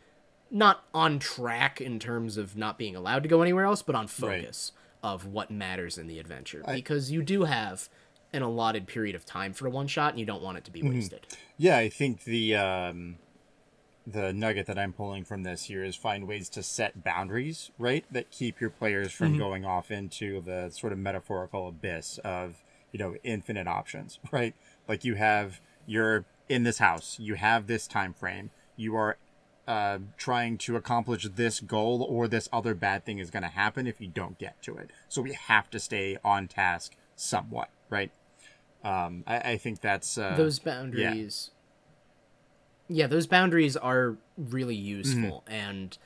not 0.51 0.85
on 0.95 1.18
track 1.18 1.81
in 1.81 1.99
terms 1.99 2.37
of 2.37 2.57
not 2.57 2.79
being 2.79 2.97
allowed 2.97 3.23
to 3.23 3.29
go 3.29 3.43
anywhere 3.43 3.64
else 3.64 3.83
but 3.83 3.95
on 3.95 4.07
focus 4.07 4.73
of 5.03 5.27
what 5.27 5.51
matters 5.51 5.99
in 5.99 6.07
the 6.07 6.18
adventure. 6.18 6.62
Because 6.66 7.11
you 7.11 7.23
do 7.23 7.45
have 7.45 7.89
an 8.33 8.43
allotted 8.43 8.87
period 8.87 9.14
of 9.14 9.24
time 9.24 9.53
for 9.53 9.66
a 9.66 9.70
one 9.70 9.87
shot 9.87 10.12
and 10.12 10.20
you 10.20 10.26
don't 10.26 10.43
want 10.43 10.59
it 10.59 10.64
to 10.64 10.70
be 10.70 10.83
wasted 10.83 11.26
Yeah, 11.59 11.76
I 11.76 11.89
think 11.89 12.24
the 12.24 12.57
um, 12.57 13.18
the 14.07 14.33
nugget 14.33 14.66
that 14.66 14.78
I'm 14.78 14.93
pulling 14.93 15.24
from 15.24 15.43
this 15.43 15.64
here 15.64 15.85
is 15.85 15.95
find 15.95 16.26
ways 16.26 16.49
to 16.51 16.62
set 16.62 17.05
boundaries, 17.05 17.70
right, 17.78 18.05
that 18.11 18.30
keep 18.30 18.61
your 18.61 18.70
players 18.70 19.12
from 19.12 19.39
going 19.39 19.64
off 19.64 19.91
into 19.91 20.41
the 20.41 20.70
sort 20.70 20.93
of 20.93 20.99
metaphorical 20.99 21.68
abyss 21.68 22.18
of 22.24 22.62
you 22.91 22.99
know 22.99 23.16
infinite 23.22 23.68
options, 23.68 24.18
right? 24.33 24.55
Like 24.89 25.05
you 25.05 25.14
have 25.14 25.61
you're 25.87 26.24
in 26.49 26.64
this 26.64 26.78
house, 26.78 27.18
you 27.18 27.35
have 27.35 27.66
this 27.66 27.87
time 27.87 28.12
frame, 28.12 28.51
you 28.76 28.97
are 28.97 29.16
uh, 29.66 29.99
trying 30.16 30.59
to 30.59 30.76
accomplish 30.76 31.26
this 31.35 31.61
goal, 31.61 32.03
or 32.09 32.26
this 32.26 32.49
other 32.53 32.74
bad 32.74 33.05
thing 33.05 33.18
is 33.18 33.30
going 33.30 33.45
to 33.45 33.49
happen 33.49 33.87
if 33.87 34.01
you 34.01 34.09
don't 34.09 34.39
get 34.39 34.61
to 34.62 34.76
it. 34.76 34.91
So 35.09 35.22
we 35.22 35.33
have 35.35 35.70
to 35.70 35.78
stay 35.78 36.18
on 36.24 36.49
task 36.49 36.97
somewhat, 37.14 37.70
right? 37.89 38.11
Um, 38.85 39.22
I, 39.26 39.53
I 39.53 39.57
think 39.59 39.80
that's 39.80 40.18
uh, 40.18 40.35
those 40.37 40.59
boundaries. 40.59 41.51
Yeah. 42.89 43.07
those 43.07 43.26
boundaries 43.26 43.76
are 43.76 44.16
really 44.37 44.74
useful. 44.74 45.45
And 45.47 45.97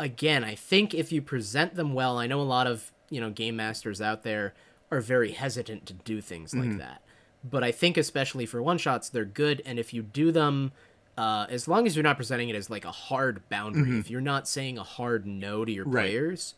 again 0.00 0.42
i 0.42 0.56
think 0.56 0.92
if 0.92 1.12
you 1.12 1.22
present 1.22 1.76
them 1.76 1.94
well 1.94 2.18
i 2.18 2.26
know 2.26 2.40
a 2.40 2.42
lot 2.42 2.66
of 2.66 2.90
you 3.10 3.20
know 3.20 3.30
game 3.30 3.54
masters 3.54 4.00
out 4.02 4.24
there 4.24 4.52
are 4.90 5.00
very 5.00 5.30
hesitant 5.30 5.86
to 5.86 5.92
do 5.92 6.20
things 6.20 6.52
like 6.52 6.76
that. 6.78 7.00
But 7.48 7.62
i 7.62 7.70
think 7.70 7.96
especially 7.96 8.44
for 8.44 8.60
one 8.60 8.76
shots 8.78 9.08
they're 9.08 9.24
good. 9.24 9.62
And 9.64 9.78
if 9.78 9.94
you 9.94 10.02
do 10.02 10.32
them 10.32 10.72
uh, 11.16 11.46
as 11.48 11.68
long 11.68 11.86
as 11.86 11.94
you're 11.94 12.02
not 12.02 12.16
presenting 12.16 12.48
it 12.48 12.56
as 12.56 12.68
like 12.68 12.84
a 12.84 12.90
hard 12.90 13.48
boundary 13.48 14.00
if 14.00 14.10
you're 14.10 14.20
not 14.20 14.48
saying 14.48 14.78
a 14.78 14.82
hard 14.82 15.26
no 15.28 15.64
to 15.64 15.70
your 15.70 15.84
Right. 15.84 16.06
players 16.06 16.54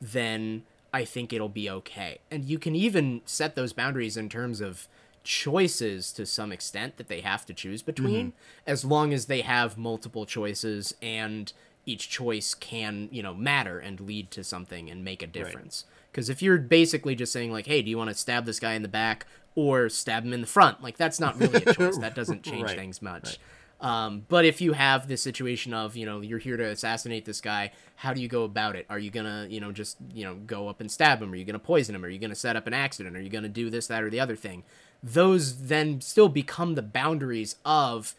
then 0.00 0.62
I 0.94 1.04
think 1.04 1.34
it'll 1.34 1.50
be 1.50 1.68
okay. 1.68 2.20
And 2.30 2.46
you 2.46 2.58
can 2.58 2.74
even 2.74 3.20
set 3.26 3.54
those 3.54 3.74
boundaries 3.74 4.16
in 4.16 4.30
terms 4.30 4.62
of 4.62 4.88
choices 5.28 6.10
to 6.10 6.24
some 6.24 6.50
extent 6.50 6.96
that 6.96 7.08
they 7.08 7.20
have 7.20 7.44
to 7.44 7.52
choose 7.52 7.82
between, 7.82 8.32
as 8.66 8.82
long 8.82 9.12
as 9.12 9.26
they 9.26 9.42
have 9.42 9.76
multiple 9.76 10.24
choices 10.24 10.94
and 11.02 11.52
each 11.84 12.08
choice 12.08 12.54
can, 12.54 13.10
you 13.12 13.22
know, 13.22 13.34
matter 13.34 13.78
and 13.78 14.00
lead 14.00 14.30
to 14.30 14.42
something 14.42 14.88
and 14.88 15.04
make 15.04 15.22
a 15.22 15.26
difference. 15.26 15.84
Because 16.10 16.30
if 16.30 16.40
you're 16.40 16.56
basically 16.56 17.14
just 17.14 17.30
saying, 17.30 17.52
like, 17.52 17.66
hey, 17.66 17.82
do 17.82 17.90
you 17.90 17.98
want 17.98 18.08
to 18.08 18.16
stab 18.16 18.46
this 18.46 18.58
guy 18.58 18.72
in 18.72 18.80
the 18.80 18.88
back 18.88 19.26
or 19.54 19.90
stab 19.90 20.24
him 20.24 20.32
in 20.32 20.40
the 20.40 20.46
front? 20.46 20.82
Like, 20.82 20.96
that's 20.96 21.20
not 21.20 21.38
really 21.38 21.62
a 21.62 21.74
choice. 21.74 21.98
that 21.98 22.14
doesn't 22.14 22.42
change 22.42 22.68
Right, 22.68 22.78
things 22.78 23.02
much. 23.02 23.38
Um, 23.80 24.24
but 24.28 24.44
if 24.46 24.60
you 24.60 24.72
have 24.72 25.08
this 25.08 25.22
situation 25.22 25.72
of, 25.74 25.94
you 25.94 26.06
know, 26.06 26.20
you're 26.20 26.38
here 26.40 26.56
to 26.56 26.64
assassinate 26.64 27.26
this 27.26 27.40
guy, 27.40 27.72
how 27.96 28.12
do 28.12 28.20
you 28.20 28.28
go 28.28 28.44
about 28.44 28.76
it? 28.76 28.86
Are 28.90 28.98
you 28.98 29.10
gonna, 29.10 29.46
you 29.48 29.60
know, 29.60 29.72
just, 29.72 29.98
you 30.12 30.24
know, 30.24 30.34
go 30.34 30.68
up 30.68 30.80
and 30.80 30.90
stab 30.90 31.22
him? 31.22 31.32
Are 31.32 31.36
you 31.36 31.44
gonna 31.44 31.58
poison 31.60 31.94
him? 31.94 32.04
Are 32.04 32.08
you 32.08 32.18
gonna 32.18 32.34
set 32.34 32.56
up 32.56 32.66
an 32.66 32.74
accident? 32.74 33.16
Are 33.16 33.20
you 33.20 33.30
gonna 33.30 33.48
do 33.48 33.70
this, 33.70 33.86
that, 33.86 34.02
or 34.02 34.10
the 34.10 34.20
other 34.20 34.34
thing? 34.34 34.64
Those 35.02 35.68
then 35.68 36.00
still 36.00 36.28
become 36.28 36.74
the 36.74 36.82
boundaries 36.82 37.56
of 37.64 38.14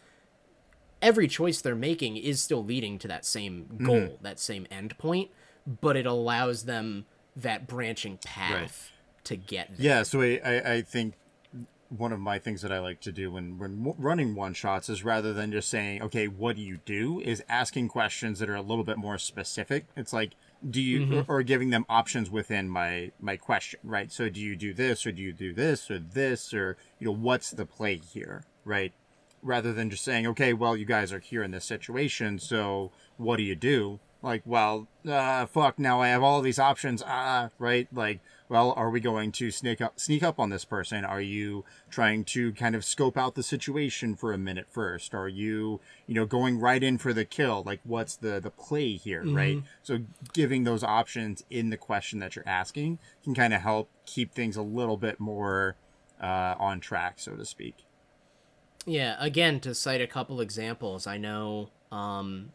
every 1.02 1.28
choice 1.28 1.60
they're 1.60 1.74
making 1.74 2.16
is 2.16 2.42
still 2.42 2.64
leading 2.64 2.98
to 2.98 3.08
that 3.08 3.24
same 3.24 3.66
mm-hmm. 3.72 3.86
goal, 3.86 4.18
that 4.22 4.38
same 4.38 4.66
end 4.70 4.96
point, 4.98 5.30
but 5.80 5.96
it 5.96 6.06
allows 6.06 6.64
them 6.64 7.06
that 7.36 7.66
branching 7.66 8.18
path 8.24 8.90
to 9.24 9.36
get 9.36 9.68
there. 9.76 9.86
Yeah, 9.86 10.02
so 10.02 10.22
I, 10.22 10.40
I, 10.44 10.72
I 10.72 10.82
think 10.82 11.14
one 11.88 12.12
of 12.12 12.20
my 12.20 12.38
things 12.38 12.62
that 12.62 12.70
I 12.70 12.78
like 12.78 13.00
to 13.00 13.12
do 13.12 13.32
when, 13.32 13.58
when 13.58 13.94
running 13.98 14.34
one 14.34 14.54
shots 14.54 14.88
is 14.88 15.04
rather 15.04 15.32
than 15.32 15.52
just 15.52 15.68
saying, 15.68 16.02
okay, 16.02 16.28
what 16.28 16.56
do 16.56 16.62
you 16.62 16.78
do, 16.84 17.20
is 17.20 17.42
asking 17.48 17.88
questions 17.88 18.38
that 18.38 18.48
are 18.48 18.54
a 18.54 18.62
little 18.62 18.84
bit 18.84 18.96
more 18.96 19.18
specific. 19.18 19.86
It's 19.96 20.12
like, 20.12 20.32
do 20.68 20.80
you, 20.80 21.24
or, 21.28 21.36
or 21.38 21.42
giving 21.42 21.70
them 21.70 21.86
options 21.88 22.30
within 22.30 22.68
my, 22.68 23.12
my 23.20 23.36
question, 23.36 23.80
right? 23.82 24.12
So 24.12 24.28
do 24.28 24.40
you 24.40 24.56
do 24.56 24.74
this, 24.74 25.06
or 25.06 25.12
do 25.12 25.22
you 25.22 25.32
do 25.32 25.54
this, 25.54 25.90
or 25.90 25.98
this, 25.98 26.52
or, 26.52 26.76
you 26.98 27.06
know, 27.06 27.14
what's 27.14 27.50
the 27.50 27.64
play 27.64 27.96
here, 27.96 28.44
right? 28.64 28.92
Rather 29.42 29.72
than 29.72 29.88
just 29.88 30.04
saying, 30.04 30.26
okay, 30.26 30.52
well, 30.52 30.76
you 30.76 30.84
guys 30.84 31.12
are 31.12 31.18
here 31.18 31.42
in 31.42 31.50
this 31.50 31.64
situation, 31.64 32.38
so 32.38 32.92
what 33.16 33.36
do 33.36 33.42
you 33.42 33.56
do? 33.56 34.00
Like, 34.22 34.42
well, 34.44 34.86
uh, 35.08 35.46
fuck, 35.46 35.78
now 35.78 36.02
I 36.02 36.08
have 36.08 36.22
all 36.22 36.42
these 36.42 36.58
options, 36.58 37.02
ah, 37.06 37.48
right? 37.58 37.88
Like, 37.90 38.20
well, 38.50 38.74
are 38.76 38.90
we 38.90 38.98
going 38.98 39.30
to 39.30 39.52
sneak 39.52 39.80
up, 39.80 40.00
sneak 40.00 40.24
up 40.24 40.40
on 40.40 40.50
this 40.50 40.64
person? 40.64 41.04
Are 41.04 41.20
you 41.20 41.64
trying 41.88 42.24
to 42.24 42.52
kind 42.54 42.74
of 42.74 42.84
scope 42.84 43.16
out 43.16 43.36
the 43.36 43.44
situation 43.44 44.16
for 44.16 44.32
a 44.32 44.38
minute 44.38 44.66
first? 44.68 45.14
Are 45.14 45.28
you, 45.28 45.80
you 46.08 46.16
know, 46.16 46.26
going 46.26 46.58
right 46.58 46.82
in 46.82 46.98
for 46.98 47.12
the 47.12 47.24
kill? 47.24 47.62
Like, 47.64 47.78
what's 47.84 48.16
the 48.16 48.40
the 48.40 48.50
play 48.50 48.96
here, 48.96 49.22
right? 49.24 49.62
So, 49.84 50.00
giving 50.32 50.64
those 50.64 50.82
options 50.82 51.44
in 51.48 51.70
the 51.70 51.76
question 51.76 52.18
that 52.18 52.34
you're 52.34 52.48
asking 52.48 52.98
can 53.22 53.36
kind 53.36 53.54
of 53.54 53.60
help 53.60 53.88
keep 54.04 54.34
things 54.34 54.56
a 54.56 54.62
little 54.62 54.96
bit 54.96 55.20
more 55.20 55.76
uh, 56.20 56.56
on 56.58 56.80
track, 56.80 57.20
so 57.20 57.36
to 57.36 57.44
speak. 57.44 57.86
Yeah, 58.84 59.14
again, 59.20 59.60
to 59.60 59.76
cite 59.76 60.00
a 60.00 60.08
couple 60.08 60.40
examples, 60.40 61.06
I 61.06 61.18
know 61.18 61.70
um, 61.92 62.50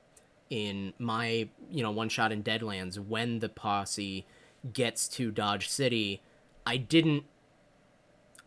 in 0.49 0.91
my, 0.99 1.47
you 1.71 1.83
know, 1.83 1.91
one 1.91 2.09
shot 2.09 2.33
in 2.33 2.43
Deadlands, 2.43 2.99
when 2.99 3.39
the 3.39 3.47
posse 3.47 4.25
gets 4.73 5.07
to 5.09 5.31
Dodge 5.31 5.67
City, 5.69 6.21
I 6.65 6.77
didn't. 6.77 7.23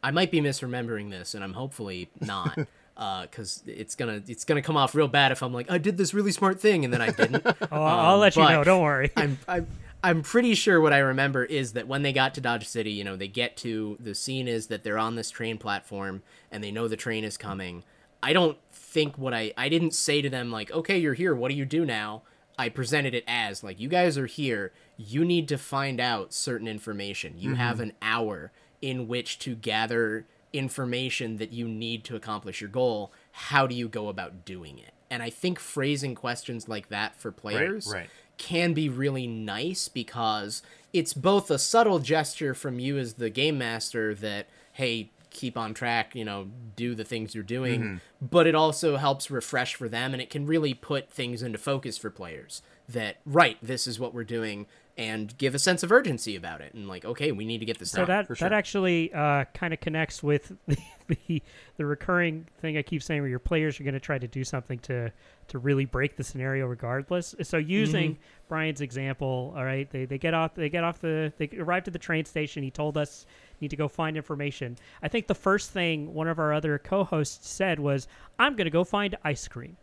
I 0.02 0.10
might 0.10 0.30
be 0.30 0.40
misremembering 0.40 1.10
this, 1.10 1.34
and 1.34 1.42
I'm 1.42 1.54
hopefully 1.54 2.08
not, 2.20 2.56
because 2.96 3.62
it's 3.66 3.94
gonna 3.94 4.22
it's 4.28 4.44
gonna 4.44 4.62
come 4.62 4.76
off 4.76 4.94
real 4.94 5.08
bad 5.08 5.32
if 5.32 5.42
I'm 5.42 5.52
like 5.52 5.70
I 5.70 5.78
did 5.78 5.96
this 5.96 6.14
really 6.14 6.32
smart 6.32 6.60
thing 6.60 6.84
and 6.84 6.92
then 6.94 7.00
I 7.00 7.10
didn't. 7.10 7.44
Oh, 7.72 7.82
I'll 7.82 8.14
Um, 8.14 8.20
let 8.20 8.36
you 8.36 8.42
know. 8.42 8.64
Don't 8.64 8.82
worry. 8.82 9.10
I'm, 9.16 9.38
I'm 9.48 9.66
I'm 10.04 10.22
pretty 10.22 10.54
sure 10.54 10.80
what 10.80 10.92
I 10.92 10.98
remember 10.98 11.44
is 11.44 11.72
that 11.72 11.88
when 11.88 12.02
they 12.02 12.12
got 12.12 12.34
to 12.34 12.40
Dodge 12.40 12.68
City, 12.68 12.92
you 12.92 13.02
know, 13.02 13.16
they 13.16 13.26
get 13.26 13.56
to 13.58 13.96
the 13.98 14.14
scene 14.14 14.46
is 14.46 14.68
that 14.68 14.84
they're 14.84 14.98
on 14.98 15.16
this 15.16 15.28
train 15.30 15.58
platform 15.58 16.22
and 16.52 16.62
they 16.62 16.70
know 16.70 16.86
the 16.86 16.96
train 16.96 17.24
is 17.24 17.36
coming. 17.36 17.82
I 18.22 18.32
don't 18.32 18.56
think 18.72 19.18
what 19.18 19.34
I 19.34 19.52
I 19.56 19.68
didn't 19.68 19.94
say 19.94 20.22
to 20.22 20.30
them 20.30 20.52
like, 20.52 20.70
"Okay, 20.70 20.98
you're 20.98 21.14
here. 21.14 21.34
What 21.34 21.50
do 21.50 21.56
you 21.56 21.64
do 21.64 21.84
now?" 21.84 22.22
I 22.56 22.68
presented 22.68 23.14
it 23.14 23.24
as 23.26 23.64
like, 23.64 23.80
"You 23.80 23.88
guys 23.88 24.16
are 24.16 24.26
here. 24.26 24.72
You 24.98 25.24
need 25.24 25.48
to 25.48 25.56
find 25.56 26.00
out 26.00 26.34
certain 26.34 26.68
information. 26.68 27.34
You 27.38 27.54
have 27.54 27.76
mm-hmm. 27.76 27.84
an 27.84 27.92
hour 28.02 28.52
in 28.82 29.08
which 29.08 29.38
to 29.40 29.54
gather 29.54 30.26
information 30.52 31.36
that 31.38 31.52
you 31.52 31.66
need 31.66 32.04
to 32.04 32.16
accomplish 32.16 32.60
your 32.60 32.70
goal. 32.70 33.12
How 33.32 33.66
do 33.66 33.74
you 33.74 33.88
go 33.88 34.08
about 34.08 34.44
doing 34.44 34.78
it?" 34.78 34.92
And 35.10 35.22
I 35.22 35.30
think 35.30 35.58
phrasing 35.58 36.14
questions 36.14 36.68
like 36.68 36.88
that 36.88 37.16
for 37.16 37.32
players 37.32 37.90
right. 37.92 38.10
can 38.36 38.74
be 38.74 38.88
really 38.88 39.26
nice 39.26 39.88
because 39.88 40.62
it's 40.92 41.14
both 41.14 41.50
a 41.50 41.58
subtle 41.58 41.98
gesture 41.98 42.54
from 42.54 42.78
you 42.78 42.98
as 42.98 43.14
the 43.14 43.30
game 43.30 43.58
master 43.58 44.14
that 44.14 44.48
hey 44.72 45.10
keep 45.30 45.58
on 45.58 45.74
track 45.74 46.14
you 46.14 46.24
know 46.24 46.48
do 46.74 46.94
the 46.94 47.04
things 47.04 47.34
you're 47.34 47.44
doing 47.44 47.80
mm-hmm. 47.80 47.96
but 48.26 48.46
it 48.46 48.54
also 48.54 48.96
helps 48.96 49.30
refresh 49.30 49.74
for 49.74 49.88
them 49.88 50.12
and 50.12 50.22
it 50.22 50.30
can 50.30 50.46
really 50.46 50.72
put 50.72 51.10
things 51.10 51.42
into 51.42 51.58
focus 51.58 51.98
for 51.98 52.10
players 52.10 52.62
that 52.88 53.18
right 53.26 53.58
this 53.62 53.86
is 53.86 54.00
what 54.00 54.14
we're 54.14 54.24
doing 54.24 54.66
and 54.96 55.36
give 55.38 55.54
a 55.54 55.58
sense 55.58 55.82
of 55.82 55.92
urgency 55.92 56.34
about 56.34 56.60
it 56.60 56.74
and 56.74 56.88
like 56.88 57.04
okay 57.04 57.30
we 57.30 57.44
need 57.44 57.58
to 57.58 57.66
get 57.66 57.78
this 57.78 57.92
done. 57.92 58.06
So 58.06 58.06
done 58.06 58.26
that 58.28 58.38
that 58.38 58.52
actually 58.52 59.12
uh, 59.12 59.44
kind 59.54 59.72
of 59.72 59.80
connects 59.80 60.22
with 60.22 60.52
the 61.06 61.42
the 61.76 61.86
recurring 61.86 62.46
thing 62.60 62.76
I 62.76 62.82
keep 62.82 63.02
saying 63.02 63.20
where 63.20 63.30
your 63.30 63.38
players 63.38 63.78
are 63.78 63.84
going 63.84 63.94
to 63.94 64.00
try 64.00 64.18
to 64.18 64.26
do 64.26 64.42
something 64.42 64.78
to 64.80 65.12
to 65.48 65.58
really 65.58 65.84
break 65.84 66.16
the 66.16 66.24
scenario 66.24 66.66
regardless. 66.66 67.34
So 67.42 67.56
using 67.58 68.12
Mm-hmm. 68.12 68.22
Brian's 68.48 68.80
example, 68.80 69.52
all 69.56 69.64
right, 69.64 69.90
they, 69.90 70.06
they 70.06 70.16
get 70.16 70.32
off 70.32 70.54
they 70.54 70.70
get 70.70 70.82
off 70.82 71.00
the 71.00 71.32
they 71.36 71.50
arrived 71.58 71.86
at 71.86 71.92
the 71.92 71.98
train 71.98 72.24
station. 72.24 72.62
He 72.62 72.70
told 72.70 72.96
us 72.96 73.26
need 73.60 73.68
to 73.70 73.76
go 73.76 73.88
find 73.88 74.16
information. 74.16 74.76
I 75.02 75.08
think 75.08 75.26
the 75.26 75.34
first 75.34 75.70
thing 75.70 76.14
one 76.14 76.28
of 76.28 76.38
our 76.38 76.52
other 76.54 76.78
co-hosts 76.78 77.48
said 77.48 77.78
was, 77.78 78.08
"I'm 78.38 78.56
going 78.56 78.64
to 78.64 78.70
go 78.70 78.84
find 78.84 79.16
ice 79.22 79.46
cream." 79.48 79.76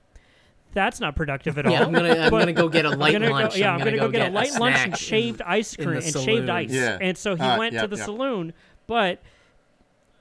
That's 0.76 0.99
not 0.99 1.15
productive 1.15 1.57
at 1.57 1.65
all. 1.65 1.71
Yeah, 1.71 1.84
I'm 1.84 1.91
gonna 1.93 2.09
I'm 2.09 2.30
gonna 2.30 2.53
go 2.53 2.69
get 2.69 2.86
a 2.86 2.89
I'm 2.89 2.99
light 2.99 3.13
gonna 3.13 3.32
lunch. 3.32 3.53
Go, 3.53 3.59
yeah, 3.59 3.71
I'm 3.73 3.80
gonna, 3.80 3.97
go, 3.97 4.11
get, 4.11 4.30
a 4.30 4.32
light 4.32 4.51
lunch 4.59 4.78
and 4.78 4.97
shaved 4.97 5.41
ice 5.41 5.76
cream 5.76 6.01
the 6.01 6.05
and 6.05 6.13
shaved 6.13 6.49
ice. 6.49 6.69
Yeah. 6.69 6.97
And 7.01 7.17
so 7.17 7.36
he 7.36 7.41
Uh, 7.41 7.57
went 7.57 7.73
to 7.80 7.88
the 7.88 7.95
yep. 7.95 8.05
saloon, 8.05 8.53
but 8.86 9.21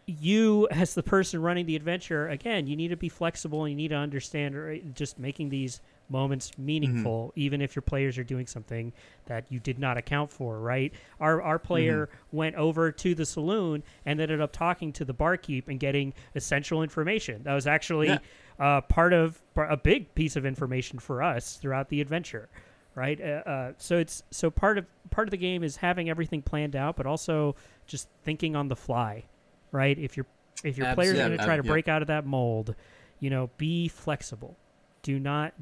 you 0.06 0.68
as 0.70 0.94
the 0.94 1.02
person 1.02 1.42
running 1.42 1.64
the 1.64 1.74
adventure 1.74 2.28
again 2.28 2.66
you 2.66 2.76
need 2.76 2.88
to 2.88 2.96
be 2.96 3.08
flexible 3.08 3.64
and 3.64 3.70
you 3.70 3.76
need 3.76 3.88
to 3.88 3.94
understand 3.94 4.54
right, 4.54 4.94
just 4.94 5.18
making 5.18 5.48
these 5.48 5.80
moments 6.08 6.52
meaningful 6.58 7.32
even 7.34 7.60
if 7.62 7.74
your 7.74 7.82
players 7.82 8.18
are 8.18 8.24
doing 8.24 8.46
something 8.46 8.92
that 9.26 9.44
you 9.50 9.58
did 9.58 9.78
not 9.78 9.96
account 9.96 10.30
for 10.30 10.60
right? 10.60 10.92
Our 11.20 11.40
our 11.42 11.58
player 11.58 12.08
went 12.32 12.56
over 12.56 12.92
to 12.92 13.14
the 13.14 13.24
saloon 13.24 13.82
and 14.04 14.20
ended 14.20 14.40
up 14.40 14.52
talking 14.52 14.92
to 14.94 15.04
the 15.04 15.14
barkeep 15.14 15.68
and 15.68 15.80
getting 15.80 16.12
essential 16.34 16.82
information. 16.82 17.42
That 17.44 17.54
was 17.54 17.66
actually 17.66 18.08
Yeah. 18.08 18.18
uh, 18.58 18.80
part 18.82 19.12
of 19.12 19.40
a 19.56 19.76
big 19.76 20.14
piece 20.14 20.36
of 20.36 20.44
information 20.46 20.98
for 20.98 21.22
us 21.22 21.56
throughout 21.56 21.88
the 21.88 22.00
adventure 22.00 22.48
right? 22.96 23.20
Uh, 23.20 23.24
uh, 23.24 23.72
so 23.76 23.98
it's 23.98 24.22
so 24.30 24.50
part 24.50 24.78
of 24.78 24.86
part 25.10 25.26
of 25.26 25.32
the 25.32 25.36
game 25.36 25.64
is 25.64 25.76
having 25.76 26.08
everything 26.08 26.42
planned 26.42 26.76
out 26.76 26.94
but 26.96 27.06
also 27.06 27.56
just 27.86 28.08
thinking 28.22 28.54
on 28.54 28.68
the 28.68 28.76
fly 28.76 29.24
right? 29.72 29.98
If 29.98 30.16
your 30.16 30.26
if 30.62 30.78
your 30.78 30.94
players 30.94 31.18
are 31.18 31.26
going 31.26 31.38
to 31.38 31.44
try 31.44 31.56
to 31.56 31.62
break 31.64 31.88
out 31.88 32.02
of 32.02 32.08
that 32.08 32.24
mold 32.24 32.74
you 33.20 33.30
know 33.30 33.50
be 33.58 33.88
flexible. 33.88 34.56
Do 35.02 35.18
not 35.18 35.54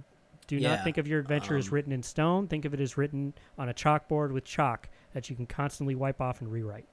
do 0.47 0.57
Yeah, 0.57 0.77
not 0.77 0.85
think 0.85 0.99
of 0.99 1.07
your 1.09 1.21
adventure 1.21 1.57
as 1.57 1.69
um, 1.69 1.75
written 1.75 1.93
in 1.93 2.03
stone. 2.03 2.49
Think 2.49 2.65
of 2.65 2.75
it 2.75 2.81
as 2.81 2.97
written 2.97 3.35
on 3.59 3.69
a 3.69 3.75
chalkboard 3.75 4.33
with 4.33 4.45
chalk 4.45 4.89
that 5.15 5.31
you 5.31 5.37
can 5.37 5.47
constantly 5.47 5.95
wipe 5.95 6.21
off 6.21 6.41
and 6.41 6.51
rewrite. 6.51 6.87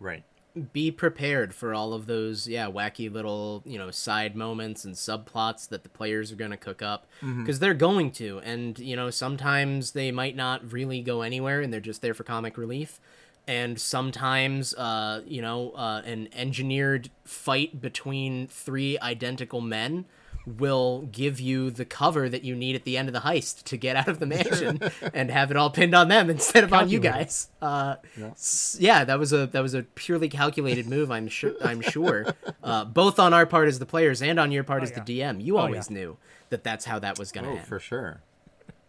Right. 0.00 0.24
be 0.72 0.90
prepared 0.90 1.54
for 1.54 1.72
all 1.72 1.94
of 1.94 2.06
those 2.06 2.46
yeah 2.46 2.66
wacky 2.66 3.10
little 3.10 3.62
you 3.64 3.78
know 3.78 3.90
side 3.90 4.36
moments 4.36 4.84
and 4.84 4.94
subplots 4.94 5.66
that 5.70 5.82
the 5.82 5.88
players 5.88 6.30
are 6.30 6.36
going 6.36 6.50
to 6.50 6.56
cook 6.58 6.82
up. 6.82 7.06
Because 7.20 7.58
they're 7.58 7.72
going 7.72 8.10
to 8.12 8.38
and 8.40 8.78
you 8.78 8.94
know 8.96 9.08
sometimes 9.10 9.92
they 9.92 10.10
might 10.10 10.36
not 10.36 10.70
really 10.72 11.00
go 11.00 11.22
anywhere 11.22 11.60
and 11.62 11.72
they're 11.72 11.80
just 11.80 12.02
there 12.02 12.14
for 12.14 12.24
comic 12.24 12.58
relief. 12.58 13.00
And 13.46 13.80
sometimes 13.80 14.74
uh 14.74 15.22
you 15.26 15.40
know 15.40 15.70
uh, 15.70 16.02
an 16.04 16.28
engineered 16.34 17.10
fight 17.24 17.80
between 17.80 18.46
three 18.48 18.98
identical 18.98 19.60
men 19.62 20.04
will 20.44 21.02
give 21.12 21.38
you 21.38 21.70
the 21.70 21.84
cover 21.84 22.28
that 22.28 22.42
you 22.42 22.54
need 22.56 22.74
at 22.74 22.82
the 22.84 22.96
end 22.98 23.08
of 23.08 23.12
the 23.12 23.20
heist 23.20 23.62
to 23.62 23.76
get 23.76 23.94
out 23.94 24.08
of 24.08 24.18
the 24.18 24.26
mansion 24.34 24.80
and 25.14 25.30
have 25.30 25.50
it 25.50 25.56
all 25.56 25.70
pinned 25.70 25.94
on 25.94 26.08
them 26.08 26.28
instead 26.28 26.64
of 26.64 26.72
on 26.72 26.88
you 26.88 26.98
guys 26.98 27.48
uh 27.62 27.94
s- 28.32 28.76
yeah 28.80 29.04
that 29.04 29.18
was 29.20 29.32
a 29.32 29.46
that 29.46 29.60
was 29.62 29.72
a 29.72 29.82
purely 29.94 30.28
calculated 30.28 30.86
move 30.88 31.10
i'm 31.12 31.28
sure 31.28 31.52
i'm 31.64 31.80
sure 31.80 32.26
uh 32.64 32.84
both 32.84 33.20
on 33.20 33.32
our 33.32 33.46
part 33.46 33.68
as 33.68 33.78
the 33.78 33.86
players 33.86 34.20
and 34.20 34.40
on 34.40 34.50
your 34.50 34.64
part 34.64 34.82
as 34.82 34.90
yeah. 34.90 35.02
the 35.04 35.20
dm 35.20 35.40
you 35.42 35.56
Oh, 35.56 35.60
always 35.60 35.88
yeah. 35.88 35.94
knew 35.96 36.16
that 36.50 36.64
that's 36.64 36.86
how 36.86 36.98
that 36.98 37.18
was 37.18 37.30
gonna 37.30 37.48
Oh, 37.52 37.56
end 37.56 37.66
for 37.66 37.78
sure. 37.78 38.20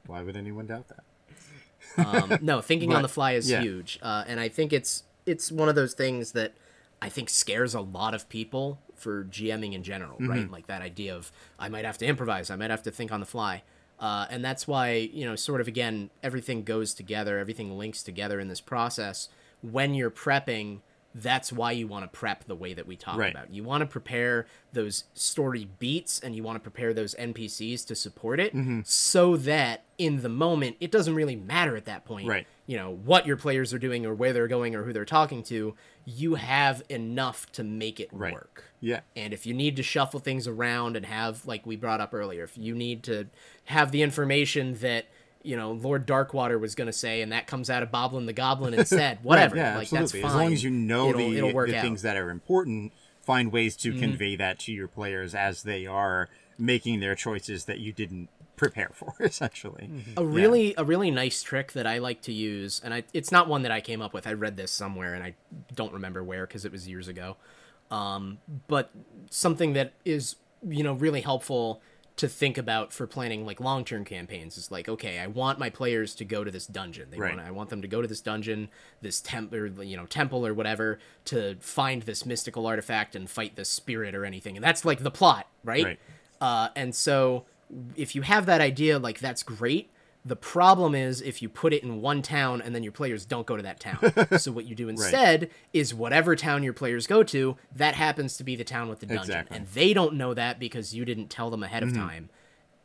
Why 0.07 0.21
would 0.23 0.35
anyone 0.35 0.65
doubt 0.65 0.87
that? 0.89 1.03
um, 2.31 2.39
no, 2.41 2.61
thinking 2.61 2.93
on 2.93 3.01
the 3.03 3.07
fly 3.07 3.33
is 3.33 3.49
yeah. 3.49 3.61
huge, 3.61 3.99
uh, 4.01 4.23
and 4.27 4.39
I 4.39 4.49
think 4.49 4.73
it's 4.73 5.03
it's 5.25 5.51
one 5.51 5.69
of 5.69 5.75
those 5.75 5.93
things 5.93 6.31
that 6.33 6.53
I 7.01 7.09
think 7.09 7.29
scares 7.29 7.73
a 7.73 7.79
lot 7.81 8.13
of 8.13 8.27
people 8.27 8.79
for 9.03 9.25
GMing 9.25 9.73
in 9.73 9.83
general, 9.83 10.13
Mm-hmm. 10.17 10.29
right? 10.29 10.49
Like 10.51 10.67
that 10.67 10.81
idea 10.81 11.15
of 11.15 11.31
I 11.59 11.69
might 11.69 11.85
have 11.85 11.97
to 11.99 12.05
improvise, 12.05 12.49
I 12.49 12.55
might 12.55 12.71
have 12.71 12.83
to 12.83 12.91
think 12.91 13.11
on 13.11 13.19
the 13.19 13.25
fly, 13.27 13.61
uh, 13.99 14.25
and 14.29 14.43
that's 14.43 14.67
why 14.67 14.93
you 14.93 15.25
know, 15.25 15.35
sort 15.35 15.61
of 15.61 15.67
again, 15.67 16.09
everything 16.23 16.63
goes 16.63 16.93
together, 16.93 17.37
everything 17.37 17.77
links 17.77 18.01
together 18.03 18.39
in 18.39 18.47
this 18.47 18.61
process. 18.61 19.29
When 19.61 19.93
you're 19.93 20.11
prepping, 20.11 20.79
that's 21.15 21.53
why 21.53 21.71
you 21.73 21.87
want 21.87 22.03
to 22.03 22.19
prep 22.19 22.45
the 22.45 22.55
way 22.55 22.73
that 22.73 22.87
we 22.87 22.95
talk 22.95 23.17
Right. 23.19 23.31
about. 23.31 23.53
You 23.53 23.63
want 23.63 23.81
to 23.81 23.85
prepare 23.85 24.47
those 24.73 25.03
story 25.13 25.69
beats 25.77 26.19
and 26.19 26.35
you 26.35 26.41
want 26.41 26.55
to 26.55 26.59
prepare 26.59 26.91
those 26.91 27.13
NPCs 27.15 27.85
to 27.85 27.95
support 27.95 28.39
it 28.39 28.53
Mm-hmm. 28.55 28.79
so 28.83 29.37
that 29.37 29.83
in 29.99 30.23
the 30.23 30.29
moment 30.29 30.75
it 30.79 30.91
doesn't 30.91 31.13
really 31.13 31.35
matter 31.35 31.77
at 31.77 31.85
that 31.85 32.03
point 32.03 32.27
Right. 32.27 32.47
you 32.65 32.75
know 32.77 32.89
what 33.05 33.27
your 33.27 33.37
players 33.37 33.75
are 33.75 33.79
doing 33.79 34.07
or 34.07 34.13
where 34.15 34.33
they're 34.33 34.47
going 34.47 34.73
or 34.75 34.83
who 34.83 34.91
they're 34.91 35.05
talking 35.05 35.43
to 35.43 35.75
you 36.03 36.33
have 36.35 36.81
enough 36.89 37.49
to 37.53 37.63
make 37.63 37.99
it 37.99 38.09
Right. 38.11 38.33
work 38.33 38.63
Yeah. 38.85 38.99
and 39.15 39.33
if 39.33 39.45
you 39.45 39.53
need 39.53 39.77
to 39.77 39.83
shuffle 39.83 40.19
things 40.19 40.45
around 40.47 40.97
and 40.97 41.05
have 41.05 41.45
like 41.47 41.65
we 41.65 41.75
brought 41.77 42.01
up 42.01 42.13
earlier 42.13 42.43
if 42.43 42.57
you 42.57 42.75
need 42.75 43.01
to 43.03 43.27
have 43.65 43.91
the 43.91 44.01
information 44.01 44.73
that 44.75 45.05
you 45.41 45.55
know 45.55 45.71
lord 45.71 46.05
darkwater 46.05 46.59
was 46.59 46.75
going 46.75 46.87
to 46.87 46.93
say 46.93 47.21
and 47.21 47.31
that 47.31 47.47
comes 47.47 47.69
out 47.69 47.81
of 47.81 47.89
boblin 47.91 48.25
the 48.25 48.33
goblin 48.33 48.73
instead 48.79 49.19
whatever 49.23 49.55
Right, 49.55 49.61
yeah, 49.61 49.77
like 49.77 49.93
absolutely. 49.93 50.21
that's 50.21 50.33
fine 50.33 50.41
As 50.41 50.45
long 50.47 50.53
as 50.53 50.63
you 50.65 50.69
know 50.71 51.09
it'll, 51.09 51.29
the, 51.29 51.37
it'll 51.37 51.53
work 51.53 51.67
the. 51.67 51.75
Mm-hmm. 51.75 51.81
things 51.81 52.01
that 52.01 52.17
are 52.17 52.29
important, 52.29 52.91
find 53.21 53.51
ways 53.53 53.77
to 53.77 53.93
convey 53.97 54.35
that 54.35 54.59
to 54.59 54.73
your 54.73 54.89
players 54.89 55.33
as 55.33 55.63
they 55.63 55.85
are 55.85 56.27
making 56.57 56.99
their 56.99 57.15
choices 57.15 57.63
that 57.65 57.79
you 57.79 57.93
didn't 57.93 58.27
prepare 58.57 58.91
for, 58.93 59.15
essentially. 59.21 59.89
a 60.17 60.25
really 60.25 60.73
a 60.77 60.83
really 60.83 61.09
nice 61.09 61.41
trick 61.41 61.71
that 61.71 61.87
I 61.87 61.97
like 61.99 62.21
to 62.23 62.33
use, 62.33 62.79
and 62.83 62.93
I, 62.93 63.03
it's 63.13 63.31
not 63.31 63.47
one 63.47 63.63
that 63.63 63.71
I 63.71 63.81
came 63.81 64.01
up 64.01 64.13
with. 64.13 64.27
I 64.27 64.33
read 64.33 64.55
this 64.57 64.71
somewhere, 64.71 65.13
and 65.13 65.23
I 65.23 65.35
don't 65.73 65.93
remember 65.93 66.23
where 66.23 66.45
because 66.45 66.63
it 66.65 66.71
was 66.71 66.87
years 66.87 67.07
ago. 67.07 67.37
Um, 67.93 68.39
but 68.67 68.89
something 69.29 69.73
that 69.73 69.93
is 70.03 70.35
you 70.67 70.83
know 70.83 70.93
really 70.93 71.21
helpful 71.21 71.81
to 72.15 72.27
think 72.27 72.57
about 72.59 72.93
for 72.93 73.07
planning 73.07 73.43
like 73.45 73.59
long 73.59 73.83
term 73.83 74.05
campaigns 74.05 74.57
is 74.57 74.71
like, 74.71 74.87
okay, 74.87 75.19
I 75.19 75.27
want 75.27 75.57
my 75.59 75.69
players 75.69 76.13
to 76.15 76.25
go 76.25 76.43
to 76.43 76.51
this 76.51 76.67
dungeon. 76.67 77.09
They 77.09 77.17
Right. 77.17 77.35
want 77.35 77.47
I 77.47 77.51
want 77.51 77.69
them 77.69 77.81
to 77.81 77.87
go 77.87 78.01
to 78.01 78.07
this 78.07 78.21
dungeon, 78.21 78.69
this 79.01 79.19
temple, 79.21 79.57
or 79.57 79.67
you 79.83 79.97
know 79.97 80.05
temple 80.05 80.45
or 80.45 80.53
whatever, 80.53 80.99
to 81.25 81.55
find 81.59 82.03
this 82.03 82.25
mystical 82.25 82.65
artifact 82.65 83.15
and 83.15 83.29
fight 83.29 83.55
this 83.55 83.69
spirit 83.69 84.15
or 84.15 84.25
anything. 84.25 84.55
And 84.57 84.63
that's 84.63 84.85
like 84.85 85.03
the 85.03 85.11
plot, 85.11 85.47
right? 85.63 85.85
Right. 85.85 85.99
Uh, 86.41 86.69
and 86.75 86.93
so 86.93 87.45
if 87.95 88.15
you 88.15 88.21
have 88.23 88.45
that 88.47 88.61
idea, 88.61 88.99
like 88.99 89.19
that's 89.19 89.43
great. 89.43 89.89
The 90.25 90.35
problem 90.37 90.95
is 90.95 91.19
if 91.21 91.41
you 91.41 91.49
put 91.49 91.73
it 91.73 91.83
in 91.83 91.99
one 91.99 92.21
town 92.21 92.61
and 92.61 92.73
then 92.73 92.81
your 92.81 92.93
players 92.93 93.25
don't 93.25 93.45
go 93.45 93.57
to 93.57 93.63
that 93.63 93.79
town. 93.81 93.99
so 94.39 94.53
what 94.53 94.65
you 94.65 94.73
do 94.73 94.87
instead 94.87 95.49
is 95.73 95.93
whatever 95.93 96.35
town 96.35 96.63
your 96.63 96.71
players 96.71 97.07
go 97.07 97.23
to, 97.23 97.57
that 97.75 97.95
happens 97.95 98.37
to 98.37 98.43
be 98.45 98.55
the 98.55 98.63
town 98.63 98.87
with 98.87 99.01
the 99.01 99.05
dungeon. 99.05 99.23
Exactly. 99.23 99.57
And 99.57 99.67
they 99.67 99.93
don't 99.93 100.13
know 100.13 100.33
that 100.33 100.59
because 100.59 100.95
you 100.95 101.03
didn't 101.03 101.29
tell 101.29 101.49
them 101.49 101.61
ahead 101.61 101.83
of 101.83 101.93
time. 101.93 102.29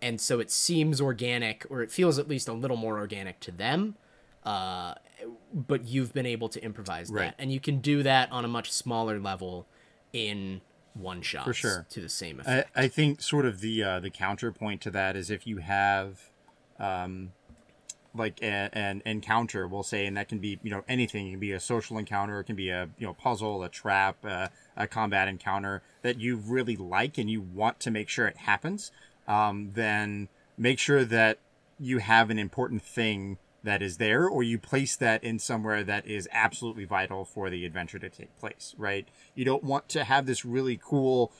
And 0.02 0.20
so 0.20 0.40
it 0.40 0.50
seems 0.50 1.00
organic, 1.00 1.64
or 1.70 1.82
it 1.82 1.90
feels 1.90 2.18
at 2.18 2.28
least 2.28 2.48
a 2.48 2.52
little 2.52 2.76
more 2.76 2.98
organic 2.98 3.40
to 3.40 3.52
them. 3.52 3.96
Uh, 4.44 4.94
but 5.52 5.84
you've 5.84 6.12
been 6.12 6.26
able 6.26 6.48
to 6.48 6.62
improvise 6.62 7.10
Right. 7.10 7.26
that, 7.26 7.34
and 7.38 7.52
you 7.52 7.60
can 7.60 7.80
do 7.80 8.02
that 8.02 8.30
on 8.32 8.44
a 8.44 8.48
much 8.48 8.72
smaller 8.72 9.18
level 9.18 9.66
in 10.12 10.60
one 10.94 11.22
shot 11.22 11.44
for 11.44 11.52
sure. 11.52 11.86
to 11.90 12.00
the 12.00 12.08
same 12.08 12.40
I, 12.40 12.52
effect. 12.52 12.70
I 12.74 12.88
think 12.88 13.20
sort 13.20 13.46
of 13.46 13.60
the 13.60 13.82
uh, 13.82 14.00
the 14.00 14.10
counterpoint 14.10 14.80
to 14.82 14.90
that 14.92 15.16
is 15.16 15.30
if 15.30 15.46
you 15.46 15.58
have 15.58 16.30
um, 16.78 17.32
like 18.14 18.42
a, 18.42 18.70
an 18.72 19.02
encounter, 19.04 19.66
we'll 19.66 19.82
say, 19.82 20.06
and 20.06 20.16
that 20.16 20.28
can 20.28 20.38
be 20.38 20.58
you 20.62 20.70
know 20.70 20.84
anything. 20.88 21.28
It 21.28 21.30
can 21.32 21.40
be 21.40 21.52
a 21.52 21.60
social 21.60 21.98
encounter, 21.98 22.40
it 22.40 22.44
can 22.44 22.56
be 22.56 22.70
a 22.70 22.88
you 22.98 23.06
know 23.06 23.14
puzzle, 23.14 23.62
a 23.62 23.68
trap, 23.68 24.16
uh, 24.24 24.48
a 24.76 24.86
combat 24.86 25.28
encounter 25.28 25.82
that 26.02 26.20
you 26.20 26.36
really 26.36 26.76
like 26.76 27.18
and 27.18 27.30
you 27.30 27.40
want 27.40 27.80
to 27.80 27.90
make 27.90 28.08
sure 28.08 28.26
it 28.26 28.38
happens. 28.38 28.90
Um, 29.26 29.72
then 29.74 30.28
make 30.56 30.78
sure 30.78 31.04
that 31.04 31.38
you 31.78 31.98
have 31.98 32.30
an 32.30 32.38
important 32.38 32.82
thing 32.82 33.38
that 33.62 33.82
is 33.82 33.98
there, 33.98 34.26
or 34.26 34.42
you 34.42 34.58
place 34.58 34.96
that 34.96 35.22
in 35.22 35.38
somewhere 35.38 35.84
that 35.84 36.06
is 36.06 36.28
absolutely 36.32 36.84
vital 36.84 37.24
for 37.24 37.50
the 37.50 37.66
adventure 37.66 37.98
to 37.98 38.08
take 38.08 38.36
place. 38.38 38.74
Right? 38.78 39.06
You 39.34 39.44
don't 39.44 39.64
want 39.64 39.88
to 39.90 40.04
have 40.04 40.26
this 40.26 40.44
really 40.44 40.80
cool 40.82 41.32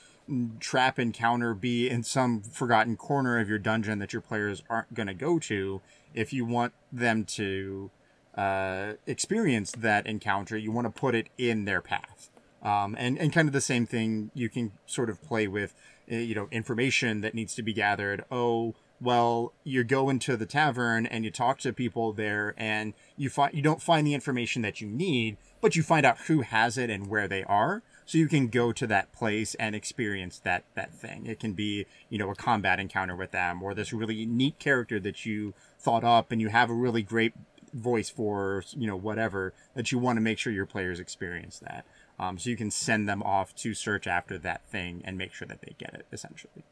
trap 0.59 0.99
encounter 0.99 1.53
be 1.53 1.89
in 1.89 2.03
some 2.03 2.41
forgotten 2.41 2.95
corner 2.95 3.39
of 3.39 3.49
your 3.49 3.59
dungeon 3.59 3.99
that 3.99 4.13
your 4.13 4.21
players 4.21 4.63
aren't 4.69 4.93
going 4.93 5.07
to 5.07 5.13
go 5.13 5.39
to 5.39 5.81
if 6.13 6.33
you 6.33 6.45
want 6.45 6.73
them 6.91 7.25
to 7.25 7.91
uh, 8.35 8.93
experience 9.05 9.71
that 9.71 10.05
encounter? 10.07 10.57
You 10.57 10.71
want 10.71 10.85
to 10.85 10.91
put 10.91 11.15
it 11.15 11.27
in 11.37 11.65
their 11.65 11.81
path. 11.81 12.29
Um, 12.61 12.95
and, 12.99 13.17
and 13.17 13.31
kind 13.31 13.47
of 13.47 13.53
the 13.53 13.61
same 13.61 13.85
thing 13.85 14.31
you 14.33 14.49
can 14.49 14.73
sort 14.85 15.09
of 15.09 15.21
play 15.23 15.47
with 15.47 15.73
uh, 16.11 16.15
you 16.15 16.35
know 16.35 16.47
information 16.51 17.21
that 17.21 17.33
needs 17.33 17.55
to 17.55 17.63
be 17.63 17.73
gathered. 17.73 18.25
Oh 18.31 18.75
well 19.01 19.53
you 19.63 19.83
go 19.83 20.09
into 20.09 20.35
the 20.35 20.45
tavern 20.45 21.05
and 21.05 21.23
you 21.23 21.31
talk 21.31 21.59
to 21.59 21.71
people 21.71 22.11
there 22.11 22.53
and 22.57 22.93
you 23.17 23.29
find 23.29 23.53
you 23.53 23.61
don't 23.61 23.81
find 23.81 24.05
the 24.05 24.13
information 24.13 24.61
that 24.61 24.81
you 24.81 24.87
need 24.87 25.37
but 25.61 25.75
you 25.75 25.83
find 25.83 26.05
out 26.05 26.17
who 26.27 26.41
has 26.41 26.77
it 26.77 26.89
and 26.89 27.07
where 27.07 27.27
they 27.27 27.43
are 27.45 27.81
so 28.09 28.17
you 28.17 28.27
can 28.27 28.47
go 28.47 28.71
to 28.71 28.87
that 28.87 29.11
place 29.13 29.53
and 29.55 29.75
experience 29.75 30.39
that 30.39 30.63
that 30.75 30.91
thing 30.93 31.27
it 31.27 31.39
can 31.39 31.53
be 31.53 31.85
you 32.09 32.17
know 32.17 32.31
a 32.31 32.35
combat 32.35 32.79
encounter 32.79 33.15
with 33.15 33.31
them 33.31 33.61
or 33.61 33.73
this 33.75 33.93
really 33.93 34.25
neat 34.25 34.57
character 34.59 34.99
that 34.99 35.25
you 35.25 35.53
thought 35.79 36.03
up 36.03 36.31
and 36.31 36.41
you 36.41 36.49
have 36.49 36.69
a 36.69 36.73
really 36.73 37.03
great 37.03 37.33
voice 37.73 38.09
for 38.09 38.63
you 38.75 38.87
know 38.87 38.95
whatever 38.95 39.53
that 39.75 39.91
you 39.91 39.99
want 39.99 40.17
to 40.17 40.21
make 40.21 40.39
sure 40.39 40.51
your 40.51 40.65
players 40.65 40.99
experience 40.99 41.59
that 41.59 41.85
Um, 42.17 42.37
so 42.37 42.49
you 42.49 42.57
can 42.57 42.71
send 42.71 43.07
them 43.07 43.21
off 43.23 43.53
to 43.55 43.73
search 43.73 44.07
after 44.07 44.37
that 44.39 44.67
thing 44.67 45.01
and 45.05 45.17
make 45.17 45.33
sure 45.33 45.47
that 45.47 45.61
they 45.61 45.75
get 45.77 45.93
it, 45.93 46.05
essentially. 46.11 46.65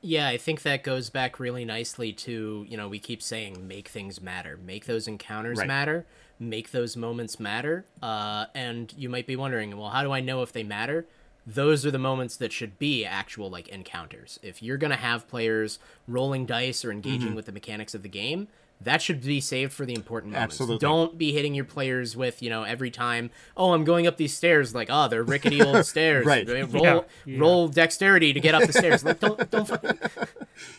Yeah, 0.00 0.26
I 0.28 0.36
think 0.36 0.62
that 0.62 0.82
goes 0.82 1.10
back 1.10 1.38
really 1.38 1.64
nicely 1.64 2.12
to, 2.14 2.66
you 2.68 2.76
know, 2.76 2.88
we 2.88 2.98
keep 2.98 3.22
saying 3.22 3.68
make 3.68 3.88
things 3.88 4.20
matter, 4.20 4.56
make 4.56 4.86
those 4.86 5.06
encounters 5.06 5.58
Right. 5.58 5.68
matter, 5.68 6.06
make 6.48 6.70
those 6.70 6.96
moments 6.96 7.38
matter. 7.40 7.84
Uh, 8.02 8.46
and 8.54 8.92
you 8.96 9.08
might 9.08 9.26
be 9.26 9.36
wondering, 9.36 9.76
well, 9.76 9.90
how 9.90 10.02
do 10.02 10.12
I 10.12 10.20
know 10.20 10.42
if 10.42 10.52
they 10.52 10.62
matter? 10.62 11.06
Those 11.46 11.84
are 11.84 11.90
the 11.90 11.98
moments 11.98 12.36
that 12.36 12.52
should 12.52 12.78
be 12.78 13.04
actual 13.04 13.50
like 13.50 13.68
encounters. 13.68 14.38
If 14.42 14.62
you're 14.62 14.76
going 14.76 14.92
to 14.92 14.96
have 14.96 15.26
players 15.28 15.78
rolling 16.06 16.46
dice 16.46 16.84
or 16.84 16.92
engaging 16.92 17.28
Mm-hmm. 17.28 17.34
with 17.36 17.46
the 17.46 17.52
mechanics 17.52 17.94
of 17.94 18.02
the 18.02 18.08
game, 18.08 18.46
that 18.84 19.02
should 19.02 19.20
be 19.22 19.40
saved 19.40 19.72
for 19.72 19.84
the 19.86 19.94
important 19.94 20.32
moments. 20.32 20.54
Absolutely. 20.54 20.78
Don't 20.78 21.16
be 21.18 21.32
hitting 21.32 21.54
your 21.54 21.64
players 21.64 22.16
with, 22.16 22.42
you 22.42 22.50
know, 22.50 22.62
every 22.64 22.90
time, 22.90 23.30
oh, 23.56 23.72
I'm 23.72 23.84
going 23.84 24.06
up 24.06 24.16
these 24.16 24.36
stairs, 24.36 24.74
like, 24.74 24.88
oh, 24.90 25.08
they're 25.08 25.22
rickety 25.22 25.62
old 25.62 25.84
stairs. 25.94 26.26
Right. 26.26 26.46
Roll, 26.48 26.84
Yeah, 26.84 27.00
yeah. 27.24 27.38
roll 27.38 27.68
dexterity 27.68 28.32
to 28.32 28.40
get 28.40 28.54
up 28.54 28.64
the 28.66 28.72
stairs. 28.72 29.04
Like, 29.04 29.20
don't, 29.20 29.50
don't, 29.50 29.66
fucking- 29.68 29.98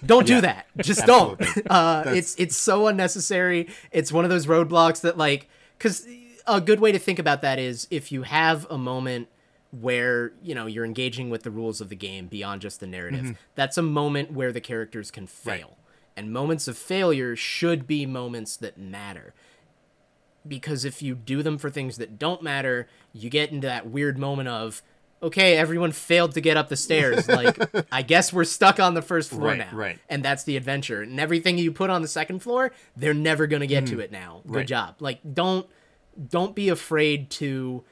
don't 0.05 0.27
do 0.27 0.35
Yeah. 0.35 0.41
that. 0.41 0.67
Just 0.81 1.05
don't. 1.05 1.39
Uh, 1.69 2.03
it's 2.07 2.35
it's 2.35 2.55
so 2.57 2.87
unnecessary. 2.87 3.69
It's 3.91 4.11
one 4.11 4.23
of 4.25 4.29
those 4.31 4.45
roadblocks 4.47 5.01
that 5.01 5.17
like 5.17 5.47
because 5.77 6.05
a 6.47 6.59
good 6.61 6.79
way 6.79 6.91
to 6.91 6.99
think 6.99 7.19
about 7.19 7.41
that 7.41 7.59
is 7.59 7.87
if 7.89 8.11
you 8.11 8.23
have 8.23 8.65
a 8.69 8.77
moment 8.77 9.27
where 9.71 10.33
you 10.43 10.53
know 10.53 10.67
you're 10.67 10.85
engaging 10.85 11.29
with 11.29 11.43
the 11.43 11.49
rules 11.51 11.81
of 11.81 11.89
the 11.89 11.95
game 11.95 12.27
beyond 12.27 12.61
just 12.61 12.79
the 12.79 12.87
narrative. 12.87 13.37
That's 13.55 13.77
a 13.77 13.81
moment 13.81 14.31
where 14.31 14.51
the 14.51 14.61
characters 14.61 15.09
can 15.11 15.25
fail. 15.27 15.53
Mm-hmm. 15.53 15.61
Right. 15.63 15.77
And 16.15 16.31
moments 16.31 16.67
of 16.67 16.77
failure 16.77 17.35
should 17.35 17.87
be 17.87 18.05
moments 18.05 18.55
that 18.57 18.77
matter 18.77 19.33
because 20.47 20.85
if 20.85 21.01
you 21.01 21.15
do 21.15 21.41
them 21.43 21.57
for 21.57 21.69
things 21.69 21.97
that 21.97 22.19
don't 22.19 22.41
matter, 22.41 22.87
you 23.13 23.29
get 23.29 23.51
into 23.51 23.67
that 23.67 23.87
weird 23.87 24.17
moment 24.17 24.49
of, 24.49 24.81
okay, 25.21 25.57
everyone 25.57 25.91
failed 25.91 26.33
to 26.33 26.41
get 26.41 26.57
up 26.57 26.69
the 26.69 26.75
stairs. 26.75 27.27
Like, 27.33 27.57
I 27.91 28.01
guess 28.01 28.33
we're 28.33 28.43
stuck 28.43 28.79
on 28.79 28.93
the 28.93 29.01
first 29.01 29.29
floor 29.29 29.49
Right, 29.49 29.57
now. 29.57 29.69
right. 29.71 29.99
And 30.09 30.23
that's 30.23 30.43
the 30.43 30.57
adventure. 30.57 31.01
And 31.01 31.19
everything 31.19 31.57
you 31.57 31.71
put 31.71 31.89
on 31.89 32.01
the 32.01 32.07
second 32.07 32.39
floor, 32.39 32.71
they're 32.95 33.13
never 33.13 33.47
gonna 33.47 33.67
get 33.67 33.87
to 33.87 33.95
hmm. 33.95 34.01
it 34.01 34.11
now. 34.11 34.41
Good. 34.45 34.55
Right. 34.55 34.67
job. 34.67 34.95
Like, 34.99 35.19
don't 35.33 35.67
don't 36.29 36.53
be 36.53 36.69
afraid 36.69 37.31
to 37.31 37.83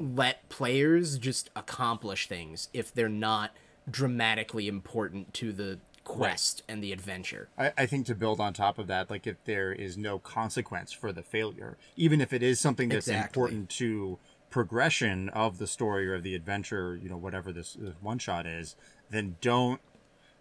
let 0.00 0.48
players 0.48 1.18
just 1.18 1.50
accomplish 1.54 2.26
things 2.26 2.68
if 2.72 2.92
they're 2.92 3.08
not 3.08 3.56
dramatically 3.88 4.66
important 4.66 5.32
to 5.34 5.52
the 5.52 5.78
quest 6.04 6.62
and 6.68 6.84
the 6.84 6.92
adventure. 6.92 7.48
I, 7.58 7.72
I 7.78 7.86
think 7.86 8.06
to 8.06 8.14
build 8.14 8.40
on 8.40 8.52
top 8.52 8.78
of 8.78 8.86
that, 8.86 9.10
like 9.10 9.26
if 9.26 9.42
there 9.44 9.72
is 9.72 9.96
no 9.96 10.18
consequence 10.18 10.92
for 10.92 11.12
the 11.12 11.22
failure, 11.22 11.76
even 11.96 12.20
if 12.20 12.32
it 12.32 12.42
is 12.42 12.60
something 12.60 12.90
that's 12.90 13.08
Exactly. 13.08 13.40
important 13.42 13.70
to 13.70 14.18
progression 14.50 15.28
of 15.30 15.58
the 15.58 15.66
story 15.66 16.08
or 16.08 16.14
of 16.14 16.22
the 16.22 16.34
adventure, 16.34 16.96
you 17.02 17.08
know, 17.08 17.16
whatever 17.16 17.52
this, 17.52 17.72
this 17.72 17.94
one 18.00 18.18
shot 18.18 18.46
is, 18.46 18.76
then 19.10 19.36
don't. 19.40 19.80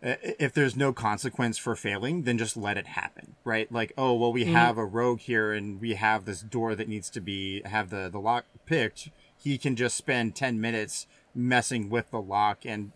If 0.02 0.54
there's 0.54 0.76
no 0.76 0.92
consequence 0.92 1.58
for 1.58 1.78
failing, 1.78 2.24
then 2.24 2.38
just 2.38 2.58
let 2.58 2.78
it 2.78 2.88
happen, 2.88 3.36
right? 3.46 3.72
Like, 3.72 3.94
oh 3.98 4.14
well, 4.14 4.34
we 4.34 4.44
mm-hmm. 4.44 4.54
have 4.54 4.78
a 4.78 4.86
rogue 4.86 5.22
here, 5.22 5.54
and 5.54 5.80
we 5.80 5.94
have 5.94 6.26
this 6.26 6.42
door 6.42 6.76
that 6.76 6.90
needs 6.90 7.10
to 7.12 7.22
be 7.22 7.62
have 7.64 7.90
the 7.90 8.10
the 8.12 8.20
lock 8.20 8.44
picked. 8.66 9.10
He 9.36 9.58
can 9.58 9.78
just 9.78 9.96
spend 9.96 10.36
ten 10.36 10.60
minutes 10.60 11.08
messing 11.34 11.90
with 11.90 12.12
the 12.12 12.22
lock 12.22 12.66
and 12.66 12.92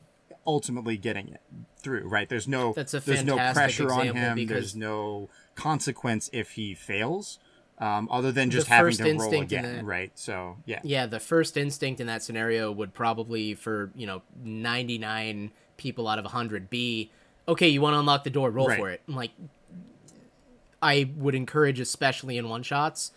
ultimately 0.47 0.97
getting 0.97 1.27
it 1.27 1.41
through, 1.77 2.07
right? 2.07 2.27
There's 2.29 2.47
no 2.47 2.73
That's 2.73 2.93
a 2.93 2.99
there's 3.01 3.23
no 3.25 3.35
pressure 3.35 3.91
on 3.91 4.07
him. 4.15 4.35
because- 4.35 4.55
There's 4.55 4.75
no 4.75 5.29
consequence 5.55 6.29
if 6.33 6.51
he 6.51 6.73
fails, 6.73 7.37
um, 7.79 8.07
other 8.09 8.31
than 8.31 8.49
just 8.49 8.67
having 8.67 8.93
to 8.95 9.13
roll 9.15 9.41
again, 9.41 9.63
that- 9.77 9.83
right? 9.85 10.11
So 10.15 10.57
yeah, 10.65 10.79
Yeah, 10.83 11.05
the 11.05 11.19
first 11.19 11.57
instinct 11.57 11.99
in 12.01 12.07
that 12.07 12.23
scenario 12.23 12.71
would 12.71 12.93
probably, 12.93 13.53
for 13.53 13.91
you 13.95 14.07
know, 14.07 14.21
ninety 14.43 14.97
nine 14.97 15.51
people 15.75 16.07
out 16.07 16.17
of 16.17 16.25
hundred, 16.25 16.69
be 16.69 17.11
okay. 17.47 17.67
You 17.67 17.81
want 17.81 17.93
to 17.95 17.99
unlock 17.99 18.23
the 18.23 18.29
door, 18.31 18.49
roll 18.49 18.67
Right. 18.67 18.79
for 18.79 18.89
it. 18.89 19.01
I'm 19.07 19.15
Like, 19.15 19.31
I 20.81 21.09
would 21.15 21.35
encourage, 21.35 21.79
especially 21.79 22.37
in 22.37 22.49
one 22.49 22.63
shots, 22.63 23.11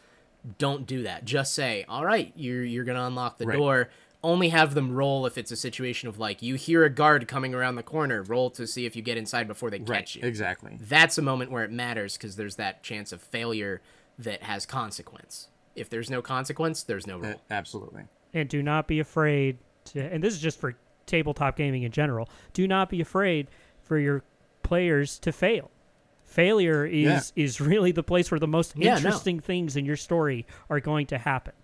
don't 0.59 0.87
do 0.87 1.03
that. 1.03 1.25
Just 1.25 1.55
say, 1.55 1.85
all 1.89 2.05
right, 2.05 2.33
you're 2.35 2.65
you're 2.65 2.85
gonna 2.85 3.05
unlock 3.07 3.39
the 3.39 3.47
Right. 3.47 3.57
door. 3.57 3.91
Only 4.23 4.51
have 4.51 4.75
them 4.75 4.93
roll 4.93 5.25
if 5.25 5.39
it's 5.39 5.51
a 5.51 5.57
situation 5.57 6.09
of 6.09 6.19
like 6.19 6.43
you 6.43 6.55
hear 6.57 6.85
a 6.85 6.91
guard 6.91 7.27
coming 7.27 7.55
around 7.55 7.77
the 7.77 7.83
corner. 7.83 8.23
Roll 8.23 8.51
to 8.51 8.67
see 8.67 8.85
if 8.85 8.95
you 8.95 9.01
get 9.03 9.17
inside 9.17 9.49
before 9.49 9.71
they 9.71 9.79
right, 9.79 9.87
catch 10.01 10.17
you. 10.17 10.23
exactly. 10.23 10.77
That's 10.79 11.17
a 11.17 11.23
moment 11.23 11.51
where 11.51 11.65
it 11.65 11.73
matters 11.73 12.17
because 12.19 12.37
there's 12.37 12.57
that 12.57 12.83
chance 12.83 13.13
of 13.13 13.23
failure 13.23 13.81
that 14.19 14.43
has 14.43 14.67
consequence. 14.67 15.49
If 15.75 15.89
there's 15.89 16.11
no 16.11 16.21
consequence, 16.21 16.83
there's 16.83 17.07
no 17.07 17.17
Uh, 17.17 17.23
roll. 17.23 17.41
absolutely. 17.51 18.03
and 18.35 18.49
do 18.49 18.63
not 18.63 18.87
be 18.87 19.01
afraid 19.01 19.57
to 19.87 20.01
and 20.01 20.23
this 20.23 20.35
is 20.35 20.41
just 20.41 20.61
for 20.61 20.77
tabletop 21.07 21.57
gaming 21.57 21.83
in 21.83 21.91
general 21.91 22.29
do 22.53 22.69
not 22.69 22.89
be 22.91 23.01
afraid 23.01 23.49
for 23.83 23.99
your 23.99 24.23
players 24.63 25.19
to 25.19 25.33
fail 25.33 25.71
failure 26.25 26.87
is 26.87 27.33
is 27.35 27.61
really 27.61 27.91
the 27.91 28.03
place 28.03 28.31
where 28.31 28.39
the 28.39 28.47
most 28.47 28.75
Yeah, 28.77 28.91
no. 28.93 28.97
interesting 28.99 29.41
things 29.41 29.75
in 29.77 29.85
your 29.85 29.97
story 29.97 30.47
are 30.69 30.79
going 30.79 31.07
to 31.09 31.19
happen 31.19 31.55
A- 31.57 31.60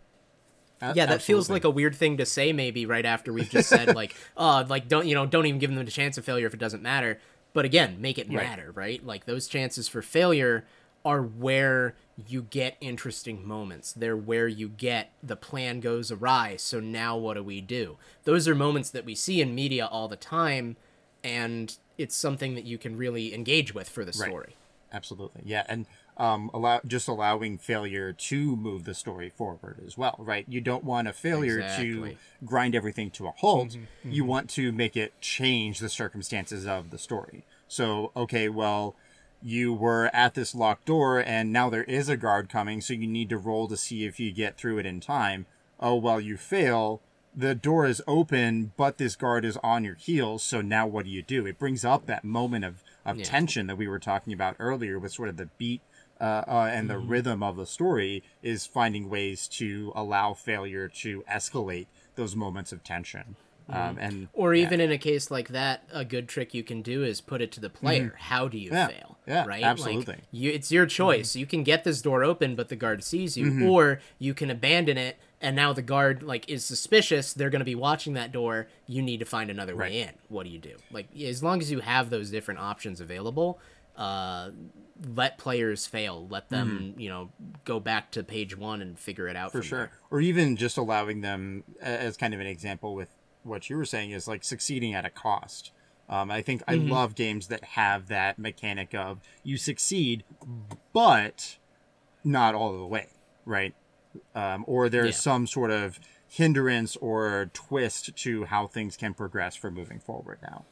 Yeah, 0.80 1.06
that 1.06 1.22
feels 1.22 1.48
like 1.48 1.64
a 1.64 1.70
weird 1.70 1.94
thing 1.94 2.16
to 2.18 2.26
say 2.26 2.52
maybe 2.52 2.86
right 2.86 3.06
after 3.06 3.32
we've 3.32 3.48
just 3.48 3.68
said 3.68 3.94
like, 3.94 4.14
oh, 4.36 4.64
like 4.68 4.88
don't 4.88 5.06
you 5.06 5.14
know, 5.14 5.26
don't 5.26 5.46
even 5.46 5.58
give 5.58 5.74
them 5.74 5.84
the 5.84 5.90
chance 5.90 6.18
of 6.18 6.24
failure 6.24 6.46
if 6.46 6.54
it 6.54 6.60
doesn't 6.60 6.82
matter. 6.82 7.18
But 7.52 7.64
again, 7.64 7.96
make 8.00 8.18
it 8.18 8.30
matter, 8.30 8.70
right? 8.72 9.04
Like 9.04 9.24
those 9.24 9.48
chances 9.48 9.88
for 9.88 10.02
failure 10.02 10.66
are 11.06 11.22
where 11.22 11.94
you 12.26 12.42
get 12.42 12.76
interesting 12.80 13.46
moments. 13.46 13.92
They're 13.92 14.16
where 14.16 14.48
you 14.48 14.68
get 14.68 15.12
the 15.22 15.36
plan 15.36 15.80
goes 15.80 16.10
awry. 16.10 16.56
So 16.56 16.80
now 16.80 17.16
what 17.16 17.34
do 17.34 17.42
we 17.42 17.60
do? 17.60 17.96
Those 18.24 18.46
are 18.48 18.54
moments 18.54 18.90
that 18.90 19.04
we 19.04 19.14
see 19.14 19.40
in 19.40 19.54
media 19.54 19.86
all 19.86 20.08
the 20.08 20.16
time 20.16 20.76
and 21.24 21.76
it's 21.98 22.14
something 22.14 22.54
that 22.54 22.64
you 22.64 22.76
can 22.78 22.96
really 22.96 23.34
engage 23.34 23.74
with 23.74 23.88
for 23.88 24.04
the 24.04 24.12
Right. 24.18 24.28
story. 24.28 24.56
Absolutely, 24.92 25.42
yeah, 25.44 25.64
and 25.68 25.86
um, 26.16 26.50
allow 26.54 26.80
just 26.86 27.08
allowing 27.08 27.58
failure 27.58 28.12
to 28.12 28.56
move 28.56 28.84
the 28.84 28.94
story 28.94 29.30
forward 29.30 29.80
as 29.86 29.98
well, 29.98 30.16
right? 30.18 30.44
You 30.48 30.60
don't 30.60 30.84
want 30.84 31.08
a 31.08 31.12
failure 31.12 31.58
Exactly. 31.60 32.12
to 32.12 32.16
grind 32.46 32.74
everything 32.74 33.10
to 33.12 33.26
a 33.26 33.32
halt. 33.32 33.76
You 34.04 34.24
want 34.24 34.48
to 34.50 34.72
make 34.72 34.96
it 34.96 35.12
change 35.20 35.78
the 35.78 35.88
circumstances 35.88 36.66
of 36.66 36.90
the 36.90 36.98
story. 36.98 37.44
So, 37.68 38.12
okay, 38.16 38.48
well, 38.48 38.94
you 39.42 39.74
were 39.74 40.10
at 40.14 40.34
this 40.34 40.54
locked 40.54 40.86
door, 40.86 41.18
and 41.20 41.52
now 41.52 41.68
there 41.68 41.84
is 41.84 42.08
a 42.08 42.16
guard 42.16 42.48
coming, 42.48 42.80
so 42.80 42.94
you 42.94 43.06
need 43.06 43.28
to 43.28 43.38
roll 43.38 43.68
to 43.68 43.76
see 43.76 44.06
if 44.06 44.18
you 44.18 44.32
get 44.32 44.56
through 44.56 44.78
it 44.78 44.86
in 44.86 45.00
time. 45.00 45.46
Oh 45.78 45.96
well, 45.96 46.20
you 46.20 46.36
fail. 46.38 47.02
The 47.38 47.54
door 47.54 47.84
is 47.84 48.00
open, 48.06 48.72
but 48.78 48.96
this 48.96 49.14
guard 49.14 49.44
is 49.44 49.58
on 49.62 49.84
your 49.84 49.96
heels. 49.96 50.42
So 50.42 50.62
now 50.62 50.86
what 50.86 51.04
do 51.04 51.10
you 51.10 51.22
do? 51.22 51.44
It 51.44 51.58
brings 51.58 51.84
up 51.84 52.06
that 52.06 52.24
moment 52.24 52.64
of, 52.64 52.82
of 53.04 53.18
Yeah. 53.18 53.24
tension 53.24 53.66
that 53.66 53.76
we 53.76 53.86
were 53.86 53.98
talking 53.98 54.32
about 54.32 54.56
earlier 54.58 54.98
with 54.98 55.12
sort 55.12 55.28
of 55.28 55.36
the 55.36 55.50
beat 55.58 55.82
uh, 56.20 56.44
uh, 56.46 56.70
and 56.72 56.88
the 56.88 56.98
rhythm 56.98 57.42
of 57.42 57.56
the 57.56 57.66
story 57.66 58.22
is 58.42 58.66
finding 58.66 59.08
ways 59.10 59.48
to 59.48 59.92
allow 59.94 60.34
failure 60.34 60.88
to 60.88 61.22
escalate 61.30 61.86
those 62.14 62.34
moments 62.34 62.72
of 62.72 62.82
tension. 62.82 63.36
Um, 63.68 63.98
and 64.00 64.28
Or 64.32 64.54
yeah. 64.54 64.64
even 64.64 64.80
in 64.80 64.92
a 64.92 64.98
case 64.98 65.28
like 65.28 65.48
that, 65.48 65.82
a 65.92 66.04
good 66.04 66.28
trick 66.28 66.54
you 66.54 66.62
can 66.62 66.82
do 66.82 67.02
is 67.02 67.20
put 67.20 67.42
it 67.42 67.50
to 67.52 67.60
the 67.60 67.68
player. 67.68 68.14
How 68.16 68.46
do 68.46 68.56
you 68.58 68.70
Yeah, 68.70 68.86
fail? 68.86 69.18
yeah, 69.26 69.44
right. 69.44 69.64
absolutely. 69.64 70.14
Like, 70.14 70.22
you, 70.30 70.52
it's 70.52 70.70
your 70.70 70.86
choice. 70.86 71.34
You 71.34 71.46
can 71.46 71.64
get 71.64 71.82
this 71.82 72.00
door 72.00 72.22
open, 72.22 72.54
but 72.54 72.68
the 72.68 72.76
guard 72.76 73.02
sees 73.02 73.36
you, 73.36 73.66
or 73.68 73.98
you 74.20 74.34
can 74.34 74.50
abandon 74.50 74.96
it, 74.96 75.16
and 75.40 75.56
now 75.56 75.72
the 75.72 75.82
guard 75.82 76.22
like 76.22 76.48
is 76.48 76.64
suspicious. 76.64 77.32
They're 77.34 77.50
going 77.50 77.60
to 77.60 77.64
be 77.64 77.74
watching 77.74 78.14
that 78.14 78.30
door. 78.30 78.68
You 78.86 79.02
need 79.02 79.18
to 79.18 79.26
find 79.26 79.50
another 79.50 79.74
way 79.74 80.00
in. 80.00 80.12
What 80.28 80.44
do 80.44 80.50
you 80.50 80.60
do? 80.60 80.76
Like 80.92 81.08
as 81.20 81.42
long 81.42 81.60
as 81.60 81.68
you 81.68 81.80
have 81.80 82.08
those 82.08 82.30
different 82.30 82.60
options 82.60 83.00
available. 83.00 83.58
Uh, 83.96 84.50
let 85.14 85.36
players 85.38 85.86
fail. 85.86 86.26
Let 86.28 86.48
them, 86.48 86.94
you 86.96 87.08
know, 87.08 87.30
go 87.64 87.80
back 87.80 88.10
to 88.12 88.22
page 88.22 88.56
one 88.56 88.80
and 88.80 88.98
figure 88.98 89.28
it 89.28 89.36
out 89.36 89.52
for 89.52 89.62
sure 89.62 89.78
there. 89.78 89.90
or 90.10 90.20
even 90.20 90.56
just 90.56 90.76
allowing 90.78 91.20
them 91.20 91.64
as 91.80 92.16
kind 92.16 92.32
of 92.34 92.40
an 92.40 92.46
example 92.46 92.94
with 92.94 93.10
what 93.42 93.68
you 93.70 93.76
were 93.76 93.84
saying 93.84 94.10
is 94.10 94.26
like 94.26 94.42
succeeding 94.42 94.92
at 94.94 95.04
a 95.04 95.10
cost 95.10 95.70
um, 96.08 96.30
i 96.32 96.42
think 96.42 96.62
Mm-hmm. 96.66 96.90
i 96.90 96.94
love 96.94 97.14
games 97.14 97.46
that 97.46 97.62
have 97.62 98.08
that 98.08 98.38
mechanic 98.40 98.92
of 98.94 99.20
you 99.44 99.56
succeed 99.56 100.24
but 100.92 101.58
not 102.24 102.54
all 102.54 102.76
the 102.76 102.86
way 102.86 103.08
right 103.44 103.74
um, 104.34 104.64
or 104.66 104.88
there's 104.88 105.06
Yeah. 105.14 105.20
some 105.20 105.46
sort 105.46 105.70
of 105.70 106.00
hindrance 106.26 106.96
or 106.96 107.50
twist 107.52 108.16
to 108.16 108.44
how 108.46 108.66
things 108.66 108.96
can 108.96 109.14
progress 109.14 109.54
for 109.54 109.70
moving 109.70 110.00
forward 110.00 110.38
now 110.42 110.64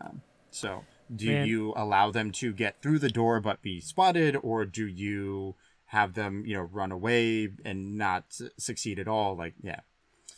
um, 0.00 0.22
so 0.50 0.84
do 1.14 1.26
Man. 1.26 1.46
you 1.46 1.72
allow 1.76 2.10
them 2.10 2.30
to 2.32 2.52
get 2.52 2.80
through 2.82 2.98
the 2.98 3.10
door 3.10 3.40
but 3.40 3.62
be 3.62 3.80
spotted 3.80 4.36
or 4.42 4.64
do 4.64 4.86
you 4.86 5.54
have 5.86 6.14
them 6.14 6.44
you 6.46 6.54
know 6.54 6.62
run 6.62 6.90
away 6.92 7.48
and 7.64 7.96
not 7.98 8.24
succeed 8.58 8.98
at 8.98 9.08
all 9.08 9.36
like 9.36 9.54
yeah 9.62 9.80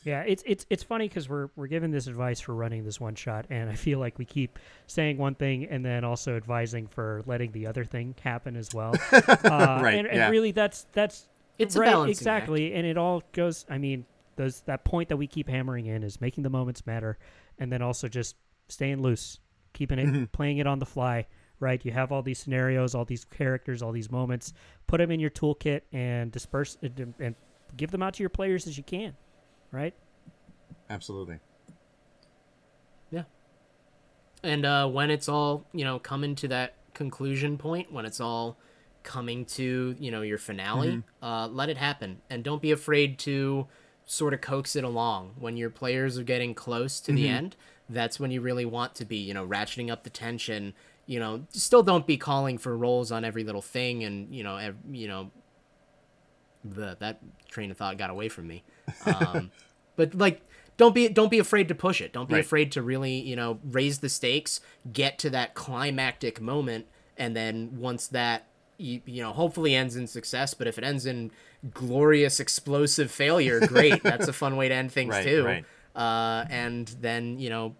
Yeah, 0.05 0.23
it's 0.27 0.43
it's 0.47 0.67
it's 0.69 0.83
funny 0.83 1.09
because 1.09 1.29
we're 1.29 1.49
we're 1.57 1.67
given 1.69 1.91
this 1.91 2.07
advice 2.09 2.41
for 2.41 2.55
running 2.55 2.85
this 2.85 3.01
one 3.01 3.15
shot, 3.15 3.47
and 3.49 3.71
I 3.71 3.75
feel 3.75 3.99
like 3.99 4.19
we 4.19 4.25
keep 4.27 4.59
saying 4.87 5.17
one 5.17 5.35
thing 5.35 5.67
and 5.71 5.83
then 5.85 6.05
also 6.05 6.37
advising 6.37 6.87
for 6.89 7.23
letting 7.27 7.53
the 7.53 7.67
other 7.67 7.85
thing 7.87 8.15
happen 8.23 8.57
as 8.57 8.73
well. 8.75 8.93
Uh, 9.13 9.81
Right, 9.83 9.99
And, 9.99 10.07
and 10.09 10.17
yeah. 10.17 10.29
really, 10.29 10.53
that's 10.53 10.87
that's 10.93 11.29
It's 11.59 11.77
a 11.77 11.81
right, 11.81 11.91
balancing 11.91 12.13
exactly, 12.13 12.75
and 12.75 12.87
it 12.87 12.99
all 12.99 13.23
goes. 13.33 13.65
I 13.71 13.79
mean, 13.79 14.05
those 14.37 14.61
that 14.63 14.85
point 14.85 15.09
that 15.09 15.17
we 15.17 15.27
keep 15.27 15.49
hammering 15.49 15.87
in 15.87 16.03
is 16.03 16.21
making 16.21 16.43
the 16.43 16.51
moments 16.51 16.85
matter, 16.87 17.17
and 17.59 17.73
then 17.73 17.81
also 17.81 18.09
just 18.09 18.37
staying 18.69 19.01
loose, 19.01 19.39
keeping 19.75 19.99
it, 19.99 20.33
playing 20.33 20.57
it 20.57 20.67
on 20.67 20.79
the 20.79 20.87
fly. 20.87 21.27
Right, 21.61 21.83
you 21.85 21.93
have 21.93 22.11
all 22.11 22.21
these 22.21 22.41
scenarios, 22.41 22.95
all 22.95 23.05
these 23.05 23.25
characters, 23.25 23.81
all 23.81 23.93
these 23.93 24.11
moments. 24.11 24.53
Put 24.87 24.99
them 24.99 25.11
in 25.11 25.21
your 25.21 25.31
toolkit 25.31 25.83
and 25.93 26.31
disperse 26.31 26.77
and, 26.83 27.15
and 27.21 27.35
give 27.77 27.91
them 27.91 28.03
out 28.03 28.15
to 28.15 28.23
your 28.23 28.29
players 28.29 28.67
as 28.67 28.77
you 28.77 28.83
can. 28.83 29.15
Right. 29.71 29.95
Absolutely. 30.91 31.39
Yeah. 33.11 33.23
And 34.43 34.67
uh, 34.67 34.89
when 34.89 35.11
it's 35.11 35.29
all, 35.29 35.65
you 35.73 35.85
know, 35.85 35.99
coming 35.99 36.35
to 36.35 36.49
that 36.49 36.75
conclusion 36.93 37.57
point, 37.57 37.91
when 37.91 38.05
it's 38.05 38.21
all 38.21 38.59
coming 39.05 39.45
to, 39.47 39.97
you 39.99 40.11
know, 40.11 40.23
your 40.23 40.39
finale, 40.39 41.03
uh, 41.23 41.49
let 41.49 41.69
it 41.69 41.79
happen. 41.79 42.21
And 42.29 42.43
don't 42.43 42.61
be 42.61 42.73
afraid 42.73 43.19
to 43.21 43.69
sort 44.05 44.35
of 44.35 44.41
coax 44.41 44.77
it 44.77 44.85
along. 44.85 45.35
When 45.39 45.57
your 45.57 45.71
players 45.71 46.19
are 46.19 46.25
getting 46.25 46.53
close 46.53 47.01
to 47.01 47.13
the 47.13 47.29
end, 47.29 47.57
that's 47.89 48.19
when 48.19 48.31
you 48.31 48.41
really 48.41 48.65
want 48.65 48.95
to 48.97 49.05
be, 49.05 49.17
you 49.17 49.35
know, 49.35 49.47
ratcheting 49.47 49.91
up 49.91 50.05
the 50.05 50.11
tension. 50.11 50.75
You 51.07 51.21
know, 51.21 51.45
still 51.51 51.83
don't 51.83 52.07
be 52.07 52.17
calling 52.17 52.57
for 52.59 52.77
rolls 52.77 53.13
on 53.13 53.25
every 53.25 53.45
little 53.45 53.61
thing 53.63 54.05
and, 54.05 54.35
you 54.35 54.43
know, 54.43 54.57
ev- 54.57 54.77
you 54.91 55.07
know, 55.07 55.31
the, 56.65 56.97
that 57.01 57.21
train 57.49 57.71
of 57.71 57.77
thought 57.77 57.99
got 57.99 58.11
away 58.11 58.29
from 58.29 58.47
me. 58.47 58.63
Um, 59.07 59.51
but 59.97 60.15
like, 60.15 60.41
don't 60.77 60.95
be 60.95 61.09
don't 61.09 61.31
be 61.31 61.39
afraid 61.39 61.69
to 61.69 61.75
push 61.75 62.01
it. 62.01 62.13
Don't 62.13 62.29
be 62.29 62.35
Right. 62.35 62.45
afraid 62.45 62.73
to 62.73 62.83
really 62.83 63.21
you 63.21 63.37
know 63.37 63.61
raise 63.65 63.99
the 64.01 64.09
stakes, 64.09 64.61
get 64.93 65.19
to 65.21 65.31
that 65.31 65.55
climactic 65.55 66.41
moment, 66.41 66.87
and 67.17 67.37
then 67.37 67.79
once 67.79 68.09
that 68.09 68.47
you, 68.77 69.01
you 69.07 69.23
know 69.23 69.33
hopefully 69.33 69.75
ends 69.77 69.95
in 69.95 70.09
success. 70.09 70.53
But 70.53 70.67
if 70.67 70.77
it 70.77 70.83
ends 70.83 71.07
in 71.07 71.31
glorious 71.73 72.41
explosive 72.41 73.11
failure, 73.13 73.61
great. 73.61 74.03
That's 74.03 74.27
a 74.27 74.33
fun 74.33 74.57
way 74.57 74.69
to 74.69 74.75
end 74.75 74.91
things 74.91 75.11
Right, 75.13 75.25
too. 75.25 75.45
right. 75.45 75.65
Uh, 75.95 76.45
and 76.51 76.89
then 77.01 77.39
you 77.39 77.49
know 77.51 77.77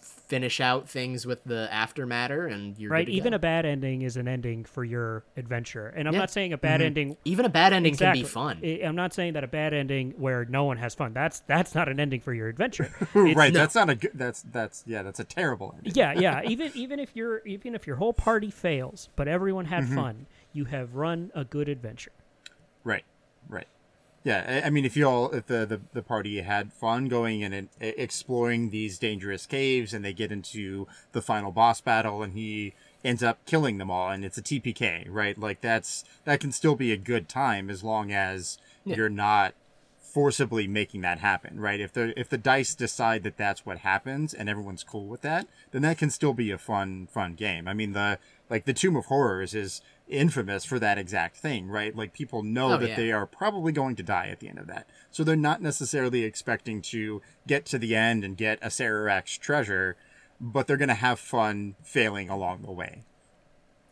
finish 0.00 0.60
out 0.60 0.88
things 0.88 1.24
with 1.24 1.44
the 1.44 1.68
aftermatter, 1.72 2.52
and 2.52 2.76
you're 2.78 2.90
Right. 2.90 3.06
good 3.06 3.12
to 3.12 3.16
Even 3.16 3.30
go. 3.30 3.36
a 3.36 3.38
bad 3.38 3.64
ending 3.64 4.02
is 4.02 4.16
an 4.16 4.26
ending 4.26 4.64
for 4.64 4.82
your 4.84 5.22
adventure, 5.36 5.86
and 5.94 6.08
I'm 6.08 6.14
Yeah. 6.14 6.18
not 6.20 6.30
saying 6.32 6.52
a 6.52 6.58
bad 6.58 6.82
ending 6.82 7.16
even 7.24 7.44
a 7.44 7.48
bad 7.48 7.72
ending 7.72 7.92
exactly. 7.92 8.22
can 8.22 8.26
be 8.26 8.28
fun. 8.28 8.60
I- 8.64 8.84
I'm 8.84 8.96
not 8.96 9.14
saying 9.14 9.34
that 9.34 9.44
a 9.44 9.46
bad 9.46 9.72
ending 9.72 10.14
where 10.18 10.44
no 10.44 10.64
one 10.64 10.78
has 10.78 10.96
fun. 10.96 11.12
That's 11.12 11.40
that's 11.40 11.76
not 11.76 11.88
an 11.88 12.00
ending 12.00 12.20
for 12.20 12.34
your 12.34 12.48
adventure. 12.48 12.90
It's- 13.14 13.36
right. 13.36 13.52
That's 13.54 13.76
not 13.76 13.88
a 13.88 13.94
good. 13.94 14.10
That's 14.14 14.42
that's 14.42 14.82
yeah. 14.84 15.04
That's 15.04 15.20
a 15.20 15.24
terrible 15.24 15.72
ending. 15.76 15.92
yeah, 15.94 16.12
yeah. 16.18 16.42
Even 16.48 16.72
even 16.74 16.98
if 16.98 17.14
your 17.14 17.46
even 17.46 17.76
if 17.76 17.86
your 17.86 17.96
whole 17.96 18.12
party 18.12 18.50
fails, 18.50 19.08
but 19.14 19.28
everyone 19.28 19.66
had 19.66 19.84
Mm-hmm. 19.84 19.94
fun, 19.94 20.26
you 20.52 20.64
have 20.64 20.96
run 20.96 21.30
a 21.36 21.44
good 21.44 21.68
adventure. 21.68 22.10
Right. 22.82 22.94
Right. 22.96 23.04
Yeah. 24.26 24.62
I, 24.64 24.70
mean, 24.70 24.84
if 24.84 24.96
you 24.96 25.06
all, 25.08 25.30
if 25.30 25.46
the, 25.46 25.64
the 25.64 25.80
the 25.92 26.02
party 26.02 26.40
had 26.40 26.72
fun 26.72 27.06
going 27.06 27.42
in 27.42 27.52
and 27.52 27.68
exploring 27.78 28.70
these 28.70 28.98
dangerous 28.98 29.46
caves, 29.46 29.94
and 29.94 30.04
they 30.04 30.12
get 30.12 30.32
into 30.32 30.88
the 31.12 31.22
final 31.22 31.52
boss 31.52 31.80
battle, 31.80 32.24
and 32.24 32.32
he 32.32 32.74
ends 33.04 33.22
up 33.22 33.38
killing 33.46 33.78
them 33.78 33.88
all, 33.88 34.10
and 34.10 34.24
it's 34.24 34.36
a 34.36 34.42
TPK, 34.42 35.06
right? 35.08 35.38
Like 35.38 35.60
that's 35.60 36.02
that 36.24 36.40
can 36.40 36.50
still 36.50 36.74
be 36.74 36.90
a 36.90 36.96
good 36.96 37.28
time 37.28 37.70
as 37.70 37.84
long 37.84 38.10
as 38.10 38.58
you're 38.84 39.08
not 39.08 39.54
forcibly 40.00 40.66
making 40.66 41.02
that 41.02 41.20
happen, 41.20 41.60
right? 41.60 41.78
If 41.78 41.92
the 41.92 42.18
if 42.18 42.28
the 42.28 42.38
dice 42.38 42.74
decide 42.74 43.22
that 43.22 43.36
that's 43.36 43.64
what 43.64 43.78
happens 43.78 44.34
and 44.34 44.48
everyone's 44.48 44.82
cool 44.82 45.06
with 45.06 45.20
that, 45.20 45.46
then 45.70 45.82
that 45.82 45.98
can 45.98 46.10
still 46.10 46.32
be 46.32 46.50
a 46.50 46.58
fun 46.58 47.06
fun 47.12 47.34
game. 47.34 47.68
I 47.68 47.74
mean, 47.74 47.92
the 47.92 48.18
like 48.50 48.64
the 48.64 48.72
Tomb 48.72 48.96
of 48.96 49.06
Horrors 49.06 49.54
is 49.54 49.82
infamous 50.08 50.64
for 50.64 50.78
that 50.78 50.98
exact 50.98 51.36
thing, 51.36 51.68
right? 51.68 51.94
Like 51.96 52.12
people 52.12 52.42
know 52.42 52.74
Oh, 52.74 52.76
that 52.78 52.90
yeah. 52.90 52.96
they 52.96 53.12
are 53.12 53.26
probably 53.26 53.72
going 53.72 53.96
to 53.96 54.02
die 54.02 54.28
at 54.28 54.40
the 54.40 54.48
end 54.48 54.58
of 54.58 54.66
that. 54.68 54.88
So 55.10 55.24
they're 55.24 55.36
not 55.36 55.60
necessarily 55.60 56.22
expecting 56.24 56.80
to 56.82 57.20
get 57.46 57.66
to 57.66 57.78
the 57.78 57.96
end 57.96 58.24
and 58.24 58.36
get 58.36 58.58
a 58.62 58.68
Sararex 58.68 59.38
treasure, 59.38 59.96
but 60.40 60.66
they're 60.66 60.76
going 60.76 60.88
to 60.88 60.94
have 60.94 61.18
fun 61.18 61.74
failing 61.82 62.28
along 62.30 62.62
the 62.62 62.72
way. 62.72 63.02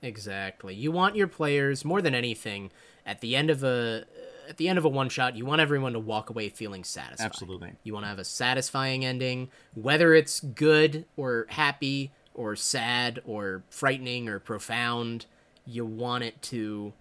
Exactly. 0.02 0.74
You 0.74 0.92
want 0.92 1.16
your 1.16 1.26
players 1.26 1.84
more 1.84 2.02
than 2.02 2.14
anything 2.14 2.70
at 3.06 3.20
the 3.20 3.34
end 3.36 3.50
of 3.50 3.64
a 3.64 4.04
at 4.48 4.58
the 4.58 4.68
end 4.68 4.76
of 4.78 4.84
a 4.84 4.88
one 4.90 5.08
shot, 5.08 5.34
you 5.36 5.46
want 5.46 5.62
everyone 5.62 5.94
to 5.94 5.98
walk 5.98 6.28
away 6.28 6.50
feeling 6.50 6.84
satisfied. 6.84 7.24
Absolutely. 7.24 7.72
You 7.82 7.94
want 7.94 8.04
to 8.04 8.08
have 8.08 8.18
a 8.18 8.24
satisfying 8.24 9.02
ending, 9.02 9.48
whether 9.74 10.12
it's 10.12 10.40
good 10.40 11.06
or 11.16 11.46
happy 11.48 12.12
or 12.34 12.54
sad 12.54 13.20
or 13.24 13.62
frightening 13.70 14.28
or 14.28 14.38
profound. 14.38 15.24
You 15.66 15.84
want 15.84 16.24
it 16.24 16.40
to 16.42 16.92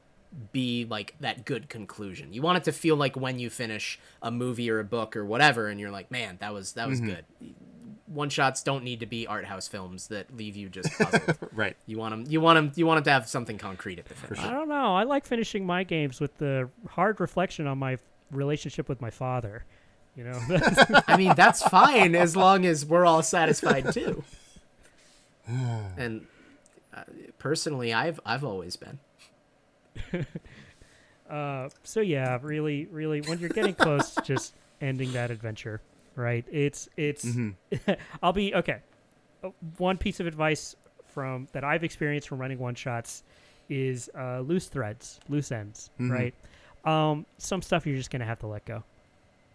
be 0.52 0.86
like 0.86 1.16
that 1.20 1.46
good 1.46 1.70
conclusion. 1.70 2.34
You 2.34 2.42
want 2.42 2.58
it 2.58 2.64
to 2.66 2.72
feel 2.72 2.96
like 2.96 3.16
when 3.16 3.40
you 3.40 3.50
finish 3.50 4.00
a 4.22 4.32
movie 4.32 4.70
or 4.70 4.80
a 4.80 4.84
book 4.84 5.16
or 5.16 5.26
whatever 5.26 5.68
and 5.68 5.80
you're 5.80 5.92
like, 5.92 6.12
"Man, 6.12 6.38
that 6.40 6.54
was 6.54 6.74
that 6.74 6.88
was 6.88 7.00
mm-hmm. 7.00 7.10
good." 7.10 7.26
One 8.08 8.30
shots 8.30 8.62
don't 8.62 8.84
need 8.84 9.00
to 9.00 9.06
be 9.06 9.26
art 9.26 9.46
house 9.46 9.68
films 9.68 10.08
that 10.08 10.36
leave 10.36 10.56
you 10.56 10.70
just 10.70 10.92
puzzled. 10.98 11.38
Right. 11.52 11.76
You 11.88 11.98
want 11.98 12.12
them. 12.12 12.26
You 12.28 12.42
want 12.42 12.58
them. 12.58 12.72
You 12.76 12.86
want 12.86 12.98
'em 12.98 13.04
to 13.06 13.12
have 13.12 13.28
something 13.28 13.58
concrete 13.58 14.00
at 14.00 14.06
the 14.06 14.14
finish. 14.14 14.40
I 14.40 14.50
don't 14.50 14.70
know. 14.70 14.96
I 14.96 15.04
like 15.04 15.26
finishing 15.26 15.66
my 15.66 15.84
games 15.84 16.20
with 16.20 16.38
the 16.38 16.70
hard 16.90 17.20
reflection 17.20 17.68
on 17.68 17.78
my 17.78 17.98
relationship 18.32 18.90
with 18.90 19.02
my 19.02 19.10
father. 19.10 19.66
You 20.16 20.26
know, 20.26 20.40
I 21.08 21.18
mean, 21.18 21.34
that's 21.36 21.64
fine 21.64 22.16
as 22.16 22.36
long 22.36 22.66
as 22.66 22.86
we're 22.86 23.06
all 23.06 23.24
satisfied 23.24 23.92
too. 23.94 24.24
and 25.48 26.28
uh, 26.94 27.04
personally, 27.40 27.94
I've 27.94 28.20
I've 28.26 28.44
always 28.44 28.76
been. 28.76 29.00
so 31.84 32.02
yeah, 32.02 32.38
really, 32.42 32.86
really, 32.88 33.22
when 33.22 33.40
you're 33.40 33.50
getting 33.50 33.74
close, 33.76 34.16
just 34.24 34.54
ending 34.82 35.12
that 35.14 35.32
adventure, 35.32 35.82
right? 36.16 36.46
It's 36.52 36.90
it's. 36.98 37.26
I'll 38.24 38.34
be 38.34 38.54
okay. 38.56 38.80
Uh, 39.44 39.50
One 39.78 39.98
piece 39.98 40.20
of 40.20 40.28
advice 40.28 40.76
from 41.06 41.48
that 41.54 41.64
I've 41.64 41.84
experienced 41.84 42.28
from 42.28 42.40
running 42.40 42.60
one 42.60 42.76
shots 42.76 43.24
is 43.70 44.10
uh, 44.18 44.40
loose 44.42 44.68
threads, 44.68 45.20
loose 45.30 45.52
ends, 45.52 45.90
right? 46.12 46.34
Um, 46.86 47.26
some 47.38 47.62
stuff 47.62 47.86
you're 47.88 47.96
just 47.98 48.10
gonna 48.12 48.26
have 48.26 48.40
to 48.40 48.48
let 48.48 48.66
go. 48.66 48.84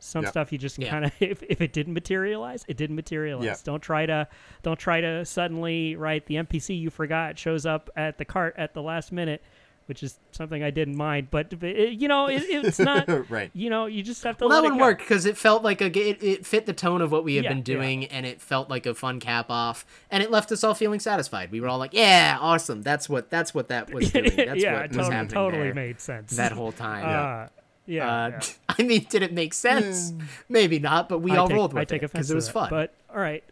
Some 0.01 0.23
Yep. 0.23 0.31
stuff 0.33 0.53
you 0.53 0.59
just 0.59 0.79
Yeah. 0.79 0.91
kind 0.91 1.05
of 1.07 1.13
if, 1.21 1.43
if 1.43 1.61
it 1.61 1.73
didn't 1.73 1.95
materialize, 1.95 2.65
it 2.69 2.77
didn't 2.77 2.97
materialize. 2.97 3.45
Yeah. 3.45 3.55
Don't 3.65 3.81
try 3.83 4.07
to 4.07 4.29
don't 4.63 4.79
try 4.79 5.01
to 5.01 5.25
suddenly 5.25 5.97
right 5.97 6.25
the 6.27 6.37
NPC 6.37 6.79
you 6.79 6.91
forgot 6.91 7.39
shows 7.39 7.67
up 7.67 7.91
at 7.97 8.19
the 8.19 8.25
cart 8.25 8.55
at 8.59 8.75
the 8.75 8.83
last 8.83 9.11
minute, 9.13 9.43
which 9.87 10.03
is 10.03 10.19
something 10.33 10.63
I 10.63 10.71
didn't 10.71 10.97
mind. 10.97 11.29
But, 11.31 11.59
but 11.59 11.71
it, 11.71 11.95
you 12.01 12.09
know, 12.09 12.27
it, 12.27 12.43
it's 12.47 12.79
not 12.79 13.09
Right. 13.31 13.51
You 13.55 13.71
know, 13.71 13.87
you 13.87 14.03
just 14.03 14.23
have 14.25 14.37
to. 14.39 14.47
Well, 14.47 14.57
let 14.57 14.61
that 14.63 14.67
it 14.69 14.71
one 14.73 14.79
go. 14.79 14.85
worked 14.85 15.01
because 15.01 15.27
it 15.27 15.37
felt 15.37 15.63
like 15.65 15.81
a 15.81 15.87
it, 15.87 16.23
it 16.23 16.47
fit 16.47 16.67
the 16.67 16.73
tone 16.75 17.01
of 17.03 17.11
what 17.11 17.25
we 17.25 17.35
had 17.37 17.45
Yeah, 17.45 17.51
been 17.51 17.59
yeah. 17.59 17.65
doing, 17.65 18.05
and 18.05 18.25
it 18.27 18.41
felt 18.41 18.69
like 18.71 18.87
a 18.87 18.95
fun 18.95 19.19
cap 19.19 19.47
off, 19.51 19.85
and 20.11 20.23
it 20.23 20.31
left 20.31 20.53
us 20.53 20.63
all 20.63 20.75
feeling 20.75 21.01
satisfied. 21.01 21.51
We 21.51 21.61
were 21.61 21.69
all 21.69 21.79
like, 21.79 21.95
"Yeah, 21.95 22.37
awesome! 22.41 22.83
That's 22.83 23.09
what 23.09 23.31
that's 23.31 23.53
what 23.55 23.69
that 23.69 23.93
was 23.93 24.11
doing. 24.13 24.31
That's 24.37 24.63
yeah, 24.63 24.75
what 24.75 24.85
it 24.85 24.89
was 24.91 24.97
totally, 24.99 25.15
happening 25.15 25.35
totally 25.35 25.63
there 25.65 25.75
made 25.75 26.01
sense. 26.01 26.37
that 26.37 26.53
whole 26.53 26.73
time." 26.73 27.05
Uh, 27.47 27.49
yeah, 27.89 28.09
Uh, 28.09 28.29
yeah. 28.29 28.41
I 28.79 28.83
mean, 28.85 29.07
did 29.09 29.23
it 29.23 29.33
make 29.33 29.53
sense? 29.55 30.13
Maybe 30.49 30.79
not, 30.79 31.09
but 31.09 31.19
we 31.19 31.33
I 31.33 31.37
all 31.37 31.49
take, 31.49 31.57
rolled 31.57 31.73
with 31.73 31.81
I 31.81 31.85
take 31.85 32.03
it 32.05 32.13
because 32.13 32.31
it 32.31 32.35
was 32.37 32.47
to 32.47 32.53
fun. 32.53 32.71
that, 32.71 32.93
But 33.09 33.15
all 33.15 33.21
right. 33.21 33.43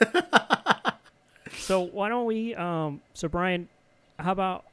so 1.56 1.80
why 1.80 2.08
don't 2.08 2.26
we? 2.26 2.54
Um, 2.54 3.00
so 3.14 3.28
Brian, 3.28 3.68
how 4.18 4.32
about 4.32 4.64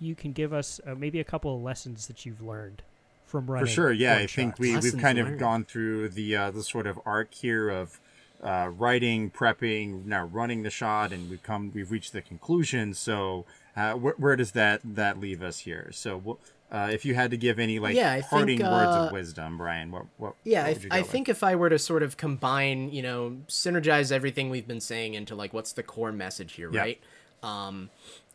you 0.00 0.14
can 0.14 0.32
give 0.32 0.52
us 0.52 0.80
uh, 0.86 0.94
maybe 0.94 1.20
a 1.20 1.24
couple 1.24 1.54
of 1.54 1.62
lessons 1.62 2.06
that 2.08 2.26
you've 2.26 2.42
learned 2.42 2.82
from 3.26 3.46
running. 3.46 3.66
For 3.66 3.72
sure, 3.72 3.92
yeah. 3.92 4.16
I 4.16 4.26
think 4.26 4.52
shots? 4.52 4.60
we, 4.60 4.68
we've 4.68 4.84
Lessons 4.84 5.02
kind 5.02 5.18
of 5.18 5.38
gone 5.38 5.64
through 5.64 6.08
the 6.10 6.36
uh, 6.36 6.50
the 6.50 6.62
sort 6.62 6.86
of 6.86 6.98
arc 7.06 7.32
here 7.34 7.68
of 7.68 8.00
uh, 8.42 8.70
writing, 8.76 9.30
prepping, 9.30 10.04
now 10.04 10.24
running 10.26 10.62
the 10.62 10.70
shot, 10.70 11.12
and 11.12 11.30
we've 11.30 11.42
come 11.42 11.70
we've 11.74 11.90
reached 11.90 12.12
the 12.12 12.22
conclusion. 12.22 12.94
So 12.94 13.44
uh, 13.76 13.92
where, 13.94 14.14
where 14.16 14.36
does 14.36 14.52
that 14.52 14.80
that 14.84 15.20
leave 15.20 15.42
us 15.42 15.60
here? 15.60 15.90
So 15.92 16.20
wh- 16.20 16.63
uh, 16.74 16.88
if 16.90 17.04
you 17.04 17.14
had 17.14 17.30
to 17.30 17.36
give 17.36 17.58
any 17.60 17.78
like 17.78 17.94
Yeah, 17.96 18.10
I 18.12 18.16
think, 18.16 18.30
parting 18.30 18.58
words 18.60 18.96
uh, 18.96 19.00
of 19.06 19.12
wisdom, 19.12 19.56
Brian, 19.58 19.90
what 19.92 20.06
what 20.16 20.34
Yeah, 20.44 20.62
what 20.62 20.70
I, 20.70 20.72
would 20.74 20.82
you 20.82 20.90
I 20.90 21.00
with? 21.02 21.10
think 21.10 21.28
if 21.28 21.44
I 21.44 21.54
were 21.54 21.70
to 21.70 21.78
sort 21.78 22.02
of 22.02 22.16
combine, 22.16 22.90
you 22.90 23.00
know, 23.02 23.36
synergize 23.48 24.10
everything 24.10 24.50
we've 24.50 24.66
been 24.66 24.80
saying 24.80 25.14
into 25.14 25.34
like 25.36 25.52
what's 25.52 25.72
the 25.72 25.84
core 25.84 26.12
message 26.12 26.54
here, 26.54 26.68
Yeah. 26.68 26.80
right? 26.80 27.00
Um, 27.42 27.90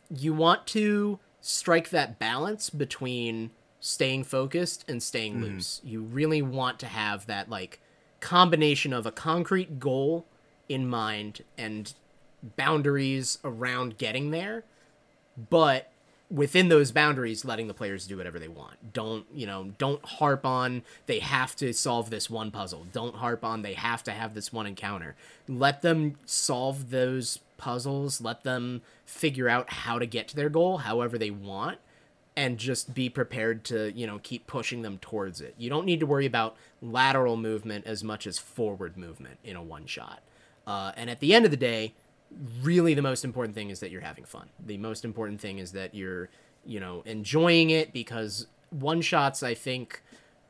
you 0.08 0.32
want 0.32 0.66
to 0.68 1.18
strike 1.42 1.90
that 1.90 2.18
balance 2.18 2.70
between 2.70 3.50
staying 3.80 4.24
focused 4.24 4.84
and 4.88 5.02
staying 5.02 5.34
Mm-hmm. 5.34 5.42
loose. 5.56 5.80
You 5.84 6.02
really 6.02 6.42
want 6.42 6.78
to 6.80 6.86
have 6.86 7.26
that 7.26 7.50
like 7.50 7.80
combination 8.20 8.92
of 8.92 9.06
a 9.06 9.12
concrete 9.12 9.78
goal 9.78 10.26
in 10.68 10.88
mind 10.88 11.42
and 11.58 11.92
boundaries 12.56 13.38
around 13.44 13.98
getting 13.98 14.30
there, 14.30 14.64
but 15.50 15.90
within 16.30 16.68
those 16.68 16.92
boundaries 16.92 17.44
letting 17.44 17.66
the 17.66 17.74
players 17.74 18.06
do 18.06 18.16
whatever 18.16 18.38
they 18.38 18.48
want 18.48 18.92
don't 18.92 19.26
you 19.34 19.46
know 19.46 19.72
don't 19.78 20.04
harp 20.04 20.46
on 20.46 20.82
they 21.06 21.18
have 21.18 21.56
to 21.56 21.72
solve 21.72 22.10
this 22.10 22.30
one 22.30 22.50
puzzle 22.50 22.86
don't 22.92 23.16
harp 23.16 23.44
on 23.44 23.62
they 23.62 23.74
have 23.74 24.02
to 24.02 24.12
have 24.12 24.34
this 24.34 24.52
one 24.52 24.66
encounter 24.66 25.16
let 25.48 25.82
them 25.82 26.16
solve 26.24 26.90
those 26.90 27.38
puzzles 27.56 28.20
let 28.20 28.44
them 28.44 28.80
figure 29.04 29.48
out 29.48 29.72
how 29.72 29.98
to 29.98 30.06
get 30.06 30.28
to 30.28 30.36
their 30.36 30.48
goal 30.48 30.78
however 30.78 31.18
they 31.18 31.30
want 31.30 31.78
and 32.36 32.58
just 32.58 32.94
be 32.94 33.08
prepared 33.08 33.64
to 33.64 33.92
you 33.92 34.06
know 34.06 34.18
keep 34.22 34.46
pushing 34.46 34.82
them 34.82 34.98
towards 34.98 35.40
it. 35.40 35.54
You 35.58 35.68
don't 35.68 35.84
need 35.84 36.00
to 36.00 36.06
worry 36.06 36.26
about 36.26 36.56
lateral 36.80 37.36
movement 37.36 37.86
as 37.86 38.02
much 38.02 38.26
as 38.26 38.38
forward 38.38 38.96
movement 38.96 39.38
in 39.44 39.56
a 39.56 39.62
one 39.62 39.86
shot. 39.86 40.22
Uh, 40.66 40.92
and 40.96 41.10
at 41.10 41.20
the 41.20 41.34
end 41.34 41.44
of 41.44 41.50
the 41.50 41.56
day, 41.56 41.92
really 42.62 42.94
the 42.94 43.02
most 43.02 43.24
important 43.24 43.54
thing 43.54 43.70
is 43.70 43.80
that 43.80 43.90
you're 43.90 44.00
having 44.00 44.24
fun. 44.24 44.48
The 44.64 44.78
most 44.78 45.04
important 45.04 45.40
thing 45.40 45.58
is 45.58 45.72
that 45.72 45.94
you're 45.94 46.28
you 46.64 46.80
know 46.80 47.02
enjoying 47.06 47.70
it 47.70 47.92
because 47.92 48.46
one 48.70 49.00
shots 49.00 49.42
I 49.42 49.54
think 49.54 50.02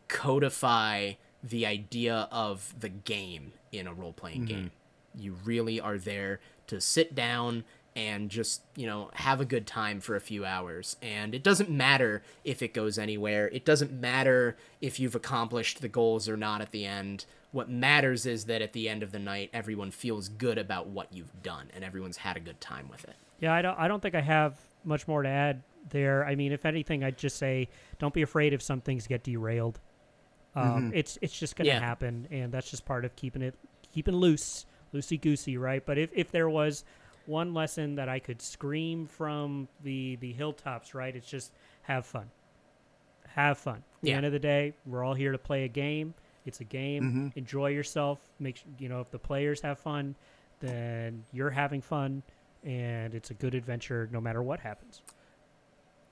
codify 0.08 1.12
the 1.42 1.64
idea 1.64 2.28
of 2.30 2.74
the 2.78 2.88
game 2.88 3.52
in 3.72 3.86
a 3.86 3.94
role 3.94 4.12
playing 4.12 4.42
mm-hmm. 4.42 4.46
game. 4.46 4.70
You 5.16 5.36
really 5.44 5.80
are 5.80 5.98
there 5.98 6.40
to 6.66 6.80
sit 6.80 7.14
down 7.14 7.64
and 7.96 8.30
just, 8.30 8.62
you 8.76 8.86
know, 8.86 9.10
have 9.14 9.40
a 9.40 9.44
good 9.44 9.66
time 9.66 10.00
for 10.00 10.14
a 10.14 10.20
few 10.20 10.44
hours. 10.44 10.96
And 11.02 11.34
it 11.34 11.42
doesn't 11.42 11.70
matter 11.70 12.22
if 12.44 12.62
it 12.62 12.72
goes 12.72 12.98
anywhere. 12.98 13.48
It 13.48 13.64
doesn't 13.64 13.92
matter 13.92 14.56
if 14.80 15.00
you've 15.00 15.14
accomplished 15.14 15.80
the 15.80 15.88
goals 15.88 16.28
or 16.28 16.36
not 16.36 16.60
at 16.60 16.70
the 16.70 16.84
end. 16.84 17.24
What 17.52 17.68
matters 17.68 18.26
is 18.26 18.44
that 18.44 18.62
at 18.62 18.72
the 18.72 18.88
end 18.88 19.02
of 19.02 19.10
the 19.12 19.18
night 19.18 19.50
everyone 19.52 19.90
feels 19.90 20.28
good 20.28 20.56
about 20.58 20.86
what 20.88 21.12
you've 21.12 21.42
done 21.42 21.68
and 21.74 21.82
everyone's 21.84 22.18
had 22.18 22.36
a 22.36 22.40
good 22.40 22.60
time 22.60 22.88
with 22.88 23.04
it. 23.04 23.16
Yeah, 23.40 23.52
I 23.52 23.62
don't. 23.62 23.78
I 23.78 23.88
don't 23.88 24.00
think 24.00 24.14
I 24.14 24.20
have 24.20 24.58
much 24.84 25.08
more 25.08 25.22
to 25.22 25.28
add 25.28 25.62
there. 25.88 26.24
I 26.24 26.34
mean, 26.36 26.52
if 26.52 26.64
anything, 26.64 27.02
I'd 27.02 27.18
just 27.18 27.36
say 27.38 27.68
don't 27.98 28.14
be 28.14 28.22
afraid 28.22 28.52
if 28.52 28.62
some 28.62 28.80
things 28.80 29.06
get 29.06 29.22
derailed. 29.24 29.80
Um, 30.54 30.92
It's 30.94 31.18
it's 31.22 31.38
just 31.38 31.56
going 31.56 31.66
to 31.66 31.72
Yeah. 31.72 31.80
happen, 31.80 32.26
and 32.30 32.52
that's 32.52 32.70
just 32.70 32.84
part 32.84 33.04
of 33.04 33.14
keeping 33.16 33.40
it 33.42 33.54
keeping 33.92 34.14
loose, 34.14 34.66
loosey 34.94 35.20
goosey, 35.20 35.56
right? 35.56 35.84
But 35.84 35.96
if 35.98 36.10
if 36.12 36.30
there 36.30 36.48
was 36.50 36.84
one 37.26 37.54
lesson 37.54 37.94
that 37.96 38.08
I 38.08 38.18
could 38.18 38.40
scream 38.42 39.06
from 39.06 39.68
the 39.82 40.16
the 40.16 40.32
hilltops, 40.32 40.94
right? 40.94 41.14
It's 41.16 41.28
just 41.28 41.52
have 41.82 42.04
fun. 42.06 42.30
Have 43.34 43.58
fun. 43.58 43.76
At 43.76 43.82
the 44.02 44.08
Yeah. 44.10 44.16
end 44.18 44.26
of 44.26 44.32
the 44.32 44.38
day, 44.38 44.74
we're 44.86 45.04
all 45.04 45.14
here 45.14 45.32
to 45.32 45.38
play 45.38 45.64
a 45.64 45.68
game. 45.68 46.14
It's 46.46 46.60
a 46.60 46.64
game. 46.64 47.02
Mm-hmm. 47.02 47.38
Enjoy 47.38 47.68
yourself. 47.68 48.18
Make 48.38 48.62
you 48.78 48.88
know 48.88 49.00
if 49.00 49.10
the 49.10 49.18
players 49.18 49.60
have 49.60 49.78
fun, 49.78 50.16
then 50.60 51.24
you're 51.32 51.50
having 51.50 51.80
fun, 51.80 52.22
and 52.64 53.14
it's 53.14 53.30
a 53.30 53.34
good 53.34 53.54
adventure 53.54 54.08
no 54.12 54.20
matter 54.20 54.42
what 54.42 54.60
happens. 54.60 55.02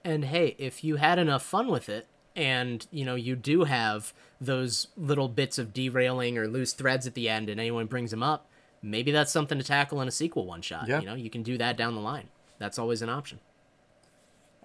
And 0.04 0.24
hey, 0.24 0.54
if 0.58 0.84
you 0.84 0.96
had 0.96 1.18
enough 1.18 1.42
fun 1.42 1.68
with 1.68 1.88
it, 1.88 2.06
and 2.36 2.86
you 2.90 3.04
know 3.04 3.14
you 3.14 3.36
do 3.36 3.64
have 3.64 4.12
those 4.40 4.88
little 4.96 5.28
bits 5.28 5.58
of 5.58 5.72
derailing 5.72 6.38
or 6.38 6.46
loose 6.46 6.72
threads 6.72 7.06
at 7.06 7.14
the 7.14 7.28
end, 7.28 7.48
and 7.48 7.60
anyone 7.60 7.86
brings 7.86 8.10
them 8.10 8.22
up, 8.22 8.46
maybe 8.82 9.10
that's 9.10 9.32
something 9.32 9.58
to 9.58 9.64
tackle 9.64 10.00
in 10.00 10.08
a 10.08 10.12
sequel 10.12 10.46
one 10.46 10.62
shot. 10.62 10.88
Yeah. 10.88 11.00
You 11.00 11.06
know, 11.06 11.14
you 11.14 11.30
can 11.30 11.42
do 11.42 11.58
that 11.58 11.76
down 11.76 11.94
the 11.94 12.00
line. 12.00 12.28
That's 12.58 12.78
always 12.78 13.02
an 13.02 13.08
option. 13.08 13.40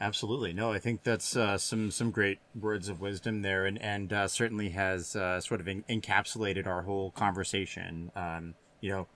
Absolutely. 0.04 0.52
No, 0.52 0.74
I 0.74 0.80
think 0.80 1.04
that's 1.04 1.34
uh, 1.34 1.58
some 1.58 1.90
some 1.90 2.12
great 2.12 2.40
words 2.60 2.90
of 2.90 3.00
wisdom 3.00 3.42
there, 3.42 3.66
and 3.66 3.82
and 3.82 4.12
uh, 4.12 4.28
certainly 4.28 4.72
has 4.72 5.16
uh, 5.16 5.40
sort 5.40 5.62
of 5.62 5.68
en- 5.70 5.86
encapsulated 5.90 6.68
our 6.68 6.82
whole 6.82 7.12
conversation. 7.12 8.12
Um, 8.14 8.56
you 8.82 8.90
know, 8.90 9.08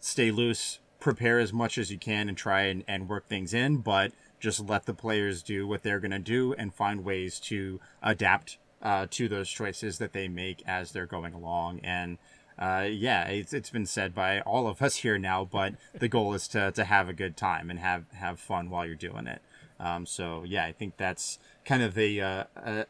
stay 0.00 0.30
loose, 0.30 0.80
prepare 1.00 1.38
as 1.38 1.54
much 1.54 1.78
as 1.78 1.90
you 1.90 1.96
can, 1.96 2.28
and 2.28 2.36
try 2.36 2.64
and, 2.64 2.84
and 2.86 3.08
work 3.08 3.28
things 3.28 3.54
in, 3.54 3.78
but 3.78 4.12
just 4.38 4.60
let 4.60 4.84
the 4.84 4.92
players 4.92 5.42
do 5.42 5.66
what 5.66 5.82
they're 5.82 6.00
going 6.00 6.10
to 6.10 6.18
do 6.18 6.52
and 6.52 6.74
find 6.74 7.02
ways 7.02 7.40
to 7.40 7.80
adapt 8.02 8.58
uh, 8.82 9.06
to 9.08 9.26
those 9.26 9.48
choices 9.48 9.96
that 9.96 10.12
they 10.12 10.28
make 10.28 10.62
as 10.66 10.92
they're 10.92 11.06
going 11.06 11.32
along. 11.32 11.80
And 11.82 12.18
uh, 12.58 12.88
yeah, 12.90 13.24
it's, 13.28 13.54
it's 13.54 13.70
been 13.70 13.86
said 13.86 14.14
by 14.14 14.42
all 14.42 14.68
of 14.68 14.82
us 14.82 14.96
here 14.96 15.16
now, 15.16 15.48
but 15.50 15.72
the 15.98 16.08
goal 16.08 16.34
is 16.34 16.46
to, 16.48 16.70
to 16.72 16.84
have 16.84 17.08
a 17.08 17.14
good 17.14 17.38
time 17.38 17.70
and 17.70 17.78
have, 17.78 18.04
have 18.12 18.38
fun 18.38 18.68
while 18.68 18.84
you're 18.84 18.94
doing 18.96 19.26
it. 19.26 19.40
Um, 19.80 20.06
so 20.06 20.44
yeah, 20.44 20.64
I 20.64 20.72
think 20.72 20.96
that's 20.96 21.38
kind 21.64 21.82
of 21.82 21.98
a, 21.98 22.20
uh, 22.20 22.44
a 22.56 22.86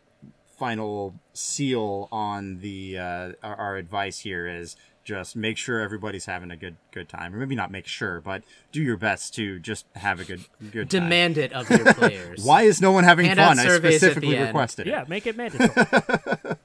final 0.56 1.15
seal 1.32 2.09
on 2.12 2.59
the 2.61 2.98
uh, 2.98 3.32
our, 3.43 3.56
our 3.56 3.77
advice 3.77 4.20
here 4.20 4.47
is 4.47 4.77
just 5.05 5.36
make 5.36 5.59
sure 5.59 5.81
everybody's 5.81 6.24
having 6.27 6.51
a 6.51 6.56
good 6.56 6.77
good 6.90 7.09
time, 7.09 7.35
or 7.35 7.39
maybe 7.39 7.55
not 7.55 7.70
make 7.70 7.86
sure, 7.86 8.20
but 8.20 8.43
do 8.73 8.81
your 8.82 8.97
best 8.97 9.35
to 9.35 9.59
just 9.59 9.86
have 9.97 10.20
a 10.20 10.24
good 10.24 10.44
good 10.70 10.90
time. 10.90 11.02
Demand 11.02 11.39
it 11.39 11.52
of 11.52 11.69
your 11.69 11.93
players. 11.94 12.44
Why 12.44 12.62
is 12.62 12.81
no 12.81 12.93
one 12.93 13.05
having 13.05 13.27
Hand 13.27 13.39
fun? 13.39 13.59
I 13.59 13.65
surveys 13.65 13.77
at 13.77 13.81
the 13.82 13.98
specifically 13.98 14.36
end. 14.36 14.47
requested 14.47 14.86
it. 14.86 14.90
Yeah, 14.90 15.05
make 15.06 15.27
it 15.27 15.36
mandatory. 15.36 16.56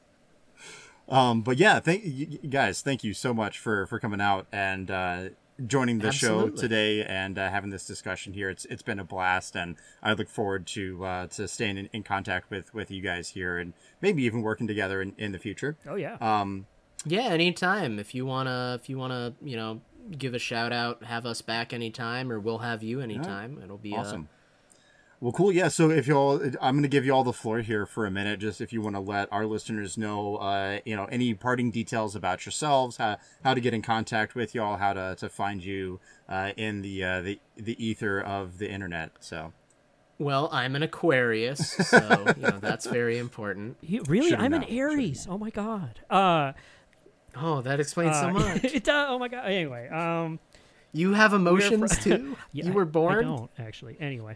Um, 1.09 1.41
but 1.41 1.57
yeah, 1.57 1.79
thank 1.79 2.03
you 2.05 2.37
guys. 2.49 2.81
Thank 2.81 3.03
you 3.03 3.13
so 3.13 3.33
much 3.33 3.57
for 3.59 3.85
for 3.87 3.99
coming 3.99 4.21
out 4.21 4.45
and 4.51 4.89
uh, 4.91 5.29
joining 5.67 5.99
the 5.99 6.11
show 6.11 6.49
today 6.49 7.03
and 7.03 7.37
uh, 7.37 7.49
having 7.49 7.69
this 7.69 7.85
discussion 7.85 8.33
here. 8.33 8.49
It's 8.49 8.65
it's 8.65 8.81
been 8.81 8.99
a 8.99 9.03
blast, 9.03 9.55
and 9.55 9.75
I 10.01 10.13
look 10.13 10.29
forward 10.29 10.67
to 10.67 11.05
uh, 11.05 11.27
to 11.27 11.47
staying 11.47 11.77
in, 11.77 11.89
in 11.93 12.03
contact 12.03 12.49
with 12.49 12.73
with 12.73 12.89
you 12.91 13.01
guys 13.01 13.29
here 13.29 13.57
and 13.57 13.73
maybe 14.01 14.23
even 14.23 14.41
working 14.41 14.67
together 14.67 15.01
in, 15.01 15.13
in 15.17 15.31
the 15.31 15.39
future. 15.39 15.77
oh 15.87 15.95
yeah. 15.95 16.17
Um, 16.21 16.67
Yeah, 17.05 17.27
anytime. 17.27 17.99
If 17.99 18.13
you 18.13 18.25
wanna, 18.25 18.77
if 18.81 18.89
you 18.89 18.97
wanna, 18.97 19.33
you 19.41 19.55
know, 19.55 19.81
give 20.17 20.33
a 20.33 20.39
shout 20.39 20.73
out, 20.73 21.03
have 21.03 21.25
us 21.25 21.41
back 21.41 21.73
anytime, 21.73 22.31
or 22.31 22.39
we'll 22.39 22.59
have 22.59 22.83
you 22.83 23.01
anytime. 23.01 23.61
It'll 23.63 23.77
be 23.77 23.95
awesome. 23.95 24.29
Well, 25.21 25.33
cool. 25.33 25.51
Yeah. 25.51 25.67
So 25.67 25.89
if 25.91 26.07
y'all, 26.07 26.41
I'm 26.61 26.75
going 26.75 26.83
to 26.83 26.87
give 26.87 27.05
you 27.05 27.13
all 27.13 27.25
the 27.25 27.33
floor 27.33 27.59
here 27.59 27.85
for 27.85 28.05
a 28.05 28.11
minute, 28.11 28.39
just 28.39 28.61
if 28.61 28.71
you 28.71 28.81
want 28.81 28.95
to 28.95 29.01
let 29.01 29.27
our 29.33 29.45
listeners 29.45 29.97
know, 29.97 30.37
uh, 30.37 30.79
you 30.85 30.95
know, 30.95 31.05
any 31.05 31.33
parting 31.33 31.71
details 31.71 32.15
about 32.15 32.45
yourselves, 32.45 32.95
how, 32.97 33.17
how 33.43 33.53
to 33.53 33.59
get 33.59 33.73
in 33.73 33.81
contact 33.81 34.33
with 34.33 34.55
y'all, 34.55 34.77
how 34.77 34.93
to, 34.93 35.15
to 35.19 35.27
find 35.27 35.61
you 35.63 35.99
uh, 36.29 36.51
in 36.55 36.81
the, 36.81 37.03
uh, 37.03 37.21
the 37.21 37.39
the 37.57 37.85
ether 37.85 38.21
of 38.21 38.59
the 38.59 38.69
internet. 38.71 39.11
So 39.19 39.51
Well, 40.19 40.47
I'm 40.53 40.77
an 40.77 40.83
Aquarius, 40.83 41.69
so 41.89 42.25
you 42.37 42.43
know 42.43 42.59
that's 42.61 42.85
very 42.85 43.17
important. 43.17 43.75
You- 43.81 44.03
really, 44.07 44.29
should've 44.29 44.39
I'm 44.45 44.53
an 44.53 44.61
known, 44.61 44.69
should've 44.69 44.77
Aries. 44.79 45.27
Oh 45.29 45.37
my 45.37 45.49
god. 45.49 45.99
Uh, 46.09 46.53
Oh, 47.35 47.61
that 47.61 47.79
explains 47.79 48.15
uh, 48.15 48.21
so 48.21 48.29
much. 48.33 48.63
it 48.63 48.83
does. 48.85 49.07
Oh 49.09 49.19
my 49.19 49.27
god. 49.27 49.45
Anyway, 49.45 49.87
um, 49.89 50.39
You 50.93 51.13
have 51.13 51.33
emotions 51.33 51.95
fr- 51.97 52.03
too. 52.15 52.37
yeah, 52.53 52.65
you 52.67 52.73
were 52.73 52.85
born. 52.85 53.19
I 53.19 53.21
don't 53.21 53.51
actually. 53.59 53.97
Anyway, 53.99 54.35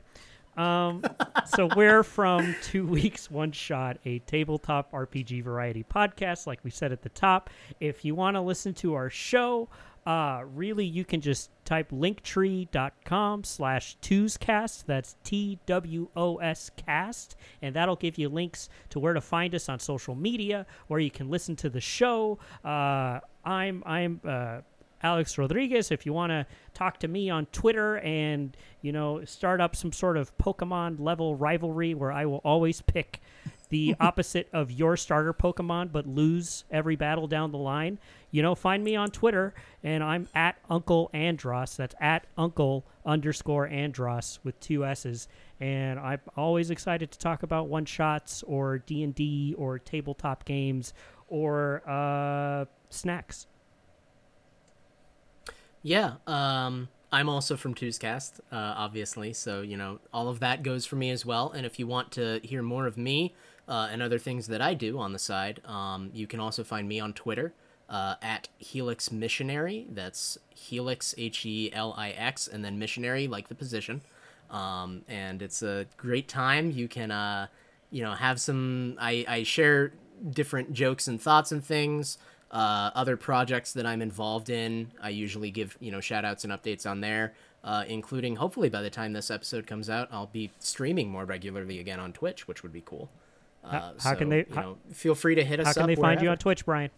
um, 0.57 1.03
so 1.45 1.69
we're 1.75 2.03
from 2.03 2.55
Two 2.61 2.85
Weeks 2.85 3.31
One 3.31 3.51
Shot, 3.51 3.97
a 4.05 4.19
tabletop 4.19 4.91
RPG 4.91 5.43
variety 5.43 5.83
podcast. 5.83 6.47
Like 6.47 6.59
we 6.63 6.69
said 6.69 6.91
at 6.91 7.01
the 7.01 7.09
top, 7.09 7.49
if 7.79 8.05
you 8.05 8.15
want 8.15 8.35
to 8.35 8.41
listen 8.41 8.73
to 8.75 8.93
our 8.93 9.09
show, 9.09 9.69
uh, 10.05 10.43
really 10.53 10.85
you 10.85 11.05
can 11.05 11.21
just 11.21 11.49
type 11.63 11.89
linktree.com 11.91 13.43
slash 13.43 13.97
twoscast. 14.01 14.85
That's 14.85 15.15
T 15.23 15.59
W 15.65 16.09
O 16.15 16.37
S 16.37 16.69
cast, 16.75 17.35
and 17.61 17.75
that'll 17.75 17.95
give 17.95 18.17
you 18.17 18.29
links 18.29 18.69
to 18.89 18.99
where 18.99 19.13
to 19.13 19.21
find 19.21 19.55
us 19.55 19.69
on 19.69 19.79
social 19.79 20.15
media, 20.15 20.65
where 20.87 20.99
you 20.99 21.11
can 21.11 21.29
listen 21.29 21.55
to 21.57 21.69
the 21.69 21.81
show. 21.81 22.37
Uh, 22.65 23.19
I'm 23.45 23.83
I'm 23.85 24.21
uh, 24.25 24.59
Alex 25.03 25.37
Rodriguez. 25.37 25.91
If 25.91 26.05
you 26.05 26.13
want 26.13 26.31
to 26.31 26.45
talk 26.73 26.99
to 26.99 27.07
me 27.07 27.29
on 27.29 27.45
Twitter 27.47 27.97
and 27.99 28.55
you 28.81 28.91
know 28.91 29.23
start 29.25 29.61
up 29.61 29.75
some 29.75 29.91
sort 29.91 30.17
of 30.17 30.35
Pokemon 30.37 30.99
level 30.99 31.35
rivalry 31.35 31.93
where 31.93 32.11
I 32.11 32.25
will 32.25 32.41
always 32.43 32.81
pick 32.81 33.21
the 33.69 33.95
opposite 33.99 34.47
of 34.53 34.71
your 34.71 34.95
starter 34.95 35.33
Pokemon 35.33 35.91
but 35.91 36.05
lose 36.07 36.63
every 36.71 36.95
battle 36.95 37.27
down 37.27 37.51
the 37.51 37.57
line, 37.57 37.99
you 38.31 38.41
know, 38.41 38.55
find 38.55 38.83
me 38.83 38.95
on 38.95 39.09
Twitter 39.09 39.53
and 39.83 40.03
I'm 40.03 40.27
at 40.35 40.57
Uncle 40.69 41.09
Andros. 41.13 41.75
That's 41.75 41.95
at 41.99 42.27
Uncle 42.37 42.85
underscore 43.05 43.67
Andros 43.67 44.39
with 44.43 44.59
two 44.59 44.85
S's. 44.85 45.27
And 45.59 45.99
I'm 45.99 46.19
always 46.37 46.69
excited 46.69 47.11
to 47.11 47.19
talk 47.19 47.43
about 47.43 47.67
one 47.67 47.85
shots 47.85 48.43
or 48.43 48.79
D 48.79 49.03
and 49.03 49.15
D 49.15 49.55
or 49.57 49.79
tabletop 49.79 50.45
games 50.45 50.93
or 51.27 51.81
uh, 51.89 52.65
snacks. 52.89 53.47
Yeah, 55.83 56.13
um, 56.27 56.87
I'm 57.11 57.27
also 57.27 57.57
from 57.57 57.75
Twoscast, 57.75 58.39
uh, 58.51 58.55
obviously, 58.55 59.33
so 59.33 59.61
you 59.61 59.75
know 59.77 59.99
all 60.13 60.29
of 60.29 60.39
that 60.39 60.63
goes 60.63 60.85
for 60.85 60.95
me 60.95 61.11
as 61.11 61.25
well. 61.25 61.51
And 61.51 61.65
if 61.65 61.77
you 61.77 61.85
want 61.85 62.11
to 62.13 62.39
hear 62.41 62.63
more 62.63 62.87
of 62.87 62.97
me 62.97 63.35
uh, 63.67 63.89
and 63.91 64.01
other 64.01 64.17
things 64.17 64.47
that 64.47 64.61
I 64.61 64.73
do 64.73 64.97
on 64.97 65.11
the 65.11 65.19
side, 65.19 65.61
um, 65.65 66.09
you 66.13 66.25
can 66.25 66.39
also 66.39 66.63
find 66.63 66.87
me 66.87 67.01
on 67.01 67.11
Twitter 67.11 67.53
uh, 67.89 68.15
at 68.21 68.47
Helix 68.57 69.11
Missionary. 69.11 69.85
That's 69.89 70.37
Helix 70.49 71.13
H 71.17 71.45
E 71.45 71.69
L 71.73 71.93
I 71.97 72.11
X, 72.11 72.47
and 72.47 72.63
then 72.63 72.79
missionary 72.79 73.27
like 73.27 73.49
the 73.49 73.55
position. 73.55 74.01
Um, 74.49 75.03
and 75.09 75.41
it's 75.41 75.61
a 75.61 75.85
great 75.97 76.29
time. 76.29 76.71
You 76.71 76.87
can, 76.87 77.11
uh, 77.11 77.47
you 77.91 78.03
know, 78.03 78.13
have 78.13 78.39
some. 78.39 78.95
I, 79.01 79.25
I 79.27 79.43
share 79.43 79.91
different 80.31 80.71
jokes 80.71 81.07
and 81.09 81.21
thoughts 81.21 81.51
and 81.51 81.63
things 81.63 82.17
uh, 82.53 82.91
other 82.95 83.17
projects 83.17 83.73
that 83.73 83.85
I'm 83.85 84.01
involved 84.01 84.49
in. 84.49 84.91
I 85.01 85.09
usually 85.09 85.51
give 85.51 85.75
you 85.81 85.91
know 85.91 85.99
shout 85.99 86.23
outs 86.23 86.45
and 86.45 86.53
updates 86.53 86.89
on 86.89 87.01
there, 87.01 87.33
uh, 87.63 87.83
including 87.87 88.35
hopefully 88.37 88.69
by 88.69 88.81
the 88.81 88.89
time 88.89 89.11
this 89.13 89.29
episode 89.31 89.67
comes 89.67 89.89
out, 89.89 90.07
I'll 90.11 90.27
be 90.27 90.51
streaming 90.59 91.09
more 91.09 91.25
regularly 91.25 91.79
again 91.79 91.99
on 91.99 92.13
Twitch, 92.13 92.47
which 92.47 92.63
would 92.63 92.71
be 92.71 92.81
cool. 92.85 93.09
Uh, 93.63 93.69
How- 93.71 93.93
how 93.99 94.15
can 94.15 94.29
they- 94.29 94.45
You 94.49 94.55
how- 94.55 94.77
feel 94.93 95.15
free 95.15 95.35
to 95.35 95.43
hit 95.43 95.59
us 95.59 95.67
How 95.67 95.73
can 95.73 95.81
up. 95.83 95.87
they 95.87 95.95
find 95.95 96.21
you 96.21 96.29
on 96.29 96.37
Twitch, 96.37 96.65
Brian? 96.65 96.91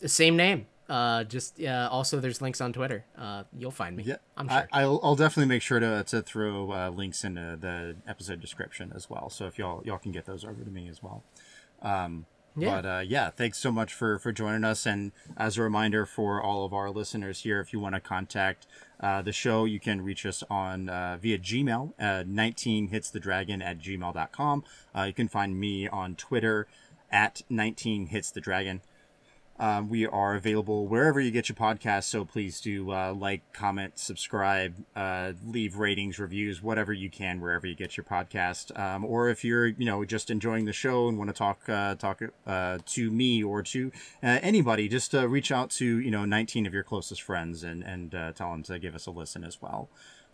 The 0.00 0.08
same 0.08 0.36
name, 0.36 0.66
Uh, 0.88 1.24
just 1.24 1.60
uh, 1.60 1.88
also 1.90 2.20
there's 2.20 2.40
links 2.40 2.60
on 2.60 2.72
Twitter. 2.72 3.04
Uh, 3.18 3.42
you'll 3.58 3.70
find 3.72 3.96
me. 3.96 4.04
Yeah, 4.04 4.16
I'm 4.36 4.48
sure. 4.48 4.68
I, 4.72 4.86
will 4.86 5.00
I'll 5.02 5.16
definitely 5.16 5.48
make 5.48 5.62
sure 5.62 5.80
to 5.80 6.04
to 6.04 6.22
throw 6.22 6.70
uh, 6.70 6.90
links 6.90 7.24
into 7.24 7.56
the 7.60 7.96
episode 8.06 8.40
description 8.40 8.92
as 8.94 9.10
well. 9.10 9.28
So 9.30 9.46
if 9.46 9.58
y'all 9.58 9.82
y'all 9.84 9.98
can 9.98 10.12
get 10.12 10.26
those 10.26 10.44
over 10.44 10.62
to 10.62 10.70
me 10.70 10.86
as 10.88 11.02
well. 11.02 11.24
Um, 11.82 12.26
Yeah. 12.56 12.80
But 12.80 12.88
uh, 12.88 13.02
yeah, 13.06 13.30
thanks 13.30 13.58
so 13.58 13.70
much 13.70 13.92
for 13.92 14.18
for 14.18 14.32
joining 14.32 14.64
us. 14.64 14.86
And 14.86 15.12
as 15.36 15.58
a 15.58 15.62
reminder 15.62 16.06
for 16.06 16.42
all 16.42 16.64
of 16.64 16.72
our 16.72 16.90
listeners 16.90 17.40
here, 17.40 17.60
if 17.60 17.72
you 17.72 17.80
want 17.80 17.94
to 17.94 18.00
contact 18.00 18.66
uh, 18.98 19.20
the 19.20 19.32
show, 19.32 19.66
you 19.66 19.78
can 19.78 20.02
reach 20.02 20.24
us 20.24 20.42
on 20.48 20.88
uh, 20.88 21.18
via 21.20 21.38
Gmail, 21.38 21.92
uh, 22.00 22.24
19 22.26 22.88
hits 22.88 23.10
the 23.10 23.20
dragon 23.20 23.60
at 23.60 23.78
gmail.com. 23.78 24.64
Uh, 24.96 25.02
you 25.02 25.12
can 25.12 25.28
find 25.28 25.60
me 25.60 25.86
on 25.86 26.14
Twitter 26.14 26.66
at 27.10 27.42
19 27.50 28.06
hits 28.06 28.30
the 28.30 28.40
dragon. 28.40 28.80
Um, 29.58 29.88
we 29.88 30.06
are 30.06 30.34
available 30.34 30.86
wherever 30.86 31.18
you 31.18 31.30
get 31.30 31.48
your 31.48 31.56
podcast, 31.56 32.04
so 32.04 32.24
please 32.24 32.60
do 32.60 32.92
uh, 32.92 33.14
like, 33.14 33.52
comment, 33.52 33.98
subscribe, 33.98 34.76
uh, 34.94 35.32
leave 35.46 35.76
ratings, 35.76 36.18
reviews, 36.18 36.62
whatever 36.62 36.92
you 36.92 37.08
can 37.08 37.40
wherever 37.40 37.66
you 37.66 37.74
get 37.74 37.96
your 37.96 38.04
podcast. 38.04 38.78
Um, 38.78 39.04
or 39.04 39.28
if 39.28 39.44
you're, 39.44 39.66
you 39.66 39.86
know, 39.86 40.04
just 40.04 40.30
enjoying 40.30 40.66
the 40.66 40.72
show 40.72 41.08
and 41.08 41.16
want 41.16 41.30
to 41.30 41.34
talk 41.34 41.68
uh, 41.68 41.94
talk 41.94 42.22
uh, 42.46 42.78
to 42.84 43.10
me 43.10 43.42
or 43.42 43.62
to 43.62 43.90
uh, 44.22 44.38
anybody, 44.42 44.88
just 44.88 45.14
uh, 45.14 45.26
reach 45.28 45.50
out 45.50 45.70
to 45.70 46.00
you 46.00 46.10
know 46.10 46.24
19 46.24 46.66
of 46.66 46.74
your 46.74 46.82
closest 46.82 47.22
friends 47.22 47.62
and 47.62 47.82
and 47.82 48.12
tell 48.36 48.50
them 48.50 48.62
to 48.64 48.78
give 48.78 48.94
us 48.94 49.06
a 49.06 49.10
listen 49.10 49.42
as 49.44 49.62
well. 49.62 49.88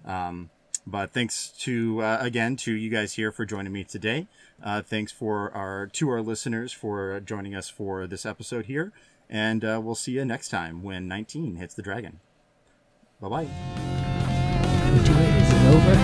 Um, 0.05 0.51
but 0.87 1.13
thanks 1.13 1.49
to 1.61 2.03
uh, 2.03 2.19
again 2.21 2.57
to 2.57 2.73
you 2.73 2.91
guys 2.91 3.15
here 3.15 3.31
for 3.31 3.45
joining 3.45 3.73
me 3.73 3.85
today. 3.85 4.27
Uh, 4.63 4.83
thanks 4.83 5.13
for 5.13 5.53
our 5.53 5.87
to 5.87 6.09
our 6.09 6.21
listeners 6.21 6.73
for 6.73 7.21
joining 7.21 7.55
us 7.55 7.69
for 7.69 8.07
this 8.07 8.27
episode 8.27 8.67
here, 8.67 8.93
and 9.33 9.65
uh, 9.65 9.81
we'll 9.83 9.95
see 9.95 10.13
you 10.13 10.25
next 10.27 10.51
time 10.51 10.83
when 10.83 11.09
19 11.09 11.57
hits 11.57 11.73
the 11.75 11.81
dragon. 11.81 12.21
Bye 13.19 13.29
bye. 13.29 13.49
Is 14.95 15.09
it 15.09 15.65
over? 15.75 15.95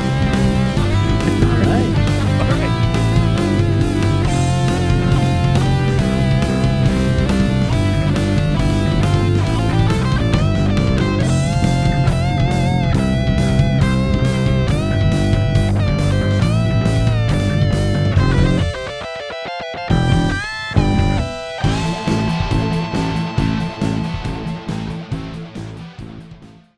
All 1.45 1.61
right. 1.61 2.08